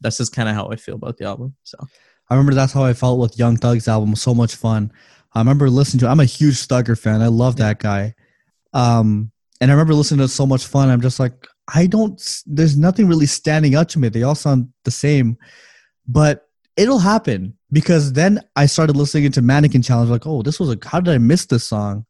that's 0.00 0.16
just 0.18 0.32
kind 0.32 0.48
of 0.48 0.54
how 0.54 0.68
I 0.70 0.76
feel 0.76 0.94
about 0.96 1.16
the 1.18 1.24
album. 1.26 1.54
So 1.64 1.76
i 2.30 2.34
remember 2.34 2.52
that's 2.54 2.74
how 2.74 2.84
i 2.84 2.92
felt 2.92 3.18
with 3.18 3.38
young 3.38 3.56
thug's 3.56 3.88
album 3.88 4.14
so 4.14 4.34
much 4.34 4.54
fun 4.54 4.92
i 5.34 5.38
remember 5.38 5.70
listening 5.70 6.00
to 6.00 6.06
i'm 6.06 6.20
a 6.20 6.26
huge 6.26 6.68
thugger 6.68 6.96
fan 6.98 7.22
i 7.22 7.26
love 7.26 7.56
that 7.56 7.78
guy 7.78 8.14
um 8.74 9.32
and 9.62 9.70
i 9.70 9.74
remember 9.74 9.94
listening 9.94 10.20
to 10.20 10.28
so 10.28 10.44
much 10.46 10.66
fun 10.66 10.90
i'm 10.90 11.00
just 11.00 11.18
like 11.18 11.46
i 11.74 11.86
don't 11.86 12.42
there's 12.46 12.76
nothing 12.76 13.06
really 13.06 13.26
standing 13.26 13.74
out 13.74 13.88
to 13.88 13.98
me 13.98 14.08
they 14.08 14.22
all 14.22 14.34
sound 14.34 14.68
the 14.84 14.90
same 14.90 15.36
but 16.06 16.48
it'll 16.76 17.00
happen 17.00 17.54
because 17.72 18.12
then 18.14 18.40
I 18.56 18.64
started 18.66 18.96
listening 18.96 19.30
to 19.32 19.42
Mannequin 19.42 19.82
Challenge. 19.82 20.08
Like, 20.08 20.26
oh, 20.26 20.42
this 20.42 20.58
was 20.58 20.70
a 20.70 20.78
how 20.86 21.00
did 21.00 21.12
I 21.12 21.18
miss 21.18 21.44
this 21.46 21.64
song? 21.64 22.06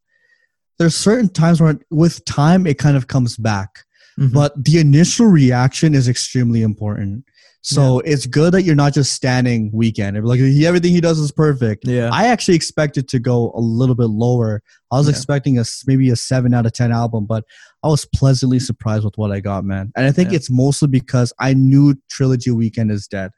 There's 0.77 0.95
certain 0.95 1.27
times 1.27 1.59
where 1.59 1.79
with 1.89 2.23
time 2.23 2.65
it 2.65 2.77
kind 2.77 2.95
of 2.95 3.07
comes 3.07 3.35
back, 3.35 3.83
Mhm. 4.17 4.31
but 4.31 4.53
the 4.63 4.77
initial 4.79 5.25
reaction 5.25 5.93
is 5.95 6.07
extremely 6.07 6.61
important. 6.61 7.25
So 7.61 7.99
it's 7.99 8.25
good 8.25 8.53
that 8.53 8.63
you're 8.63 8.75
not 8.75 8.93
just 8.93 9.11
standing 9.13 9.69
Weeknd. 9.71 10.23
Like 10.23 10.39
he, 10.39 10.65
everything 10.65 10.91
he 10.91 11.01
does 11.01 11.19
is 11.19 11.31
perfect. 11.31 11.85
Yeah. 11.85 12.09
I 12.11 12.27
actually 12.27 12.55
expected 12.55 13.09
to 13.09 13.19
go 13.19 13.51
a 13.53 13.59
little 13.59 13.95
bit 13.95 14.05
lower. 14.07 14.63
I 14.91 14.97
was 14.97 15.07
Yeah. 15.07 15.11
expecting 15.11 15.59
a 15.59 15.65
maybe 15.85 16.09
a 16.09 16.15
seven 16.15 16.53
out 16.53 16.65
of 16.65 16.71
ten 16.71 16.91
album, 16.91 17.25
but 17.25 17.43
I 17.83 17.89
was 17.89 18.05
pleasantly 18.15 18.59
surprised 18.59 19.03
with 19.03 19.17
what 19.17 19.31
I 19.31 19.41
got, 19.41 19.65
man. 19.65 19.91
And 19.97 20.05
I 20.05 20.11
think 20.13 20.29
Yeah. 20.31 20.37
it's 20.37 20.49
mostly 20.49 20.87
because 20.87 21.33
I 21.39 21.53
knew 21.53 21.95
Trilogy 22.09 22.51
Weeknd 22.51 22.91
is 22.91 23.07
dead. 23.07 23.31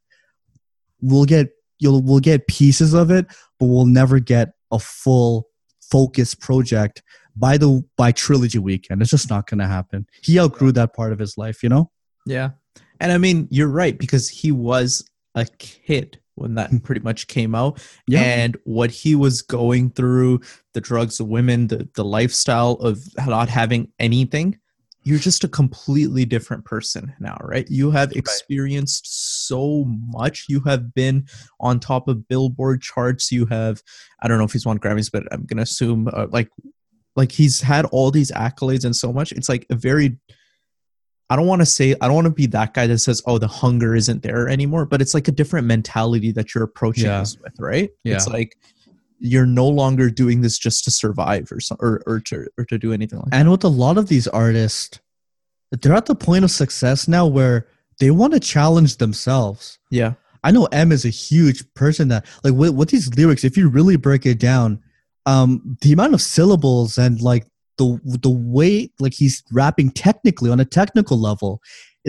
We'll 1.01 1.25
get 1.25 1.49
you'll 1.79 2.03
we'll 2.03 2.19
get 2.19 2.47
pieces 2.47 2.93
of 2.93 3.09
it, 3.09 3.25
but 3.59 3.65
we'll 3.65 3.87
never 3.87 4.19
get 4.19 4.49
a 4.71 4.77
full 4.77 5.47
focused 5.89 6.39
project 6.39 7.01
by 7.35 7.57
the 7.57 7.83
by 7.97 8.11
Trilogy 8.11 8.59
Weeknd. 8.59 9.01
It's 9.01 9.09
just 9.09 9.31
not 9.31 9.49
gonna 9.49 9.67
happen. 9.67 10.05
He 10.21 10.39
outgrew 10.39 10.71
that 10.73 10.93
part 10.93 11.11
of 11.11 11.17
his 11.17 11.37
life, 11.39 11.63
you 11.63 11.69
know. 11.69 11.89
Yeah. 12.27 12.51
And 13.01 13.11
I 13.11 13.17
mean, 13.17 13.47
you're 13.49 13.67
right 13.67 13.97
because 13.97 14.29
he 14.29 14.51
was 14.51 15.03
a 15.35 15.45
kid 15.57 16.19
when 16.35 16.55
that 16.55 16.71
pretty 16.83 17.01
much 17.01 17.27
came 17.27 17.53
out. 17.55 17.83
Yeah. 18.07 18.21
And 18.21 18.57
what 18.63 18.91
he 18.91 19.15
was 19.15 19.41
going 19.41 19.89
through, 19.89 20.41
the 20.73 20.81
drugs, 20.81 21.17
the 21.17 21.25
women, 21.25 21.67
the, 21.67 21.89
the 21.95 22.05
lifestyle 22.05 22.73
of 22.73 23.03
not 23.25 23.49
having 23.49 23.91
anything, 23.99 24.57
you're 25.03 25.19
just 25.19 25.43
a 25.43 25.47
completely 25.47 26.25
different 26.25 26.63
person 26.63 27.13
now, 27.19 27.35
right? 27.41 27.67
You 27.69 27.89
have 27.89 28.11
experienced 28.11 29.47
so 29.47 29.85
much. 29.87 30.45
You 30.47 30.61
have 30.61 30.93
been 30.93 31.25
on 31.59 31.79
top 31.79 32.07
of 32.07 32.27
Billboard 32.27 32.83
charts. 32.83 33.31
You 33.31 33.47
have, 33.47 33.81
I 34.21 34.27
don't 34.27 34.37
know 34.37 34.43
if 34.43 34.53
he's 34.53 34.65
won 34.65 34.77
Grammys, 34.77 35.09
but 35.11 35.23
I'm 35.31 35.45
going 35.45 35.57
to 35.57 35.63
assume 35.63 36.07
uh, 36.13 36.27
like, 36.29 36.49
like 37.15 37.31
he's 37.31 37.61
had 37.61 37.85
all 37.85 38.11
these 38.11 38.31
accolades 38.31 38.85
and 38.85 38.95
so 38.95 39.11
much. 39.11 39.31
It's 39.31 39.49
like 39.49 39.65
a 39.71 39.75
very 39.75 40.17
I 41.31 41.35
don't 41.37 41.47
want 41.47 41.61
to 41.61 41.65
say 41.65 41.95
I 42.01 42.07
don't 42.07 42.15
want 42.15 42.25
to 42.25 42.31
be 42.31 42.45
that 42.47 42.73
guy 42.73 42.85
that 42.87 42.97
says, 42.99 43.21
"Oh, 43.25 43.37
the 43.37 43.47
hunger 43.47 43.95
isn't 43.95 44.21
there 44.21 44.49
anymore," 44.49 44.85
but 44.85 45.01
it's 45.01 45.13
like 45.13 45.27
a 45.29 45.31
different 45.31 45.65
mentality 45.65 46.31
that 46.33 46.53
you're 46.53 46.65
approaching 46.65 47.05
Yeah. 47.05 47.21
this 47.21 47.37
with, 47.41 47.53
right? 47.57 47.89
Yeah. 48.03 48.15
It's 48.15 48.27
like 48.27 48.57
you're 49.19 49.45
no 49.45 49.67
longer 49.67 50.09
doing 50.09 50.41
this 50.41 50.57
just 50.57 50.83
to 50.83 50.91
survive 50.91 51.49
or 51.51 51.59
so, 51.61 51.75
or 51.79 52.01
or 52.05 52.19
to 52.19 52.47
or 52.57 52.65
to 52.65 52.77
do 52.77 52.91
anything 52.91 53.19
like 53.19 53.29
that. 53.29 53.39
And 53.39 53.49
with 53.49 53.63
a 53.63 53.69
lot 53.69 53.97
of 53.97 54.07
these 54.09 54.27
artists, 54.27 54.99
they're 55.71 55.93
at 55.93 56.07
the 56.07 56.15
point 56.15 56.43
of 56.43 56.51
success 56.51 57.07
now 57.07 57.25
where 57.27 57.65
they 57.99 58.11
want 58.11 58.33
to 58.33 58.39
challenge 58.39 58.97
themselves. 58.97 59.79
Yeah, 59.89 60.13
I 60.43 60.51
know 60.51 60.65
M 60.73 60.91
is 60.91 61.05
a 61.05 61.09
huge 61.09 61.63
person 61.75 62.09
that 62.09 62.25
like 62.43 62.53
with, 62.55 62.71
with 62.75 62.89
these 62.89 63.07
lyrics, 63.15 63.43
if 63.45 63.55
you 63.55 63.69
really 63.69 63.95
break 63.95 64.25
it 64.25 64.39
down, 64.39 64.79
um, 65.25 65.77
the 65.81 65.93
amount 65.93 66.13
of 66.13 66.21
syllables 66.21 66.97
and 66.97 67.21
like 67.21 67.45
the 67.81 68.17
the 68.27 68.29
way 68.29 68.91
like 68.99 69.13
he's 69.21 69.43
rapping 69.51 69.89
technically 69.91 70.49
on 70.51 70.59
a 70.59 70.65
technical 70.65 71.17
level 71.19 71.59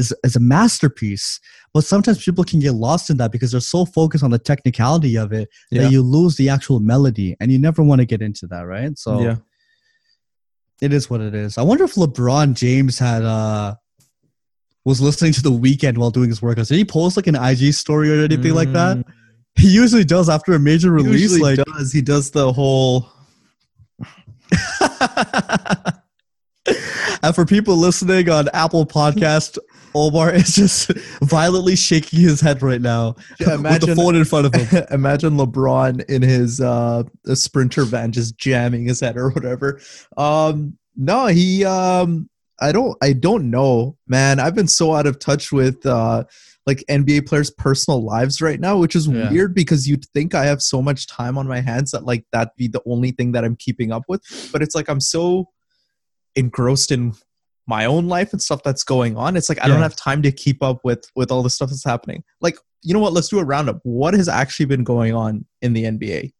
is 0.01 0.15
is 0.25 0.37
a 0.37 0.41
masterpiece. 0.41 1.41
But 1.75 1.85
sometimes 1.85 2.23
people 2.25 2.45
can 2.45 2.61
get 2.61 2.75
lost 2.75 3.11
in 3.11 3.17
that 3.19 3.33
because 3.33 3.51
they're 3.53 3.61
so 3.77 3.85
focused 3.87 4.25
on 4.25 4.31
the 4.31 4.39
technicality 4.39 5.17
of 5.17 5.33
it 5.33 5.49
Yeah. 5.71 5.83
that 5.83 5.93
you 5.93 6.03
lose 6.03 6.37
the 6.37 6.49
actual 6.51 6.81
melody, 6.81 7.37
and 7.41 7.51
you 7.53 7.59
never 7.59 7.83
want 7.83 8.01
to 8.01 8.07
get 8.07 8.21
into 8.23 8.47
that, 8.49 8.63
right? 8.67 8.99
So 8.99 9.21
yeah. 9.23 9.37
it 10.81 10.93
is 10.93 11.09
what 11.11 11.21
it 11.21 11.35
is. 11.35 11.59
I 11.59 11.63
wonder 11.63 11.85
if 11.85 11.95
LeBron 11.95 12.55
James 12.55 12.99
had 12.99 13.23
uh 13.23 13.75
was 14.85 15.01
listening 15.01 15.33
to 15.35 15.43
the 15.43 15.51
Weeknd 15.51 15.97
while 15.99 16.11
doing 16.11 16.29
his 16.29 16.41
workouts. 16.41 16.69
Did 16.69 16.77
he 16.79 16.85
post 16.85 17.17
like 17.17 17.29
an 17.29 17.37
IG 17.37 17.73
story 17.73 18.11
or 18.11 18.25
anything 18.25 18.55
like 18.55 18.73
that? 18.73 18.97
Mm, 18.97 19.05
He 19.55 19.69
usually 19.69 20.05
does 20.05 20.29
after 20.29 20.55
a 20.55 20.59
major 20.59 20.91
release. 20.91 21.39
like 21.39 21.59
does. 21.65 21.93
He 21.93 22.03
does 22.03 22.31
the 22.31 22.53
whole. 22.53 23.07
and 27.23 27.35
for 27.35 27.45
people 27.45 27.77
listening 27.77 28.29
on 28.29 28.49
Apple 28.53 28.87
Podcast, 28.87 29.59
Omar 29.95 30.33
is 30.35 30.55
just 30.55 30.91
violently 31.23 31.77
shaking 31.77 32.21
his 32.21 32.41
head 32.41 32.63
right 32.63 32.81
now 32.81 33.17
Yeah, 33.41 33.49
with 33.57 33.63
the 33.63 33.69
imagine- 33.69 33.97
phone 33.97 34.15
in 34.17 34.25
front 34.25 34.47
of 34.47 34.55
him. 34.55 34.85
Imagine 34.91 35.37
LeBron 35.37 36.05
in 36.09 36.23
his 36.23 36.61
uh 36.61 37.03
a 37.27 37.37
sprinter 37.37 37.85
van 37.85 38.13
just 38.13 38.37
jamming 38.39 38.85
his 38.87 39.01
head 39.01 39.17
or 39.17 39.31
whatever. 39.31 39.81
Um 40.17 40.79
no, 40.97 41.27
he 41.27 41.65
um 41.65 42.29
I 42.61 42.73
don't 42.73 42.97
I 43.03 43.13
don't 43.13 43.51
know, 43.51 43.97
man. 44.07 44.39
I've 44.41 44.55
been 44.55 44.69
so 44.69 44.95
out 44.95 45.07
of 45.07 45.19
touch 45.19 45.53
with 45.53 45.85
uh 45.85 46.25
like 46.67 46.85
NBA 46.89 47.27
players' 47.27 47.51
personal 47.51 48.05
lives 48.05 48.41
right 48.41 48.61
now, 48.61 48.79
which 48.79 48.95
is 48.95 49.09
Yeah. 49.09 49.31
weird 49.31 49.55
because 49.55 49.89
you'd 49.89 50.05
think 50.15 50.35
I 50.35 50.45
have 50.45 50.63
so 50.63 50.81
much 50.81 51.07
time 51.09 51.37
on 51.37 51.49
my 51.49 51.61
hands 51.61 51.91
that 51.91 52.05
like 52.05 52.25
that'd 52.33 52.55
be 52.57 52.69
the 52.69 52.83
only 52.87 53.11
thing 53.11 53.33
that 53.33 53.45
I'm 53.45 53.57
keeping 53.57 53.91
up 53.93 54.05
with. 54.09 54.23
But 54.53 54.63
it's 54.63 54.75
like 54.75 54.89
I'm 54.89 55.01
so 55.01 55.49
engrossed 56.37 56.91
in 56.93 57.13
my 57.67 57.85
own 57.85 58.09
life 58.09 58.33
and 58.33 58.43
stuff 58.43 58.63
that's 58.63 58.83
going 58.85 59.17
on. 59.17 59.37
It's 59.37 59.49
like 59.49 59.63
I 59.63 59.69
don't 59.69 59.83
have 59.83 59.97
time 59.97 60.23
to 60.23 60.33
keep 60.33 60.63
up 60.63 60.81
with 60.85 61.05
with 61.15 61.31
all 61.31 61.43
the 61.43 61.51
stuff 61.51 61.71
that's 61.71 61.85
happening. 61.85 62.25
Like, 62.41 62.57
you 62.83 62.93
know 62.95 63.01
what? 63.01 63.13
Let's 63.13 63.29
do 63.29 63.39
a 63.39 63.45
roundup. 63.45 63.81
What 63.85 64.15
has 64.15 64.29
actually 64.29 64.67
been 64.67 64.85
going 64.85 65.15
on 65.15 65.45
in 65.63 65.73
the 65.73 65.85
NBA? 65.85 66.33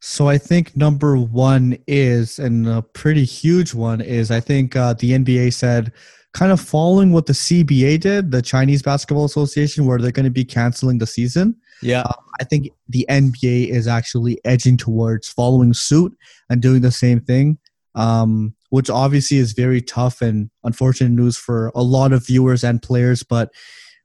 So 0.00 0.28
I 0.28 0.36
think 0.36 0.76
number 0.76 1.16
one 1.16 1.78
is, 1.86 2.40
and 2.40 2.66
a 2.68 2.82
pretty 2.82 3.24
huge 3.24 3.72
one 3.72 4.00
is, 4.00 4.32
I 4.32 4.40
think 4.40 4.74
uh, 4.74 4.94
the 4.94 5.12
NBA 5.12 5.52
said, 5.52 5.92
kind 6.34 6.50
of 6.50 6.60
following 6.60 7.12
what 7.12 7.26
the 7.26 7.32
CBA 7.32 8.00
did, 8.00 8.30
the 8.30 8.42
Chinese 8.42 8.82
Basketball 8.82 9.24
Association, 9.24 9.84
where 9.84 9.98
they're 9.98 10.12
going 10.12 10.24
to 10.24 10.30
be 10.30 10.44
canceling 10.44 10.98
the 10.98 11.06
season. 11.06 11.56
Yeah. 11.82 12.10
I 12.40 12.44
think 12.44 12.68
the 12.88 13.04
NBA 13.10 13.68
is 13.68 13.86
actually 13.86 14.38
edging 14.44 14.76
towards 14.76 15.28
following 15.28 15.74
suit 15.74 16.16
and 16.48 16.62
doing 16.62 16.80
the 16.80 16.92
same 16.92 17.20
thing, 17.20 17.58
um, 17.94 18.54
which 18.70 18.88
obviously 18.88 19.38
is 19.38 19.52
very 19.52 19.82
tough 19.82 20.22
and 20.22 20.50
unfortunate 20.64 21.10
news 21.10 21.36
for 21.36 21.70
a 21.74 21.82
lot 21.82 22.12
of 22.12 22.26
viewers 22.26 22.64
and 22.64 22.80
players. 22.80 23.22
But 23.22 23.50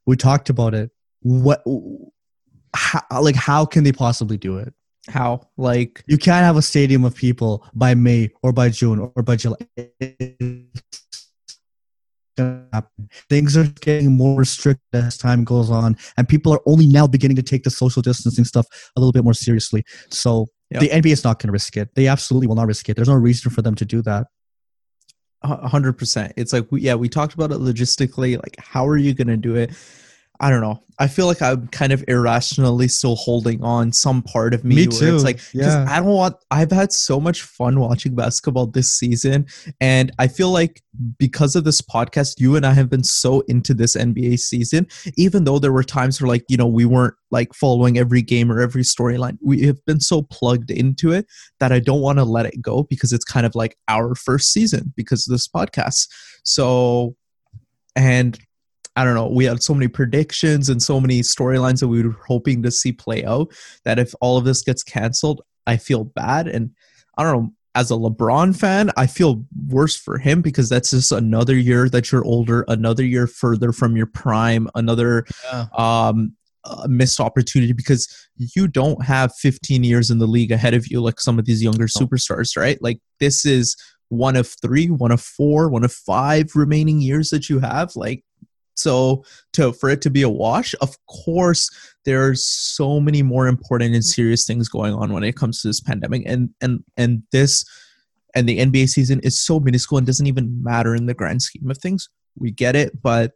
we 0.04 0.16
talked 0.16 0.50
about 0.50 0.74
it. 0.74 0.90
What, 1.20 1.62
how, 2.74 3.00
like, 3.20 3.36
how 3.36 3.64
can 3.64 3.84
they 3.84 3.92
possibly 3.92 4.36
do 4.36 4.58
it? 4.58 4.74
How? 5.08 5.48
Like, 5.56 6.04
You 6.06 6.18
can't 6.18 6.44
have 6.44 6.56
a 6.56 6.62
stadium 6.62 7.04
of 7.04 7.14
people 7.14 7.66
by 7.74 7.94
May 7.94 8.30
or 8.42 8.52
by 8.52 8.68
June 8.68 8.98
or 8.98 9.22
by 9.22 9.36
July. 9.36 9.56
Things 13.28 13.56
are 13.56 13.64
getting 13.80 14.16
more 14.16 14.38
restricted 14.38 14.82
as 15.04 15.16
time 15.18 15.44
goes 15.44 15.70
on, 15.70 15.96
and 16.16 16.28
people 16.28 16.52
are 16.52 16.60
only 16.66 16.86
now 16.86 17.06
beginning 17.06 17.36
to 17.36 17.42
take 17.42 17.64
the 17.64 17.70
social 17.70 18.02
distancing 18.02 18.44
stuff 18.44 18.66
a 18.96 19.00
little 19.00 19.12
bit 19.12 19.24
more 19.24 19.34
seriously. 19.34 19.84
So 20.10 20.46
Yeah. 20.70 20.80
the 20.80 20.88
NBA 20.90 21.12
is 21.12 21.24
not 21.24 21.38
going 21.38 21.48
to 21.48 21.52
risk 21.52 21.76
it. 21.76 21.88
They 21.94 22.06
absolutely 22.08 22.46
will 22.46 22.54
not 22.56 22.66
risk 22.66 22.88
it. 22.88 22.94
There's 22.96 23.08
no 23.08 23.14
reason 23.14 23.50
for 23.50 23.62
them 23.62 23.74
to 23.76 23.84
do 23.84 24.02
that. 24.02 24.26
a 25.42 25.68
hundred 25.68 25.92
percent. 25.96 26.32
It's 26.36 26.52
like, 26.52 26.66
we, 26.72 26.80
yeah, 26.80 26.96
we 26.96 27.08
talked 27.08 27.32
about 27.34 27.52
it 27.52 27.58
logistically. 27.58 28.36
Like, 28.36 28.56
how 28.58 28.86
are 28.88 28.96
you 28.96 29.14
going 29.14 29.28
to 29.28 29.36
do 29.36 29.54
it? 29.54 29.70
I 30.40 30.50
don't 30.50 30.60
know. 30.60 30.82
I 31.00 31.06
feel 31.06 31.26
like 31.26 31.40
I'm 31.42 31.68
kind 31.68 31.92
of 31.92 32.04
irrationally 32.08 32.88
still 32.88 33.14
holding 33.14 33.62
on 33.62 33.92
some 33.92 34.20
part 34.22 34.52
of 34.52 34.64
me. 34.64 34.74
Me 34.74 34.82
where 34.82 34.88
It's 34.88 34.98
too. 34.98 35.18
like, 35.18 35.40
Yeah. 35.52 35.86
I 35.88 35.96
don't 36.00 36.06
want, 36.06 36.36
I've 36.50 36.72
had 36.72 36.92
so 36.92 37.20
much 37.20 37.42
fun 37.42 37.78
watching 37.78 38.16
basketball 38.16 38.66
this 38.66 38.92
season. 38.92 39.46
And 39.80 40.10
I 40.18 40.26
feel 40.26 40.50
like 40.50 40.82
because 41.18 41.54
of 41.54 41.62
this 41.62 41.80
podcast, 41.80 42.40
you 42.40 42.56
and 42.56 42.66
I 42.66 42.72
have 42.72 42.90
been 42.90 43.04
so 43.04 43.40
into 43.42 43.74
this 43.74 43.96
NBA 43.96 44.40
season, 44.40 44.88
even 45.16 45.44
though 45.44 45.60
there 45.60 45.72
were 45.72 45.84
times 45.84 46.20
where, 46.20 46.28
like, 46.28 46.44
you 46.48 46.56
know, 46.56 46.66
we 46.66 46.84
weren't 46.84 47.14
like 47.30 47.54
following 47.54 47.96
every 47.96 48.22
game 48.22 48.50
or 48.50 48.60
every 48.60 48.82
storyline. 48.82 49.38
We 49.40 49.66
have 49.66 49.84
been 49.86 50.00
so 50.00 50.22
plugged 50.22 50.70
into 50.70 51.12
it 51.12 51.26
that 51.60 51.70
I 51.70 51.78
don't 51.78 52.00
want 52.00 52.18
to 52.18 52.24
let 52.24 52.46
it 52.46 52.60
go 52.60 52.82
because 52.82 53.12
it's 53.12 53.24
kind 53.24 53.46
of 53.46 53.54
like 53.54 53.76
our 53.86 54.16
first 54.16 54.52
season 54.52 54.92
because 54.96 55.28
of 55.28 55.32
this 55.32 55.46
podcast. 55.46 56.08
So, 56.42 57.14
and 57.94 58.38
I 58.98 59.04
don't 59.04 59.14
know, 59.14 59.28
we 59.28 59.44
had 59.44 59.62
so 59.62 59.74
many 59.74 59.86
predictions 59.88 60.68
and 60.68 60.82
so 60.82 61.00
many 61.00 61.20
storylines 61.20 61.80
that 61.80 61.88
we 61.88 62.02
were 62.02 62.16
hoping 62.26 62.62
to 62.64 62.70
see 62.70 62.90
play 62.92 63.24
out 63.24 63.52
that 63.84 63.98
if 63.98 64.12
all 64.20 64.36
of 64.36 64.44
this 64.44 64.62
gets 64.62 64.82
canceled, 64.82 65.40
I 65.66 65.76
feel 65.76 66.04
bad. 66.04 66.48
And 66.48 66.70
I 67.16 67.22
don't 67.22 67.32
know, 67.42 67.50
as 67.74 67.90
a 67.92 67.94
LeBron 67.94 68.56
fan, 68.58 68.90
I 68.96 69.06
feel 69.06 69.44
worse 69.68 69.94
for 69.96 70.18
him 70.18 70.42
because 70.42 70.68
that's 70.68 70.90
just 70.90 71.12
another 71.12 71.56
year 71.56 71.88
that 71.90 72.10
you're 72.10 72.24
older, 72.24 72.64
another 72.66 73.04
year 73.04 73.26
further 73.28 73.70
from 73.72 73.96
your 73.96 74.06
prime, 74.06 74.68
another 74.74 75.24
Yeah. 75.44 75.66
um 75.76 76.32
uh, 76.64 76.86
missed 76.88 77.20
opportunity 77.20 77.72
because 77.72 78.08
you 78.36 78.66
don't 78.66 79.02
have 79.04 79.32
15 79.36 79.84
years 79.84 80.10
in 80.10 80.18
the 80.18 80.26
league 80.26 80.50
ahead 80.50 80.74
of 80.74 80.88
you 80.88 81.00
like 81.00 81.20
some 81.20 81.38
of 81.38 81.44
these 81.46 81.62
younger 81.62 81.86
superstars, 81.86 82.56
right? 82.56 82.78
Like 82.82 82.98
this 83.20 83.46
is 83.46 83.76
one 84.08 84.36
of 84.36 84.48
three, 84.60 84.88
one 84.88 85.12
of 85.12 85.20
four, 85.20 85.68
one 85.70 85.84
of 85.84 85.92
five 85.92 86.50
remaining 86.56 87.00
years 87.00 87.30
that 87.30 87.48
you 87.48 87.60
have. 87.60 87.92
Like 87.94 88.24
so 88.78 89.24
to 89.54 89.72
for 89.72 89.90
it 89.90 90.00
to 90.02 90.10
be 90.10 90.22
a 90.22 90.28
wash, 90.28 90.74
of 90.80 90.96
course 91.06 91.70
there's 92.04 92.44
so 92.46 93.00
many 93.00 93.22
more 93.22 93.48
important 93.48 93.94
and 93.94 94.04
serious 94.04 94.46
things 94.46 94.68
going 94.68 94.94
on 94.94 95.12
when 95.12 95.24
it 95.24 95.36
comes 95.36 95.60
to 95.62 95.68
this 95.68 95.80
pandemic 95.80 96.22
and 96.26 96.50
and 96.60 96.84
and 96.96 97.22
this 97.32 97.64
and 98.34 98.48
the 98.48 98.58
NBA 98.58 98.88
season 98.88 99.20
is 99.20 99.40
so 99.40 99.58
minuscule 99.58 99.98
and 99.98 100.06
doesn't 100.06 100.26
even 100.26 100.62
matter 100.62 100.94
in 100.94 101.06
the 101.06 101.14
grand 101.14 101.42
scheme 101.42 101.70
of 101.70 101.78
things. 101.78 102.08
We 102.38 102.50
get 102.50 102.76
it, 102.76 103.02
but 103.02 103.32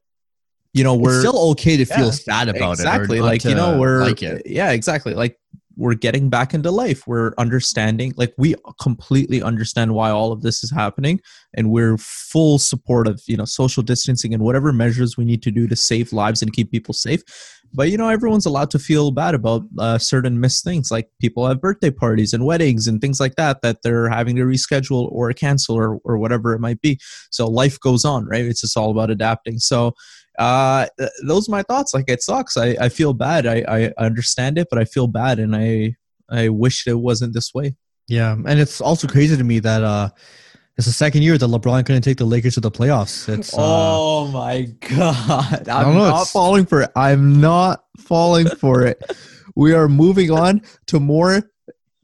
you 0.74 0.84
know, 0.84 0.94
we're 0.94 1.20
it's 1.20 1.28
still 1.28 1.50
okay 1.50 1.76
to 1.76 1.84
feel 1.84 2.06
Yeah, 2.06 2.10
sad 2.12 2.48
about 2.48 2.72
exactly 2.72 3.18
it. 3.18 3.20
Exactly, 3.20 3.20
like 3.20 3.44
you 3.44 3.54
know 3.54 3.78
we're 3.78 4.00
like 4.00 4.22
it. 4.22 4.42
yeah 4.46 4.70
exactly 4.70 5.12
like 5.14 5.38
we're 5.76 5.94
getting 5.94 6.28
back 6.28 6.54
into 6.54 6.70
life. 6.70 7.06
We're 7.06 7.32
understanding 7.38 8.12
like 8.16 8.34
we 8.38 8.54
completely 8.80 9.42
understand 9.42 9.94
why 9.94 10.10
all 10.10 10.32
of 10.32 10.42
this 10.42 10.62
is 10.64 10.70
happening 10.70 11.20
and 11.54 11.70
we're 11.70 11.98
full 11.98 12.58
support 12.58 13.06
of 13.06 13.22
you 13.26 13.36
know 13.36 13.44
social 13.44 13.82
distancing 13.82 14.34
and 14.34 14.42
whatever 14.42 14.72
measures 14.72 15.16
we 15.16 15.24
need 15.24 15.42
to 15.42 15.50
do 15.50 15.66
to 15.68 15.76
save 15.76 16.12
lives 16.12 16.42
and 16.42 16.52
keep 16.52 16.70
people 16.70 16.94
safe. 16.94 17.22
But 17.74 17.90
you 17.90 17.96
know 17.96 18.08
everyone's 18.08 18.46
allowed 18.46 18.70
to 18.72 18.78
feel 18.78 19.10
bad 19.10 19.34
about 19.34 19.62
uh, 19.78 19.98
certain 19.98 20.40
missed 20.40 20.64
things 20.64 20.90
like 20.90 21.08
people 21.20 21.46
have 21.46 21.60
birthday 21.60 21.90
parties 21.90 22.34
and 22.34 22.44
weddings 22.44 22.86
and 22.86 23.00
things 23.00 23.18
like 23.18 23.36
that 23.36 23.62
that 23.62 23.78
they're 23.82 24.08
having 24.08 24.36
to 24.36 24.42
reschedule 24.42 25.10
or 25.10 25.32
cancel 25.32 25.76
or, 25.76 25.98
or 26.04 26.18
whatever 26.18 26.54
it 26.54 26.60
might 26.60 26.80
be. 26.80 26.98
So 27.30 27.46
life 27.46 27.80
goes 27.80 28.04
on 28.04 28.26
right? 28.26 28.44
It's 28.44 28.60
just 28.60 28.76
all 28.76 28.90
about 28.90 29.10
adapting. 29.10 29.58
So 29.58 29.94
uh 30.38 30.86
those 31.26 31.48
are 31.48 31.52
my 31.52 31.62
thoughts. 31.62 31.94
Like 31.94 32.08
it 32.08 32.22
sucks. 32.22 32.56
I, 32.56 32.76
I 32.80 32.88
feel 32.88 33.12
bad. 33.12 33.46
I, 33.46 33.64
I 33.68 34.04
understand 34.04 34.58
it 34.58 34.68
but 34.70 34.78
i 34.78 34.84
feel 34.84 35.06
bad 35.06 35.38
and 35.38 35.54
i 35.54 35.94
i 36.30 36.48
wish 36.48 36.86
it 36.86 36.94
wasn't 36.94 37.34
this 37.34 37.52
way. 37.54 37.76
Yeah, 38.08 38.32
and 38.32 38.60
it's 38.60 38.80
also 38.80 39.06
crazy 39.06 39.36
to 39.36 39.44
me 39.44 39.58
that 39.60 39.82
uh, 39.82 40.10
it's 40.76 40.86
the 40.86 40.92
second 40.92 41.22
year 41.22 41.38
that 41.38 41.46
LeBron 41.46 41.84
couldn't 41.86 42.02
take 42.02 42.16
the 42.16 42.24
Lakers 42.24 42.54
to 42.54 42.60
the 42.60 42.70
playoffs. 42.70 43.28
It's 43.28 43.54
uh, 43.54 43.58
oh 43.60 44.28
my 44.28 44.62
god. 44.96 45.68
I'm 45.68 45.94
know, 45.94 46.08
not 46.08 46.28
falling 46.28 46.66
for 46.66 46.82
it. 46.82 46.90
I'm 46.96 47.40
not 47.40 47.84
falling 47.98 48.48
for 48.48 48.84
it. 48.84 49.02
We 49.54 49.74
are 49.74 49.88
moving 49.88 50.30
on 50.30 50.62
to 50.86 50.98
more 50.98 51.42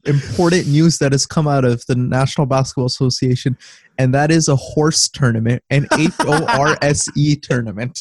important 0.05 0.67
news 0.67 0.97
that 0.99 1.11
has 1.11 1.25
come 1.25 1.47
out 1.47 1.65
of 1.65 1.85
the 1.87 1.95
national 1.95 2.47
basketball 2.47 2.85
association 2.85 3.57
and 3.99 4.13
that 4.15 4.31
is 4.31 4.47
a 4.47 4.55
horse 4.55 5.07
tournament 5.09 5.61
an 5.69 5.85
h-o-r-s-e 5.93 7.35
tournament 7.35 7.99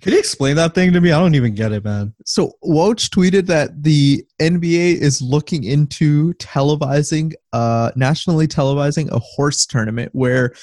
Can 0.00 0.12
you 0.12 0.18
explain 0.18 0.56
that 0.56 0.74
thing 0.74 0.92
to 0.92 1.00
me? 1.00 1.12
I 1.12 1.20
don't 1.20 1.36
even 1.36 1.54
get 1.54 1.70
it, 1.70 1.84
man. 1.84 2.12
So 2.26 2.54
Woj 2.64 3.08
tweeted 3.08 3.46
that 3.46 3.84
the 3.84 4.24
NBA 4.42 4.96
is 4.96 5.22
looking 5.22 5.62
into 5.62 6.34
televising, 6.34 7.34
uh, 7.52 7.92
nationally 7.94 8.48
televising 8.48 9.08
a 9.12 9.20
horse 9.20 9.64
tournament 9.64 10.10
where 10.12 10.54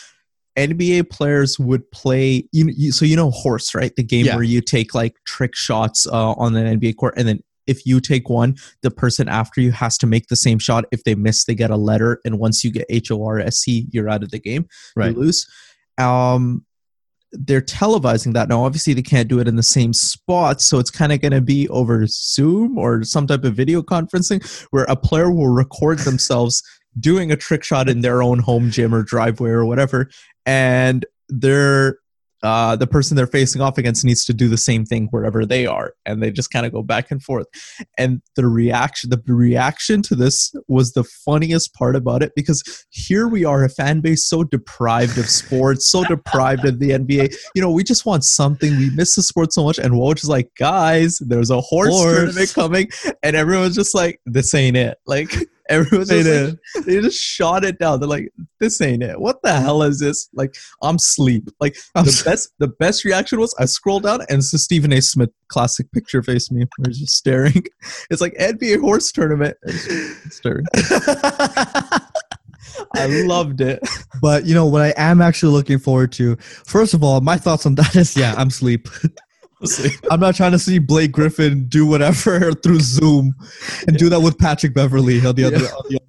NBA 0.57 1.09
players 1.09 1.57
would 1.57 1.89
play. 1.91 2.49
You, 2.51 2.69
you 2.75 2.91
so 2.91 3.05
you 3.05 3.15
know 3.15 3.31
horse, 3.31 3.73
right? 3.73 3.95
The 3.95 4.03
game 4.03 4.25
Yeah. 4.25 4.35
where 4.35 4.43
you 4.43 4.59
take 4.59 4.93
like 4.93 5.15
trick 5.25 5.55
shots 5.55 6.05
uh, 6.05 6.31
on 6.33 6.53
an 6.57 6.79
NBA 6.79 6.97
court, 6.97 7.13
and 7.15 7.25
then 7.25 7.41
if 7.67 7.85
you 7.85 7.99
take 7.99 8.29
one, 8.29 8.55
the 8.81 8.91
person 8.91 9.27
after 9.27 9.61
you 9.61 9.71
has 9.71 9.97
to 9.99 10.07
make 10.07 10.27
the 10.27 10.35
same 10.35 10.59
shot. 10.59 10.85
If 10.91 11.03
they 11.03 11.15
miss, 11.15 11.45
they 11.45 11.55
get 11.55 11.71
a 11.71 11.77
letter, 11.77 12.19
and 12.25 12.39
once 12.39 12.63
you 12.63 12.71
get 12.71 12.85
H 12.89 13.11
O 13.11 13.23
R 13.23 13.39
S 13.39 13.67
E, 13.67 13.87
you're 13.91 14.09
out 14.09 14.23
of 14.23 14.31
the 14.31 14.39
game. 14.39 14.67
Right. 14.95 15.13
You 15.13 15.19
lose. 15.19 15.47
Um, 15.97 16.65
they're 17.33 17.61
televising 17.61 18.33
that 18.33 18.49
now. 18.49 18.65
Obviously, 18.65 18.93
they 18.93 19.01
can't 19.01 19.29
do 19.29 19.39
it 19.39 19.47
in 19.47 19.55
the 19.55 19.63
same 19.63 19.93
spot, 19.93 20.61
so 20.61 20.79
it's 20.79 20.91
kind 20.91 21.11
of 21.11 21.21
going 21.21 21.31
to 21.31 21.41
be 21.41 21.69
over 21.69 22.05
Zoom 22.07 22.77
or 22.77 23.03
some 23.03 23.27
type 23.27 23.43
of 23.43 23.55
video 23.55 23.81
conferencing 23.81 24.43
where 24.71 24.83
a 24.85 24.95
player 24.95 25.31
will 25.31 25.47
record 25.47 25.99
themselves 25.99 26.61
doing 26.99 27.31
a 27.31 27.37
trick 27.37 27.63
shot 27.63 27.87
in 27.87 28.01
their 28.01 28.21
own 28.21 28.39
home 28.39 28.69
gym 28.69 28.93
or 28.93 29.01
driveway 29.01 29.49
or 29.49 29.65
whatever, 29.65 30.09
and 30.45 31.05
they're 31.29 31.99
uh, 32.43 32.75
the 32.75 32.87
person 32.87 33.15
they're 33.15 33.27
facing 33.27 33.61
off 33.61 33.77
against 33.77 34.03
needs 34.03 34.25
to 34.25 34.33
do 34.33 34.47
the 34.47 34.57
same 34.57 34.85
thing 34.85 35.07
wherever 35.11 35.45
they 35.45 35.65
are, 35.65 35.93
and 36.05 36.21
they 36.21 36.31
just 36.31 36.51
kind 36.51 36.65
of 36.65 36.71
go 36.71 36.81
back 36.81 37.11
and 37.11 37.21
forth. 37.21 37.47
And 37.97 38.21
the 38.35 38.47
reaction, 38.47 39.09
the 39.09 39.21
reaction 39.27 40.01
to 40.03 40.15
this 40.15 40.53
was 40.67 40.93
the 40.93 41.03
funniest 41.03 41.73
part 41.73 41.95
about 41.95 42.23
it 42.23 42.33
because 42.35 42.63
here 42.89 43.27
we 43.27 43.45
are, 43.45 43.63
a 43.63 43.69
fan 43.69 44.01
base 44.01 44.27
so 44.27 44.43
deprived 44.43 45.17
of 45.17 45.27
sports, 45.29 45.87
so 45.89 46.03
deprived 46.03 46.65
of 46.65 46.79
the 46.79 46.91
NBA. 46.91 47.35
You 47.55 47.61
know, 47.61 47.71
we 47.71 47.83
just 47.83 48.05
want 48.05 48.23
something. 48.23 48.75
We 48.77 48.89
miss 48.91 49.15
the 49.15 49.23
sport 49.23 49.53
so 49.53 49.63
much, 49.63 49.77
and 49.77 49.93
Woj 49.93 50.17
is 50.23 50.29
like, 50.29 50.49
guys, 50.57 51.19
there's 51.19 51.51
a 51.51 51.61
horse, 51.61 51.89
Horse. 51.89 52.15
tournament 52.15 52.53
coming, 52.53 52.89
and 53.23 53.35
everyone's 53.35 53.75
just 53.75 53.93
like, 53.93 54.19
this 54.25 54.53
ain't 54.53 54.77
it. 54.77 54.97
Like 55.05 55.31
everyone's 55.71 56.09
just 56.09 56.57
like, 56.75 56.85
they 56.85 57.01
just 57.01 57.19
shot 57.19 57.63
it 57.63 57.79
down. 57.79 57.99
They're 57.99 58.09
like, 58.09 58.31
this 58.59 58.81
ain't 58.81 59.03
it. 59.03 59.19
What 59.19 59.41
the 59.41 59.53
hell 59.53 59.81
is 59.83 59.99
this? 59.99 60.29
Like, 60.33 60.55
I'm 60.81 60.99
sleep. 60.99 61.49
Like 61.59 61.77
I'm 61.95 62.05
the 62.05 62.21
best 62.25 62.49
the 62.59 62.67
best 62.67 63.03
reaction 63.03 63.39
was 63.39 63.55
I 63.59 63.65
scrolled 63.65 64.03
down 64.03 64.21
and 64.29 64.39
it's 64.39 64.51
the 64.51 64.57
Stephen 64.59 64.93
A. 64.93 65.01
Smith 65.01 65.31
classic 65.47 65.91
picture 65.91 66.21
face 66.21 66.51
me 66.51 66.65
where 66.77 66.89
he's 66.89 66.99
just 66.99 67.15
staring. 67.15 67.63
It's 68.09 68.21
like 68.21 68.33
NBA 68.33 68.79
horse 68.81 69.11
tournament. 69.11 69.57
Staring. 70.29 70.65
I 72.95 73.07
loved 73.25 73.61
it. 73.61 73.79
But 74.21 74.45
you 74.45 74.53
know 74.53 74.65
what 74.65 74.81
I 74.81 74.93
am 74.97 75.21
actually 75.21 75.51
looking 75.53 75.79
forward 75.79 76.11
to. 76.13 76.35
First 76.37 76.93
of 76.93 77.03
all, 77.03 77.21
my 77.21 77.37
thoughts 77.37 77.65
on 77.65 77.75
that 77.75 77.95
is 77.95 78.15
yeah, 78.15 78.33
I'm 78.37 78.49
sleep. 78.49 78.87
I'm 80.11 80.19
not 80.19 80.35
trying 80.35 80.51
to 80.53 80.59
see 80.59 80.79
Blake 80.79 81.11
Griffin 81.11 81.65
do 81.67 81.85
whatever 81.85 82.51
through 82.63 82.79
Zoom 82.79 83.33
and 83.87 83.97
do 83.97 84.09
that 84.09 84.19
with 84.21 84.37
Patrick 84.37 84.73
Beverley 84.73 85.25
on 85.25 85.35
the 85.35 85.45
other. 85.45 85.57
Yeah. 85.57 85.65
on 85.67 85.83
the 85.89 85.95
other- 85.97 86.05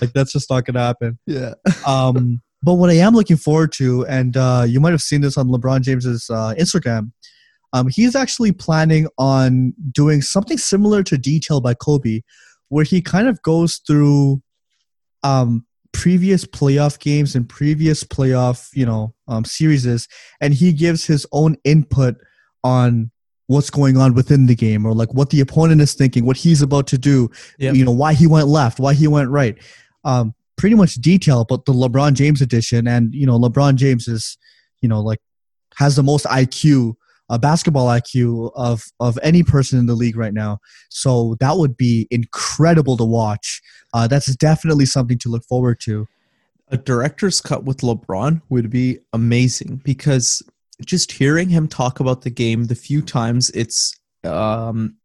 Like 0.00 0.12
that's 0.12 0.32
just 0.32 0.50
not 0.50 0.64
gonna 0.64 0.80
happen. 0.80 1.18
yeah. 1.26 1.54
Um, 1.86 2.40
but 2.62 2.74
what 2.74 2.88
I 2.88 2.94
am 2.94 3.12
looking 3.14 3.36
forward 3.36 3.72
to, 3.72 4.06
and 4.06 4.36
uh, 4.38 4.64
you 4.66 4.80
might 4.80 4.92
have 4.92 5.02
seen 5.02 5.20
this 5.20 5.36
on 5.36 5.48
LeBron 5.48 5.82
James's 5.82 6.30
uh, 6.30 6.54
Instagram, 6.58 7.12
um, 7.74 7.88
he's 7.88 8.16
actually 8.16 8.52
planning 8.52 9.06
on 9.18 9.74
doing 9.92 10.22
something 10.22 10.56
similar 10.56 11.02
to 11.02 11.18
Detail 11.18 11.60
by 11.60 11.74
Kobe, 11.74 12.22
where 12.70 12.84
he 12.84 13.02
kind 13.02 13.28
of 13.28 13.42
goes 13.42 13.82
through 13.86 14.40
um, 15.22 15.66
previous 15.92 16.44
playoff 16.46 16.98
games 16.98 17.34
and 17.34 17.46
previous 17.48 18.02
playoff, 18.02 18.68
you 18.72 18.86
know, 18.86 19.14
um, 19.28 19.44
series, 19.44 20.08
and 20.40 20.54
he 20.54 20.72
gives 20.72 21.04
his 21.04 21.26
own 21.32 21.56
input 21.64 22.14
on 22.64 23.10
what's 23.46 23.68
going 23.70 23.96
on 23.96 24.14
within 24.14 24.46
the 24.46 24.54
game 24.54 24.86
or 24.86 24.92
like 24.94 25.12
what 25.14 25.30
the 25.30 25.40
opponent 25.40 25.80
is 25.80 25.94
thinking, 25.94 26.24
what 26.24 26.36
he's 26.36 26.62
about 26.62 26.86
to 26.88 26.98
do, 26.98 27.30
Yep. 27.58 27.74
you 27.74 27.84
know, 27.84 27.92
why 27.92 28.14
he 28.14 28.26
went 28.26 28.48
left, 28.48 28.80
why 28.80 28.94
he 28.94 29.06
went 29.06 29.28
right. 29.30 29.56
Um, 30.04 30.34
pretty 30.56 30.74
much 30.74 30.94
detail 30.94 31.42
about 31.42 31.66
the 31.66 31.72
LeBron 31.72 32.14
James 32.14 32.40
edition. 32.40 32.88
And, 32.88 33.14
you 33.14 33.26
know, 33.26 33.38
LeBron 33.38 33.74
James 33.76 34.08
is, 34.08 34.38
you 34.80 34.88
know, 34.88 35.00
like 35.00 35.18
has 35.76 35.94
the 35.96 36.02
most 36.02 36.24
IQ, 36.26 36.94
uh, 37.28 37.36
basketball 37.36 37.86
IQ 37.88 38.50
of, 38.54 38.82
of 39.00 39.18
any 39.22 39.42
person 39.42 39.78
in 39.78 39.86
the 39.86 39.94
league 39.94 40.16
right 40.16 40.32
now. 40.34 40.58
So 40.88 41.36
that 41.40 41.56
would 41.58 41.76
be 41.76 42.06
incredible 42.10 42.96
to 42.96 43.04
watch. 43.04 43.60
Uh, 43.92 44.06
that's 44.06 44.34
definitely 44.36 44.86
something 44.86 45.18
to 45.18 45.28
look 45.28 45.44
forward 45.44 45.80
to. 45.80 46.06
a 46.68 46.76
director's 46.78 47.40
cut 47.42 47.64
with 47.64 47.78
LeBron 47.78 48.40
would 48.48 48.70
be 48.70 48.98
amazing 49.12 49.82
because 49.84 50.42
just 50.84 51.12
hearing 51.12 51.48
him 51.48 51.68
talk 51.68 52.00
about 52.00 52.22
the 52.22 52.30
game 52.30 52.64
the 52.64 52.74
few 52.74 53.00
times 53.02 53.50
it's 53.50 53.94
um 54.24 54.96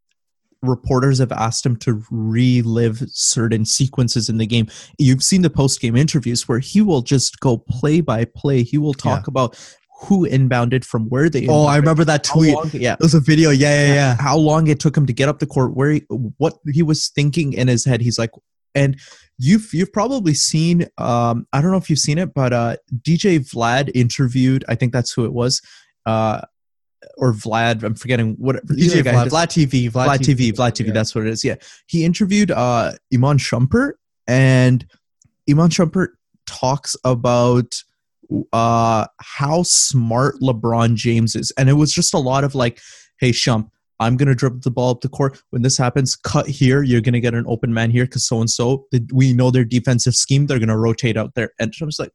reporters 0.61 1.19
have 1.19 1.31
asked 1.31 1.65
him 1.65 1.75
to 1.77 2.03
relive 2.11 3.01
certain 3.07 3.63
sequences 3.65 4.27
in 4.29 4.37
the 4.37 4.45
game 4.45 4.67
you've 4.97 5.23
seen 5.23 5.41
the 5.41 5.49
post 5.49 5.79
game 5.79 5.95
interviews 5.95 6.47
where 6.49 6.59
he 6.59 6.81
will 6.81 7.01
just 7.01 7.39
go 7.39 7.57
play 7.57 8.01
by 8.01 8.25
play 8.35 8.61
he 8.63 8.77
will 8.77 8.93
talk 8.93 9.27
about 9.27 9.57
who 10.01 10.27
inbounded 10.27 10.83
from 10.85 11.07
where 11.09 11.29
they 11.29 11.45
Oh, 11.47 11.65
I 11.65 11.75
remember 11.77 12.05
that 12.05 12.23
tweet. 12.23 12.55
long- 12.55 12.71
yeah 12.73 12.95
There's 12.99 13.13
a 13.13 13.19
video. 13.19 13.49
Yeah, 13.49 13.85
yeah, 13.87 13.93
yeah. 13.93 14.15
how 14.17 14.37
long 14.37 14.67
it 14.67 14.79
took 14.79 14.95
him 14.95 15.05
to 15.05 15.11
get 15.11 15.27
up 15.27 15.39
the 15.39 15.45
court, 15.45 15.75
where 15.75 15.91
he, 15.91 15.99
what 16.37 16.53
he 16.71 16.81
was 16.83 17.09
thinking 17.09 17.51
in 17.51 17.67
his 17.67 17.83
head. 17.83 17.99
He's 17.99 18.17
like, 18.17 18.31
and 18.73 18.97
you've 19.39 19.73
you've 19.73 19.91
probably 19.91 20.35
seen. 20.35 20.87
Um, 20.99 21.47
I 21.51 21.61
don't 21.61 21.71
know 21.71 21.77
if 21.77 21.89
you've 21.89 21.99
seen 21.99 22.19
it, 22.19 22.33
but 22.33 22.53
uh, 22.53 22.75
DJ 23.01 23.39
Vlad 23.39 23.89
interviewed. 23.95 24.63
I 24.67 24.75
think 24.75 24.93
that's 24.93 25.11
who 25.11 25.25
it 25.25 25.33
was. 25.33 25.61
Uh, 26.05 26.41
or 27.17 27.33
Vlad, 27.33 27.83
I'm 27.83 27.95
forgetting 27.95 28.35
what 28.37 28.57
DJ 28.67 29.01
Vlad, 29.01 29.29
Vlad 29.29 29.47
TV, 29.47 29.89
Vlad, 29.89 30.07
Vlad 30.07 30.19
TV, 30.19 30.51
Vlad 30.51 30.71
TV. 30.71 30.87
Yeah. 30.87 30.93
That's 30.93 31.15
what 31.15 31.25
it 31.25 31.31
is. 31.31 31.43
Yeah, 31.43 31.55
he 31.87 32.03
interviewed 32.03 32.51
uh, 32.51 32.91
Iman 33.13 33.37
Shumpert, 33.37 33.93
and 34.27 34.85
Iman 35.49 35.69
Shumpert 35.69 36.09
talks 36.45 36.95
about 37.03 37.81
uh, 38.53 39.07
how 39.19 39.63
smart 39.63 40.35
LeBron 40.41 40.95
James 40.95 41.35
is, 41.35 41.51
and 41.57 41.69
it 41.69 41.73
was 41.73 41.93
just 41.93 42.13
a 42.13 42.19
lot 42.19 42.43
of 42.43 42.53
like, 42.55 42.81
"Hey, 43.17 43.31
Shump, 43.31 43.69
I'm 43.99 44.17
gonna 44.17 44.35
dribble 44.35 44.59
the 44.61 44.71
ball 44.71 44.91
up 44.91 45.01
the 45.01 45.09
court. 45.09 45.41
When 45.49 45.61
this 45.61 45.77
happens, 45.77 46.15
cut 46.15 46.47
here. 46.47 46.83
You're 46.83 47.01
gonna 47.01 47.19
get 47.19 47.33
an 47.33 47.45
open 47.47 47.73
man 47.73 47.91
here 47.91 48.05
because 48.05 48.27
so 48.27 48.39
and 48.39 48.49
so. 48.49 48.85
We 49.13 49.33
know 49.33 49.51
their 49.51 49.65
defensive 49.65 50.15
scheme. 50.15 50.47
They're 50.47 50.59
gonna 50.59 50.77
rotate 50.77 51.17
out 51.17 51.35
there." 51.35 51.51
And 51.59 51.73
I 51.81 51.85
was 51.85 51.99
like, 51.99 52.11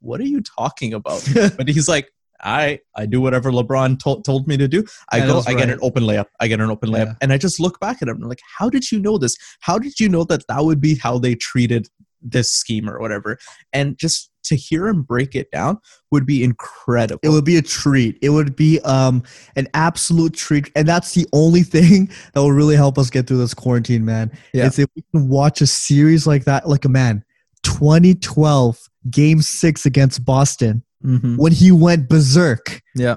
"What 0.00 0.20
are 0.20 0.24
you 0.24 0.40
talking 0.42 0.94
about?" 0.94 1.26
but 1.56 1.68
he's 1.68 1.88
like. 1.88 2.10
I 2.42 2.80
I 2.94 3.06
do 3.06 3.22
whatever 3.22 3.50
LeBron 3.50 3.98
told 3.98 4.26
told 4.26 4.46
me 4.46 4.58
to 4.58 4.68
do. 4.68 4.84
I 5.10 5.16
Yeah, 5.16 5.26
go. 5.26 5.42
I 5.46 5.54
get 5.54 5.70
an 5.70 5.78
open 5.80 6.02
layup. 6.02 6.26
I 6.38 6.48
get 6.48 6.60
an 6.60 6.68
open 6.70 6.90
layup, 6.90 7.06
Yeah. 7.06 7.14
and 7.22 7.32
I 7.32 7.38
just 7.38 7.58
look 7.58 7.80
back 7.80 8.02
at 8.02 8.08
him 8.08 8.16
and 8.16 8.24
I'm 8.24 8.28
like, 8.28 8.42
how 8.58 8.68
did 8.68 8.92
you 8.92 9.00
know 9.00 9.16
this? 9.16 9.38
How 9.60 9.78
did 9.78 9.98
you 9.98 10.06
know 10.10 10.22
that 10.24 10.44
that 10.48 10.62
would 10.62 10.78
be 10.78 10.96
how 10.96 11.18
they 11.18 11.34
treated 11.34 11.88
this 12.30 12.52
scheme 12.52 12.88
or 12.88 13.00
whatever? 13.00 13.38
And 13.72 13.96
just 13.98 14.30
to 14.44 14.54
hear 14.54 14.86
him 14.86 15.02
break 15.02 15.34
it 15.34 15.50
down 15.50 15.78
would 16.12 16.24
be 16.24 16.44
incredible. 16.44 17.18
It 17.24 17.30
would 17.30 17.44
be 17.44 17.56
a 17.56 17.62
treat. 17.62 18.16
It 18.22 18.30
would 18.30 18.54
be 18.54 18.78
um 18.80 19.22
an 19.56 19.66
absolute 19.74 20.34
treat, 20.34 20.70
and 20.76 20.86
that's 20.86 21.14
the 21.14 21.26
only 21.32 21.62
thing 21.62 22.06
that 22.32 22.40
will 22.40 22.52
really 22.52 22.76
help 22.76 22.96
us 22.98 23.10
get 23.10 23.26
through 23.26 23.38
this 23.38 23.54
quarantine, 23.54 24.04
man. 24.04 24.30
Yeah. 24.52 24.66
Is 24.66 24.78
if 24.78 24.88
we 24.94 25.02
can 25.12 25.28
watch 25.28 25.60
a 25.60 25.66
series 25.66 26.26
like 26.26 26.44
that, 26.44 26.68
like 26.68 26.84
a 26.84 26.88
man, 26.88 27.24
2012 27.64 28.78
Game 29.10 29.42
Six 29.42 29.86
against 29.86 30.24
Boston 30.24 30.82
Mhm. 31.04 31.36
when 31.38 31.52
he 31.52 31.70
went 31.72 32.08
berserk. 32.08 32.80
Yeah, 32.94 33.16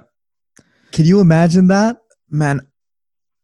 Can 0.91 1.05
you 1.05 1.19
imagine 1.19 1.67
that? 1.67 1.97
man. 2.29 2.61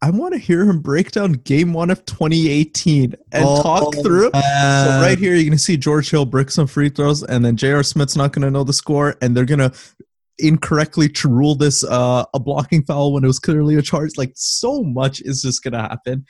I 0.02 0.12
want 0.12 0.34
to 0.34 0.40
hear 0.40 0.64
him 0.64 0.82
break 0.82 1.12
down 1.12 1.34
Game 1.34 1.74
One 1.74 1.90
of 1.90 2.06
2018 2.06 3.16
and 3.32 3.46
Oh, 3.48 3.62
talk 3.64 3.96
through. 4.04 4.30
So 4.34 5.00
right 5.02 5.18
here, 5.18 5.34
you're 5.34 5.46
gonna 5.46 5.58
see 5.58 5.78
George 5.78 6.12
Hill 6.12 6.26
brick 6.26 6.52
some 6.52 6.68
free 6.68 6.90
throws, 6.90 7.24
and 7.24 7.44
then 7.44 7.56
J.R. 7.56 7.82
Smith's 7.84 8.16
not 8.16 8.34
gonna 8.34 8.52
know 8.52 8.64
the 8.64 8.74
score, 8.74 9.16
and 9.22 9.36
they're 9.36 9.46
gonna 9.46 9.72
incorrectly 10.38 11.08
to 11.08 11.30
rule 11.30 11.56
this 11.56 11.84
uh, 11.84 12.26
a 12.34 12.40
blocking 12.40 12.84
foul 12.84 13.14
when 13.14 13.24
it 13.24 13.28
was 13.28 13.40
clearly 13.40 13.76
a 13.76 13.82
charge. 13.82 14.12
Like 14.18 14.34
so 14.36 14.84
much 14.84 15.22
is 15.22 15.42
just 15.42 15.64
gonna 15.64 15.82
happen. 15.82 16.26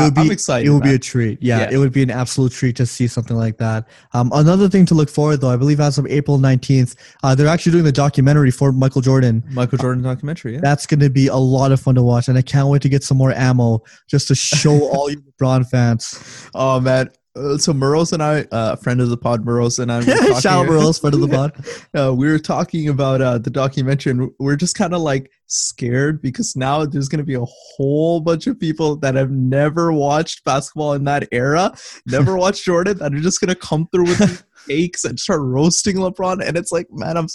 It 0.00 0.04
would 0.04 0.14
be 0.14 0.20
I'm 0.22 0.30
excited. 0.30 0.66
It 0.66 0.70
would 0.70 0.82
be 0.82 0.94
a 0.94 0.98
treat. 0.98 1.38
Yeah, 1.42 1.58
Yeah. 1.60 1.70
it 1.72 1.78
would 1.78 1.92
be 1.92 2.02
an 2.02 2.10
absolute 2.10 2.52
treat 2.52 2.76
to 2.76 2.86
see 2.86 3.06
something 3.06 3.36
like 3.36 3.58
that. 3.58 3.86
Um, 4.12 4.30
another 4.34 4.68
thing 4.68 4.86
to 4.86 4.94
look 4.94 5.08
forward, 5.08 5.40
though, 5.40 5.50
I 5.50 5.56
believe 5.56 5.80
as 5.80 5.98
of 5.98 6.06
April 6.06 6.38
nineteenth, 6.38 6.94
uh, 7.22 7.34
they're 7.34 7.46
actually 7.48 7.72
doing 7.72 7.84
the 7.84 7.92
documentary 7.92 8.50
for 8.50 8.72
Michael 8.72 9.00
Jordan. 9.00 9.42
Michael 9.52 9.78
Jordan 9.78 10.02
documentary. 10.02 10.54
Yeah. 10.54 10.60
That's 10.62 10.86
going 10.86 11.00
to 11.00 11.10
be 11.10 11.26
a 11.28 11.36
lot 11.36 11.72
of 11.72 11.80
fun 11.80 11.94
to 11.96 12.02
watch, 12.02 12.28
and 12.28 12.36
I 12.38 12.42
can't 12.42 12.68
wait 12.68 12.82
to 12.82 12.88
get 12.88 13.02
some 13.04 13.16
more 13.18 13.32
ammo 13.32 13.82
just 14.08 14.28
to 14.28 14.34
show 14.34 14.72
all 14.92 15.10
you 15.10 15.22
LeBron 15.40 15.68
fans. 15.68 16.48
Oh 16.54 16.80
man. 16.80 17.10
Uh, 17.34 17.56
so 17.56 17.72
Burrows 17.72 18.12
and 18.12 18.22
I, 18.22 18.42
uh, 18.52 18.76
friend 18.76 19.00
of 19.00 19.08
the 19.08 19.16
pod, 19.16 19.44
Burrows 19.44 19.78
and 19.78 19.90
I, 19.90 20.00
Shout 20.40 20.66
friend 20.66 21.14
of 21.14 21.20
the 21.20 21.28
pod. 21.28 21.64
uh, 21.98 22.14
we 22.14 22.30
were 22.30 22.38
talking 22.38 22.88
about 22.88 23.22
uh, 23.22 23.38
the 23.38 23.48
documentary, 23.48 24.10
and 24.12 24.30
we're 24.38 24.56
just 24.56 24.76
kind 24.76 24.92
of 24.92 25.00
like 25.00 25.30
scared 25.46 26.20
because 26.20 26.54
now 26.56 26.84
there's 26.84 27.08
going 27.08 27.20
to 27.20 27.24
be 27.24 27.34
a 27.34 27.44
whole 27.44 28.20
bunch 28.20 28.46
of 28.46 28.60
people 28.60 28.96
that 28.96 29.14
have 29.14 29.30
never 29.30 29.92
watched 29.92 30.44
basketball 30.44 30.92
in 30.92 31.04
that 31.04 31.26
era, 31.32 31.72
never 32.06 32.36
watched 32.38 32.64
Jordan, 32.64 32.98
that 32.98 33.14
are 33.14 33.20
just 33.20 33.40
going 33.40 33.48
to 33.48 33.54
come 33.54 33.88
through 33.92 34.04
with 34.04 34.44
takes 34.68 35.04
and 35.04 35.18
start 35.18 35.40
roasting 35.40 35.96
LeBron. 35.96 36.46
And 36.46 36.56
it's 36.56 36.72
like, 36.72 36.86
man, 36.90 37.16
I'm 37.16 37.28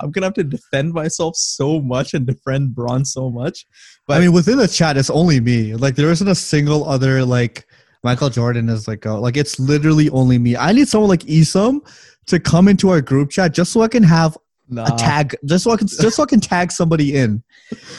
I'm 0.00 0.10
gonna 0.10 0.26
have 0.26 0.34
to 0.34 0.44
defend 0.44 0.92
myself 0.92 1.36
so 1.36 1.80
much 1.80 2.14
and 2.14 2.26
defend 2.26 2.74
Bron 2.74 3.04
so 3.04 3.30
much. 3.30 3.66
But 4.06 4.18
I 4.18 4.20
mean, 4.20 4.32
within 4.32 4.58
the 4.58 4.68
chat, 4.68 4.96
it's 4.96 5.10
only 5.10 5.40
me. 5.40 5.74
Like, 5.74 5.96
there 5.96 6.10
isn't 6.10 6.28
a 6.28 6.34
single 6.34 6.88
other 6.88 7.24
like 7.24 7.66
Michael 8.06 8.30
Jordan 8.30 8.68
is 8.68 8.86
like, 8.86 9.04
uh, 9.04 9.18
like 9.18 9.36
it's 9.36 9.58
literally 9.58 10.08
only 10.10 10.38
me. 10.38 10.56
I 10.56 10.70
need 10.72 10.86
someone 10.86 11.10
like 11.10 11.24
Isam 11.24 11.80
to 12.26 12.38
come 12.38 12.68
into 12.68 12.88
our 12.88 13.00
group 13.00 13.30
chat 13.30 13.52
just 13.52 13.72
so 13.72 13.82
I 13.82 13.88
can 13.88 14.04
have 14.04 14.36
Nah. 14.68 14.84
a 14.92 14.98
tag, 14.98 15.36
just 15.44 15.62
so 15.64 15.70
I 15.70 15.76
can 15.76 15.86
just 15.86 16.16
so 16.16 16.24
I 16.24 16.26
can 16.26 16.40
tag 16.40 16.72
somebody 16.72 17.14
in. 17.14 17.40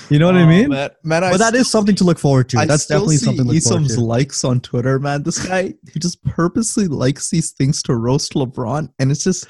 You 0.09 0.19
know 0.19 0.25
what 0.25 0.35
I 0.35 0.43
Oh, 0.43 0.47
mean? 0.47 0.69
man, 0.69 0.89
man 1.01 1.23
I 1.23 1.31
but 1.31 1.38
that 1.38 1.55
is 1.55 1.71
something 1.71 1.95
to 1.95 2.03
look 2.03 2.19
forward 2.19 2.49
to. 2.49 2.57
I 2.59 2.65
That's 2.65 2.85
definitely 2.88 3.17
something 3.17 3.45
to 3.47 3.53
look 3.53 3.63
forward 3.63 3.88
to. 3.88 4.01
likes 4.01 4.43
on 4.43 4.59
Twitter, 4.59 4.99
man. 4.99 5.23
This 5.23 5.39
guy, 5.47 5.73
he 5.93 5.99
just 5.99 6.21
purposely 6.25 6.88
likes 6.89 7.29
these 7.29 7.51
things 7.51 7.81
to 7.84 7.95
roast 7.95 8.34
LeBron, 8.34 8.89
and 8.99 9.11
it's 9.11 9.23
just, 9.23 9.47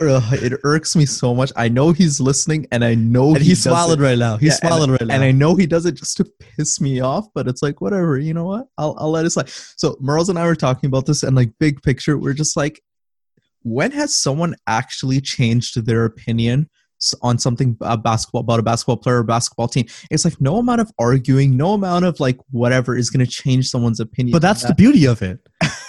ugh, 0.00 0.32
it 0.32 0.52
irks 0.64 0.94
me 0.96 1.06
so 1.06 1.34
much. 1.34 1.52
I 1.56 1.68
know 1.68 1.92
he's 1.92 2.20
listening, 2.20 2.66
and 2.72 2.84
I 2.84 2.94
know 2.94 3.28
And 3.30 3.38
he 3.38 3.50
he's 3.50 3.62
smiling 3.62 4.00
right 4.00 4.18
now. 4.18 4.36
He's 4.36 4.58
Yeah, 4.62 4.68
smiling 4.68 4.90
right 4.90 5.06
now. 5.06 5.14
and 5.14 5.24
I 5.24 5.32
know 5.32 5.54
he 5.54 5.66
does 5.66 5.86
it 5.86 5.92
just 5.92 6.16
to 6.18 6.24
piss 6.24 6.80
me 6.80 7.00
off, 7.00 7.26
but 7.34 7.48
it's 7.48 7.62
like 7.62 7.80
whatever. 7.80 8.18
You 8.18 8.34
know 8.34 8.44
what? 8.44 8.66
I'll 8.78 8.94
I'll 8.98 9.10
let 9.10 9.24
it 9.26 9.30
slide. 9.30 9.48
So 9.48 9.94
Merles 10.02 10.28
and 10.28 10.38
I 10.38 10.46
were 10.46 10.56
talking 10.56 10.88
about 10.88 11.06
this, 11.06 11.22
and 11.22 11.36
like 11.36 11.52
big 11.58 11.82
picture, 11.82 12.16
we're 12.18 12.34
just 12.34 12.56
like, 12.56 12.82
when 13.62 13.90
has 13.92 14.14
someone 14.16 14.54
actually 14.66 15.20
changed 15.20 15.84
their 15.86 16.04
opinion? 16.04 16.68
On 17.22 17.38
something 17.38 17.76
uh, 17.82 17.94
basketball 17.98 18.40
about 18.40 18.58
a 18.58 18.62
basketball 18.62 18.96
player 18.96 19.18
or 19.18 19.22
basketball 19.22 19.68
team, 19.68 19.84
it's 20.10 20.24
like 20.24 20.40
no 20.40 20.56
amount 20.56 20.80
of 20.80 20.90
arguing, 20.98 21.54
no 21.54 21.74
amount 21.74 22.06
of 22.06 22.18
like 22.20 22.38
whatever 22.52 22.96
is 22.96 23.10
going 23.10 23.24
to 23.24 23.30
change 23.30 23.68
someone's 23.68 24.00
opinion. 24.00 24.32
But 24.32 24.40
that's 24.40 24.64
the 24.64 24.74
beauty 24.74 25.04
of 25.04 25.20
it. 25.20 25.46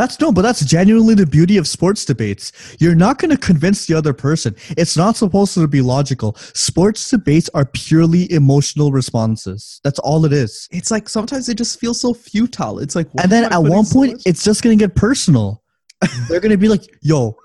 That's 0.00 0.18
no, 0.18 0.32
but 0.32 0.40
that's 0.40 0.64
genuinely 0.64 1.14
the 1.14 1.26
beauty 1.26 1.58
of 1.58 1.68
sports 1.68 2.06
debates. 2.06 2.52
You're 2.78 2.94
not 2.94 3.18
going 3.18 3.32
to 3.32 3.36
convince 3.36 3.84
the 3.84 3.92
other 3.92 4.14
person. 4.14 4.56
It's 4.78 4.96
not 4.96 5.14
supposed 5.14 5.52
to 5.52 5.68
be 5.68 5.82
logical. 5.82 6.36
Sports 6.54 7.10
debates 7.10 7.50
are 7.52 7.66
purely 7.66 8.32
emotional 8.32 8.92
responses. 8.92 9.78
That's 9.84 9.98
all 9.98 10.24
it 10.24 10.32
is. 10.32 10.66
it's 10.72 10.90
like 10.90 11.06
sometimes 11.06 11.50
it 11.50 11.58
just 11.58 11.78
feels 11.78 12.00
so 12.00 12.14
futile. 12.14 12.78
It's 12.78 12.96
like, 12.96 13.08
And 13.22 13.30
then 13.30 13.52
at 13.52 13.62
one 13.62 13.84
so 13.84 13.92
point, 13.92 14.12
much- 14.12 14.22
it's 14.24 14.42
just 14.42 14.62
going 14.62 14.78
to 14.78 14.82
get 14.82 14.94
personal. 14.94 15.62
They're 16.30 16.40
going 16.40 16.52
to 16.52 16.56
be 16.56 16.68
like, 16.68 16.84
yo, 17.02 17.36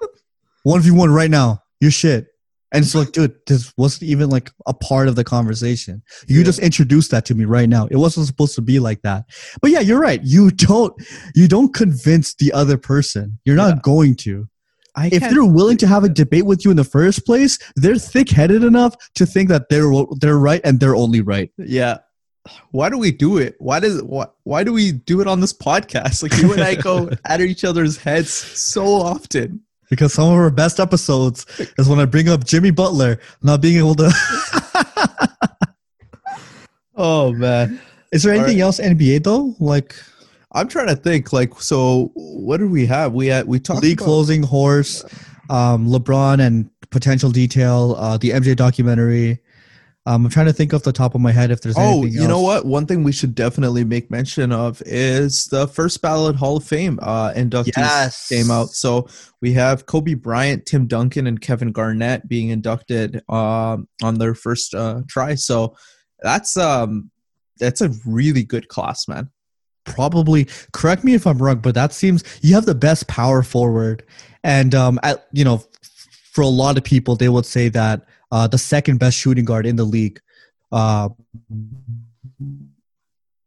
1v1 0.66 1.14
right 1.14 1.30
now. 1.30 1.62
You're 1.82 1.92
shit. 1.92 2.28
And 2.74 2.84
it's 2.84 2.96
like, 2.96 3.12
dude, 3.12 3.36
this 3.48 3.72
wasn't 3.78 4.04
even 4.10 4.30
like 4.30 4.52
a 4.66 4.74
part 4.74 5.08
of 5.08 5.16
the 5.16 5.24
conversation. 5.24 6.02
You 6.28 6.40
Yeah. 6.40 6.46
just 6.46 6.60
introduced 6.60 7.12
that 7.12 7.24
to 7.26 7.36
me 7.36 7.46
right 7.46 7.70
now. 7.70 7.88
It 7.90 7.96
wasn't 7.98 8.28
supposed 8.28 8.56
to 8.56 8.62
be 8.62 8.80
like 8.80 9.02
that. 9.04 9.26
But 9.62 9.72
yeah, 9.72 9.80
you're 9.80 10.00
right. 10.00 10.20
You 10.24 10.52
don't 10.52 10.94
you 11.36 11.48
don't 11.48 11.74
convince 11.74 12.34
the 12.36 12.52
other 12.52 12.78
person. 12.78 13.40
You're 13.46 13.56
not 13.56 13.76
Yeah. 13.76 13.82
going 13.84 14.16
to. 14.18 14.48
I 14.98 15.10
If 15.12 15.22
they're 15.30 15.44
willing 15.46 15.78
to 15.78 15.88
have 15.88 16.04
a 16.06 16.10
debate 16.10 16.46
with 16.46 16.64
you 16.66 16.72
in 16.72 16.78
the 16.78 16.84
first 16.86 17.26
place, 17.26 17.60
they're 17.76 17.98
thick-headed 17.98 18.64
enough 18.64 18.96
to 19.16 19.26
think 19.26 19.50
that 19.50 19.70
they're 19.70 19.92
they're 20.22 20.40
right 20.40 20.62
and 20.64 20.80
they're 20.80 20.96
only 20.96 21.22
right. 21.22 21.52
Yeah. 21.58 21.98
Why 22.72 22.90
do 22.90 22.98
we 22.98 23.12
do 23.12 23.38
it? 23.38 23.56
Why 23.60 23.80
does 23.80 24.02
why, 24.04 24.28
why 24.44 24.64
do 24.64 24.72
we 24.72 24.92
do 24.94 25.20
it 25.22 25.28
on 25.28 25.40
this 25.42 25.52
podcast? 25.54 26.24
Like 26.24 26.38
you 26.42 26.54
and 26.54 26.62
I 26.62 26.76
go 26.76 27.10
at 27.26 27.42
each 27.42 27.64
other's 27.66 27.98
heads 27.98 28.32
so 28.32 28.86
often. 28.86 29.62
Because 29.90 30.14
some 30.14 30.28
of 30.28 30.34
our 30.34 30.50
best 30.50 30.80
episodes 30.80 31.46
is 31.78 31.88
when 31.88 32.00
I 32.00 32.06
bring 32.06 32.28
up 32.30 32.44
Jimmy 32.44 32.72
Butler 32.72 33.20
not 33.42 33.62
being 33.62 33.78
able 33.78 33.96
to. 33.96 34.12
Oh 36.98 37.34
man. 37.34 37.80
is 38.12 38.24
there 38.24 38.34
anything 38.34 38.62
else 38.62 38.80
NBA 38.80 39.24
though? 39.24 39.56
Like 39.60 39.96
I'm 40.54 40.68
trying 40.68 40.88
to 40.88 40.96
think 40.96 41.34
like 41.34 41.62
so 41.62 42.12
what 42.16 42.58
do 42.58 42.68
we 42.68 42.86
have? 42.86 43.14
We 43.14 43.28
had 43.28 43.48
we 43.48 43.60
talked 43.60 43.84
league 43.84 44.00
about, 44.00 44.06
closing 44.06 44.44
horse, 44.44 45.04
um, 45.50 45.88
LeBron 45.88 46.40
and 46.40 46.70
potential 46.90 47.30
detail, 47.30 47.96
uh, 47.98 48.18
the 48.18 48.30
MJ 48.30 48.56
documentary. 48.56 49.40
Um, 50.08 50.26
I'm 50.26 50.32
trying 50.32 50.46
to 50.46 50.54
think 50.54 50.72
off 50.74 50.84
the 50.84 50.92
top 50.92 51.16
of 51.16 51.22
my 51.22 51.32
head 51.32 51.50
if 51.50 51.62
there's 51.62 51.76
Oh, 51.78 52.04
anything 52.04 52.22
you 52.22 52.28
know 52.28 52.42
what? 52.42 52.66
One 52.66 52.86
thing 52.86 53.04
we 53.04 53.12
should 53.12 53.34
definitely 53.34 53.84
make 53.84 54.12
mention 54.12 54.52
of 54.52 54.82
is 54.86 55.46
the 55.46 55.68
first 55.68 56.00
ballot 56.02 56.36
Hall 56.36 56.58
of 56.58 56.64
Fame 56.64 57.00
uh 57.02 57.34
inductees 57.34 57.76
Yes. 57.78 58.28
came 58.28 58.52
out. 58.52 58.70
So 58.70 59.08
we 59.42 59.54
have 59.54 59.88
Kobe 59.88 60.14
Bryant, 60.14 60.66
Tim 60.68 60.86
Duncan, 60.86 61.26
and 61.26 61.42
Kevin 61.42 61.72
Garnett 61.72 62.28
being 62.28 62.50
inducted 62.50 63.24
um 63.30 63.88
on 64.04 64.20
their 64.20 64.36
first 64.36 64.76
uh 64.76 65.02
try. 65.08 65.34
So 65.36 65.76
that's 66.22 66.56
um 66.56 67.10
that's 67.58 67.82
a 67.82 67.90
really 68.06 68.44
good 68.44 68.68
class, 68.68 69.08
man. 69.08 69.32
Probably 69.86 70.48
correct 70.72 71.04
me 71.04 71.14
if 71.16 71.26
I'm 71.26 71.38
wrong, 71.40 71.60
but 71.60 71.76
that 71.76 71.94
seems 71.94 72.24
you 72.42 72.54
have 72.56 72.66
the 72.66 72.76
best 72.76 73.08
power 73.08 73.44
forward, 73.44 74.04
and 74.44 74.74
um, 74.76 75.00
at, 75.04 75.28
you 75.32 75.44
know, 75.46 75.64
for 76.32 76.42
a 76.42 76.48
lot 76.48 76.78
of 76.78 76.84
people, 76.84 77.16
they 77.16 77.30
would 77.30 77.46
say 77.46 77.70
that 77.70 78.04
uh, 78.36 78.48
the 78.48 78.58
second 78.58 78.98
best 79.00 79.18
shooting 79.18 79.46
guard 79.46 79.66
in 79.66 79.78
the 79.78 79.86
league, 79.86 80.20
uh, 80.74 81.08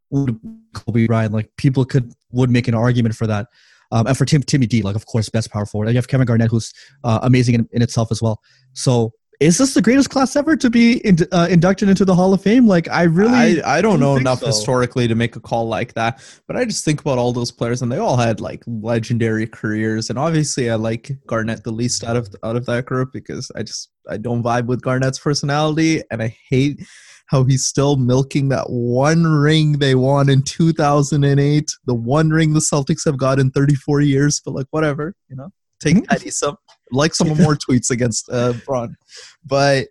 would 0.08 0.40
Kobe 0.72 1.06
Bryant. 1.06 1.34
Like 1.34 1.50
people 1.58 1.84
could 1.84 2.14
would 2.32 2.48
make 2.48 2.68
an 2.68 2.74
argument 2.74 3.14
for 3.14 3.26
that. 3.26 3.48
Um, 3.92 4.06
and 4.06 4.16
for 4.16 4.24
Tim 4.24 4.42
Timmy 4.42 4.66
D, 4.66 4.80
like 4.80 4.96
of 4.96 5.04
course, 5.04 5.28
best 5.28 5.50
power 5.50 5.66
forward. 5.66 5.88
And 5.88 5.94
you 5.94 5.98
have 5.98 6.08
Kevin 6.08 6.26
Garnett, 6.26 6.50
who's 6.50 6.72
uh, 7.04 7.18
amazing 7.22 7.56
in, 7.56 7.68
in 7.72 7.82
itself 7.82 8.10
as 8.10 8.22
well. 8.22 8.40
So, 8.72 9.12
is 9.40 9.58
this 9.58 9.74
the 9.74 9.82
greatest 9.82 10.08
class 10.08 10.36
ever 10.36 10.56
to 10.56 10.70
be 10.70 10.98
in, 11.06 11.18
uh, 11.32 11.48
inducted 11.50 11.90
into 11.90 12.06
the 12.06 12.14
Hall 12.14 12.32
of 12.32 12.42
Fame? 12.42 12.66
Like, 12.66 12.88
I 12.88 13.02
really, 13.02 13.62
I, 13.62 13.76
I 13.76 13.82
don't 13.82 14.00
don't 14.00 14.00
know 14.00 14.16
enough 14.16 14.40
so. 14.40 14.46
historically 14.46 15.06
to 15.06 15.14
make 15.14 15.36
a 15.36 15.40
call 15.40 15.68
like 15.68 15.92
that, 15.94 16.22
but 16.46 16.56
I 16.56 16.64
just 16.64 16.84
think 16.84 17.02
about 17.02 17.18
all 17.18 17.32
those 17.32 17.52
players 17.52 17.82
and 17.82 17.92
they 17.92 17.98
all 17.98 18.16
had 18.16 18.40
like 18.40 18.62
legendary 18.66 19.46
careers. 19.46 20.08
And 20.08 20.18
obviously, 20.18 20.70
I 20.70 20.76
like 20.76 21.10
Garnett 21.26 21.62
the 21.62 21.72
least 21.72 22.04
out 22.04 22.16
of 22.16 22.34
out 22.42 22.56
of 22.56 22.64
that 22.66 22.86
group 22.86 23.12
because 23.12 23.52
I 23.54 23.62
just 23.62 23.90
I 24.08 24.16
don't 24.16 24.42
vibe 24.42 24.66
with 24.66 24.82
Garnett's 24.82 25.18
personality, 25.18 26.02
and 26.10 26.22
I 26.22 26.36
hate 26.48 26.80
how 27.26 27.44
he's 27.44 27.66
still 27.66 27.96
milking 27.96 28.48
that 28.48 28.70
one 28.70 29.24
ring 29.24 29.78
they 29.78 29.94
won 29.94 30.30
in 30.30 30.42
2008, 30.42 31.70
the 31.84 31.94
one 31.94 32.30
ring 32.30 32.54
the 32.54 32.60
Celtics 32.60 33.04
have 33.04 33.18
got 33.18 33.38
in 33.38 33.50
34 33.50 34.00
years. 34.00 34.40
But 34.44 34.54
like 34.54 34.66
whatever, 34.70 35.14
you 35.28 35.36
know, 35.36 35.50
take 35.80 36.06
that 36.08 36.22
some 36.32 36.56
like 36.90 37.14
some 37.14 37.28
more 37.28 37.54
tweets 37.68 37.90
against 37.90 38.28
uh, 38.30 38.54
Bron, 38.66 38.96
but. 39.44 39.88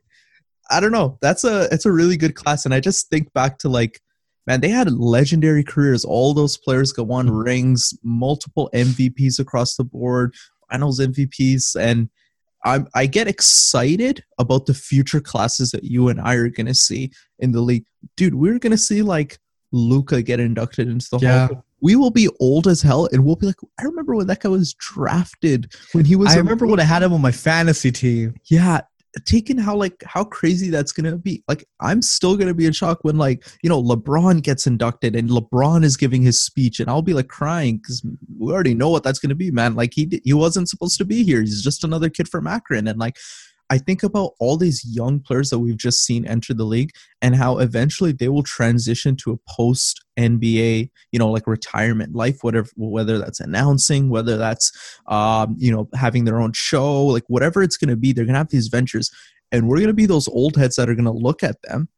I 0.69 0.81
don't 0.81 0.91
know. 0.91 1.17
That's 1.21 1.45
a 1.45 1.69
it's 1.71 1.85
a 1.85 1.91
really 1.93 2.17
good 2.17 2.35
class, 2.35 2.65
and 2.65 2.73
I 2.73 2.81
just 2.81 3.09
think 3.09 3.31
back 3.31 3.57
to 3.59 3.69
like, 3.69 4.01
man, 4.45 4.59
they 4.59 4.67
had 4.67 4.91
legendary 4.91 5.63
careers. 5.63 6.03
All 6.03 6.33
those 6.33 6.57
players 6.57 6.91
got 6.91 7.07
won 7.07 7.29
rings, 7.29 7.93
multiple 8.03 8.69
MVPs 8.73 9.39
across 9.39 9.77
the 9.77 9.85
board, 9.85 10.35
Finals 10.69 10.99
MVPs, 10.99 11.79
and 11.79 12.09
I'm 12.67 12.87
I 12.95 13.05
get 13.05 13.27
excited 13.27 14.23
about 14.39 14.65
the 14.65 14.73
future 14.73 15.19
classes 15.21 15.71
that 15.71 15.83
you 15.83 16.09
and 16.09 16.19
I 16.21 16.35
are 16.35 16.49
gonna 16.49 16.73
see 16.75 17.11
in 17.39 17.51
the 17.51 17.61
league, 17.61 17.85
dude. 18.15 18.35
We're 18.35 18.59
gonna 18.59 18.77
see 18.77 19.01
like 19.01 19.39
Luka 19.71 20.21
get 20.21 20.39
inducted 20.39 20.87
into 20.87 21.07
the 21.11 21.19
Yeah. 21.19 21.47
Hall. 21.47 21.63
We 21.79 21.95
will 21.95 22.09
be 22.09 22.27
old 22.39 22.67
as 22.67 22.81
hell, 22.81 23.07
and 23.11 23.23
we'll 23.23 23.35
be 23.35 23.45
like, 23.45 23.57
I 23.79 23.83
remember 23.83 24.15
when 24.15 24.25
that 24.27 24.39
guy 24.39 24.49
was 24.49 24.73
drafted 24.73 25.71
when 25.91 26.05
he 26.05 26.15
was. 26.15 26.29
I 26.29 26.35
a 26.35 26.37
remember 26.39 26.65
when 26.65 26.79
I 26.79 26.83
had 26.83 27.03
him 27.03 27.13
on 27.13 27.21
my 27.21 27.31
fantasy 27.31 27.91
team. 27.91 28.33
yeah 28.45 28.81
taking 29.25 29.57
how 29.57 29.75
like 29.75 30.03
how 30.05 30.23
crazy 30.23 30.69
that's 30.69 30.91
gonna 30.91 31.17
be. 31.17 31.43
Like 31.47 31.67
i'm 31.79 32.01
still 32.01 32.37
gonna 32.37 32.53
be 32.53 32.65
in 32.65 32.73
shock 32.73 32.99
when 33.03 33.17
like 33.17 33.45
you 33.61 33.69
know 33.69 33.81
lebron 33.81 34.41
gets 34.41 34.67
inducted 34.67 35.15
and 35.15 35.29
lebron 35.29 35.83
is 35.83 35.97
giving 35.97 36.21
his 36.21 36.43
speech 36.43 36.79
and 36.79 36.89
i'll 36.89 37.01
be 37.01 37.13
like 37.13 37.27
crying 37.27 37.77
because 37.77 38.05
we 38.37 38.51
already 38.51 38.73
know 38.73 38.89
what 38.89 39.03
that's 39.03 39.19
gonna 39.19 39.35
be 39.35 39.51
man. 39.51 39.75
Like 39.75 39.93
he 39.93 40.21
he 40.23 40.33
wasn't 40.33 40.69
supposed 40.69 40.97
to 40.99 41.05
be 41.05 41.23
here. 41.23 41.41
He's 41.41 41.63
just 41.63 41.83
another 41.83 42.09
kid 42.09 42.29
from 42.29 42.47
akron 42.47 42.87
and 42.87 42.99
like 42.99 43.17
I 43.69 43.77
think 43.77 44.03
about 44.03 44.31
all 44.39 44.57
these 44.57 44.85
young 44.85 45.19
players 45.19 45.49
that 45.49 45.59
we've 45.59 45.77
just 45.77 46.03
seen 46.03 46.25
enter 46.25 46.53
the 46.53 46.63
league 46.63 46.91
and 47.21 47.35
how 47.35 47.57
eventually 47.57 48.13
they 48.13 48.29
will 48.29 48.43
transition 48.43 49.15
to 49.17 49.33
a 49.33 49.37
post 49.49 50.05
NBA, 50.17 50.89
you 51.11 51.19
know, 51.19 51.29
like 51.29 51.47
retirement 51.47 52.15
life, 52.15 52.43
whatever, 52.43 52.69
whether 52.77 53.17
that's 53.17 53.39
announcing, 53.39 54.09
whether 54.09 54.37
that's, 54.37 54.71
um, 55.07 55.55
you 55.57 55.71
know, 55.71 55.89
having 55.93 56.25
their 56.25 56.39
own 56.39 56.53
show, 56.53 57.05
like 57.05 57.25
whatever 57.27 57.61
it's 57.61 57.77
going 57.77 57.89
to 57.89 57.97
be, 57.97 58.13
they're 58.13 58.25
going 58.25 58.35
to 58.35 58.39
have 58.39 58.49
these 58.49 58.69
ventures. 58.69 59.11
And 59.51 59.67
we're 59.67 59.77
going 59.77 59.87
to 59.87 59.93
be 59.93 60.05
those 60.05 60.27
old 60.27 60.55
heads 60.55 60.77
that 60.77 60.89
are 60.89 60.95
going 60.95 61.05
to 61.05 61.11
look 61.11 61.43
at 61.43 61.61
them 61.63 61.89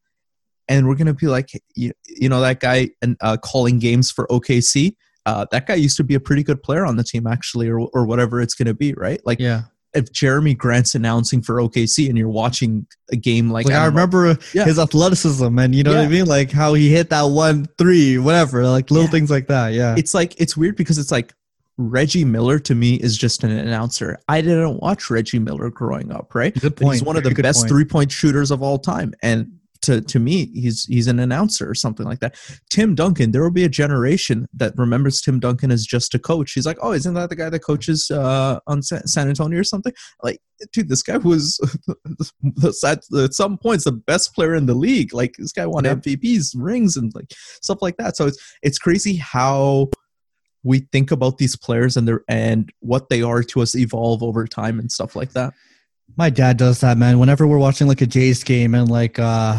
and 0.70 0.88
we're 0.88 0.96
going 0.96 1.08
to 1.08 1.14
be 1.14 1.28
like, 1.28 1.50
you, 1.76 1.92
you 2.08 2.30
know, 2.30 2.40
that 2.42 2.60
guy 2.60 2.92
uh, 3.22 3.38
calling 3.38 3.80
games 3.80 4.12
for 4.12 4.28
OKC. 4.28 4.96
Uh, 5.26 5.46
that 5.52 5.68
guy 5.68 5.74
used 5.74 5.98
to 5.98 6.04
be 6.04 6.16
a 6.16 6.20
pretty 6.20 6.44
good 6.44 6.64
player 6.64 6.86
on 6.86 6.96
the 6.96 7.04
team, 7.04 7.28
actually, 7.28 7.68
or, 7.68 7.80
or 7.80 8.06
whatever 8.06 8.40
it's 8.40 8.54
going 8.54 8.68
to 8.68 8.74
be, 8.74 8.94
right? 8.94 9.20
Like, 9.26 9.40
Yeah. 9.40 9.64
If 9.94 10.12
Jerami 10.14 10.56
Grant's 10.56 10.94
announcing 10.96 11.42
for 11.42 11.56
OKC 11.56 12.10
and 12.10 12.18
you're 12.18 12.30
watching 12.30 12.86
a 13.12 13.16
game 13.16 13.50
like, 13.50 13.66
Like, 13.66 13.76
I 13.76 13.80
know, 13.80 13.86
remember 13.88 14.38
Yeah. 14.54 14.66
his 14.66 14.78
athleticism 14.78 15.58
and 15.58 15.74
you 15.74 15.84
know 15.84 15.92
what 15.96 16.00
I 16.06 16.08
mean? 16.08 16.26
Like 16.26 16.52
how 16.52 16.74
he 16.76 16.90
hit 16.92 17.10
that 17.10 17.24
one 17.24 17.66
three, 17.78 18.18
whatever, 18.20 18.68
like 18.68 18.92
little 18.92 19.06
Yeah. 19.06 19.12
things 19.12 19.32
like 19.32 19.48
that. 19.48 19.74
Yeah. 19.74 19.96
it's 19.98 20.14
like 20.14 20.40
it's 20.40 20.56
weird 20.56 20.76
because 20.76 20.98
it's 21.00 21.12
like 21.12 21.34
Reggie 21.78 22.26
Miller 22.26 22.60
to 22.60 22.76
me 22.76 22.96
is 22.96 23.18
just 23.18 23.44
an 23.46 23.52
announcer. 23.52 24.20
I 24.28 24.42
didn't 24.42 24.82
watch 24.82 25.10
Reggie 25.10 25.40
Miller 25.40 25.70
growing 25.70 26.12
up, 26.12 26.36
right? 26.36 26.54
Good 26.54 26.76
But 26.76 26.88
he's 26.92 27.00
point. 27.02 27.08
one 27.08 27.18
of 27.18 27.24
the 27.24 27.34
best 27.42 27.68
three 27.70 27.86
point 27.86 28.12
shooters 28.12 28.52
of 28.52 28.62
all 28.62 28.78
time, 28.78 29.14
and 29.24 29.48
to 29.84 30.02
to 30.02 30.20
me, 30.20 30.48
he's 30.54 30.86
he's 30.86 31.08
an 31.08 31.20
announcer 31.20 31.70
or 31.70 31.76
something 31.76 32.06
like 32.06 32.20
that. 32.20 32.36
Tim 32.70 32.96
Duncan, 32.96 33.32
there 33.32 33.42
will 33.42 33.52
be 33.52 33.64
a 33.64 33.70
generation 33.70 34.48
that 34.54 34.74
remembers 34.78 35.22
Tim 35.22 35.40
Duncan 35.40 35.72
as 35.72 35.86
just 35.86 36.14
a 36.16 36.20
coach. 36.20 36.52
He's 36.54 36.66
like, 36.66 36.78
oh, 36.82 36.92
isn't 36.94 37.14
that 37.14 37.30
the 37.30 37.36
guy 37.36 37.50
that 37.50 37.60
coaches 37.60 38.12
uh, 38.12 38.60
on 38.68 38.82
Sa- 38.82 39.06
San 39.06 39.30
Antonio 39.30 39.60
or 39.60 39.64
something? 39.64 39.94
Like, 40.22 40.40
dude, 40.74 40.90
this 40.90 41.04
guy 41.04 41.18
was 41.18 41.60
at, 42.86 43.04
at 43.18 43.34
some 43.34 43.58
points 43.58 43.86
the 43.86 43.92
best 43.92 44.34
player 44.36 44.56
in 44.56 44.66
the 44.66 44.74
league. 44.76 45.14
Like, 45.14 45.36
this 45.38 45.54
guy 45.54 45.66
won 45.66 45.86
Yeah. 45.86 45.96
MVPs, 45.96 46.56
rings, 46.58 46.98
and 46.98 47.14
like 47.16 47.32
stuff 47.62 47.82
like 47.82 47.98
that. 47.98 48.18
So 48.18 48.28
it's 48.28 48.56
it's 48.62 48.80
crazy 48.80 49.16
how 49.16 49.90
we 50.64 50.80
think 50.92 51.12
about 51.12 51.38
these 51.38 51.56
players 51.56 51.96
and 51.96 52.08
their 52.08 52.24
and 52.28 52.70
what 52.80 53.10
they 53.10 53.22
are 53.22 53.44
to 53.44 53.62
us 53.62 53.76
evolve 53.76 54.22
over 54.24 54.46
time 54.46 54.80
and 54.80 54.92
stuff 54.92 55.16
like 55.16 55.32
that. 55.32 55.54
My 56.18 56.30
dad 56.30 56.58
does 56.58 56.82
that, 56.82 56.98
man. 56.98 57.20
Whenever 57.20 57.48
we're 57.48 57.58
watching 57.58 57.88
like 57.88 58.02
a 58.02 58.06
Jays 58.06 58.44
game 58.44 58.76
and 58.76 58.90
like 58.90 59.18
uh 59.20 59.58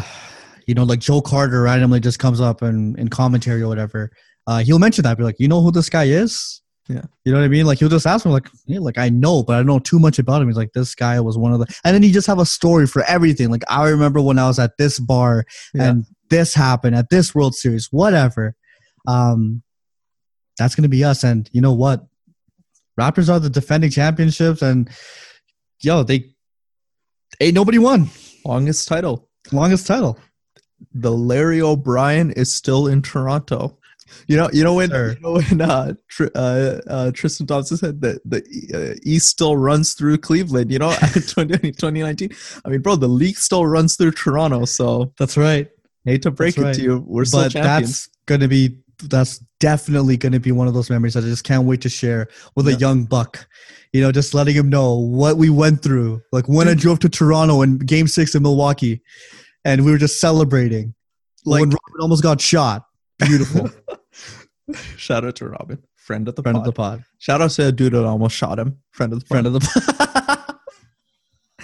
you 0.67 0.75
know, 0.75 0.83
like 0.83 0.99
Joe 0.99 1.21
Carter 1.21 1.63
randomly 1.63 1.99
just 1.99 2.19
comes 2.19 2.39
up 2.39 2.61
and 2.61 2.97
in 2.99 3.09
commentary 3.09 3.61
or 3.61 3.67
whatever, 3.67 4.11
uh, 4.47 4.59
he'll 4.59 4.79
mention 4.79 5.03
that. 5.03 5.17
Be 5.17 5.23
like, 5.23 5.39
you 5.39 5.47
know 5.47 5.61
who 5.61 5.71
this 5.71 5.89
guy 5.89 6.03
is? 6.05 6.61
Yeah. 6.87 7.01
You 7.25 7.31
know 7.31 7.39
what 7.39 7.45
I 7.45 7.49
mean? 7.49 7.65
Like 7.65 7.79
he'll 7.79 7.89
just 7.89 8.05
ask 8.05 8.25
me, 8.25 8.31
like, 8.31 8.47
yeah, 8.67 8.79
like 8.79 8.97
I 8.97 9.09
know, 9.09 9.43
but 9.43 9.53
I 9.53 9.57
don't 9.57 9.65
know 9.65 9.79
too 9.79 9.99
much 9.99 10.19
about 10.19 10.41
him. 10.41 10.47
He's 10.47 10.57
like, 10.57 10.73
this 10.73 10.93
guy 10.93 11.19
was 11.19 11.37
one 11.37 11.51
of 11.51 11.59
the 11.59 11.65
and 11.83 11.95
then 11.95 12.03
he 12.03 12.11
just 12.11 12.27
have 12.27 12.39
a 12.39 12.45
story 12.45 12.85
for 12.85 13.03
everything. 13.03 13.49
Like 13.49 13.63
I 13.69 13.89
remember 13.89 14.21
when 14.21 14.37
I 14.39 14.47
was 14.47 14.59
at 14.59 14.77
this 14.77 14.99
bar 14.99 15.45
Yeah. 15.73 15.89
and 15.89 16.05
this 16.29 16.53
happened 16.53 16.95
at 16.95 17.09
this 17.09 17.33
World 17.33 17.55
Series, 17.55 17.87
whatever. 17.91 18.55
Um 19.07 19.63
that's 20.57 20.75
gonna 20.75 20.89
be 20.89 21.03
us. 21.03 21.23
And 21.23 21.49
you 21.53 21.61
know 21.61 21.73
what? 21.73 22.05
Raptors 22.99 23.29
are 23.29 23.39
the 23.39 23.49
defending 23.49 23.89
championships 23.89 24.61
and 24.61 24.89
yo, 25.81 26.03
they 26.03 26.33
ain't 27.39 27.55
nobody 27.55 27.77
won. 27.79 28.09
Longest 28.45 28.87
title. 28.87 29.29
Longest 29.51 29.87
title. 29.87 30.17
the 30.93 31.11
Larry 31.11 31.61
O'Brien 31.61 32.31
is 32.31 32.51
still 32.51 32.87
in 32.87 33.01
Toronto. 33.01 33.77
You 34.27 34.35
know, 34.35 34.49
you 34.51 34.63
know 34.63 34.73
when 34.73 34.89
you 34.91 35.15
know 35.21 35.33
when 35.33 35.61
uh, 35.61 35.93
Tr- 36.09 36.25
uh, 36.35 36.79
uh, 36.87 37.11
Tristan 37.11 37.47
Thompson 37.47 37.77
said 37.77 38.01
that 38.01 38.19
the 38.25 38.43
uh, 38.73 38.99
East 39.03 39.27
still 39.29 39.55
runs 39.55 39.93
through 39.93 40.17
Cleveland. 40.17 40.69
You 40.71 40.79
know, 40.79 40.91
20, 41.13 41.57
2019. 41.71 42.29
I 42.65 42.69
mean, 42.69 42.81
bro, 42.81 42.95
the 42.97 43.07
league 43.07 43.37
still 43.37 43.65
runs 43.65 43.95
through 43.95 44.11
Toronto. 44.11 44.65
So 44.65 45.13
That's 45.17 45.37
right. 45.37 45.69
hate 46.03 46.23
to 46.23 46.31
break 46.31 46.55
That's 46.55 46.61
it 46.61 46.65
right. 46.65 46.75
to 46.75 46.81
you, 46.81 47.03
we're 47.07 47.23
still 47.25 47.43
but 47.43 47.51
champions. 47.53 48.07
that's 48.07 48.09
gonna 48.25 48.47
be 48.49 48.77
that's 49.03 49.39
definitely 49.61 50.17
gonna 50.17 50.39
be 50.41 50.51
one 50.51 50.67
of 50.67 50.73
those 50.73 50.89
memories 50.89 51.13
that 51.13 51.23
I 51.23 51.27
just 51.27 51.43
can't 51.45 51.65
wait 51.65 51.81
to 51.81 51.89
share 51.89 52.27
with 52.55 52.67
a 52.67 52.73
young 52.73 53.05
buck. 53.05 53.47
You 53.93 54.01
know, 54.01 54.11
just 54.11 54.33
letting 54.33 54.55
him 54.55 54.69
know 54.69 54.95
what 54.95 55.37
we 55.37 55.49
went 55.49 55.81
through. 55.81 56.21
Like 56.31 56.47
when 56.47 56.67
I 56.67 56.73
mm. 56.73 56.79
drove 56.79 56.99
to 56.99 57.09
Toronto 57.09 57.61
in 57.61 57.77
game 57.77 58.07
six 58.07 58.35
in 58.35 58.43
Milwaukee 58.43 59.01
and 59.65 59.83
we 59.83 59.91
were 59.91 59.97
just 59.97 60.21
celebrating. 60.21 60.93
Like 61.45 61.61
when 61.61 61.69
Robin 61.69 62.01
almost 62.01 62.23
got 62.23 62.39
shot. 62.39 62.85
Beautiful. 63.19 63.69
Shout 64.97 65.25
out 65.25 65.35
to 65.37 65.49
Robin, 65.49 65.83
friend 65.95 66.27
of 66.27 66.35
the 66.35 66.41
Friend 66.41 66.55
pod. 66.55 66.61
of 66.61 66.65
the 66.65 66.71
pod. 66.71 67.03
Shout 67.17 67.41
out 67.41 67.51
to 67.51 67.67
a 67.67 67.71
dude 67.71 67.93
that 67.93 68.05
almost 68.05 68.35
shot 68.35 68.57
him, 68.57 68.79
friend 68.91 69.11
of 69.11 69.19
the 69.19 69.25
Friend 69.25 69.45
of 69.45 69.53
the 69.53 70.41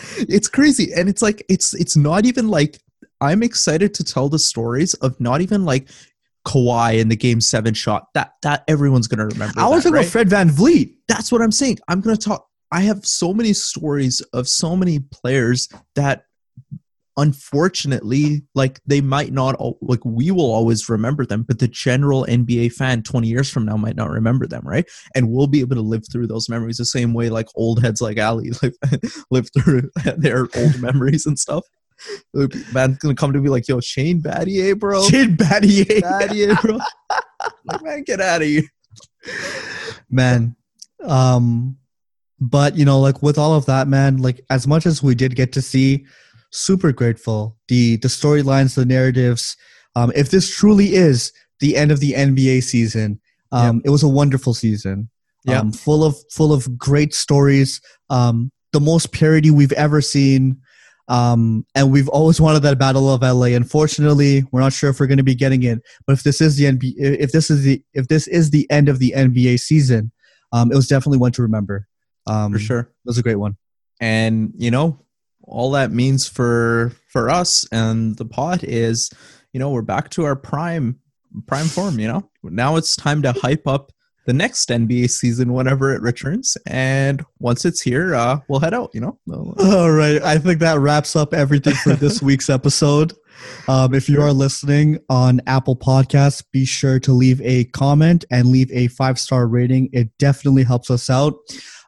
it's 0.17 0.47
crazy 0.47 0.91
and 0.95 1.09
it's 1.09 1.21
like 1.21 1.43
it's 1.49 1.73
it's 1.75 1.95
not 1.95 2.25
even 2.25 2.47
like 2.47 2.79
i'm 3.21 3.43
excited 3.43 3.93
to 3.93 4.03
tell 4.03 4.29
the 4.29 4.39
stories 4.39 4.93
of 4.95 5.19
not 5.19 5.41
even 5.41 5.65
like 5.65 5.89
Kawhi 6.45 6.99
in 6.99 7.09
the 7.09 7.15
game 7.15 7.41
seven 7.41 7.73
shot 7.73 8.07
that 8.13 8.33
that 8.41 8.63
everyone's 8.69 9.07
gonna 9.07 9.25
remember 9.25 9.59
I 9.59 9.67
was 9.67 9.83
talking 9.83 9.97
about 9.97 10.09
Fred 10.09 10.29
VanVleet. 10.29 10.95
That's 11.07 11.31
what 11.31 11.41
i'm 11.41 11.51
saying. 11.51 11.77
I'm 11.87 12.01
gonna 12.01 12.17
talk 12.17 12.47
i 12.71 12.81
have 12.81 13.05
so 13.05 13.33
many 13.33 13.53
stories 13.53 14.21
of 14.33 14.47
so 14.47 14.75
many 14.75 14.99
players 14.99 15.69
that 15.95 16.23
unfortunately 17.17 18.43
like 18.53 18.79
they 18.85 19.01
might 19.01 19.33
not 19.33 19.55
like 19.81 20.03
we 20.05 20.29
will 20.29 20.51
always 20.51 20.87
remember 20.87 21.25
them 21.25 21.41
but 21.41 21.57
the 21.57 21.67
general 21.67 22.25
nba 22.29 22.71
fan 22.71 23.01
20 23.01 23.27
years 23.27 23.49
from 23.49 23.65
now 23.65 23.75
might 23.75 23.95
not 23.95 24.09
remember 24.09 24.45
them 24.45 24.61
right? 24.63 24.85
And 25.15 25.31
we'll 25.31 25.47
be 25.47 25.59
able 25.59 25.75
to 25.75 25.81
live 25.81 26.03
through 26.11 26.27
those 26.27 26.47
memories 26.47 26.77
the 26.77 26.85
same 26.85 27.13
way 27.13 27.29
like 27.29 27.47
old 27.55 27.81
heads 27.81 28.01
like 28.01 28.19
ali 28.19 28.51
live, 28.61 28.73
live 29.31 29.49
through 29.51 29.89
their 30.17 30.47
old 30.55 30.79
memories 30.79 31.25
and 31.25 31.37
stuff. 31.37 31.65
Man's 32.71 32.99
gonna 32.99 33.15
come 33.15 33.33
to 33.33 33.39
me 33.39 33.49
like 33.49 33.67
yo 33.67 33.79
shane 33.79 34.21
battier 34.21 34.77
bro. 34.77 35.01
Shane 35.09 35.35
Battier. 35.35 36.01
battier 36.01 36.61
bro. 36.61 36.77
Like 37.65 37.83
man 37.83 38.03
get 38.03 38.21
out 38.21 38.43
of 38.43 38.47
here. 38.47 38.63
Man 40.11 40.55
um 41.03 41.77
but 42.39 42.75
you 42.75 42.85
know 42.85 42.99
like 42.99 43.21
with 43.21 43.37
all 43.37 43.53
of 43.53 43.65
that 43.65 43.87
man 43.87 44.17
like 44.17 44.41
as 44.49 44.67
much 44.67 44.85
as 44.85 45.01
we 45.01 45.15
did 45.15 45.35
get 45.35 45.51
to 45.53 45.61
see 45.61 46.05
super 46.51 46.91
grateful. 46.91 47.57
The 47.67 47.97
the 47.97 48.07
storylines 48.07 48.75
the 48.75 48.85
narratives 48.85 49.57
um 49.95 50.11
if 50.15 50.29
this 50.29 50.53
truly 50.53 50.95
is 50.95 51.31
the 51.59 51.75
end 51.75 51.91
of 51.91 51.99
the 51.99 52.13
nba 52.13 52.63
season 52.63 53.19
um 53.51 53.81
it 53.83 53.89
was 53.89 54.03
a 54.03 54.07
wonderful 54.07 54.53
season. 54.53 55.09
Yeah. 55.45 55.59
um 55.59 55.71
full 55.71 56.03
of 56.03 56.15
full 56.31 56.53
of 56.53 56.77
great 56.77 57.13
stories 57.13 57.81
um 58.09 58.51
the 58.73 58.79
most 58.79 59.13
parody 59.13 59.49
we've 59.49 59.71
ever 59.73 60.01
seen. 60.01 60.61
Um 61.07 61.65
and 61.73 61.91
we've 61.91 62.09
always 62.09 62.39
wanted 62.41 62.61
that 62.63 62.79
battle 62.79 63.09
of 63.09 63.21
la 63.21 63.45
unfortunately 63.45 64.43
we're 64.51 64.61
not 64.61 64.73
sure 64.73 64.89
if 64.89 64.99
we're 64.99 65.07
going 65.07 65.17
to 65.17 65.23
be 65.23 65.35
getting 65.35 65.63
it. 65.63 65.81
But 66.05 66.13
if 66.13 66.23
this 66.23 66.41
is 66.41 66.57
the 66.57 66.65
NBA, 66.65 66.93
if 66.97 67.31
this 67.31 67.49
is 67.49 67.63
the 67.63 67.81
if 67.93 68.07
this 68.07 68.27
is 68.27 68.51
the 68.51 68.69
end 68.69 68.89
of 68.89 68.99
the 68.99 69.13
NBA 69.15 69.59
season, 69.59 70.11
um, 70.51 70.71
it 70.71 70.75
was 70.75 70.87
definitely 70.87 71.17
one 71.19 71.31
to 71.33 71.41
remember. 71.41 71.87
Um, 72.25 72.51
for 72.53 72.59
sure 72.59 72.79
it 72.79 73.05
was 73.05 73.17
a 73.17 73.23
great 73.23 73.35
one. 73.35 73.55
and 74.01 74.53
you 74.57 74.69
know 74.71 74.99
all 75.43 75.71
that 75.71 75.91
means 75.91 76.27
for 76.27 76.91
for 77.09 77.29
us 77.29 77.65
and 77.71 78.17
the 78.17 78.25
pod 78.25 78.63
is 78.65 79.09
you 79.53 79.59
know 79.61 79.69
we're 79.69 79.81
back 79.81 80.09
to 80.09 80.25
our 80.25 80.35
prime 80.35 80.99
prime 81.45 81.67
form 81.67 81.99
you 81.99 82.07
know 82.07 82.29
now 82.43 82.75
it's 82.75 82.95
time 82.97 83.21
to 83.21 83.31
hype 83.31 83.65
up 83.65 83.93
the 84.25 84.33
next 84.33 84.67
nba 84.67 85.09
season 85.09 85.53
whenever 85.53 85.93
it 85.95 86.01
returns 86.01 86.57
and 86.67 87.23
once 87.39 87.63
it's 87.63 87.79
here 87.79 88.13
uh 88.13 88.37
we'll 88.49 88.59
head 88.59 88.73
out 88.73 88.89
you 88.93 88.99
know 88.99 89.17
All 89.59 89.91
right, 89.91 90.21
I 90.21 90.37
think 90.37 90.59
that 90.59 90.79
wraps 90.79 91.15
up 91.15 91.33
everything 91.33 91.75
for 91.75 91.93
this 91.93 92.21
week's 92.29 92.49
episode. 92.49 93.13
Um, 93.67 93.93
if 93.93 94.07
you 94.09 94.21
are 94.21 94.33
listening 94.33 94.99
on 95.09 95.41
Apple 95.47 95.75
Podcasts, 95.75 96.43
be 96.51 96.65
sure 96.65 96.99
to 96.99 97.13
leave 97.13 97.41
a 97.41 97.65
comment 97.65 98.25
and 98.31 98.47
leave 98.47 98.71
a 98.71 98.87
five 98.87 99.19
star 99.19 99.47
rating. 99.47 99.89
It 99.93 100.09
definitely 100.17 100.63
helps 100.63 100.89
us 100.89 101.09
out. 101.09 101.33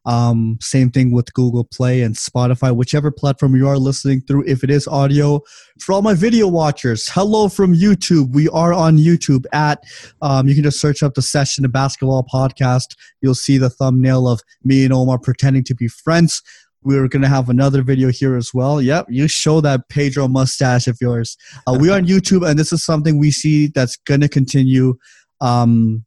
Um, 0.06 0.58
same 0.62 0.90
thing 0.90 1.12
with 1.12 1.34
Google 1.34 1.64
Play 1.64 2.02
and 2.02 2.16
Spotify, 2.16 2.76
whichever 2.76 3.12
platform 3.12 3.56
you 3.56 3.68
are 3.68 3.78
listening 3.78 4.22
through. 4.22 4.46
If 4.48 4.64
it 4.64 4.70
is 4.70 4.88
audio, 4.88 5.42
for 5.80 5.94
all 5.94 6.02
my 6.02 6.14
video 6.14 6.48
watchers, 6.48 7.08
hello 7.10 7.50
from 7.50 7.76
YouTube. 7.76 8.34
We 8.34 8.50
are 8.50 8.74
on 8.74 8.98
YouTube 8.98 9.46
at. 9.54 9.84
Um, 10.22 10.48
you 10.48 10.56
can 10.56 10.64
just 10.64 10.80
search 10.80 11.04
up 11.04 11.14
the 11.14 11.22
Session 11.22 11.66
of 11.66 11.72
Basketball 11.72 12.26
podcast. 12.34 12.96
You'll 13.22 13.36
see 13.36 13.58
the 13.58 13.70
thumbnail 13.70 14.28
of 14.28 14.42
me 14.64 14.84
and 14.84 14.94
Omar 14.94 15.20
pretending 15.20 15.64
to 15.66 15.76
be 15.76 15.88
friends. 15.88 16.42
We're 16.82 17.08
going 17.08 17.22
to 17.24 17.28
have 17.28 17.50
another 17.50 17.82
video 17.84 18.10
here 18.10 18.36
as 18.38 18.54
well. 18.54 18.82
Yep, 18.82 19.08
you 19.10 19.28
show 19.28 19.62
that 19.62 19.90
Pedro 19.90 20.28
mustache 20.28 20.88
of 20.88 20.98
yours. 21.02 21.36
Uh, 21.68 21.78
we 21.80 21.90
are 21.90 21.98
on 21.98 22.06
YouTube, 22.06 22.48
and 22.50 22.58
this 22.58 22.72
is 22.72 22.84
something 22.84 23.18
we 23.18 23.32
see 23.32 23.68
that's 23.68 23.98
going 23.98 24.22
to 24.22 24.30
continue 24.30 24.96
um, 25.42 26.06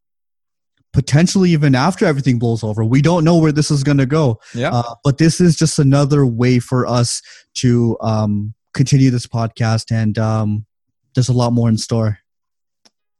potentially 0.93 1.51
even 1.51 1.75
after 1.75 2.07
everything 2.07 2.39
blows 2.39 2.63
over. 2.65 2.85
We 2.85 3.03
don't 3.03 3.25
know 3.25 3.37
where 3.37 3.53
this 3.53 3.71
is 3.71 3.83
going 3.83 3.99
to 3.99 4.07
go, 4.07 4.41
yeah 4.55 4.71
uh, 4.73 4.95
but 5.05 5.19
this 5.19 5.41
is 5.41 5.57
just 5.57 5.79
another 5.79 6.25
way 6.27 6.59
for 6.59 6.87
us 6.87 7.21
to 7.57 7.97
um, 8.01 8.55
continue 8.75 9.11
this 9.11 9.27
podcast, 9.27 9.91
and 9.95 10.19
um, 10.19 10.67
there's 11.15 11.29
a 11.29 11.33
lot 11.35 11.53
more 11.53 11.69
in 11.69 11.77
store. 11.79 12.19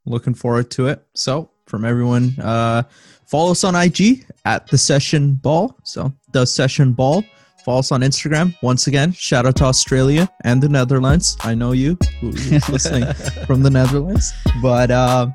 looking 0.07 0.35
forward 0.35 0.71
to 0.71 0.89
it 0.89 1.05
so 1.15 1.49
from 1.67 1.85
everyone 1.85 2.35
uh 2.41 2.83
follow 3.27 3.53
us 3.53 3.63
on 3.63 3.77
ig 3.77 4.27
at 4.45 4.67
the 4.67 4.77
session 4.77 5.35
ball 5.35 5.79
so 5.85 6.13
the 6.33 6.45
session 6.45 6.93
ball 6.93 7.23
Follow 7.65 7.79
us 7.79 7.93
on 7.93 8.01
Instagram. 8.01 8.55
Once 8.63 8.87
again, 8.87 9.13
shout 9.13 9.47
out 9.47 9.57
to 9.57 9.65
Australia 9.65 10.29
and 10.45 10.63
the 10.63 10.69
Netherlands. 10.69 11.37
I 11.43 11.55
know 11.55 11.73
you 11.73 11.97
who's 12.21 12.69
listening 12.69 13.13
from 13.47 13.63
the 13.63 13.71
Netherlands. 13.71 14.33
But 14.61 14.91
uh, 14.91 15.29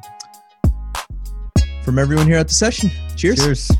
from 1.83 1.99
everyone 1.99 2.27
here 2.27 2.37
at 2.37 2.49
the 2.49 2.53
session, 2.53 2.91
cheers. 3.15 3.37
Cheers. 3.37 3.71